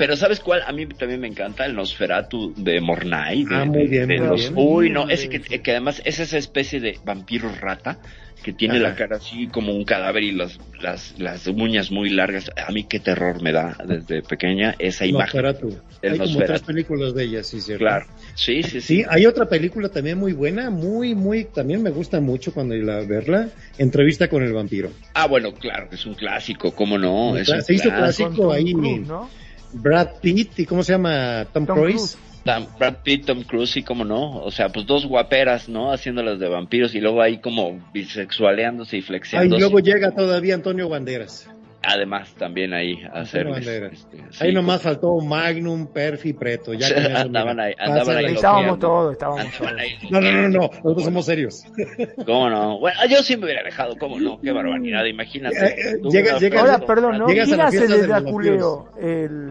Pero 0.00 0.16
¿sabes 0.16 0.40
cuál? 0.40 0.62
A 0.66 0.72
mí 0.72 0.86
también 0.86 1.20
me 1.20 1.26
encanta 1.28 1.66
el 1.66 1.74
Nosferatu 1.74 2.54
de 2.56 2.80
Mornay. 2.80 3.44
de- 3.44 3.54
Ah, 3.54 3.64
muy 3.66 3.86
bien, 3.86 4.08
de 4.08 4.18
muy 4.18 4.28
los- 4.28 4.40
bien. 4.40 4.54
Uy, 4.56 4.88
no, 4.88 5.10
ese 5.10 5.28
que, 5.28 5.40
que 5.60 5.70
además 5.72 6.00
es 6.06 6.18
esa 6.20 6.38
especie 6.38 6.80
de 6.80 6.98
vampiro 7.04 7.52
rata 7.60 7.98
que 8.42 8.54
tiene 8.54 8.76
Ajá. 8.78 8.82
la 8.88 8.94
cara 8.94 9.16
así 9.16 9.48
como 9.48 9.74
un 9.74 9.84
cadáver 9.84 10.22
y 10.22 10.32
las, 10.32 10.58
las, 10.80 11.18
las 11.18 11.46
uñas 11.48 11.90
muy 11.90 12.08
largas. 12.08 12.50
A 12.66 12.72
mí 12.72 12.84
qué 12.84 12.98
terror 12.98 13.42
me 13.42 13.52
da 13.52 13.76
desde 13.86 14.22
pequeña 14.22 14.74
esa 14.78 15.04
imagen. 15.04 15.42
Nosferatu. 15.42 15.68
El 16.00 16.12
Hay 16.12 16.18
como 16.18 16.30
Nosferatu. 16.30 16.46
tres 16.52 16.62
películas 16.62 17.14
de 17.14 17.24
ellas, 17.24 17.46
sí, 17.46 17.60
cierto. 17.60 17.84
Claro. 17.84 18.06
Sí, 18.34 18.62
sí, 18.62 18.80
sí. 18.80 18.80
Sí, 18.80 19.04
hay 19.06 19.26
otra 19.26 19.50
película 19.50 19.90
también 19.90 20.16
muy 20.16 20.32
buena, 20.32 20.70
muy, 20.70 21.14
muy, 21.14 21.44
también 21.44 21.82
me 21.82 21.90
gusta 21.90 22.18
mucho 22.22 22.54
cuando 22.54 22.74
la 22.76 23.00
verla, 23.02 23.50
Entrevista 23.76 24.28
con 24.28 24.42
el 24.42 24.54
vampiro. 24.54 24.90
Ah, 25.12 25.26
bueno, 25.26 25.52
claro, 25.52 25.90
que 25.90 25.96
es 25.96 26.06
un 26.06 26.14
clásico, 26.14 26.74
¿cómo 26.74 26.96
no? 26.96 27.36
Es 27.36 27.50
un 27.50 27.60
Se 27.60 27.74
hizo 27.74 27.90
clásico. 27.90 28.50
ahí. 28.50 28.72
¿no? 28.72 29.28
Brad 29.72 30.08
Pitt 30.20 30.58
y 30.58 30.66
¿cómo 30.66 30.82
se 30.82 30.92
llama? 30.92 31.46
Tom, 31.52 31.66
Tom 31.66 31.78
Cruise. 31.78 32.18
Tam- 32.44 32.66
Brad 32.78 32.96
Pitt, 33.04 33.26
Tom 33.26 33.42
Cruise, 33.42 33.70
sí, 33.70 33.82
cómo 33.82 34.04
no. 34.04 34.38
O 34.42 34.50
sea, 34.50 34.70
pues 34.70 34.86
dos 34.86 35.06
guaperas, 35.06 35.68
¿no? 35.68 35.92
Haciéndolas 35.92 36.38
de 36.38 36.48
vampiros 36.48 36.94
y 36.94 37.00
luego 37.00 37.20
ahí 37.20 37.38
como 37.38 37.78
bisexualeándose 37.92 38.96
y 38.96 39.00
Ahí 39.00 39.06
flexiándose. 39.06 39.60
luego 39.60 39.78
llega 39.80 40.10
todavía 40.12 40.54
Antonio 40.54 40.88
Banderas. 40.88 41.48
Además, 41.82 42.34
también 42.38 42.74
ahí 42.74 42.98
a 43.10 43.20
hacer. 43.20 43.46
Banderas. 43.48 43.92
este, 43.94 44.18
Ahí 44.44 44.52
nomás 44.52 44.82
faltó 44.82 45.16
Magnum, 45.20 45.86
Perfi, 45.86 46.34
Preto. 46.34 46.74
Ya 46.74 46.88
con 46.94 47.16
Andaban 47.16 47.58
ahí, 47.58 47.72
andaban 47.78 48.16
ahí 48.18 48.34
Estábamos 48.34 48.78
todos, 48.78 49.12
estábamos 49.12 49.44
Andaban 49.46 49.58
todos. 49.76 49.80
ahí 49.80 50.08
No, 50.10 50.20
no, 50.20 50.30
no, 50.32 50.48
no, 50.48 50.58
nosotros 50.68 51.04
somos 51.04 51.24
serios. 51.24 51.64
¿Cómo 52.26 52.50
no? 52.50 52.78
Bueno, 52.80 52.98
yo 53.08 53.22
sí 53.22 53.36
me 53.38 53.44
hubiera 53.46 53.62
dejado, 53.62 53.96
¿cómo 53.96 54.20
no? 54.20 54.38
Qué 54.40 54.52
barbaridad, 54.52 55.04
imagínate. 55.06 55.56
Eh, 55.56 55.74
eh, 55.78 55.96
llega- 56.10 56.38
llega- 56.38 56.60
Ahora, 56.60 56.78
perdón, 56.80 57.18
¿no? 57.18 57.26
Llegas 57.28 57.46
a 57.46 57.48
¿Quién 57.48 57.58
la 57.58 57.64
hace 57.68 57.78
fiesta 57.78 57.94
de 57.96 58.02
de 58.02 58.08
los 58.08 58.22
Draculeo? 58.22 58.88
¿El, 59.00 59.50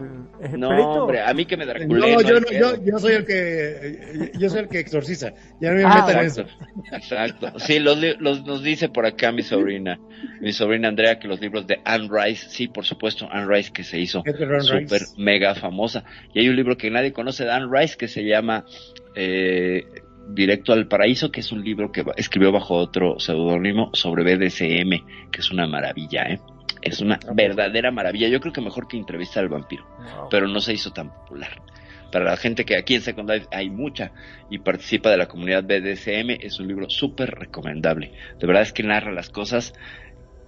el 0.52 0.60
No, 0.60 0.68
preto? 0.68 0.88
hombre, 0.88 1.20
a 1.22 1.34
mí 1.34 1.44
que 1.46 1.56
me 1.56 1.66
No, 1.66 1.72
draculé. 1.72 2.00
yo, 2.00 2.18
hay 2.18 2.24
no, 2.24 2.40
yo, 2.76 2.84
yo 2.84 2.98
soy 3.00 3.12
el 3.14 3.24
que, 3.26 4.30
yo 4.38 4.48
soy 4.48 4.60
el 4.60 4.68
que 4.68 4.78
exorciza. 4.78 5.32
Ya 5.60 5.70
no 5.72 5.76
me 5.78 5.84
Ah, 5.84 6.04
metan 6.06 6.20
en 6.20 6.26
eso. 6.26 6.44
Exacto. 6.92 7.58
Sí, 7.58 7.80
los, 7.80 7.98
los- 8.20 8.44
nos 8.44 8.62
dice 8.62 8.88
por 8.88 9.04
acá 9.04 9.32
mi 9.32 9.42
sobrina, 9.42 9.98
mi 10.40 10.52
sobrina 10.52 10.86
Andrea, 10.88 11.18
que 11.18 11.26
los 11.26 11.40
libros 11.40 11.66
de 11.66 11.80
Anne 11.84 12.08
Rice, 12.10 12.20
sí, 12.36 12.68
por 12.68 12.84
supuesto, 12.84 13.28
Anne 13.30 13.46
Rice 13.46 13.72
que 13.72 13.84
se 13.84 13.98
hizo 13.98 14.22
súper 14.60 15.02
mega 15.16 15.54
famosa. 15.54 16.04
Y 16.34 16.40
hay 16.40 16.48
un 16.48 16.56
libro 16.56 16.76
que 16.76 16.90
nadie 16.90 17.12
conoce 17.12 17.44
de 17.44 17.52
Anne 17.52 17.68
Rice 17.70 17.96
que 17.96 18.08
se 18.08 18.24
llama 18.24 18.64
eh, 19.14 19.84
Directo 20.28 20.72
al 20.72 20.86
Paraíso, 20.86 21.32
que 21.32 21.40
es 21.40 21.50
un 21.52 21.64
libro 21.64 21.90
que 21.90 22.04
escribió 22.16 22.52
bajo 22.52 22.74
otro 22.76 23.18
seudónimo 23.18 23.90
sobre 23.94 24.22
BDSM, 24.22 25.30
que 25.30 25.40
es 25.40 25.50
una 25.50 25.66
maravilla, 25.66 26.22
¿eh? 26.24 26.40
Es 26.82 27.00
una 27.00 27.18
verdadera 27.34 27.90
maravilla. 27.90 28.28
Yo 28.28 28.40
creo 28.40 28.52
que 28.52 28.60
mejor 28.60 28.88
que 28.88 28.96
entrevista 28.96 29.40
al 29.40 29.48
vampiro 29.48 29.84
Wow. 29.98 30.28
pero 30.30 30.48
no 30.48 30.60
se 30.60 30.72
hizo 30.72 30.92
tan 30.92 31.12
popular. 31.12 31.60
Para 32.10 32.24
la 32.24 32.36
gente 32.36 32.64
que 32.64 32.76
aquí 32.76 32.94
en 32.94 33.02
Second 33.02 33.30
Life 33.30 33.46
hay 33.52 33.70
mucha 33.70 34.12
y 34.50 34.58
participa 34.58 35.10
de 35.10 35.16
la 35.16 35.26
comunidad 35.26 35.62
BDSM, 35.64 36.30
es 36.40 36.58
un 36.58 36.66
libro 36.66 36.90
súper 36.90 37.30
recomendable. 37.30 38.12
De 38.38 38.46
verdad 38.46 38.62
es 38.62 38.72
que 38.72 38.82
narra 38.82 39.12
las 39.12 39.30
cosas. 39.30 39.74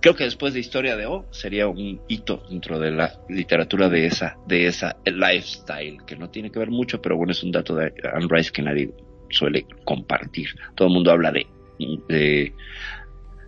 Creo 0.03 0.17
que 0.17 0.25
después 0.25 0.53
de 0.53 0.59
Historia 0.61 0.97
de 0.97 1.07
O 1.07 1.27
sería 1.31 1.69
un 1.69 2.01
hito 2.09 2.43
dentro 2.51 2.81
de 2.81 2.91
la 2.91 3.21
literatura 3.29 3.89
de 3.89 4.07
esa, 4.07 4.37
de 4.49 4.67
esa 4.67 4.97
lifestyle, 5.07 5.99
que 6.05 6.17
no 6.17 6.29
tiene 6.29 6.51
que 6.51 6.59
ver 6.59 6.71
mucho, 6.71 7.01
pero 7.01 7.17
bueno, 7.17 7.31
es 7.31 7.43
un 7.45 7.53
dato 7.53 7.77
de 7.77 7.93
Anne 8.13 8.27
Rice 8.29 8.51
que 8.51 8.63
nadie 8.63 8.91
suele 9.31 9.65
compartir. 9.85 10.49
Todo 10.75 10.89
el 10.89 10.95
mundo 10.95 11.13
habla 11.13 11.31
de, 11.31 11.47
de, 12.09 12.53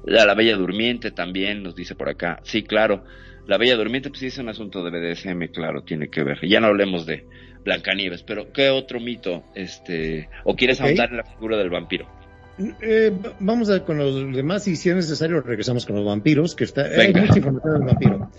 de 0.04 0.24
la 0.26 0.34
Bella 0.34 0.56
Durmiente 0.56 1.10
también, 1.10 1.64
nos 1.64 1.74
dice 1.74 1.96
por 1.96 2.08
acá. 2.08 2.38
Sí, 2.44 2.62
claro. 2.62 3.04
La 3.48 3.58
Bella 3.58 3.76
Durmiente, 3.76 4.08
pues 4.08 4.20
sí 4.20 4.26
es 4.26 4.38
un 4.38 4.48
asunto 4.48 4.82
de 4.84 4.90
BDSM, 4.90 5.52
claro, 5.52 5.82
tiene 5.82 6.08
que 6.08 6.22
ver. 6.22 6.38
Ya 6.46 6.60
no 6.60 6.68
hablemos 6.68 7.04
de 7.04 7.26
Blancanieves, 7.64 8.22
pero 8.22 8.52
¿qué 8.52 8.70
otro 8.70 9.00
mito, 9.00 9.44
este, 9.56 10.28
o 10.44 10.54
quieres 10.54 10.80
Ok. 10.80 10.86
ahondar 10.86 11.10
en 11.10 11.16
la 11.16 11.24
figura 11.24 11.56
del 11.56 11.70
vampiro? 11.70 12.08
Eh, 12.80 13.10
va- 13.24 13.34
vamos 13.40 13.68
a 13.70 13.84
con 13.84 13.98
los 13.98 14.34
demás 14.34 14.66
y 14.68 14.76
si 14.76 14.88
es 14.90 14.94
necesario 14.96 15.40
regresamos 15.40 15.84
con 15.86 15.96
los 15.96 16.04
vampiros, 16.04 16.54
que 16.54 16.64
está, 16.64 16.82
hay 16.84 17.12
Venga. 17.12 17.22
mucha 17.22 17.38
información 17.38 17.74
del 17.74 17.82
vampiro. 17.88 18.30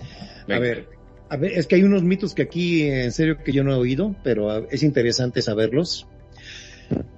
A 0.50 0.60
ver, 0.60 0.88
a 1.30 1.38
ver, 1.38 1.52
es 1.54 1.68
que 1.68 1.76
hay 1.76 1.84
unos 1.84 2.04
mitos 2.04 2.34
que 2.34 2.44
aquí 2.44 2.84
en 2.84 3.12
serio 3.12 3.38
que 3.44 3.52
yo 3.52 3.64
no 3.64 3.74
he 3.74 3.76
oído, 3.78 4.16
pero 4.24 4.50
ah, 4.52 4.62
es 4.72 4.84
interesante 4.84 5.42
saberlos. 5.42 6.08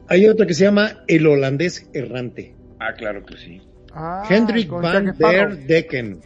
Hay 0.08 0.28
otro 0.28 0.48
que 0.48 0.54
se 0.54 0.64
llama 0.64 1.04
el 1.08 1.28
holandés 1.28 1.90
errante. 1.94 2.56
Ah, 2.80 2.94
claro 2.94 3.26
que 3.26 3.38
sí. 3.38 3.62
Ah, 3.94 4.24
Hendrik 4.30 4.70
van 4.70 5.14
der 5.18 5.58
Decken, 5.68 6.22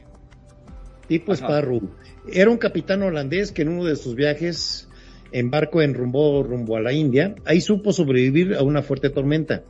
tipo 1.07 1.34
Ajá. 1.34 1.45
Sparrow. 1.45 1.81
Era 2.31 2.49
un 2.52 2.57
capitán 2.57 3.02
holandés 3.02 3.52
que 3.52 3.64
en 3.64 3.69
uno 3.69 3.85
de 3.85 3.95
sus 3.95 4.15
viajes 4.15 4.88
en 5.31 5.49
barco 5.49 5.81
en 5.81 5.93
rumbo, 5.95 6.43
rumbo 6.43 6.76
a 6.77 6.81
la 6.81 6.93
India, 6.93 7.34
ahí 7.45 7.61
supo 7.61 7.93
sobrevivir 7.93 8.53
a 8.53 8.64
una 8.64 8.81
fuerte 8.84 9.10
tormenta, 9.10 9.64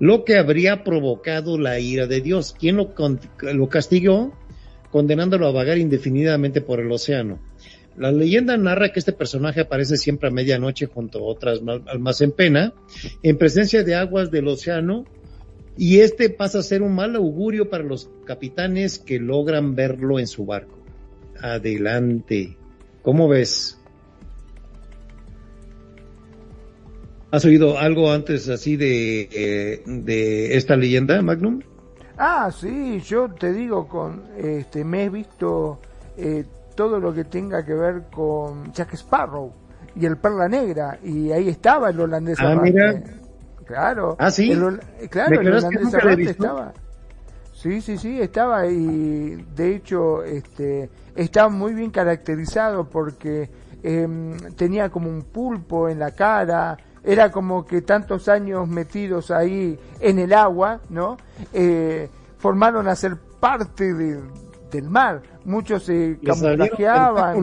lo 0.00 0.24
que 0.24 0.36
habría 0.36 0.84
provocado 0.84 1.58
la 1.58 1.78
ira 1.80 2.06
de 2.06 2.20
Dios, 2.20 2.54
quien 2.58 2.76
lo, 2.76 2.94
con- 2.94 3.20
lo 3.40 3.68
castigó 3.68 4.32
condenándolo 4.90 5.46
a 5.46 5.52
vagar 5.52 5.78
indefinidamente 5.78 6.60
por 6.60 6.80
el 6.80 6.90
océano. 6.92 7.40
La 7.96 8.10
leyenda 8.12 8.56
narra 8.56 8.90
que 8.92 8.98
este 8.98 9.12
personaje 9.12 9.60
aparece 9.60 9.96
siempre 9.96 10.28
a 10.28 10.32
medianoche 10.32 10.86
junto 10.86 11.18
a 11.18 11.22
otras 11.22 11.62
ma- 11.62 11.80
almas 11.86 12.20
en 12.20 12.32
pena, 12.32 12.72
en 13.22 13.36
presencia 13.38 13.82
de 13.84 13.94
aguas 13.94 14.30
del 14.30 14.48
océano, 14.48 15.04
y 15.76 15.98
este 16.00 16.30
pasa 16.30 16.58
a 16.60 16.62
ser 16.62 16.82
un 16.82 16.94
mal 16.94 17.16
augurio 17.16 17.68
para 17.70 17.82
los 17.84 18.08
capitanes 18.24 18.98
que 19.00 19.18
logran 19.18 19.74
verlo 19.74 20.18
en 20.20 20.26
su 20.28 20.44
barco. 20.44 20.78
Adelante. 21.40 22.56
¿Cómo 23.02 23.28
ves? 23.28 23.78
¿Has 27.34 27.44
oído 27.44 27.76
algo 27.76 28.12
antes 28.12 28.48
así 28.48 28.76
de, 28.76 29.22
eh, 29.32 29.82
de 29.86 30.56
esta 30.56 30.76
leyenda, 30.76 31.20
Magnum? 31.20 31.62
Ah, 32.16 32.48
sí, 32.56 33.00
yo 33.00 33.28
te 33.28 33.52
digo, 33.52 33.88
con 33.88 34.22
este, 34.38 34.84
me 34.84 35.02
he 35.02 35.08
visto 35.08 35.80
eh, 36.16 36.44
todo 36.76 37.00
lo 37.00 37.12
que 37.12 37.24
tenga 37.24 37.66
que 37.66 37.74
ver 37.74 38.04
con 38.14 38.72
Jack 38.72 38.94
Sparrow 38.94 39.52
y 39.96 40.06
el 40.06 40.16
Perla 40.16 40.46
Negra, 40.46 41.00
y 41.02 41.32
ahí 41.32 41.48
estaba 41.48 41.90
el 41.90 41.98
holandés 41.98 42.38
Ah, 42.38 42.54
mira. 42.54 43.02
Claro. 43.64 44.14
Ah, 44.20 44.30
¿sí? 44.30 44.52
El 44.52 44.78
claro, 45.10 45.30
¿Me 45.30 45.48
el 45.48 45.54
holandés 45.56 46.28
estaba. 46.28 46.72
Sí, 47.52 47.80
sí, 47.80 47.98
sí, 47.98 48.20
estaba 48.20 48.68
y 48.68 49.44
de 49.56 49.74
hecho 49.74 50.22
este, 50.22 50.88
estaba 51.16 51.48
muy 51.48 51.74
bien 51.74 51.90
caracterizado 51.90 52.88
porque 52.88 53.50
em, 53.82 54.36
tenía 54.54 54.88
como 54.88 55.08
un 55.10 55.22
pulpo 55.22 55.88
en 55.88 55.98
la 55.98 56.12
cara, 56.12 56.76
era 57.04 57.30
como 57.30 57.64
que 57.66 57.82
tantos 57.82 58.28
años 58.28 58.66
metidos 58.68 59.30
ahí 59.30 59.78
en 60.00 60.18
el 60.18 60.32
agua, 60.32 60.80
¿no? 60.88 61.16
Eh, 61.52 62.08
formaron 62.38 62.88
a 62.88 62.96
ser 62.96 63.16
parte 63.18 63.92
de- 63.94 64.22
del 64.70 64.88
mar. 64.90 65.22
Muchos 65.44 65.84
se 65.84 66.18
camuflajeaban. 66.24 67.36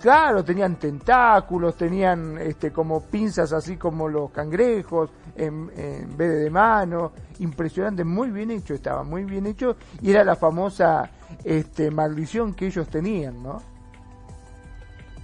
Claro, 0.00 0.44
tenían 0.44 0.76
tentáculos, 0.76 1.76
tenían 1.76 2.36
este 2.38 2.70
como 2.70 3.00
pinzas 3.00 3.52
así 3.54 3.76
como 3.76 4.08
los 4.08 4.30
cangrejos 4.30 5.10
en, 5.34 5.70
en 5.74 6.16
vez 6.16 6.44
de 6.44 6.50
mano, 6.50 7.12
impresionante, 7.38 8.04
muy 8.04 8.30
bien 8.30 8.50
hecho 8.50 8.74
estaba, 8.74 9.02
muy 9.04 9.24
bien 9.24 9.46
hecho 9.46 9.76
y 10.02 10.10
era 10.10 10.22
la 10.22 10.36
famosa 10.36 11.08
este 11.42 11.90
maldición 11.90 12.52
que 12.52 12.66
ellos 12.66 12.88
tenían, 12.88 13.42
¿no? 13.42 13.62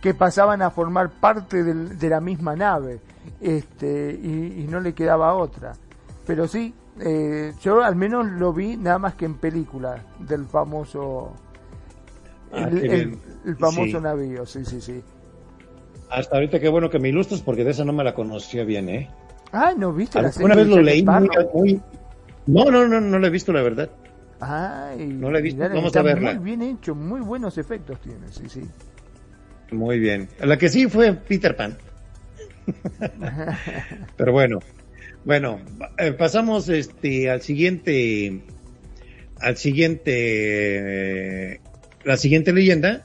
Que 0.01 0.15
pasaban 0.15 0.63
a 0.63 0.71
formar 0.71 1.11
parte 1.11 1.63
del- 1.63 1.99
de 1.99 2.09
la 2.09 2.21
misma 2.21 2.57
nave, 2.57 3.01
este 3.41 4.19
y, 4.23 4.63
y 4.63 4.67
no 4.69 4.81
le 4.81 4.93
quedaba 4.95 5.35
otra. 5.35 5.73
Pero 6.27 6.47
sí, 6.47 6.75
eh, 7.01 7.53
yo 7.63 7.83
al 7.83 7.97
menos 7.97 8.27
lo 8.31 8.53
vi 8.53 8.77
nada 8.77 8.99
más 8.99 9.15
que 9.15 9.25
en 9.25 9.35
películas 9.35 10.01
del 10.21 10.47
famoso 10.47 11.33
Ah, 12.55 12.69
el, 12.71 13.17
famoso 13.59 13.97
Sí. 13.97 14.01
navío, 14.03 14.45
sí, 14.45 14.63
sí, 14.65 14.81
sí. 14.81 15.03
Hasta 16.11 16.37
ahorita 16.37 16.61
qué 16.61 16.69
bueno 16.69 16.91
que 16.91 16.99
me 16.99 17.09
ilustras 17.09 17.41
porque 17.41 17.65
de 17.65 17.71
esa 17.71 17.85
no 17.85 17.95
me 17.95 18.05
la 18.05 18.15
conocía 18.15 18.63
bien, 18.65 18.91
¿eh? 18.91 19.09
Ah, 19.53 19.73
¿no 19.77 19.93
viste 19.93 20.21
la 20.21 20.31
serie 20.31 20.45
Una 20.47 20.55
vez 20.55 20.69
lo 20.69 20.83
leí 20.83 21.03
muy. 21.03 21.81
No, 22.47 22.71
no, 22.71 22.87
no, 22.87 23.01
no 23.01 23.19
lo 23.19 23.27
he 23.27 23.31
visto 23.31 23.53
la 23.53 23.63
verdad. 23.63 23.89
Ay, 24.41 25.07
No 25.07 25.31
la 25.31 25.39
he 25.39 25.43
visto, 25.43 25.63
mirá, 25.63 25.75
vamos 25.75 25.97
a 25.97 26.03
verla. 26.03 26.35
Muy 26.35 26.45
bien 26.45 26.63
hecho, 26.63 26.95
muy 26.95 27.21
buenos 27.21 27.57
efectos 27.57 27.99
tiene, 28.01 28.29
sí, 28.31 28.45
sí. 28.49 28.69
Muy 29.71 29.99
bien. 29.99 30.29
La 30.41 30.59
que 30.59 30.69
sí 30.69 30.89
fue 30.89 31.15
Peter 31.15 31.57
Pan. 31.57 31.79
Pero 34.17 34.33
bueno, 34.33 34.61
bueno, 35.25 35.61
eh, 35.99 36.13
pasamos 36.13 36.69
este 36.69 37.31
al 37.31 37.43
siguiente, 37.43 38.43
al 39.41 39.57
siguiente, 39.57 40.13
eh, 41.55 41.61
la 42.05 42.17
siguiente 42.17 42.53
leyenda. 42.53 43.05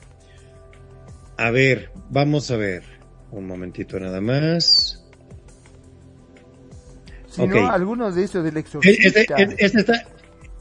A 1.36 1.50
ver, 1.50 1.90
vamos 2.10 2.50
a 2.50 2.56
ver, 2.56 2.82
un 3.30 3.46
momentito 3.46 3.98
nada 4.00 4.20
más. 4.20 5.04
Si 7.28 7.46
no, 7.46 7.70
alguno 7.70 8.10
de 8.10 8.24
esos 8.24 8.42
del 8.42 8.56
Eh, 8.56 8.60
exorcista. 8.60 9.06
Este, 9.06 9.20
este- 9.22 9.64
este 9.64 9.78
está, 9.78 10.02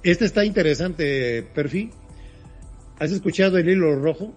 este 0.04 0.26
está 0.26 0.46
interesante, 0.46 1.44
Perfi. 1.56 1.90
¿Has 3.00 3.12
escuchado 3.12 3.58
el 3.58 3.70
hilo 3.70 3.96
rojo? 3.96 4.34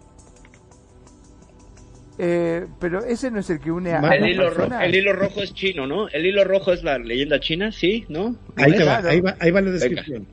Eh, 2.23 2.67
pero 2.79 3.03
ese 3.03 3.31
no 3.31 3.41
es 3.41 3.49
el 3.49 3.61
que 3.61 3.71
une 3.71 3.93
a, 3.93 4.01
El 4.15 4.29
hilo, 4.29 4.51
rojo, 4.51 4.79
el 4.79 4.95
hilo 4.95 5.15
rojo 5.15 5.43
es 5.43 5.55
chino, 5.55 5.87
¿no? 5.87 6.07
El 6.09 6.27
hilo 6.27 6.45
rojo 6.45 6.71
es 6.73 6.83
la 6.85 6.99
leyenda 6.99 7.41
china, 7.41 7.73
¿sí? 7.73 8.05
¿No? 8.11 8.37
Ahí 8.57 8.73
te 8.73 8.85
va, 8.85 8.99
ahí 8.99 9.21
va, 9.21 9.37
ahí 9.41 9.51
va 9.51 9.63
la 9.63 9.71
descripción. 9.71 10.27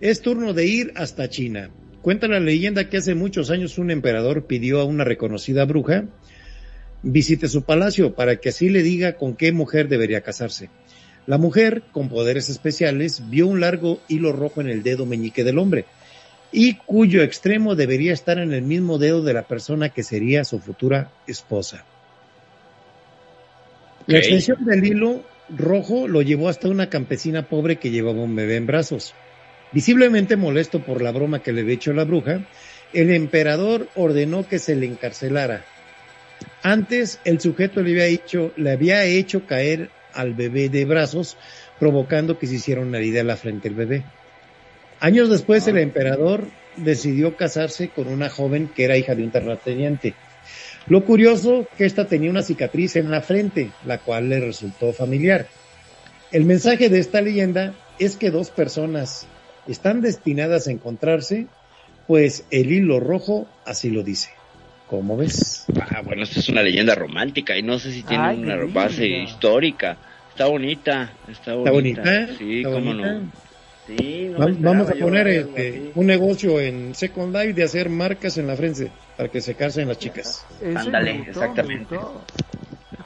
Es 0.00 0.20
turno 0.20 0.52
de 0.52 0.66
ir 0.66 0.92
hasta 0.94 1.30
China. 1.30 1.70
Cuenta 2.02 2.28
la 2.28 2.38
leyenda 2.38 2.90
que 2.90 2.98
hace 2.98 3.14
muchos 3.14 3.50
años 3.50 3.78
un 3.78 3.90
emperador 3.90 4.46
pidió 4.46 4.80
a 4.80 4.84
una 4.84 5.04
reconocida 5.04 5.64
bruja 5.64 6.04
visite 7.02 7.48
su 7.48 7.62
palacio 7.62 8.14
para 8.14 8.36
que 8.36 8.50
así 8.50 8.68
le 8.68 8.82
diga 8.82 9.14
con 9.14 9.36
qué 9.36 9.52
mujer 9.52 9.88
debería 9.88 10.20
casarse. 10.20 10.68
La 11.26 11.38
mujer, 11.38 11.82
con 11.92 12.08
poderes 12.08 12.48
especiales, 12.48 13.22
vio 13.28 13.46
un 13.46 13.60
largo 13.60 14.00
hilo 14.08 14.32
rojo 14.32 14.60
en 14.60 14.68
el 14.68 14.82
dedo 14.82 15.06
meñique 15.06 15.44
del 15.44 15.58
hombre 15.58 15.84
y 16.50 16.74
cuyo 16.76 17.22
extremo 17.22 17.74
debería 17.74 18.12
estar 18.12 18.38
en 18.38 18.52
el 18.52 18.62
mismo 18.62 18.98
dedo 18.98 19.22
de 19.22 19.34
la 19.34 19.42
persona 19.42 19.90
que 19.90 20.02
sería 20.02 20.44
su 20.44 20.58
futura 20.58 21.10
esposa. 21.26 21.84
La 24.06 24.18
extensión 24.18 24.64
del 24.64 24.84
hilo 24.84 25.22
rojo 25.50 26.08
lo 26.08 26.22
llevó 26.22 26.48
hasta 26.48 26.68
una 26.68 26.88
campesina 26.88 27.46
pobre 27.46 27.76
que 27.76 27.90
llevaba 27.90 28.22
un 28.22 28.34
bebé 28.34 28.56
en 28.56 28.66
brazos. 28.66 29.14
Visiblemente 29.72 30.36
molesto 30.36 30.80
por 30.80 31.02
la 31.02 31.12
broma 31.12 31.42
que 31.42 31.52
le 31.52 31.60
había 31.60 31.74
hecho 31.74 31.92
la 31.92 32.04
bruja, 32.04 32.40
el 32.94 33.10
emperador 33.10 33.88
ordenó 33.94 34.48
que 34.48 34.58
se 34.58 34.76
le 34.76 34.86
encarcelara. 34.86 35.64
Antes, 36.62 37.20
el 37.24 37.40
sujeto 37.40 37.82
le 37.82 37.90
había 37.90 38.06
hecho, 38.06 38.52
le 38.56 38.70
había 38.70 39.04
hecho 39.04 39.46
caer 39.46 39.90
al 40.14 40.32
bebé 40.32 40.70
de 40.70 40.86
brazos, 40.86 41.36
provocando 41.78 42.38
que 42.38 42.46
se 42.46 42.54
hiciera 42.54 42.80
una 42.80 42.98
herida 42.98 43.20
en 43.20 43.26
la 43.26 43.36
frente 43.36 43.68
del 43.68 43.76
bebé. 43.76 44.04
Años 45.00 45.28
después, 45.30 45.66
el 45.68 45.78
emperador 45.78 46.48
decidió 46.76 47.36
casarse 47.36 47.88
con 47.88 48.08
una 48.08 48.28
joven 48.28 48.68
que 48.74 48.84
era 48.84 48.96
hija 48.96 49.14
de 49.14 49.24
un 49.24 49.30
terrateniente. 49.30 50.14
Lo 50.86 51.04
curioso 51.04 51.66
que 51.76 51.84
esta 51.84 52.06
tenía 52.06 52.30
una 52.30 52.42
cicatriz 52.42 52.96
en 52.96 53.10
la 53.10 53.20
frente, 53.20 53.70
la 53.84 53.98
cual 53.98 54.28
le 54.28 54.40
resultó 54.40 54.92
familiar. 54.92 55.46
El 56.32 56.44
mensaje 56.44 56.88
de 56.88 56.98
esta 56.98 57.20
leyenda 57.20 57.74
es 57.98 58.16
que 58.16 58.30
dos 58.30 58.50
personas 58.50 59.26
están 59.66 60.00
destinadas 60.00 60.66
a 60.66 60.72
encontrarse, 60.72 61.46
pues 62.06 62.44
el 62.50 62.72
hilo 62.72 63.00
rojo 63.00 63.46
así 63.64 63.90
lo 63.90 64.02
dice. 64.02 64.30
¿Cómo 64.88 65.18
ves? 65.18 65.66
Ah, 65.78 66.00
bueno, 66.02 66.22
esta 66.22 66.40
es 66.40 66.48
una 66.48 66.62
leyenda 66.62 66.94
romántica 66.94 67.56
y 67.56 67.62
no 67.62 67.78
sé 67.78 67.92
si 67.92 68.02
tiene 68.02 68.24
Ay, 68.24 68.38
una 68.38 68.56
base 68.64 69.06
histórica. 69.06 69.98
Está 70.30 70.46
bonita, 70.46 71.12
está 71.28 71.54
bonita. 71.54 72.00
¿Está 72.00 72.10
bonita? 72.22 72.38
Sí, 72.38 72.56
¿Está 72.58 72.70
cómo 72.70 72.94
bonita? 72.94 73.12
no. 73.12 73.47
Sí, 73.88 74.28
no 74.28 74.38
Va- 74.40 74.46
me 74.46 74.52
Vamos 74.52 74.90
a 74.90 74.94
poner 74.94 75.26
este, 75.28 75.92
un 75.94 76.06
negocio 76.06 76.60
en 76.60 76.94
Second 76.94 77.34
Life 77.34 77.54
de 77.54 77.64
hacer 77.64 77.88
marcas 77.88 78.36
en 78.36 78.46
la 78.46 78.54
frente 78.54 78.92
para 79.16 79.30
que 79.30 79.40
se 79.40 79.54
casen 79.54 79.88
las 79.88 79.98
chicas. 79.98 80.44
Ándale, 80.76 81.22
exactamente. 81.26 81.96
gustó. 81.96 82.20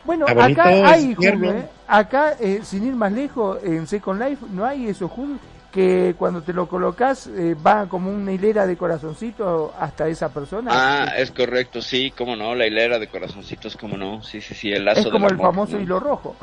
Bueno, 0.04 0.26
acá 0.26 0.90
hay 0.90 1.14
¿eh? 1.20 1.66
Acá, 1.86 2.36
eh, 2.40 2.60
sin 2.64 2.84
ir 2.84 2.94
más 2.94 3.12
lejos, 3.12 3.62
en 3.62 3.86
Second 3.86 4.20
Life 4.20 4.44
no 4.50 4.64
hay 4.64 4.88
esos 4.88 5.08
Julio 5.10 5.38
que 5.70 6.14
cuando 6.18 6.42
te 6.42 6.52
lo 6.52 6.68
colocas 6.68 7.28
eh, 7.28 7.54
va 7.54 7.88
como 7.88 8.10
una 8.10 8.32
hilera 8.32 8.66
de 8.66 8.76
corazoncito 8.76 9.72
hasta 9.78 10.06
esa 10.08 10.28
persona. 10.28 10.70
Ah, 10.70 11.14
es 11.16 11.30
correcto, 11.30 11.80
sí, 11.80 12.12
cómo 12.16 12.36
no, 12.36 12.54
la 12.54 12.66
hilera 12.66 12.98
de 12.98 13.06
corazoncitos, 13.06 13.76
cómo 13.76 13.96
no, 13.96 14.22
sí, 14.22 14.40
sí, 14.42 14.54
sí, 14.54 14.70
el 14.70 14.84
lazo 14.84 15.00
es 15.00 15.06
como 15.06 15.26
del 15.28 15.34
el 15.36 15.40
amor, 15.40 15.54
famoso 15.54 15.76
¿no? 15.76 15.82
hilo 15.82 15.98
rojo. 15.98 16.36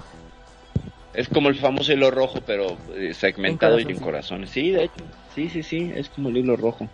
Es 1.14 1.28
como 1.28 1.50
el 1.50 1.56
famoso 1.56 1.92
hilo 1.92 2.12
rojo, 2.12 2.40
pero 2.46 2.80
eh, 2.96 3.14
segmentado 3.14 3.80
y 3.80 3.84
en 3.84 4.00
corazones. 4.00 4.52
Sí, 4.52 4.72
de 4.72 4.84
hecho, 4.86 5.04
sí, 5.28 5.50
sí, 5.50 5.64
sí, 5.64 5.92
es 5.96 6.10
como 6.10 6.30
el 6.30 6.38
hilo 6.38 6.56
rojo. 6.56 6.92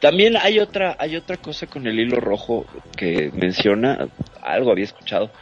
También 0.00 0.36
hay 0.36 0.60
otra, 0.60 0.96
hay 0.98 1.16
otra 1.16 1.36
cosa 1.38 1.66
con 1.66 1.86
el 1.86 1.98
hilo 1.98 2.16
rojo 2.16 2.68
que 2.96 3.30
menciona, 3.32 4.08
algo 4.42 4.70
había 4.70 4.84
escuchado, 4.84 5.32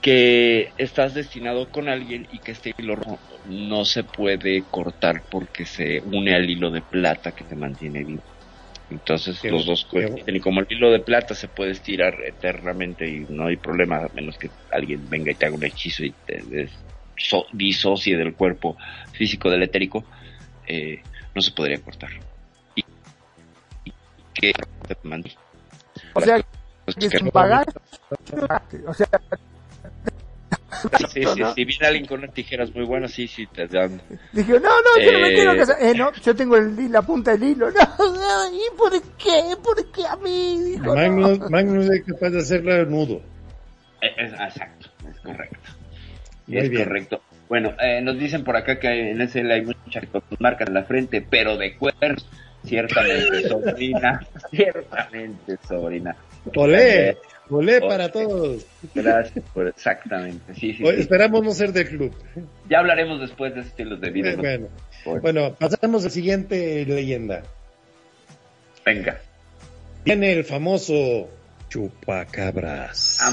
que 0.00 0.74
estás 0.76 1.14
destinado 1.14 1.70
con 1.70 1.88
alguien 1.88 2.24
y 2.28 2.40
que 2.40 2.52
este 2.52 2.72
hilo 2.78 2.94
rojo 2.96 3.40
no 3.44 3.84
se 3.84 4.04
puede 4.04 4.68
cortar 4.70 5.24
porque 5.28 5.66
se 5.66 6.00
une 6.04 6.34
al 6.34 6.48
hilo 6.48 6.70
de 6.70 6.82
plata 6.82 7.32
que 7.32 7.44
te 7.44 7.56
mantiene 7.56 8.04
vivo. 8.04 8.22
Entonces 8.90 9.44
los 9.48 9.66
dos 9.66 9.86
coexisten 9.86 10.36
y 10.36 10.40
como 10.40 10.60
el 10.60 10.66
hilo 10.70 10.92
de 10.92 11.00
plata 11.00 11.34
se 11.34 11.48
puede 11.48 11.72
estirar 11.72 12.16
eternamente 12.26 13.08
y 13.10 13.26
no 13.28 13.48
hay 13.48 13.58
problema 13.58 13.98
a 13.98 14.10
menos 14.14 14.38
que 14.38 14.52
alguien 14.70 15.08
venga 15.08 15.32
y 15.32 15.36
te 15.36 15.46
haga 15.46 15.56
un 15.56 15.64
hechizo 15.66 16.04
y 16.04 16.14
te 16.26 16.42
des- 16.44 16.87
so- 17.18 17.46
disocie 17.52 18.16
del 18.16 18.34
cuerpo 18.34 18.76
físico 19.12 19.50
del 19.50 19.62
etérico, 19.64 20.04
eh, 20.66 21.02
no 21.34 21.42
se 21.42 21.50
podría 21.52 21.78
cortar. 21.80 22.10
Y, 22.74 22.84
y 23.84 23.92
que. 24.34 24.52
O 26.14 26.20
sea, 26.20 26.40
Pues 26.84 26.96
sin 27.10 27.28
pagar, 27.30 27.66
o 28.86 28.94
sea, 28.94 29.08
Sí, 31.10 31.22
sí, 31.24 31.42
si 31.56 31.64
viene 31.64 31.86
alguien 31.86 32.06
con 32.06 32.20
unas 32.20 32.32
tijeras 32.32 32.72
muy 32.74 32.84
buenas, 32.84 33.10
sí, 33.10 33.26
sí, 33.26 33.46
te 33.46 33.66
dan. 33.66 34.00
dije, 34.32 34.52
no, 34.52 34.60
no, 34.60 35.02
yo 35.02 35.12
no 35.12 35.18
me 35.18 35.28
Eh, 35.30 35.34
quiero 35.34 35.56
casar. 35.56 35.76
Eh, 35.80 35.94
no, 35.94 36.12
yo 36.12 36.36
tengo 36.36 36.56
el, 36.56 36.92
la 36.92 37.02
punta 37.02 37.32
del 37.36 37.42
hilo. 37.50 37.68
No, 37.98 38.12
no, 38.12 38.54
¿y 38.54 38.76
por 38.76 38.92
qué? 39.16 39.56
¿Por 39.62 39.90
qué 39.90 40.06
a 40.06 40.14
mí? 40.16 40.60
Dijo, 40.62 40.84
no. 40.84 40.94
Magnus, 40.94 41.50
Magnus 41.50 41.90
es 41.90 42.04
capaz 42.04 42.30
de 42.30 42.38
hacerla 42.40 42.84
nudo. 42.84 43.20
Eh, 44.02 44.08
es- 44.18 44.32
exacto, 44.32 44.88
es 45.10 45.18
correcto. 45.20 45.58
Muy 46.48 46.58
es 46.58 46.70
bien. 46.70 46.84
correcto. 46.84 47.20
Bueno, 47.48 47.72
eh, 47.80 48.00
nos 48.02 48.18
dicen 48.18 48.44
por 48.44 48.56
acá 48.56 48.78
que 48.78 49.10
en 49.12 49.20
SL 49.26 49.50
hay 49.52 49.62
muchas 49.64 50.04
marcas 50.38 50.68
en 50.68 50.74
la 50.74 50.84
frente, 50.84 51.22
pero 51.22 51.56
de 51.56 51.76
cuernos. 51.76 52.26
Ciertamente, 52.64 53.42
sobrina. 53.48 54.26
ciertamente, 54.50 55.56
sobrina. 55.66 56.16
Olé, 56.56 57.10
Eh, 57.10 57.16
olé 57.50 57.76
olé. 57.78 57.86
para 57.86 58.10
todos. 58.10 58.66
Gracias 58.94 59.44
por 59.54 59.68
exactamente. 59.68 60.54
Sí, 60.54 60.74
sí, 60.74 60.84
Hoy 60.84 60.96
sí. 60.96 61.00
Esperamos 61.02 61.42
no 61.42 61.52
ser 61.52 61.72
del 61.72 61.88
club. 61.88 62.14
Ya 62.68 62.80
hablaremos 62.80 63.20
después 63.20 63.54
de 63.54 63.60
estilos 63.62 64.00
de 64.00 64.10
vida. 64.10 64.30
Eh, 64.30 64.36
¿no? 64.36 64.42
Bueno, 64.42 64.68
Por- 65.04 65.20
bueno, 65.22 65.54
pasamos 65.54 66.02
a 66.02 66.06
la 66.06 66.10
siguiente 66.10 66.84
leyenda. 66.84 67.42
Venga. 68.84 69.20
Viene 70.04 70.32
el 70.32 70.44
famoso 70.44 71.28
chupacabras. 71.68 73.18
Ah, 73.22 73.32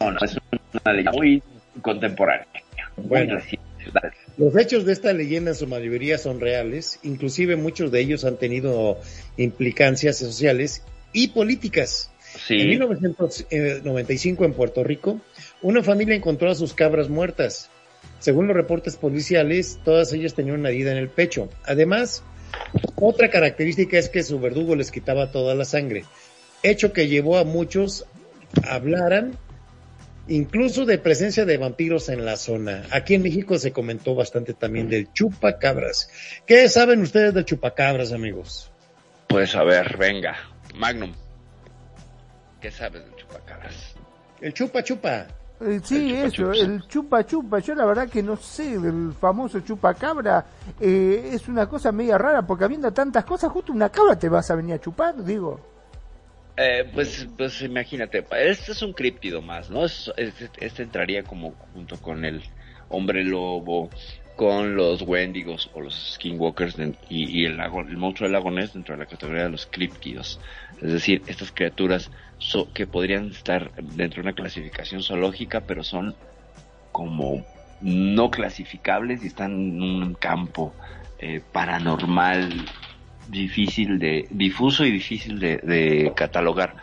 No, 0.00 0.10
no, 0.12 0.18
es 0.22 0.36
una 0.84 0.92
leyenda 0.92 1.12
muy 1.12 1.42
contemporánea. 1.82 2.46
Bueno. 2.96 3.36
reciente. 3.36 3.68
Los 4.36 4.56
hechos 4.56 4.84
de 4.84 4.92
esta 4.92 5.12
leyenda 5.12 5.50
en 5.50 5.56
su 5.56 5.66
mayoría 5.66 6.18
son 6.18 6.40
reales, 6.40 7.00
inclusive 7.02 7.56
muchos 7.56 7.90
de 7.90 8.00
ellos 8.00 8.24
han 8.24 8.36
tenido 8.36 8.98
implicancias 9.36 10.18
sociales 10.18 10.82
y 11.12 11.28
políticas. 11.28 12.10
En 12.34 12.40
Sí. 12.40 12.66
1995 12.66 14.44
en 14.44 14.52
Puerto 14.52 14.84
Rico, 14.84 15.20
una 15.62 15.82
familia 15.82 16.14
encontró 16.14 16.50
a 16.50 16.54
sus 16.54 16.74
cabras 16.74 17.08
muertas. 17.08 17.70
Según 18.20 18.46
los 18.46 18.56
reportes 18.56 18.96
policiales, 18.96 19.80
todas 19.84 20.12
ellas 20.12 20.34
tenían 20.34 20.60
una 20.60 20.68
herida 20.68 20.92
en 20.92 20.98
el 20.98 21.08
pecho. 21.08 21.48
Además, 21.64 22.22
otra 22.96 23.30
característica 23.30 23.98
es 23.98 24.08
que 24.08 24.22
su 24.22 24.38
verdugo 24.38 24.76
les 24.76 24.90
quitaba 24.90 25.32
toda 25.32 25.54
la 25.54 25.64
sangre, 25.64 26.04
hecho 26.62 26.92
que 26.92 27.08
llevó 27.08 27.38
a 27.38 27.44
muchos 27.44 28.06
a 28.62 28.74
hablaran 28.74 29.36
incluso 30.28 30.84
de 30.84 30.98
presencia 30.98 31.44
de 31.44 31.56
vampiros 31.58 32.08
en 32.08 32.24
la 32.24 32.36
zona. 32.36 32.84
Aquí 32.92 33.14
en 33.14 33.22
México 33.22 33.58
se 33.58 33.72
comentó 33.72 34.14
bastante 34.14 34.54
también 34.54 34.88
del 34.88 35.12
chupacabras. 35.12 36.10
¿Qué 36.46 36.68
saben 36.68 37.02
ustedes 37.02 37.34
del 37.34 37.44
chupacabras, 37.44 38.12
amigos? 38.12 38.70
Pues 39.26 39.54
a 39.54 39.64
ver, 39.64 39.96
venga. 39.96 40.36
Magnum. 40.76 41.12
¿Qué 42.60 42.70
sabes 42.70 43.04
de 43.04 43.16
chupacabras? 43.16 43.94
El 44.40 44.52
chupa 44.54 44.82
chupa. 44.82 45.26
Eh, 45.60 45.80
sí, 45.82 46.14
El 46.14 46.30
chupa 46.32 46.52
eso, 46.52 46.52
chups. 46.52 46.58
el 46.60 46.82
chupa 46.86 47.26
chupa. 47.26 47.58
Yo 47.58 47.74
la 47.74 47.84
verdad 47.86 48.08
que 48.08 48.22
no 48.22 48.36
sé 48.36 48.78
del 48.78 49.12
famoso 49.12 49.60
chupa 49.60 49.94
cabra. 49.94 50.44
Eh, 50.80 51.30
es 51.32 51.48
una 51.48 51.68
cosa 51.68 51.90
media 51.92 52.16
rara 52.18 52.42
porque 52.46 52.64
habiendo 52.64 52.92
tantas 52.92 53.24
cosas, 53.24 53.50
justo 53.50 53.72
una 53.72 53.88
cabra 53.88 54.18
te 54.18 54.28
vas 54.28 54.50
a 54.50 54.54
venir 54.54 54.74
a 54.74 54.80
chupar, 54.80 55.22
digo. 55.24 55.77
Eh, 56.60 56.90
pues, 56.92 57.28
pues 57.36 57.60
imagínate, 57.62 58.26
este 58.32 58.72
es 58.72 58.82
un 58.82 58.92
críptido 58.92 59.40
más, 59.42 59.70
¿no? 59.70 59.84
Es- 59.84 60.10
Este, 60.16 60.50
este 60.66 60.82
entraría 60.82 61.22
como 61.22 61.54
junto 61.72 62.00
con 62.00 62.24
el 62.24 62.42
hombre 62.88 63.22
lobo, 63.24 63.90
con 64.34 64.74
los 64.76 65.02
wendigos 65.02 65.70
o 65.72 65.80
los 65.80 65.94
skinwalkers 66.14 66.76
y 67.08 67.44
el, 67.44 67.56
lago, 67.56 67.80
el 67.82 67.96
monstruo 67.96 68.26
del 68.26 68.32
lago 68.32 68.50
Ness 68.50 68.72
dentro 68.72 68.94
de 68.94 69.00
la 69.00 69.06
categoría 69.06 69.44
de 69.44 69.50
los 69.50 69.66
críptidos. 69.66 70.40
Es 70.80 70.92
decir, 70.92 71.22
estas 71.26 71.52
criaturas 71.52 72.10
so- 72.38 72.72
que 72.72 72.86
podrían 72.86 73.28
estar 73.30 73.72
dentro 73.76 74.22
de 74.22 74.28
una 74.28 74.34
clasificación 74.34 75.02
zoológica, 75.02 75.60
pero 75.66 75.82
son 75.84 76.16
como 76.90 77.46
no 77.80 78.30
clasificables 78.30 79.22
y 79.22 79.28
están 79.28 79.52
en 79.52 79.82
un 79.82 80.14
campo 80.14 80.76
eh, 81.18 81.40
paranormal 81.52 82.50
difícil 83.28 83.98
de 83.98 84.26
difuso 84.30 84.84
y 84.84 84.90
difícil 84.90 85.38
de, 85.38 85.58
de 85.58 86.12
catalogar. 86.14 86.76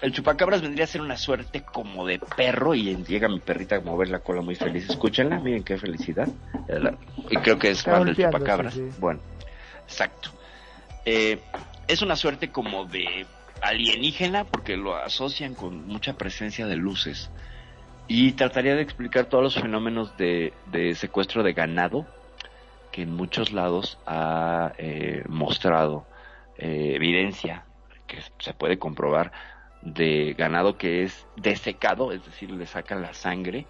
El 0.00 0.12
chupacabras 0.12 0.62
vendría 0.62 0.84
a 0.84 0.88
ser 0.88 1.00
una 1.00 1.16
suerte 1.16 1.62
como 1.62 2.06
de 2.06 2.20
perro 2.20 2.74
y 2.74 2.96
llega 3.04 3.28
mi 3.28 3.40
perrita 3.40 3.76
a 3.76 3.80
mover 3.80 4.08
la 4.08 4.20
cola 4.20 4.42
muy 4.42 4.54
feliz. 4.54 4.88
Escúchenla, 4.88 5.40
miren 5.40 5.64
qué 5.64 5.76
felicidad. 5.76 6.28
Y 7.30 7.36
creo 7.38 7.58
que 7.58 7.70
es 7.70 7.82
fan 7.82 8.04
del 8.04 8.16
chupacabras. 8.16 8.74
sí, 8.74 8.88
sí. 8.90 8.96
Bueno, 9.00 9.20
exacto. 9.82 10.30
Eh, 11.04 11.40
es 11.88 12.02
una 12.02 12.14
suerte 12.14 12.50
como 12.50 12.84
de 12.84 13.26
alienígena 13.60 14.44
porque 14.44 14.76
lo 14.76 14.94
asocian 14.94 15.54
con 15.54 15.88
mucha 15.88 16.16
presencia 16.16 16.66
de 16.66 16.76
luces. 16.76 17.30
Y 18.06 18.32
trataría 18.32 18.76
de 18.76 18.82
explicar 18.82 19.26
todos 19.26 19.42
los 19.42 19.54
fenómenos 19.54 20.16
de, 20.16 20.52
de 20.70 20.94
secuestro 20.94 21.42
de 21.42 21.54
ganado 21.54 22.06
que 22.98 23.04
en 23.04 23.14
muchos 23.14 23.52
lados 23.52 23.96
ha 24.06 24.72
eh, 24.76 25.22
mostrado 25.28 26.04
eh, 26.56 26.94
evidencia 26.96 27.64
que 28.08 28.18
se 28.40 28.54
puede 28.54 28.80
comprobar 28.80 29.30
de 29.82 30.34
ganado 30.36 30.76
que 30.76 31.04
es 31.04 31.24
desecado, 31.36 32.10
es 32.10 32.24
decir, 32.24 32.50
le 32.50 32.66
sacan 32.66 33.00
la 33.00 33.14
sangre 33.14 33.68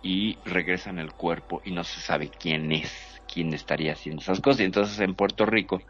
y 0.00 0.38
regresan 0.44 1.00
el 1.00 1.12
cuerpo 1.12 1.60
y 1.64 1.72
no 1.72 1.82
se 1.82 2.00
sabe 2.00 2.28
quién 2.28 2.70
es, 2.70 3.20
quién 3.26 3.52
estaría 3.52 3.94
haciendo 3.94 4.22
esas 4.22 4.40
cosas. 4.40 4.60
Y 4.60 4.64
entonces 4.66 5.00
en 5.00 5.16
Puerto 5.16 5.44
Rico, 5.44 5.82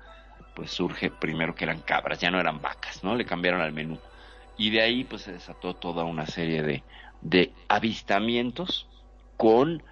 pues 0.54 0.70
surge 0.70 1.10
primero 1.10 1.54
que 1.54 1.64
eran 1.64 1.80
cabras, 1.80 2.20
ya 2.20 2.30
no 2.30 2.40
eran 2.40 2.62
vacas, 2.62 3.04
¿no? 3.04 3.14
Le 3.14 3.26
cambiaron 3.26 3.60
al 3.60 3.74
menú. 3.74 3.98
Y 4.56 4.70
de 4.70 4.80
ahí 4.80 5.04
pues 5.04 5.20
se 5.20 5.32
desató 5.32 5.74
toda 5.74 6.04
una 6.04 6.24
serie 6.24 6.62
de, 6.62 6.82
de 7.20 7.52
avistamientos 7.68 8.88
con 9.36 9.82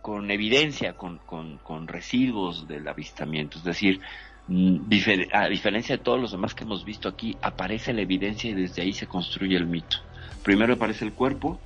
con 0.00 0.30
evidencia, 0.30 0.94
con, 0.94 1.18
con, 1.18 1.58
con 1.58 1.86
residuos 1.88 2.66
del 2.68 2.86
avistamiento. 2.88 3.58
Es 3.58 3.64
decir, 3.64 4.00
mm, 4.48 4.88
difer- 4.88 5.28
a 5.32 5.48
diferencia 5.48 5.96
de 5.96 6.02
todos 6.02 6.20
los 6.20 6.32
demás 6.32 6.54
que 6.54 6.64
hemos 6.64 6.84
visto 6.84 7.08
aquí, 7.08 7.36
aparece 7.42 7.92
la 7.92 8.02
evidencia 8.02 8.50
y 8.50 8.54
desde 8.54 8.82
ahí 8.82 8.92
se 8.92 9.06
construye 9.06 9.56
el 9.56 9.66
mito. 9.66 9.98
Primero 10.42 10.74
aparece 10.74 11.04
el 11.04 11.12
cuerpo 11.12 11.58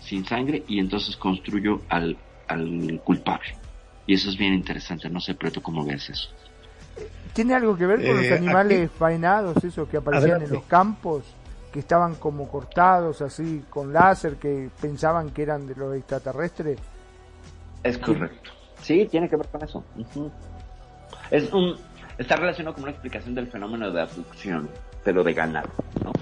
sin 0.00 0.24
sangre 0.24 0.62
y 0.68 0.78
entonces 0.78 1.16
construyo 1.16 1.82
al, 1.88 2.16
al 2.46 3.00
culpable. 3.04 3.56
Y 4.06 4.14
eso 4.14 4.30
es 4.30 4.36
bien 4.38 4.54
interesante, 4.54 5.10
no 5.10 5.20
sé, 5.20 5.34
Preto, 5.34 5.62
cómo 5.62 5.84
ves 5.84 6.08
eso. 6.10 6.30
¿Tiene 7.34 7.54
algo 7.54 7.76
que 7.76 7.86
ver 7.86 7.98
con 7.98 8.18
Eh, 8.18 8.28
los 8.30 8.38
animales 8.38 8.90
faenados, 8.90 9.62
esos 9.62 9.88
que 9.88 9.98
aparecían 9.98 10.30
Adelante. 10.32 10.54
en 10.54 10.60
los 10.60 10.64
campos? 10.64 11.24
Que 11.72 11.80
estaban 11.80 12.14
como 12.14 12.48
cortados 12.48 13.20
así 13.20 13.62
con 13.68 13.92
láser, 13.92 14.36
que 14.36 14.70
pensaban 14.80 15.30
que 15.30 15.42
eran 15.42 15.66
de 15.66 15.74
los 15.76 15.94
extraterrestres. 15.94 16.78
Es 17.82 17.98
correcto. 17.98 18.50
Sí, 18.82 19.06
tiene 19.10 19.28
que 19.28 19.36
ver 19.36 19.46
con 19.48 19.62
eso. 19.62 19.84
Es 21.30 21.52
un, 21.52 21.76
está 22.16 22.36
relacionado 22.36 22.74
con 22.74 22.84
una 22.84 22.92
explicación 22.92 23.34
del 23.34 23.48
fenómeno 23.48 23.90
de 23.90 24.02
abducción, 24.02 24.68
pero 25.04 25.22
de 25.22 25.34
ganado, 25.34 25.70
¿no? 26.02 26.12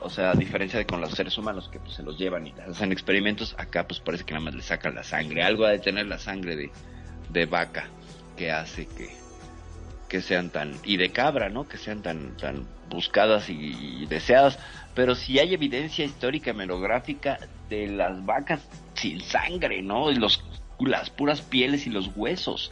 O 0.00 0.10
sea, 0.10 0.32
a 0.32 0.34
diferencia 0.34 0.78
de 0.78 0.86
con 0.86 1.00
los 1.00 1.12
seres 1.12 1.38
humanos 1.38 1.68
que 1.70 1.78
pues, 1.78 1.94
se 1.94 2.02
los 2.02 2.18
llevan 2.18 2.46
y 2.46 2.54
hacen 2.68 2.90
experimentos, 2.90 3.54
acá 3.56 3.86
pues 3.86 4.00
parece 4.00 4.24
que 4.24 4.34
nada 4.34 4.46
más 4.46 4.54
le 4.54 4.62
sacan 4.62 4.94
la 4.94 5.04
sangre. 5.04 5.42
Algo 5.42 5.64
ha 5.64 5.70
de 5.70 5.78
tener 5.78 6.06
la 6.06 6.18
sangre 6.18 6.56
de, 6.56 6.70
de 7.30 7.46
vaca 7.46 7.84
que 8.36 8.50
hace 8.50 8.86
que, 8.86 9.10
que 10.08 10.20
sean 10.20 10.50
tan, 10.50 10.74
y 10.82 10.96
de 10.96 11.10
cabra, 11.10 11.50
¿no? 11.50 11.68
Que 11.68 11.78
sean 11.78 12.02
tan, 12.02 12.36
tan 12.36 12.66
buscadas 12.88 13.48
y, 13.48 14.02
y 14.02 14.06
deseadas. 14.06 14.58
Pero 14.94 15.14
si 15.14 15.38
hay 15.38 15.54
evidencia 15.54 16.04
histórica, 16.04 16.50
hemerográfica 16.50 17.38
de 17.70 17.86
las 17.86 18.24
vacas 18.26 18.60
sin 18.94 19.20
sangre, 19.20 19.82
¿no? 19.82 20.10
Y 20.10 20.16
los, 20.16 20.42
las 20.80 21.10
puras 21.10 21.42
pieles 21.42 21.86
y 21.86 21.90
los 21.90 22.10
huesos. 22.16 22.70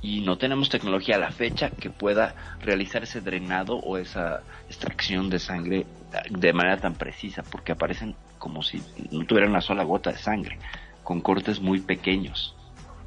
Y 0.00 0.20
no 0.20 0.38
tenemos 0.38 0.68
tecnología 0.68 1.16
a 1.16 1.18
la 1.18 1.32
fecha 1.32 1.70
que 1.70 1.90
pueda 1.90 2.34
realizar 2.60 3.02
ese 3.02 3.20
drenado 3.20 3.76
o 3.78 3.98
esa 3.98 4.42
extracción 4.68 5.28
de 5.28 5.40
sangre 5.40 5.86
de 6.30 6.52
manera 6.52 6.78
tan 6.78 6.94
precisa, 6.94 7.42
porque 7.42 7.72
aparecen 7.72 8.14
como 8.38 8.62
si 8.62 8.82
no 9.10 9.26
tuvieran 9.26 9.50
una 9.50 9.60
sola 9.60 9.82
gota 9.82 10.12
de 10.12 10.18
sangre, 10.18 10.58
con 11.02 11.20
cortes 11.20 11.60
muy 11.60 11.80
pequeños. 11.80 12.54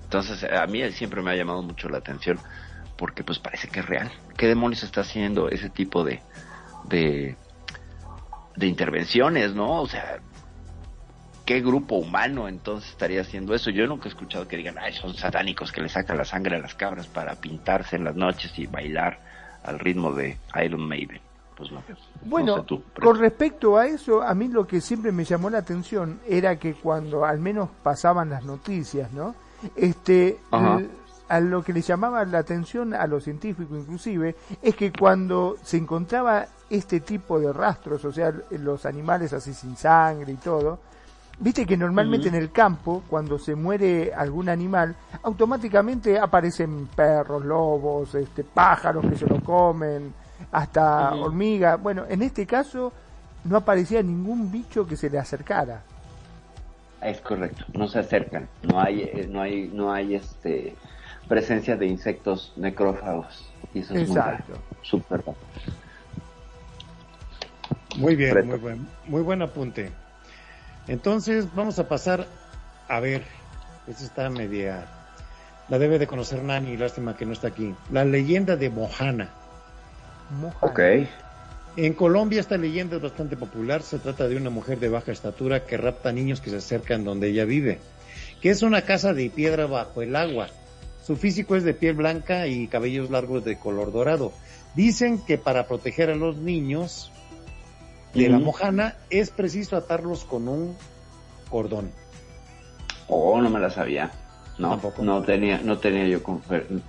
Entonces, 0.04 0.44
a 0.44 0.68
mí 0.68 0.82
siempre 0.92 1.22
me 1.22 1.32
ha 1.32 1.36
llamado 1.36 1.62
mucho 1.62 1.88
la 1.88 2.00
atención, 2.00 2.38
porque 2.98 3.24
pues 3.24 3.40
parece 3.40 3.70
que 3.70 3.80
es 3.80 3.86
real. 3.86 4.12
¿Qué 4.38 4.48
demonios 4.48 4.84
está 4.84 5.02
haciendo 5.02 5.48
ese 5.50 5.70
tipo 5.70 6.04
de, 6.04 6.22
de, 6.84 7.38
de 8.58 8.68
intervenciones, 8.68 9.56
no? 9.56 9.82
O 9.82 9.88
sea, 9.88 10.20
¿qué 11.52 11.60
grupo 11.60 11.96
humano 11.96 12.48
entonces 12.48 12.92
estaría 12.92 13.20
haciendo 13.20 13.54
eso? 13.54 13.72
Yo 13.72 13.86
nunca 13.86 14.06
he 14.06 14.08
escuchado 14.08 14.48
que 14.48 14.56
digan, 14.56 14.78
ay, 14.80 14.94
son 14.94 15.14
satánicos 15.14 15.70
que 15.74 15.82
le 15.82 15.90
sacan 15.90 16.18
la 16.18 16.24
sangre 16.24 16.56
a 16.56 16.60
las 16.60 16.76
cabras 16.76 17.08
para 17.08 17.36
pintarse 17.36 17.98
en 17.98 18.06
las 18.06 18.16
noches 18.16 18.58
y 18.58 18.68
bailar 18.68 19.20
al 19.66 19.78
ritmo 19.78 20.14
de 20.14 20.38
Iron 20.64 20.88
Maiden. 20.88 21.20
Pues 21.58 21.70
no. 21.74 21.84
Bueno, 22.24 22.56
no 22.56 22.62
sé 22.62 22.68
tú, 22.68 22.82
pero- 22.96 23.06
con 23.06 23.20
respecto 23.20 23.78
a 23.78 23.86
eso, 23.86 24.22
a 24.22 24.34
mí 24.34 24.48
lo 24.48 24.66
que 24.66 24.80
siempre 24.80 25.12
me 25.12 25.26
llamó 25.26 25.50
la 25.50 25.58
atención 25.58 26.22
era 26.26 26.56
que 26.56 26.74
cuando 26.76 27.26
al 27.26 27.40
menos 27.40 27.68
pasaban 27.84 28.30
las 28.30 28.46
noticias, 28.46 29.12
¿no? 29.12 29.36
Este, 29.76 30.40
a 31.28 31.40
lo 31.42 31.64
que 31.66 31.74
le 31.74 31.82
llamaba 31.82 32.24
la 32.24 32.38
atención 32.38 32.94
a 32.94 33.06
los 33.08 33.26
científicos 33.26 33.78
inclusive, 33.78 34.38
es 34.62 34.74
que 34.74 34.94
cuando 34.94 35.58
se 35.64 35.76
encontraba 35.76 36.46
este 36.70 37.02
tipo 37.02 37.42
de 37.42 37.52
rastros, 37.52 38.06
o 38.06 38.14
sea, 38.14 38.34
los 38.52 38.86
animales 38.86 39.34
así 39.34 39.54
sin 39.54 39.76
sangre 39.76 40.32
y 40.32 40.38
todo, 40.38 40.80
Viste 41.40 41.66
que 41.66 41.76
normalmente 41.76 42.28
en 42.28 42.36
el 42.36 42.52
campo, 42.52 43.04
cuando 43.10 43.40
se 43.40 43.56
muere 43.56 44.14
algún 44.14 44.48
animal, 44.48 44.96
automáticamente 45.24 46.20
aparecen 46.20 46.88
perros, 46.88 47.44
lobos, 47.44 48.14
este, 48.14 48.44
pájaros 48.44 49.04
que 49.10 49.16
se 49.16 49.26
lo 49.26 49.42
comen, 49.42 50.14
hasta 50.52 51.16
hormigas. 51.16 51.82
Bueno, 51.82 52.06
en 52.08 52.22
este 52.22 52.46
caso 52.46 52.94
no 53.44 53.58
aparecía 53.58 54.04
ningún 54.04 54.52
bicho 54.52 54.86
que 54.86 54.96
se 54.96 55.10
le 55.10 55.18
acercara. 55.18 55.82
Es 57.02 57.20
correcto, 57.22 57.66
no 57.74 57.88
se 57.88 57.98
acercan, 57.98 58.48
no 58.62 58.80
hay, 58.80 59.02
eh, 59.02 59.28
no 59.28 59.42
hay, 59.42 59.68
no 59.74 59.92
hay 59.92 60.14
este 60.16 60.76
presencia 61.28 61.76
de 61.76 61.88
insectos 61.88 62.54
necrófagos. 62.56 63.50
Y 63.74 63.80
eso 63.80 63.96
es 63.96 64.02
Exacto. 64.10 64.44
muy 64.50 64.54
raro, 64.54 64.64
súper 64.84 65.20
raro. 65.26 65.38
Muy 67.98 68.16
bien, 68.16 68.48
muy 68.48 68.58
buen, 68.60 68.88
muy 69.08 69.22
buen 69.22 69.42
apunte. 69.42 69.92
Entonces 70.88 71.54
vamos 71.54 71.80
a 71.80 71.88
pasar 71.88 72.28
a 72.92 73.00
ver, 73.00 73.24
esta 73.88 74.04
está 74.04 74.30
media, 74.30 74.86
la 75.70 75.80
debe 75.80 75.98
de 75.98 76.08
conocer 76.08 76.44
Nani, 76.44 76.76
lástima 76.76 77.16
que 77.16 77.26
no 77.26 77.32
está 77.32 77.48
aquí. 77.48 77.74
La 77.90 78.04
leyenda 78.04 78.58
de 78.58 78.70
Mojana. 78.70 79.30
Mojana. 80.30 80.58
Ok, 80.60 80.80
En 81.78 81.94
Colombia 81.94 82.42
esta 82.42 82.58
leyenda 82.58 82.98
es 82.98 83.02
bastante 83.02 83.38
popular, 83.38 83.82
se 83.82 84.00
trata 84.00 84.28
de 84.28 84.36
una 84.36 84.50
mujer 84.50 84.80
de 84.80 84.90
baja 84.90 85.14
estatura 85.14 85.66
que 85.66 85.78
rapta 85.78 86.12
niños 86.12 86.42
que 86.42 86.50
se 86.50 86.58
acercan 86.58 87.06
donde 87.06 87.30
ella 87.30 87.46
vive, 87.46 87.80
que 88.42 88.50
es 88.50 88.62
una 88.62 88.82
casa 88.82 89.14
de 89.14 89.30
piedra 89.30 89.68
bajo 89.68 90.02
el 90.02 90.14
agua. 90.18 90.50
Su 91.02 91.16
físico 91.16 91.56
es 91.56 91.64
de 91.64 91.74
piel 91.74 91.96
blanca 91.96 92.48
y 92.48 92.68
cabellos 92.68 93.10
largos 93.10 93.46
de 93.46 93.58
color 93.58 93.94
dorado. 93.94 94.34
Dicen 94.76 95.24
que 95.26 95.38
para 95.38 95.66
proteger 95.66 96.10
a 96.10 96.16
los 96.16 96.36
niños 96.36 97.10
de 98.14 98.30
la 98.30 98.40
mojana 98.40 98.96
es 99.10 99.30
preciso 99.30 99.76
atarlos 99.78 100.24
con 100.26 100.48
un 100.48 100.76
cordón. 101.50 101.92
oh, 103.08 103.42
no 103.42 103.50
me 103.50 103.60
la 103.60 103.70
sabía. 103.70 104.12
No, 104.58 104.70
Tampoco. 104.72 105.02
no 105.04 105.24
tenía, 105.24 105.60
no 105.64 105.78
tenía 105.80 106.08
yo 106.08 106.22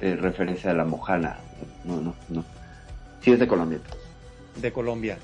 eh, 0.00 0.16
referencia 0.16 0.70
a 0.72 0.74
la 0.74 0.84
mojana. 0.84 1.38
No, 1.84 2.00
no, 2.00 2.14
no. 2.28 2.44
Sí 3.22 3.30
es 3.32 3.38
de 3.38 3.46
Colombia. 3.46 3.78
de 4.60 4.72
Colombia. 4.72 5.16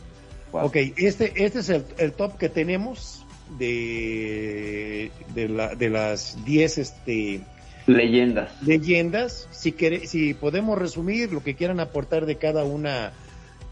Wow. 0.52 0.66
Ok, 0.66 0.76
este, 0.96 1.44
este 1.44 1.58
es 1.58 1.68
el, 1.68 1.84
el 1.98 2.12
top 2.12 2.38
que 2.38 2.48
tenemos 2.48 3.26
de, 3.58 5.10
de, 5.34 5.48
la- 5.48 5.74
de 5.74 5.90
las 5.90 6.42
10 6.44 6.78
este, 6.78 7.40
Leyendas. 7.86 8.50
leyendas. 8.62 9.48
Si, 9.50 9.72
quere- 9.72 10.06
si 10.06 10.32
podemos 10.34 10.78
resumir 10.78 11.32
lo 11.32 11.42
que 11.42 11.54
quieran 11.54 11.80
aportar 11.80 12.24
de 12.26 12.36
cada 12.36 12.64
una 12.64 13.12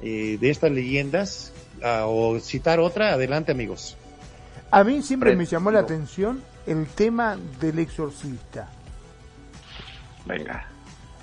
eh, 0.03 0.37
de 0.41 0.51
estas 0.51 0.71
leyendas 0.73 1.53
o 1.83 2.39
citar 2.41 2.81
otra, 2.81 3.13
adelante 3.13 3.53
amigos. 3.53 3.97
A 4.71 4.85
mí 4.85 5.03
siempre 5.03 5.37
me 5.37 5.47
llamó 5.47 5.71
la 5.71 5.81
atención 5.81 6.43
el 6.67 6.87
tema 6.87 7.37
del 7.61 7.79
exorcista. 7.79 8.69
Venga. 10.25 10.67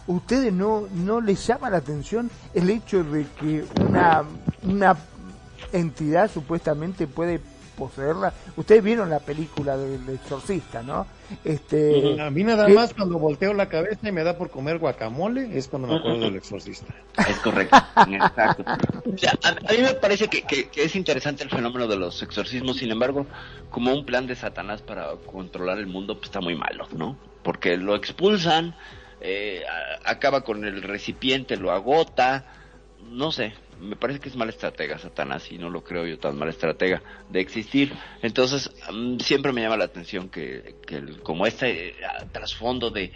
¿Ustedes 0.07 0.51
no, 0.51 0.88
no 0.93 1.21
les 1.21 1.45
llama 1.45 1.69
la 1.69 1.77
atención 1.77 2.30
el 2.53 2.69
hecho 2.69 3.03
de 3.03 3.25
que 3.39 3.65
una, 3.81 4.23
una 4.63 4.97
entidad 5.71 6.30
supuestamente 6.30 7.07
puede 7.07 7.39
poseerla? 7.78 8.34
Ustedes 8.56 8.84
vieron 8.84 9.10
la 9.10 9.20
película 9.20 9.78
del 9.78 10.08
exorcista, 10.10 10.82
¿no? 10.84 11.06
Este, 11.44 12.22
A 12.22 12.30
mí 12.30 12.44
nada 12.44 12.68
¿Qué? 12.68 12.74
más 12.74 12.94
cuando 12.94 13.18
volteo 13.18 13.54
la 13.54 13.68
cabeza 13.70 14.08
y 14.08 14.12
me 14.12 14.24
da 14.24 14.38
por 14.38 14.50
comer 14.50 14.78
guacamole 14.78 15.58
es 15.58 15.68
cuando 15.68 15.88
me 15.88 15.95
acuerdo 15.95 16.20
del 16.22 16.36
exorcista. 16.36 16.94
Es 17.28 17.38
correcto, 17.40 17.76
exacto. 18.12 18.64
O 19.14 19.18
sea, 19.18 19.34
a, 19.44 19.50
a 19.50 19.72
mí 19.74 19.82
me 19.82 19.94
parece 19.95 20.28
que, 20.28 20.44
que- 20.44 20.70
que 20.70 20.84
es 20.84 20.95
interesante 20.95 21.44
el 21.44 21.50
fenómeno 21.50 21.88
de 21.88 21.95
los 21.98 22.22
exorcismos, 22.22 22.78
sin 22.78 22.91
embargo, 22.91 23.26
como 23.70 23.94
un 23.94 24.06
plan 24.06 24.28
de 24.28 24.36
Satanás 24.36 24.82
para 24.82 25.08
controlar 25.32 25.80
el 25.80 25.88
mundo, 25.88 26.16
pues 26.16 26.26
está 26.26 26.41
muy 26.41 26.56
malo, 26.56 26.88
¿no? 26.95 27.18
Porque 27.44 27.78
lo 27.78 27.95
expulsan, 27.95 28.76
eh, 29.22 29.64
acaba 30.06 30.41
con 30.44 30.66
el 30.66 30.82
recipiente, 30.84 31.58
lo 31.58 31.72
agota, 31.72 32.45
no 33.10 33.32
sé, 33.32 33.54
me 33.80 33.95
parece 33.95 34.20
que 34.20 34.30
es 34.30 34.36
mala 34.36 34.52
estratega 34.52 34.98
Satanás 35.00 35.52
y 35.52 35.58
no 35.58 35.70
lo 35.70 35.84
creo 35.84 36.06
yo 36.06 36.18
tan 36.20 36.38
mala 36.38 36.52
estratega 36.52 37.02
de 37.30 37.40
existir. 37.41 37.94
Entonces, 38.22 38.72
mm, 38.91 39.20
siempre 39.20 39.52
me 39.54 39.62
llama 39.62 39.78
la 39.78 39.86
atención 39.86 40.30
que, 40.30 40.76
que 40.86 40.98
el- 40.98 41.22
como 41.22 41.45
este 41.45 41.90
eh, 41.90 41.95
trasfondo 42.32 42.90
de 42.90 43.12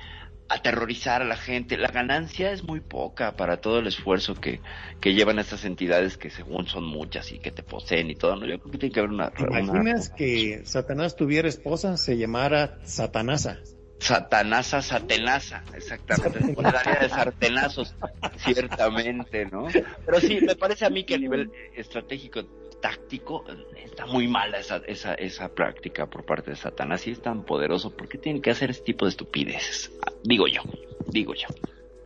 aterrorizar 0.50 1.22
a 1.22 1.26
la 1.26 1.36
gente, 1.36 1.78
la 1.78 1.90
ganancia 1.90 2.52
es 2.52 2.64
muy 2.64 2.80
poca 2.80 3.36
para 3.36 3.58
todo 3.58 3.80
el 3.80 3.88
esfuerzo 3.88 4.34
que, 4.36 4.62
que 5.02 5.14
llevan 5.14 5.40
estas 5.40 5.66
entidades 5.66 6.18
que 6.18 6.30
según 6.30 6.68
son 6.68 6.86
muchas 6.86 7.32
y 7.34 7.40
que 7.40 7.52
te 7.52 7.64
poseen 7.64 8.10
y 8.10 8.16
todo. 8.16 8.38
¿no? 8.38 8.46
Yo 8.46 8.58
creo 8.60 8.72
que 8.72 8.78
tiene 8.78 8.94
que 8.94 9.00
haber 9.02 9.12
una... 9.12 9.30
¿Te 9.32 9.44
imaginas 9.44 10.10
que 10.18 10.62
Satanás 10.66 11.16
tuviera 11.18 11.50
esposa, 11.50 11.98
se 11.98 12.18
llamara 12.18 12.80
Satanasa? 12.84 13.60
Satanasa, 14.00 14.82
satenaza, 14.82 15.64
exactamente. 15.76 16.54
Una 16.56 16.70
área 16.70 17.00
de 17.00 17.10
sartenazos, 17.10 17.96
ciertamente, 18.38 19.46
¿no? 19.46 19.68
Pero 20.06 20.20
sí, 20.20 20.40
me 20.42 20.56
parece 20.56 20.86
a 20.86 20.90
mí 20.90 21.04
que 21.04 21.16
a 21.16 21.18
nivel 21.18 21.52
estratégico, 21.76 22.46
táctico, 22.82 23.44
está 23.84 24.06
muy 24.06 24.28
mala 24.28 24.60
esa, 24.60 24.78
esa, 24.88 25.16
esa 25.16 25.50
práctica 25.54 26.06
por 26.06 26.26
parte 26.26 26.52
de 26.52 26.58
Satanás 26.58 27.08
y 27.08 27.12
es 27.12 27.22
tan 27.22 27.44
poderoso. 27.44 27.96
¿Por 27.96 28.08
qué 28.08 28.18
tienen 28.18 28.42
que 28.42 28.52
hacer 28.52 28.70
este 28.70 28.86
tipo 28.86 29.06
de 29.06 29.10
estupideces? 29.10 29.92
Ah, 30.06 30.12
Digo 30.24 30.48
yo, 30.48 30.62
digo 31.08 31.34
yo. 31.34 31.48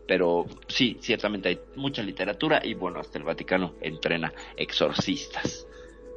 Pero 0.08 0.46
sí, 0.68 0.98
ciertamente 1.02 1.50
hay 1.50 1.60
mucha 1.76 2.02
literatura 2.04 2.62
y 2.64 2.74
bueno, 2.74 3.00
hasta 3.00 3.18
el 3.18 3.24
Vaticano 3.24 3.76
entrena 3.82 4.34
exorcistas. 4.58 5.68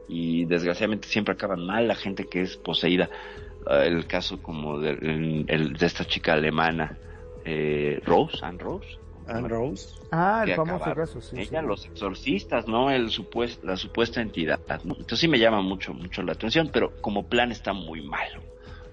Y 0.08 0.44
desgraciadamente 0.44 1.08
siempre 1.08 1.34
acaban 1.34 1.64
mal 1.64 1.88
la 1.88 1.94
gente 1.94 2.26
que 2.26 2.42
es 2.42 2.56
poseída 2.56 3.08
eh, 3.08 3.53
el 3.66 4.06
caso 4.06 4.40
como 4.42 4.78
de, 4.78 4.90
el- 4.90 5.44
el- 5.48 5.72
de 5.74 5.86
esta 5.86 6.04
chica 6.04 6.34
alemana, 6.34 6.98
eh, 7.44 8.00
Rose, 8.04 8.38
Anne 8.42 8.58
Rose. 8.58 8.86
Anne 9.26 9.48
Rose. 9.48 9.88
ah, 10.10 10.44
el 10.46 10.54
famoso 10.54 10.76
acabaron 10.84 11.06
caso, 11.06 11.20
sí. 11.22 11.36
ella, 11.38 11.60
sí. 11.62 11.66
los 11.66 11.86
exorcistas, 11.86 12.68
¿no? 12.68 12.90
El 12.90 13.08
supues- 13.08 13.58
la 13.62 13.76
supuesta 13.78 14.20
entidad, 14.20 14.60
¿no? 14.84 14.92
Entonces 14.98 15.20
sí 15.20 15.28
me 15.28 15.38
llama 15.38 15.62
mucho, 15.62 15.94
mucho 15.94 16.22
la 16.22 16.32
atención, 16.32 16.68
pero 16.72 16.92
como 17.00 17.26
plan 17.26 17.50
está 17.50 17.72
muy 17.72 18.02
malo, 18.02 18.42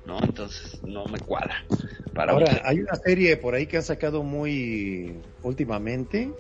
¿no? 0.05 0.19
Entonces 0.23 0.81
no 0.83 1.05
me 1.05 1.19
cuadra. 1.19 1.55
Para 2.13 2.31
Ahora, 2.31 2.61
hay 2.63 2.79
una 2.79 2.95
serie 2.95 3.35
por 3.37 3.55
ahí 3.55 3.67
que 3.67 3.77
han 3.77 3.83
sacado 3.83 4.23
muy 4.23 5.15
últimamente 5.43 6.31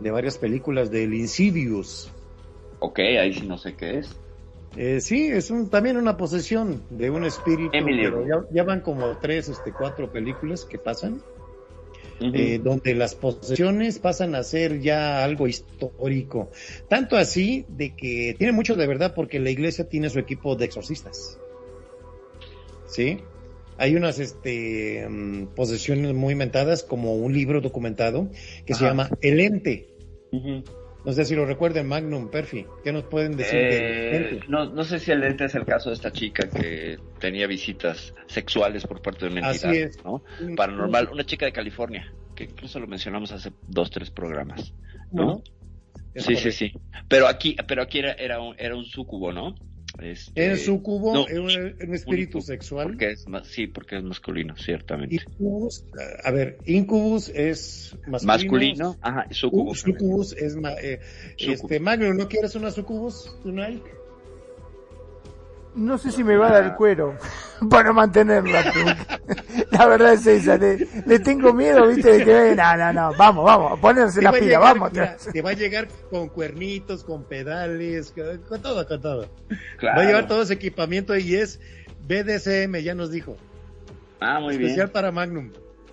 de 0.00 0.10
varias 0.10 0.36
películas 0.36 0.90
del 0.90 1.14
Insidious. 1.14 2.10
Ok, 2.80 2.98
ahí 2.98 3.32
sí 3.32 3.46
no 3.46 3.56
sé 3.56 3.74
qué 3.76 3.98
es. 3.98 4.14
Eh, 4.76 5.00
sí, 5.00 5.26
es 5.26 5.50
un, 5.50 5.68
también 5.68 5.96
una 5.96 6.16
posesión 6.16 6.82
de 6.90 7.10
un 7.10 7.24
espíritu, 7.24 7.72
pero 7.72 8.26
ya, 8.26 8.46
ya 8.50 8.64
van 8.64 8.80
como 8.80 9.18
tres, 9.18 9.48
este, 9.48 9.72
cuatro 9.72 10.10
películas 10.10 10.64
que 10.64 10.78
pasan, 10.78 11.22
eh, 12.20 12.60
donde 12.62 12.94
las 12.94 13.14
posesiones 13.14 13.98
pasan 13.98 14.34
a 14.34 14.42
ser 14.42 14.80
ya 14.80 15.24
algo 15.24 15.46
histórico. 15.46 16.50
Tanto 16.88 17.16
así 17.16 17.66
de 17.68 17.94
que 17.94 18.34
tiene 18.38 18.52
mucho 18.52 18.76
de 18.76 18.86
verdad 18.86 19.12
porque 19.14 19.40
la 19.40 19.50
iglesia 19.50 19.88
tiene 19.88 20.08
su 20.08 20.18
equipo 20.18 20.56
de 20.56 20.64
exorcistas. 20.64 21.38
¿Sí? 22.86 23.18
Hay 23.76 23.96
unas 23.96 24.18
este, 24.18 25.06
mm, 25.08 25.54
posesiones 25.54 26.14
muy 26.14 26.32
inventadas, 26.32 26.82
como 26.82 27.14
un 27.14 27.32
libro 27.32 27.60
documentado 27.60 28.30
que 28.64 28.74
se 28.74 28.84
llama 28.84 29.10
El 29.20 29.40
Ente. 29.40 29.88
No 31.04 31.12
sé 31.12 31.24
si 31.24 31.34
lo 31.34 31.44
recuerden, 31.44 31.88
Magnum, 31.88 32.30
Perfi. 32.30 32.64
¿Qué 32.84 32.92
nos 32.92 33.04
pueden 33.04 33.36
decir 33.36 33.58
del 33.58 33.72
Eh, 33.72 34.40
no, 34.48 34.66
no 34.66 34.84
sé 34.84 35.00
si 35.00 35.10
el 35.10 35.22
ente 35.24 35.46
es 35.46 35.54
el 35.56 35.64
caso 35.64 35.90
de 35.90 35.96
esta 35.96 36.12
chica 36.12 36.48
que 36.48 36.98
tenía 37.18 37.46
visitas 37.48 38.14
sexuales 38.26 38.86
por 38.86 39.02
parte 39.02 39.26
de 39.26 39.32
una 39.32 39.48
Así 39.48 39.66
entidad, 39.66 39.88
es. 39.88 40.04
¿no? 40.04 40.22
Paranormal, 40.56 41.08
una 41.12 41.24
chica 41.24 41.46
de 41.46 41.52
California, 41.52 42.12
que 42.36 42.44
incluso 42.44 42.78
lo 42.78 42.86
mencionamos 42.86 43.32
hace 43.32 43.50
dos, 43.66 43.90
tres 43.90 44.10
programas, 44.10 44.74
¿no? 45.10 45.42
Sí, 46.14 46.36
sí, 46.36 46.52
sí. 46.52 46.72
Pero 47.08 47.26
aquí, 47.26 47.56
pero 47.66 47.82
aquí 47.82 47.98
era, 47.98 48.12
era 48.12 48.40
un, 48.40 48.54
era 48.58 48.76
un 48.76 48.84
sucubo, 48.84 49.32
¿no? 49.32 49.54
Este, 50.00 50.46
En 50.46 50.56
su 50.56 50.82
cubo, 50.82 51.12
no, 51.14 51.28
es 51.28 51.38
un, 51.38 51.88
un 51.88 51.94
espíritu 51.94 52.38
único, 52.38 52.40
sexual. 52.40 52.88
Porque 52.88 53.10
es 53.10 53.26
sí, 53.44 53.66
porque 53.66 53.98
es 53.98 54.02
masculino, 54.02 54.56
ciertamente. 54.56 55.16
Incubus, 55.16 55.84
a 56.24 56.30
ver, 56.30 56.58
incubus 56.66 57.28
es 57.28 57.96
masculino. 58.06 58.26
Masculino, 58.26 58.96
ajá, 59.02 59.26
y 59.30 59.34
sucubo. 59.34 59.70
Uh, 59.70 59.74
sucubus 59.74 60.32
es 60.32 60.56
eh, 60.80 61.00
Sucubus. 61.36 61.62
este 61.62 61.80
Magnum, 61.80 62.16
¿no 62.16 62.28
quieres 62.28 62.54
una 62.54 62.70
sucubus 62.70 63.36
tonight? 63.42 63.82
No 63.84 64.01
sé 65.98 66.12
si 66.12 66.22
me 66.22 66.36
va 66.36 66.48
a 66.48 66.52
dar 66.52 66.64
el 66.64 66.74
cuero 66.74 67.16
para 67.70 67.92
mantenerla. 67.92 68.72
La 69.70 69.86
verdad 69.86 70.14
es 70.14 70.26
esa, 70.26 70.56
le, 70.56 70.86
le 71.06 71.18
tengo 71.18 71.52
miedo, 71.52 71.86
viste, 71.88 72.18
de 72.18 72.24
que 72.24 72.54
no, 72.54 72.76
no, 72.76 72.92
no, 72.92 73.16
vamos, 73.16 73.44
vamos, 73.44 73.72
a 73.72 73.76
ponerse 73.80 74.20
la 74.20 74.32
pila, 74.32 74.44
llegar, 74.44 74.60
vamos. 74.60 74.92
mira, 74.92 75.16
te 75.32 75.42
va 75.42 75.50
a 75.50 75.54
llegar 75.54 75.88
con 76.10 76.28
cuernitos, 76.28 77.04
con 77.04 77.24
pedales, 77.24 78.12
con, 78.48 78.60
todo, 78.60 78.86
con 78.86 79.00
todo. 79.00 79.28
Claro. 79.78 79.96
Va 79.98 80.02
a 80.02 80.06
llevar 80.06 80.26
todo 80.26 80.42
ese 80.42 80.54
equipamiento 80.54 81.16
y 81.16 81.36
es 81.36 81.60
BDSM, 82.06 82.76
ya 82.82 82.94
nos 82.94 83.10
dijo. 83.10 83.36
Ah, 84.20 84.40
muy 84.40 84.54
Especial 84.54 84.86
bien. 84.86 84.90
para 84.90 85.10
Magnum. 85.10 85.50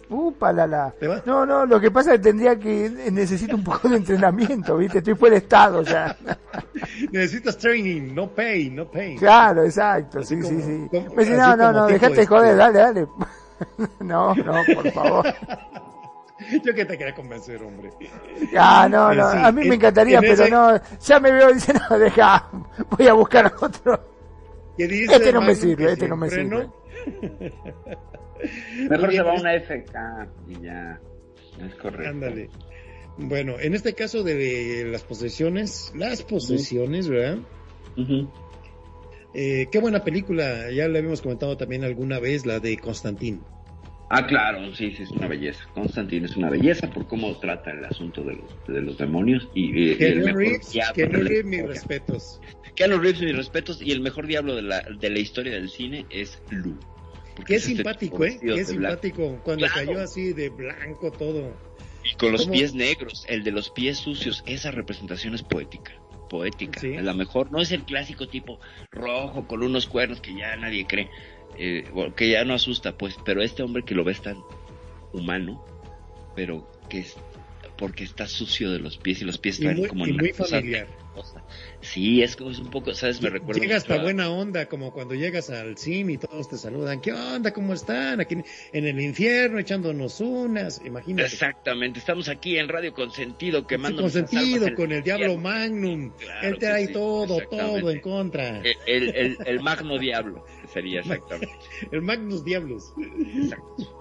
Upa, 0.10 0.52
la, 0.52 0.66
la. 0.66 0.94
No, 1.26 1.46
no, 1.46 1.66
lo 1.68 1.80
que 1.80 1.92
pasa 1.92 2.14
es 2.14 2.18
que 2.20 2.24
tendría 2.24 2.58
que, 2.58 2.90
necesito 3.12 3.56
un 3.56 3.64
poco 3.64 3.88
de 3.90 3.98
entrenamiento, 3.98 4.76
viste, 4.78 4.98
estoy 5.00 5.14
fuera 5.14 5.34
de 5.36 5.42
estado 5.42 5.84
ya. 5.84 6.18
Necesitas 7.12 7.58
training, 7.58 8.14
no 8.16 8.28
pay, 8.28 8.70
no 8.72 8.90
pay. 8.90 9.16
Claro, 9.18 9.64
exacto, 9.64 10.20
Así 10.20 10.36
sí, 10.36 10.42
como- 10.42 10.60
sí, 10.60 10.88
sí. 10.92 11.00
Me 11.16 11.24
dice, 11.24 11.38
no, 11.38 11.56
no, 11.56 11.72
no, 11.72 11.86
dejate 11.88 12.16
de 12.16 12.22
este- 12.22 12.26
joder, 12.28 12.58
dale, 12.58 12.80
dale. 12.80 13.08
No, 14.00 14.34
no, 14.34 14.54
por 14.74 14.92
favor. 14.92 15.26
Yo 16.64 16.74
que 16.74 16.86
te 16.86 16.98
quería 16.98 17.14
convencer, 17.14 17.62
hombre. 17.62 17.90
Ah, 18.58 18.88
no, 18.90 19.14
no, 19.14 19.32
sí, 19.32 19.38
a 19.44 19.52
mí 19.52 19.62
me 19.62 19.68
en- 19.68 19.74
encantaría, 19.74 20.16
en 20.20 20.22
pero 20.22 20.34
ese- 20.34 20.50
no, 20.50 20.72
ya 21.02 21.20
me 21.20 21.32
veo, 21.34 21.52
dice, 21.54 21.74
no, 21.74 22.00
deja, 22.00 22.48
voy 22.98 23.08
a 23.08 23.14
buscar 23.14 23.54
otro. 23.60 24.00
dice 24.78 25.14
Este 25.14 25.34
no 25.34 25.42
me 25.42 25.54
sirve, 25.54 25.92
este 25.92 26.08
no 26.08 26.16
me 26.16 26.30
sirve. 26.30 26.70
Mejor 28.90 29.12
se 29.12 29.22
va 29.22 29.32
a 29.32 29.36
es- 29.36 29.42
una 29.42 29.54
FK 29.56 30.28
y 30.48 30.62
ya. 30.64 31.00
Es 31.66 31.76
correcto. 31.76 32.10
Ándale. 32.10 32.50
Bueno, 33.18 33.60
en 33.60 33.74
este 33.74 33.94
caso 33.94 34.24
de 34.24 34.86
las 34.90 35.04
posesiones, 35.04 35.92
las 35.96 36.24
posesiones, 36.24 37.10
¿verdad? 37.10 37.40
Ujú. 37.98 38.30
Eh, 39.34 39.68
qué 39.72 39.80
buena 39.80 40.04
película, 40.04 40.72
ya 40.72 40.88
le 40.88 40.98
habíamos 41.00 41.22
comentado 41.22 41.58
también 41.58 41.84
alguna 41.84 42.20
vez, 42.20 42.46
la 42.46 42.60
de 42.60 42.78
Constantín. 42.78 43.42
Ah, 44.10 44.26
claro, 44.26 44.74
sí, 44.74 44.92
sí, 44.92 45.04
es 45.04 45.12
una 45.12 45.28
belleza. 45.28 45.64
Constantine 45.76 46.26
es 46.26 46.36
una 46.36 46.50
belleza 46.50 46.90
por 46.90 47.08
cómo 47.08 47.38
trata 47.38 47.70
el 47.72 47.86
asunto 47.86 48.24
de 48.24 48.38
los, 48.38 48.68
de 48.68 48.82
los 48.82 48.98
demonios 48.98 49.48
y, 49.54 49.92
el 49.92 49.98
Keanu 49.98 50.26
mejor 50.26 50.38
Reeves, 50.42 50.72
diablo 50.72 51.20
mis 51.46 51.68
respetos. 51.68 52.42
Keanu 52.76 52.98
Reeves, 52.98 53.22
mis 53.22 53.36
respetos, 53.36 53.82
y 53.84 53.92
el 53.92 54.02
mejor 54.02 54.26
diablo 54.26 54.56
de 54.56 54.64
la, 54.64 54.82
de 54.82 55.10
la 55.12 55.20
historia 55.20 55.52
del 55.54 55.70
cine 55.70 56.08
es 56.10 56.42
Lu. 56.50 56.76
Porque 57.40 57.54
Qué 57.54 57.58
es 57.58 57.64
este 57.64 57.76
simpático, 57.78 58.26
¿eh? 58.26 58.38
Qué 58.40 58.48
blanco. 58.48 58.66
simpático. 58.72 59.40
Cuando 59.44 59.66
Claro. 59.68 59.88
cayó 59.88 60.02
así 60.02 60.34
de 60.34 60.50
blanco 60.50 61.12
todo. 61.12 61.54
Y 62.04 62.16
con 62.16 62.32
los 62.34 62.42
¿Cómo? 62.44 62.54
pies 62.54 62.74
negros, 62.74 63.26
el 63.30 63.44
de 63.44 63.52
los 63.52 63.70
pies 63.70 63.98
sucios, 63.98 64.44
esa 64.46 64.72
representación 64.72 65.36
es 65.36 65.44
poética. 65.44 65.94
Poética, 66.30 66.80
Sí. 66.82 66.94
es 66.94 67.04
la 67.04 67.14
mejor. 67.14 67.52
No 67.52 67.62
es 67.62 67.72
el 67.72 67.84
clásico 67.84 68.28
tipo 68.28 68.60
rojo 68.92 69.48
con 69.48 69.64
unos 69.64 69.88
cuernos 69.88 70.20
que 70.22 70.36
ya 70.36 70.56
nadie 70.58 70.86
cree, 70.86 71.10
eh, 71.58 71.86
que 72.16 72.30
ya 72.30 72.44
no 72.46 72.54
asusta, 72.54 72.98
pues. 72.98 73.16
Pero 73.26 73.42
este 73.42 73.64
hombre 73.64 73.84
que 73.84 73.96
lo 73.96 74.04
ves 74.04 74.22
tan 74.22 74.38
humano, 75.14 75.64
pero 76.36 76.70
que 76.90 77.00
es 77.00 77.16
porque 77.80 78.04
está 78.04 78.28
sucio 78.28 78.70
de 78.72 78.80
los 78.80 78.98
pies 78.98 79.22
y 79.22 79.26
los 79.26 79.38
pies 79.38 79.62
muy, 79.62 79.88
como 79.88 80.06
y 80.06 80.12
muy 80.14 80.34
familiar. 80.34 80.88
Sí, 81.82 82.22
es 82.22 82.36
como 82.36 82.52
es 82.52 82.60
un 82.60 82.70
poco, 82.70 82.94
¿sabes? 82.94 83.22
Me 83.22 83.30
recuerda. 83.30 83.62
Llega 83.62 83.78
hasta 83.78 83.96
a- 83.96 84.02
buena 84.02 84.30
onda, 84.30 84.68
como 84.68 84.92
cuando 84.94 85.16
llegas 85.16 85.50
al 85.50 85.78
cine 85.78 86.14
y 86.14 86.18
todos 86.18 86.50
te 86.50 86.58
saludan. 86.58 87.02
¿Qué 87.02 87.14
onda? 87.14 87.52
¿Cómo 87.54 87.74
están? 87.74 88.20
Aquí 88.20 88.36
en 88.74 88.86
el 88.86 89.00
infierno 89.00 89.60
echándonos 89.60 90.20
unas. 90.20 90.82
Imagínate. 90.86 91.28
Exactamente, 91.34 92.00
estamos 92.00 92.28
aquí 92.30 92.58
en 92.58 92.68
Radio 92.68 92.94
Consentido 92.94 93.62
Sí, 93.62 93.66
quemando 93.68 94.02
consentido 94.02 94.74
con 94.76 94.92
el 94.92 95.04
Diablo 95.04 95.38
Magnum. 95.38 96.12
Claro 96.18 96.48
Él 96.48 96.58
trae 96.60 96.88
sí, 96.88 96.94
todo, 96.94 97.40
todo 97.50 97.90
en 97.90 98.00
contra. 98.02 98.60
El, 98.60 98.76
el, 98.86 99.16
el- 99.16 99.38
el 99.46 99.60
magno 99.62 99.98
diablo 99.98 100.46
sería 100.74 101.00
exactamente. 101.00 101.54
El 101.92 102.02
Magnus 102.02 102.44
Diablos. 102.44 102.94
exacto. 103.36 103.96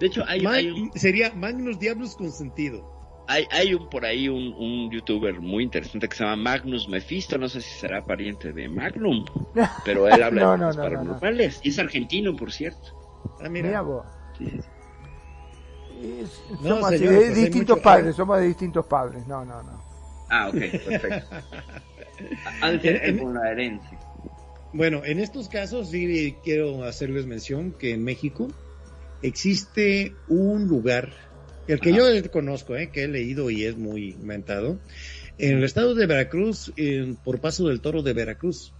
De 0.00 0.06
hecho, 0.08 0.24
hay, 0.26 0.40
Mag- 0.40 0.54
hay, 0.54 0.70
un, 0.70 0.92
Sería 0.94 1.32
Magnus 1.34 1.78
Diablos 1.78 2.16
consentido. 2.16 2.90
Hay, 3.32 3.46
hay 3.50 3.74
un 3.74 3.88
por 3.88 4.04
ahí 4.04 4.28
un, 4.28 4.52
un 4.54 4.90
youtuber 4.90 5.40
muy 5.40 5.64
interesante 5.64 6.08
que 6.08 6.16
se 6.16 6.24
llama 6.24 6.36
Magnus 6.36 6.88
Mephisto, 6.88 7.38
no 7.38 7.48
sé 7.48 7.60
si 7.60 7.70
será 7.78 8.04
pariente 8.04 8.52
de 8.52 8.68
Magnum, 8.68 9.24
pero 9.84 10.06
él 10.08 10.22
habla 10.22 10.40
No, 10.42 10.52
de 10.52 10.58
no, 10.58 10.66
cosas 10.66 10.76
no, 10.76 10.82
no, 10.82 10.88
no. 10.88 10.94
paranormales. 11.04 11.60
Y 11.62 11.68
es 11.70 11.78
argentino, 11.78 12.36
por 12.36 12.52
cierto. 12.52 12.88
Ah, 13.40 13.48
Mira, 13.48 13.68
mira. 13.68 13.80
vos. 13.82 14.06
Sí, 14.38 14.46
sí, 14.50 14.58
sí. 14.60 14.68
Es- 16.22 16.60
No, 16.60 16.68
somos 16.76 16.90
señor, 16.90 17.12
de 17.12 17.16
pues 17.20 17.34
distintos 17.36 17.76
mucho- 17.76 17.82
padres, 17.82 18.16
somos 18.16 18.38
de 18.40 18.46
distintos 18.46 18.86
padres. 18.86 19.26
No, 19.26 19.44
no, 19.44 19.62
no. 19.62 19.82
Ah, 20.28 20.48
ok, 20.48 20.54
perfecto. 20.54 21.36
Con 23.20 23.34
la 23.34 23.50
herencia. 23.50 23.98
Bueno, 24.72 25.04
en 25.04 25.18
estos 25.20 25.48
casos 25.48 25.90
sí 25.90 26.36
quiero 26.42 26.84
hacerles 26.84 27.26
mención 27.26 27.72
que 27.72 27.92
en 27.92 28.02
México 28.04 28.48
existe 29.20 30.16
un 30.28 30.66
lugar, 30.66 31.12
el 31.68 31.80
que 31.80 31.90
Ajá. 31.90 31.98
yo 31.98 32.30
conozco, 32.30 32.76
eh, 32.76 32.90
que 32.90 33.04
he 33.04 33.08
leído 33.08 33.50
y 33.50 33.64
es 33.64 33.76
muy 33.76 34.10
inventado, 34.10 34.78
en 35.38 35.58
el 35.58 35.64
estado 35.64 35.94
de 35.94 36.06
Veracruz, 36.06 36.72
por 37.24 37.40
Paso 37.40 37.68
del 37.68 37.80
Toro 37.80 38.02
de 38.02 38.12
Veracruz. 38.12 38.74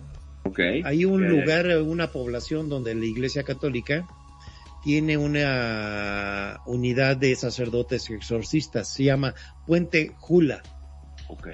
Ok. 0.45 0.61
Hay 0.85 1.05
un 1.05 1.29
lugar, 1.29 1.67
una 1.83 2.11
población 2.11 2.69
donde 2.69 2.95
la 2.95 3.05
Iglesia 3.05 3.43
Católica 3.43 4.07
tiene 4.83 5.17
una 5.17 6.61
unidad 6.67 7.17
de 7.17 7.35
sacerdotes 7.37 8.11
exorcistas, 8.11 8.93
se 8.93 9.05
llama 9.05 9.35
Puente 9.67 10.13
Jula. 10.19 10.63
Ok, 11.29 11.49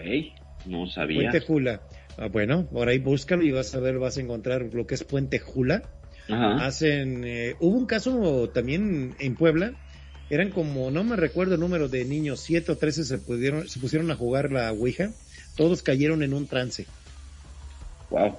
no 0.67 0.87
sabía. 0.87 1.31
Puente 1.31 1.41
Jula. 1.41 1.83
Ah, 2.17 2.29
bueno, 2.29 2.67
por 2.67 2.89
ahí 2.89 2.99
búscalo 2.99 3.45
y 3.45 3.53
vas 3.53 3.75
a 3.75 3.81
ver, 3.81 3.99
vas 3.99 4.17
a 4.17 4.23
encontrar 4.23 4.71
lo 4.73 4.87
que 4.87 4.95
es 4.95 5.05
Puente 5.05 5.39
Jula. 5.39 5.83
Ajá. 6.29 6.67
Hacen, 6.67 7.23
eh, 7.25 7.55
hubo 7.61 7.77
un 7.77 7.87
caso 7.87 8.51
también 8.53 9.15
en 9.19 9.35
Puebla, 9.37 9.75
eran 10.31 10.51
como, 10.51 10.91
no 10.91 11.05
me 11.05 11.17
recuerdo 11.17 11.55
el 11.55 11.61
número 11.61 11.89
de 11.89 12.05
niños, 12.05 12.41
siete 12.41 12.73
o 12.73 12.77
trece 12.77 13.05
se 13.05 13.19
pudieron, 13.19 13.69
se 13.69 13.81
pusieron 13.81 14.11
a 14.11 14.17
jugar 14.17 14.53
la 14.53 14.73
Ouija, 14.73 15.11
todos 15.57 15.83
cayeron 15.83 16.23
en 16.23 16.35
un 16.35 16.47
trance. 16.47 16.87
Wow. 18.11 18.37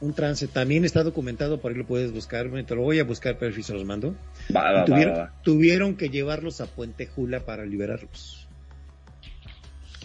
Un 0.00 0.14
trance 0.14 0.46
también 0.46 0.84
está 0.84 1.02
documentado, 1.02 1.60
por 1.60 1.72
ahí 1.72 1.78
lo 1.78 1.86
puedes 1.86 2.12
buscar, 2.12 2.48
te 2.64 2.74
lo 2.74 2.82
voy 2.82 3.00
a 3.00 3.04
buscar, 3.04 3.36
pero 3.38 3.54
si 3.54 3.62
se 3.62 3.74
los 3.74 3.84
mando. 3.84 4.14
Va, 4.54 4.62
va, 4.62 4.72
va, 4.72 4.84
tuvieron, 4.84 5.14
va, 5.14 5.34
tuvieron 5.42 5.96
que 5.96 6.08
llevarlos 6.08 6.60
a 6.60 6.66
Puente 6.66 7.06
Jula 7.06 7.40
para 7.40 7.66
liberarlos. 7.66 8.46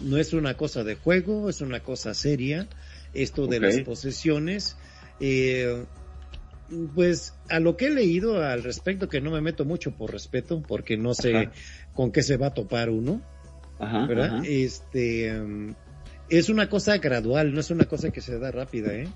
No 0.02 0.18
es 0.18 0.32
una 0.32 0.56
cosa 0.56 0.82
de 0.82 0.96
juego, 0.96 1.48
es 1.48 1.60
una 1.60 1.80
cosa 1.80 2.14
seria, 2.14 2.66
esto 3.14 3.46
de 3.46 3.60
las 3.60 3.78
posesiones. 3.80 4.76
Eh, 5.20 5.84
pues 6.94 7.34
a 7.48 7.60
lo 7.60 7.76
que 7.76 7.86
he 7.86 7.90
leído 7.90 8.42
al 8.42 8.62
respecto, 8.62 9.08
que 9.08 9.20
no 9.20 9.30
me 9.30 9.40
meto 9.40 9.64
mucho 9.64 9.92
por 9.92 10.12
respeto, 10.12 10.62
porque 10.62 10.96
no 10.96 11.14
sé 11.14 11.36
Ajá. 11.36 11.52
con 11.92 12.12
qué 12.12 12.22
se 12.22 12.36
va 12.36 12.48
a 12.48 12.54
topar 12.54 12.90
uno, 12.90 13.22
Ajá, 13.78 14.06
¿verdad? 14.06 14.36
ajá. 14.36 14.42
Este, 14.46 15.38
um, 15.40 15.74
es 16.28 16.48
una 16.48 16.68
cosa 16.68 16.98
gradual, 16.98 17.52
no 17.52 17.60
es 17.60 17.70
una 17.70 17.84
cosa 17.84 18.10
que 18.10 18.20
se 18.20 18.38
da 18.38 18.50
rápida, 18.50 18.94
¿eh? 18.94 19.08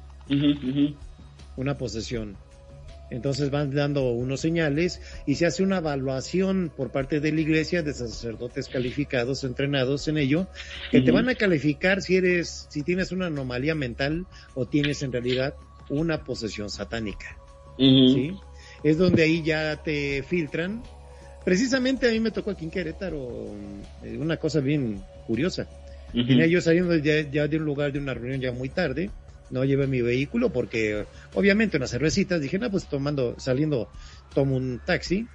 Una 1.56 1.76
posesión. 1.76 2.36
Entonces 3.10 3.50
van 3.50 3.74
dando 3.74 4.10
unos 4.10 4.40
señales 4.40 5.00
y 5.26 5.36
se 5.36 5.46
hace 5.46 5.62
una 5.62 5.78
evaluación 5.78 6.70
por 6.76 6.90
parte 6.90 7.20
de 7.20 7.32
la 7.32 7.40
iglesia 7.40 7.82
de 7.82 7.94
sacerdotes 7.94 8.68
calificados, 8.68 9.44
entrenados 9.44 10.08
en 10.08 10.18
ello, 10.18 10.46
que 10.90 11.00
te 11.00 11.10
van 11.10 11.28
a 11.30 11.34
calificar 11.34 12.02
si 12.02 12.16
eres, 12.16 12.66
si 12.68 12.82
tienes 12.82 13.10
una 13.10 13.26
anomalía 13.26 13.74
mental 13.74 14.26
o 14.54 14.66
tienes 14.66 15.02
en 15.02 15.12
realidad 15.12 15.54
una 15.88 16.22
posesión 16.24 16.68
satánica. 16.68 17.38
¿Sí? 17.78 18.38
Es 18.82 18.98
donde 18.98 19.22
ahí 19.22 19.42
ya 19.42 19.76
te 19.76 20.22
filtran. 20.22 20.82
Precisamente 21.44 22.08
a 22.08 22.12
mí 22.12 22.20
me 22.20 22.30
tocó 22.30 22.50
aquí 22.50 22.64
en 22.64 22.70
Querétaro 22.70 23.54
eh, 24.02 24.18
una 24.18 24.36
cosa 24.36 24.60
bien 24.60 25.02
curiosa. 25.26 25.66
Ujú. 26.12 26.26
Venía 26.26 26.46
yo 26.46 26.60
saliendo 26.60 26.96
ya, 26.96 27.20
ya 27.30 27.48
de 27.48 27.56
un 27.56 27.64
lugar 27.64 27.92
de 27.92 27.98
una 27.98 28.14
reunión 28.14 28.40
ya 28.40 28.52
muy 28.52 28.68
tarde, 28.68 29.10
no 29.50 29.64
llevé 29.64 29.86
mi 29.86 30.00
vehículo 30.00 30.50
porque 30.50 31.06
obviamente 31.34 31.76
unas 31.76 31.90
cervecitas, 31.90 32.40
dije, 32.40 32.58
no, 32.58 32.70
pues 32.70 32.86
tomando, 32.86 33.34
saliendo, 33.38 33.88
tomo 34.34 34.56
un 34.56 34.80
taxi 34.84 35.26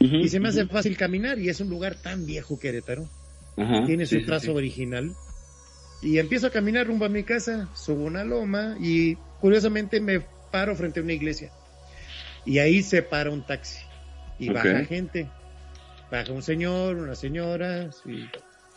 y 0.00 0.28
se 0.28 0.40
me 0.40 0.48
hace 0.48 0.66
fácil 0.66 0.96
caminar 0.96 1.38
y 1.38 1.48
es 1.48 1.60
un 1.60 1.70
lugar 1.70 1.94
tan 1.94 2.26
viejo 2.26 2.58
Querétaro, 2.58 3.08
tiene 3.86 4.06
su 4.06 4.16
sí, 4.16 4.26
trazo 4.26 4.46
sí. 4.46 4.50
original 4.50 5.14
y 6.02 6.18
empiezo 6.18 6.48
a 6.48 6.50
caminar 6.50 6.86
rumbo 6.86 7.04
a 7.04 7.08
mi 7.08 7.22
casa, 7.22 7.68
subo 7.74 8.04
una 8.04 8.24
loma 8.24 8.76
y 8.80 9.14
curiosamente 9.40 10.00
me 10.00 10.20
paro 10.50 10.74
frente 10.74 11.00
a 11.00 11.02
una 11.02 11.12
iglesia 11.12 11.50
y 12.44 12.58
ahí 12.58 12.82
se 12.82 13.02
para 13.02 13.30
un 13.30 13.42
taxi 13.46 13.80
y 14.38 14.48
baja 14.50 14.84
gente, 14.84 15.28
baja 16.10 16.32
un 16.32 16.42
señor, 16.42 16.96
una 16.96 17.14
señora, 17.14 17.90
y 18.04 18.28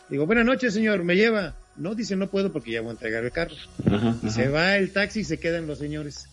digo, 0.08 0.26
buenas 0.26 0.44
noches 0.44 0.74
señor, 0.74 1.02
¿me 1.04 1.16
lleva? 1.16 1.56
No, 1.76 1.94
dice, 1.94 2.16
no 2.16 2.28
puedo 2.28 2.52
porque 2.52 2.70
ya 2.72 2.80
voy 2.80 2.90
a 2.90 2.92
entregar 2.92 3.24
el 3.24 3.32
carro. 3.32 3.54
Ajá, 3.86 4.16
Y 4.22 4.26
ajá, 4.26 4.30
se 4.30 4.48
va 4.48 4.76
el 4.76 4.92
taxi 4.92 5.20
y 5.20 5.24
se 5.24 5.38
quedan 5.38 5.66
los 5.66 5.78
señores. 5.78 6.28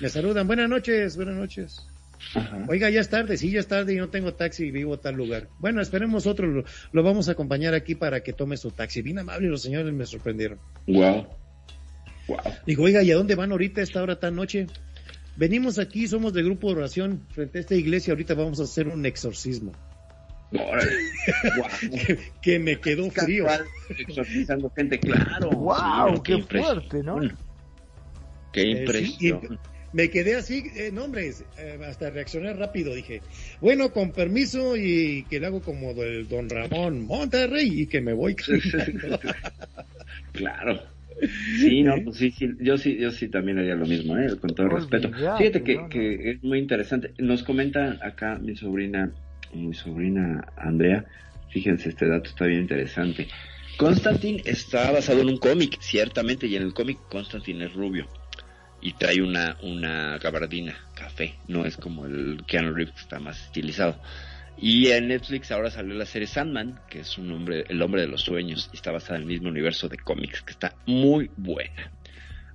Me 0.00 0.08
saludan, 0.08 0.46
buenas 0.46 0.68
noches, 0.68 1.14
buenas 1.16 1.36
noches. 1.36 1.86
ajá. 2.34 2.64
Oiga, 2.68 2.90
ya 2.90 3.00
es 3.00 3.08
tarde, 3.08 3.36
sí, 3.36 3.50
ya 3.52 3.60
es 3.60 3.68
tarde 3.68 3.94
y 3.94 3.96
no 3.98 4.08
tengo 4.08 4.34
taxi 4.34 4.64
y 4.64 4.70
vivo 4.72 4.94
a 4.94 5.00
tal 5.00 5.14
lugar. 5.14 5.48
Bueno, 5.60 5.80
esperemos 5.80 6.26
otro, 6.26 6.48
lo, 6.48 6.64
lo 6.90 7.02
vamos 7.04 7.28
a 7.28 7.32
acompañar 7.32 7.74
aquí 7.74 7.94
para 7.94 8.22
que 8.22 8.32
tome 8.32 8.56
su 8.56 8.72
taxi. 8.72 9.02
Bien 9.02 9.20
amable, 9.20 9.46
los 9.48 9.62
señores 9.62 9.92
me 9.92 10.06
sorprendieron. 10.06 10.58
Wow. 10.88 11.28
Wow. 12.26 12.38
Digo, 12.66 12.84
oiga, 12.84 13.02
¿y 13.02 13.12
a 13.12 13.16
dónde 13.16 13.34
van 13.36 13.52
ahorita 13.52 13.80
a 13.80 13.84
esta 13.84 14.02
hora 14.02 14.18
tan 14.18 14.34
noche? 14.34 14.66
Venimos 15.36 15.78
aquí, 15.78 16.06
somos 16.06 16.32
de 16.32 16.42
grupo 16.42 16.68
de 16.68 16.76
oración 16.78 17.26
frente 17.30 17.58
a 17.58 17.60
esta 17.62 17.74
iglesia, 17.74 18.12
ahorita 18.12 18.34
vamos 18.34 18.60
a 18.60 18.64
hacer 18.64 18.88
un 18.88 19.04
exorcismo. 19.06 19.72
Que, 21.90 22.18
que 22.40 22.58
me 22.60 22.78
quedó 22.80 23.10
frío. 23.10 23.46
Exorcizando 23.98 24.70
gente, 24.70 25.00
claro. 25.00 25.50
¡Wow! 25.50 26.16
Sí, 26.16 26.22
¡Qué 26.22 26.32
impresión. 26.34 26.74
fuerte, 26.74 27.02
¿no? 27.02 27.22
Eh, 27.24 27.30
Qué 28.52 28.60
sí, 28.62 28.70
impresión. 28.70 29.58
me 29.92 30.10
quedé 30.10 30.36
así, 30.36 30.64
eh, 30.76 30.90
no 30.92 31.04
hombre, 31.04 31.32
eh, 31.58 31.78
hasta 31.88 32.10
reaccioné 32.10 32.52
rápido, 32.52 32.94
dije, 32.94 33.20
bueno, 33.60 33.90
con 33.92 34.12
permiso 34.12 34.76
y 34.76 35.24
que 35.28 35.40
le 35.40 35.46
hago 35.46 35.60
como 35.60 35.92
del 35.94 36.28
don 36.28 36.48
Ramón 36.48 37.04
Monterrey 37.06 37.82
y 37.82 37.86
que 37.86 38.00
me 38.00 38.12
voy. 38.12 38.36
Claro. 40.32 40.80
Sí, 41.58 41.82
no, 41.82 41.94
pues 42.04 42.16
sí, 42.16 42.30
sí, 42.30 42.50
yo 42.60 42.76
sí, 42.76 42.96
yo 42.98 43.10
sí 43.10 43.28
también 43.28 43.58
haría 43.58 43.74
lo 43.74 43.86
mismo, 43.86 44.16
¿eh? 44.18 44.36
con 44.40 44.50
todo 44.54 44.66
el 44.66 44.72
respeto. 44.72 45.10
Fíjate 45.38 45.62
que, 45.62 45.76
no. 45.76 45.88
que 45.88 46.30
es 46.32 46.42
muy 46.42 46.58
interesante. 46.58 47.12
Nos 47.18 47.42
comenta 47.42 47.98
acá 48.02 48.38
mi 48.38 48.56
sobrina, 48.56 49.12
mi 49.52 49.72
sobrina 49.74 50.46
Andrea, 50.56 51.04
fíjense, 51.50 51.90
este 51.90 52.08
dato 52.08 52.28
está 52.30 52.46
bien 52.46 52.62
interesante. 52.62 53.28
Constantine 53.76 54.42
está 54.44 54.90
basado 54.92 55.20
en 55.20 55.28
un 55.28 55.38
cómic, 55.38 55.78
ciertamente, 55.80 56.46
y 56.46 56.56
en 56.56 56.62
el 56.62 56.74
cómic 56.74 56.98
Constantine 57.10 57.66
es 57.66 57.72
rubio. 57.72 58.06
y 58.80 58.92
trae 58.92 59.22
una, 59.22 59.56
una 59.62 60.18
gabardina 60.18 60.74
café, 60.94 61.34
no 61.48 61.64
es 61.64 61.76
como 61.78 62.04
el 62.04 62.42
Keanu 62.46 62.74
Reeves 62.74 62.94
que 62.94 63.00
está 63.00 63.18
más 63.18 63.40
estilizado. 63.46 63.96
Y 64.56 64.88
en 64.88 65.08
Netflix 65.08 65.50
ahora 65.50 65.70
salió 65.70 65.94
la 65.94 66.06
serie 66.06 66.28
Sandman, 66.28 66.80
que 66.88 67.00
es 67.00 67.18
un 67.18 67.30
hombre, 67.32 67.64
el 67.68 67.82
hombre 67.82 68.02
de 68.02 68.08
los 68.08 68.22
sueños, 68.22 68.70
y 68.72 68.76
está 68.76 68.92
basada 68.92 69.16
en 69.16 69.22
el 69.22 69.28
mismo 69.28 69.48
universo 69.48 69.88
de 69.88 69.98
cómics, 69.98 70.42
que 70.42 70.52
está 70.52 70.76
muy 70.86 71.30
buena. 71.36 71.92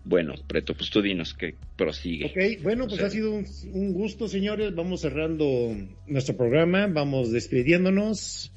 Bueno, 0.05 0.33
Preto, 0.47 0.73
pues 0.73 0.89
tú 0.89 1.01
dinos 1.01 1.33
que 1.33 1.55
prosigue. 1.75 2.25
Ok, 2.25 2.63
bueno, 2.63 2.87
pues 2.87 3.01
ha 3.01 3.09
sido 3.09 3.31
un, 3.31 3.45
un, 3.73 3.93
gusto, 3.93 4.27
señores. 4.27 4.73
Vamos 4.73 5.01
cerrando 5.01 5.75
nuestro 6.07 6.35
programa, 6.35 6.87
vamos 6.87 7.31
despidiéndonos. 7.31 8.51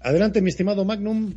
Adelante, 0.00 0.40
mi 0.40 0.48
estimado 0.48 0.84
Magnum. 0.84 1.34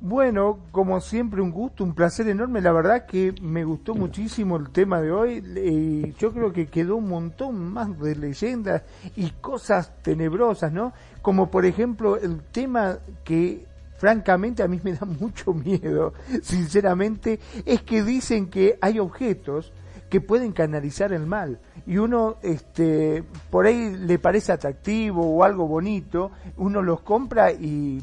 Bueno, 0.00 0.60
como 0.70 1.00
siempre, 1.00 1.42
un 1.42 1.50
gusto, 1.50 1.82
un 1.82 1.92
placer 1.92 2.28
enorme. 2.28 2.60
La 2.60 2.70
verdad 2.70 3.04
que 3.04 3.34
me 3.42 3.64
gustó 3.64 3.96
muchísimo 3.96 4.56
el 4.56 4.70
tema 4.70 5.00
de 5.00 5.10
hoy. 5.10 5.42
y 5.56 6.12
yo 6.14 6.32
creo 6.32 6.52
que 6.52 6.66
quedó 6.68 6.96
un 6.96 7.08
montón 7.08 7.72
más 7.72 7.98
de 7.98 8.14
leyendas 8.14 8.82
y 9.16 9.30
cosas 9.30 9.92
tenebrosas, 10.02 10.72
¿no? 10.72 10.92
Como 11.20 11.50
por 11.50 11.66
ejemplo 11.66 12.16
el 12.16 12.42
tema 12.52 12.98
que 13.24 13.66
francamente 13.96 14.62
a 14.62 14.68
mí 14.68 14.80
me 14.84 14.92
da 14.92 15.04
mucho 15.20 15.52
miedo, 15.52 16.14
sinceramente, 16.42 17.40
es 17.66 17.82
que 17.82 18.04
dicen 18.04 18.50
que 18.50 18.78
hay 18.80 19.00
objetos 19.00 19.72
que 20.08 20.20
pueden 20.20 20.52
canalizar 20.52 21.12
el 21.12 21.26
mal 21.26 21.58
y 21.86 21.98
uno 21.98 22.36
este 22.42 23.24
por 23.50 23.66
ahí 23.66 23.94
le 23.94 24.18
parece 24.18 24.52
atractivo 24.52 25.36
o 25.36 25.44
algo 25.44 25.66
bonito, 25.66 26.30
uno 26.56 26.82
los 26.82 27.00
compra 27.00 27.52
y 27.52 28.00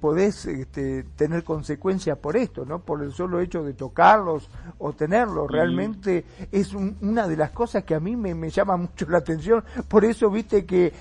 podés 0.00 0.46
este, 0.46 1.04
tener 1.16 1.44
consecuencias 1.44 2.18
por 2.18 2.36
esto, 2.36 2.64
¿no? 2.64 2.80
Por 2.80 3.02
el 3.02 3.12
solo 3.12 3.40
hecho 3.40 3.62
de 3.62 3.74
tocarlos 3.74 4.48
o 4.78 4.92
tenerlos. 4.92 5.50
Realmente 5.50 6.24
es 6.52 6.72
una 6.74 7.26
de 7.26 7.36
las 7.36 7.50
cosas 7.50 7.84
que 7.84 7.94
a 7.94 8.00
mí 8.00 8.16
me, 8.16 8.34
me, 8.34 8.50
llama 8.50 8.76
mucho 8.76 9.06
la 9.08 9.18
atención. 9.18 9.64
Por 9.88 10.04
eso, 10.04 10.30
viste 10.30 10.64
que 10.64 10.92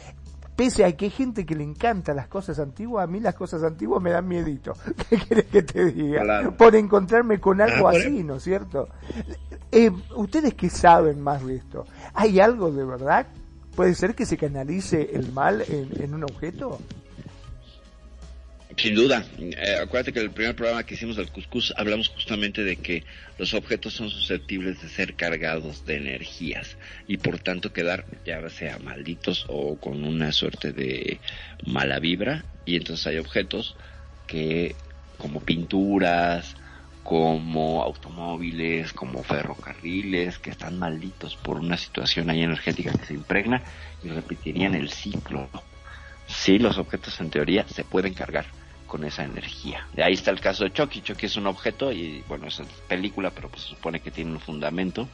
pese 0.56 0.84
a 0.84 0.98
que 0.98 1.06
hay 1.06 1.12
gente 1.12 1.46
que 1.46 1.56
le 1.56 1.64
encanta 1.64 2.16
las 2.16 2.28
cosas 2.28 2.58
antiguas, 2.60 3.04
a 3.04 3.08
mí 3.08 3.20
las 3.20 3.36
cosas 3.36 3.64
antiguas 3.64 4.02
me 4.02 4.10
dan 4.10 4.28
miedito. 4.28 4.74
¿Qué 5.10 5.18
quieres 5.18 5.46
que 5.46 5.62
te 5.62 5.86
diga? 5.86 6.22
Claro. 6.24 6.58
Por 6.58 6.76
encontrarme 6.76 7.40
con 7.40 7.62
algo 7.62 7.88
ah, 7.88 7.92
así, 7.92 8.24
¿no 8.24 8.36
es 8.36 8.44
cierto? 8.44 8.90
Eh, 9.72 9.92
Ustedes 10.16 10.56
que 10.56 10.70
saben 10.70 11.22
más 11.22 11.46
de 11.46 11.58
esto, 11.58 11.86
¿hay 12.14 12.40
algo 12.40 12.72
de 12.72 12.84
verdad? 12.84 13.28
¿Puede 13.76 13.94
ser 13.94 14.16
que 14.16 14.26
se 14.26 14.38
canalice 14.38 15.12
el 15.14 15.32
mal 15.32 15.62
en, 15.62 16.02
en 16.02 16.16
un 16.16 16.24
objeto? 16.24 16.80
Sin 18.78 18.94
duda. 18.94 19.26
Eh, 19.40 19.80
acuérdate 19.82 20.14
que 20.14 20.20
el 20.20 20.30
primer 20.30 20.56
programa 20.56 20.84
que 20.84 20.94
hicimos 20.94 21.16
del 21.16 21.32
Cuscus 21.32 21.74
hablamos 21.78 22.10
justamente 22.10 22.64
de 22.64 22.76
que 22.76 23.04
los 23.40 23.56
objetos 23.56 23.96
son 23.96 24.12
susceptibles 24.12 24.80
de 24.84 24.90
ser 24.90 25.16
cargados 25.16 25.84
de 25.86 25.96
energías 25.96 26.78
y 27.08 27.18
por 27.18 27.40
tanto 27.40 27.74
quedar 27.74 28.06
ya 28.24 28.48
sea 28.50 28.78
malditos 28.78 29.46
o 29.48 29.80
con 29.80 30.04
una 30.04 30.32
suerte 30.32 30.74
de 30.74 31.20
mala 31.66 32.00
vibra. 32.00 32.46
Y 32.66 32.76
entonces 32.76 33.08
hay 33.08 33.18
objetos 33.18 33.76
que 34.28 34.76
como 35.18 35.40
pinturas, 35.40 36.56
como 37.02 37.82
automóviles, 37.82 38.94
como 38.94 39.24
ferrocarriles, 39.24 40.38
que 40.38 40.52
están 40.52 40.78
malditos 40.78 41.36
por 41.36 41.58
una 41.58 41.78
situación 41.78 42.30
ahí 42.30 42.44
energética 42.44 42.94
que 42.94 43.06
se 43.08 43.16
impregna 43.16 43.64
y 44.04 44.10
repetirían 44.10 44.76
el 44.76 44.92
ciclo. 44.92 45.50
Sí, 46.28 46.60
los 46.60 46.78
objetos 46.78 47.20
en 47.22 47.32
teoría 47.32 47.66
se 47.68 47.84
pueden 47.84 48.14
cargar 48.14 48.46
con 48.88 49.04
esa 49.04 49.24
energía. 49.24 49.88
De 49.94 50.04
ahí 50.04 50.14
está 50.14 50.32
el 50.32 50.40
caso 50.40 50.64
de 50.64 50.74
Chucky. 50.74 51.02
Chucky 51.02 51.28
es 51.28 51.36
un 51.36 51.48
objeto 51.48 51.92
y 51.92 52.24
bueno, 52.28 52.48
es 52.48 52.62
película, 52.88 53.32
pero 53.32 53.50
pues 53.50 53.64
se 53.64 53.70
supone 53.70 54.00
que 54.00 54.10
tiene 54.12 54.32
un 54.32 54.40
fundamento 54.40 55.08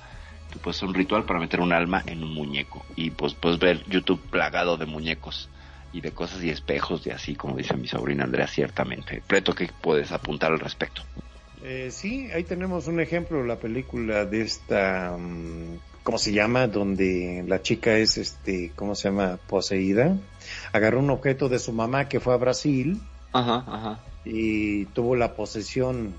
que 0.51 0.59
puede 0.59 0.77
ser 0.77 0.87
un 0.87 0.93
ritual 0.93 1.25
para 1.25 1.39
meter 1.39 1.59
un 1.59 1.73
alma 1.73 2.03
en 2.05 2.23
un 2.23 2.33
muñeco. 2.33 2.85
Y 2.95 3.09
pues 3.09 3.33
puedes 3.33 3.59
ver 3.59 3.83
YouTube 3.85 4.21
plagado 4.29 4.77
de 4.77 4.85
muñecos 4.85 5.49
y 5.91 6.01
de 6.01 6.11
cosas 6.11 6.43
y 6.43 6.49
espejos 6.49 7.05
y 7.07 7.09
así, 7.09 7.35
como 7.35 7.57
dice 7.57 7.75
mi 7.75 7.87
sobrina 7.87 8.23
Andrea, 8.23 8.47
ciertamente. 8.47 9.21
Preto, 9.25 9.53
¿qué 9.53 9.69
puedes 9.81 10.11
apuntar 10.11 10.51
al 10.51 10.59
respecto? 10.59 11.01
Eh, 11.63 11.89
sí, 11.91 12.29
ahí 12.31 12.43
tenemos 12.43 12.87
un 12.87 12.99
ejemplo, 12.99 13.43
la 13.43 13.57
película 13.57 14.25
de 14.25 14.41
esta, 14.41 15.13
um, 15.15 15.79
¿cómo 16.03 16.17
se 16.17 16.33
llama? 16.33 16.67
Donde 16.67 17.43
la 17.47 17.61
chica 17.61 17.95
es, 17.97 18.17
este, 18.17 18.71
¿cómo 18.75 18.95
se 18.95 19.09
llama? 19.09 19.39
Poseída. 19.47 20.17
Agarró 20.71 20.99
un 20.99 21.09
objeto 21.09 21.47
de 21.47 21.59
su 21.59 21.71
mamá 21.71 22.09
que 22.09 22.19
fue 22.19 22.33
a 22.33 22.37
Brasil 22.37 22.99
Ajá, 23.33 23.63
ajá. 23.67 23.99
Y 24.25 24.85
tuvo 24.85 25.15
la 25.15 25.35
posesión 25.35 26.13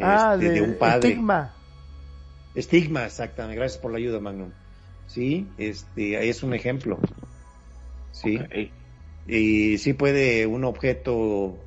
ah, 0.00 0.34
este, 0.34 0.50
de, 0.50 0.62
un 0.62 0.78
padre. 0.78 1.08
Estigma. 1.08 1.52
Estigma, 2.54 3.04
exactamente. 3.04 3.56
Gracias 3.56 3.80
por 3.80 3.90
la 3.90 3.98
ayuda, 3.98 4.20
Magnum. 4.20 4.50
Sí, 5.06 5.48
este, 5.58 6.16
ahí 6.16 6.28
es 6.28 6.42
un 6.42 6.54
ejemplo. 6.54 6.98
Sí. 8.12 8.38
Y 9.26 9.78
sí 9.78 9.92
puede 9.92 10.46
un 10.46 10.64
objeto 10.64 11.58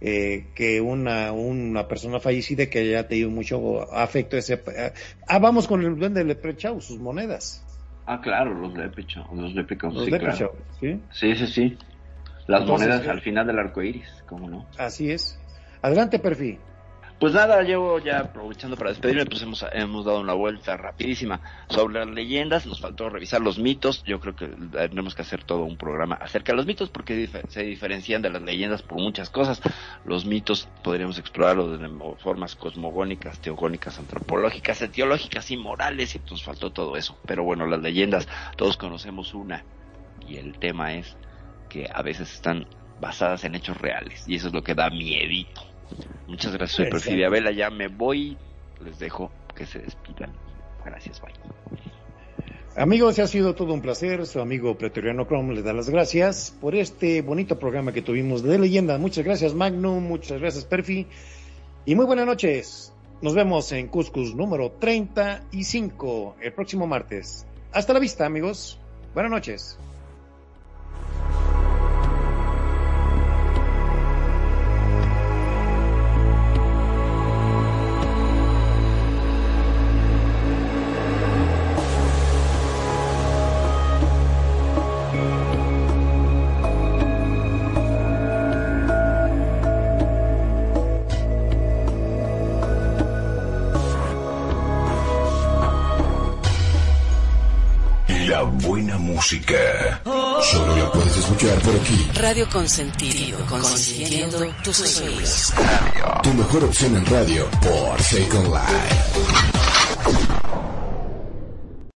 eh, 0.00 0.48
que 0.54 0.80
una, 0.80 1.32
una 1.32 1.86
persona 1.86 2.20
fallecida 2.20 2.66
que 2.66 2.80
haya 2.80 3.06
tenido 3.06 3.30
mucho 3.30 3.92
afecto 3.94 4.36
ese 4.36 4.60
ah 5.28 5.38
vamos 5.38 5.68
con 5.68 5.84
el 5.84 5.96
duende 5.96 6.20
de 6.20 6.26
Leprechaun 6.26 6.80
sus 6.80 6.98
monedas 6.98 7.64
ah 8.06 8.20
claro 8.20 8.52
los 8.52 8.74
Leprechaun 8.74 9.40
los 9.40 9.54
Leprechaun 9.54 9.94
los 9.94 10.04
sí, 10.06 10.50
¿sí? 10.80 11.00
sí 11.12 11.36
sí 11.36 11.46
sí 11.46 11.78
las 12.46 12.66
monedas 12.66 13.06
al 13.06 13.20
final 13.20 13.46
del 13.46 13.58
arco 13.58 13.82
iris, 13.82 14.24
¿cómo 14.26 14.48
no? 14.48 14.66
Así 14.78 15.10
es. 15.10 15.38
Adelante, 15.80 16.18
Perfil. 16.18 16.58
Pues 17.22 17.34
nada, 17.34 17.62
llevo 17.62 18.00
ya 18.00 18.18
aprovechando 18.18 18.76
para 18.76 18.90
despedirme, 18.90 19.26
pues 19.26 19.40
hemos, 19.42 19.64
hemos 19.72 20.04
dado 20.04 20.20
una 20.20 20.32
vuelta 20.32 20.76
rapidísima 20.76 21.40
sobre 21.68 22.00
las 22.00 22.08
leyendas, 22.08 22.66
nos 22.66 22.80
faltó 22.80 23.10
revisar 23.10 23.40
los 23.40 23.60
mitos, 23.60 24.02
yo 24.02 24.18
creo 24.18 24.34
que 24.34 24.48
tendremos 24.48 25.14
que 25.14 25.22
hacer 25.22 25.44
todo 25.44 25.62
un 25.62 25.76
programa 25.76 26.16
acerca 26.16 26.50
de 26.50 26.56
los 26.56 26.66
mitos 26.66 26.90
porque 26.90 27.28
se 27.46 27.62
diferencian 27.62 28.22
de 28.22 28.30
las 28.30 28.42
leyendas 28.42 28.82
por 28.82 28.98
muchas 28.98 29.30
cosas. 29.30 29.62
Los 30.04 30.24
mitos 30.24 30.68
podríamos 30.82 31.16
explorarlos 31.20 31.78
de 31.78 31.88
formas 32.18 32.56
cosmogónicas, 32.56 33.38
teogónicas, 33.38 34.00
antropológicas, 34.00 34.82
etiológicas 34.82 35.48
y 35.52 35.56
morales 35.56 36.16
y 36.16 36.20
nos 36.28 36.42
faltó 36.42 36.72
todo 36.72 36.96
eso. 36.96 37.16
Pero 37.24 37.44
bueno, 37.44 37.68
las 37.68 37.80
leyendas, 37.80 38.26
todos 38.56 38.76
conocemos 38.76 39.32
una 39.32 39.62
y 40.26 40.38
el 40.38 40.58
tema 40.58 40.94
es 40.94 41.16
que 41.72 41.88
a 41.90 42.02
veces 42.02 42.30
están 42.30 42.66
basadas 43.00 43.44
en 43.44 43.54
hechos 43.54 43.80
reales 43.80 44.24
y 44.26 44.36
eso 44.36 44.48
es 44.48 44.54
lo 44.54 44.62
que 44.62 44.74
da 44.74 44.90
miedito. 44.90 45.62
Muchas 46.26 46.52
gracias, 46.52 46.76
soy 46.76 46.90
Perfidia 46.90 47.30
Vela, 47.30 47.50
ya 47.50 47.70
me 47.70 47.88
voy, 47.88 48.36
les 48.84 48.98
dejo 48.98 49.32
que 49.54 49.64
se 49.64 49.78
despidan. 49.78 50.30
Gracias, 50.84 51.20
bye. 51.22 51.32
Amigos, 52.76 53.18
ha 53.18 53.26
sido 53.26 53.54
todo 53.54 53.72
un 53.74 53.80
placer. 53.80 54.26
Su 54.26 54.40
amigo 54.40 54.76
Pretoriano 54.76 55.26
Chrome 55.26 55.54
les 55.54 55.64
da 55.64 55.72
las 55.72 55.88
gracias 55.88 56.56
por 56.60 56.74
este 56.74 57.22
bonito 57.22 57.58
programa 57.58 57.92
que 57.92 58.02
tuvimos 58.02 58.42
de 58.42 58.58
leyenda. 58.58 58.98
Muchas 58.98 59.24
gracias, 59.24 59.54
Magnum. 59.54 60.02
Muchas 60.02 60.40
gracias, 60.40 60.64
Perfi. 60.64 61.06
Y 61.84 61.94
muy 61.94 62.06
buenas 62.06 62.26
noches. 62.26 62.92
Nos 63.20 63.34
vemos 63.34 63.70
en 63.72 63.88
Cuscus 63.88 64.34
número 64.34 64.72
35 64.72 66.36
el 66.40 66.52
próximo 66.52 66.86
martes. 66.86 67.46
Hasta 67.72 67.92
la 67.92 67.98
vista, 67.98 68.26
amigos. 68.26 68.78
Buenas 69.14 69.30
noches. 69.30 69.78
Música. 99.22 100.00
Solo 100.42 100.76
la 100.76 100.90
puedes 100.90 101.16
escuchar 101.16 101.56
por 101.60 101.76
aquí. 101.76 102.10
Radio 102.14 102.48
Consentido, 102.50 103.38
consintiendo 103.46 104.52
tus 104.64 105.00
oídos. 105.00 105.52
Tu 106.24 106.34
mejor 106.34 106.64
opción 106.64 106.96
en 106.96 107.06
radio 107.06 107.48
por 107.60 108.02
Second 108.02 108.48
Life. 108.48 109.51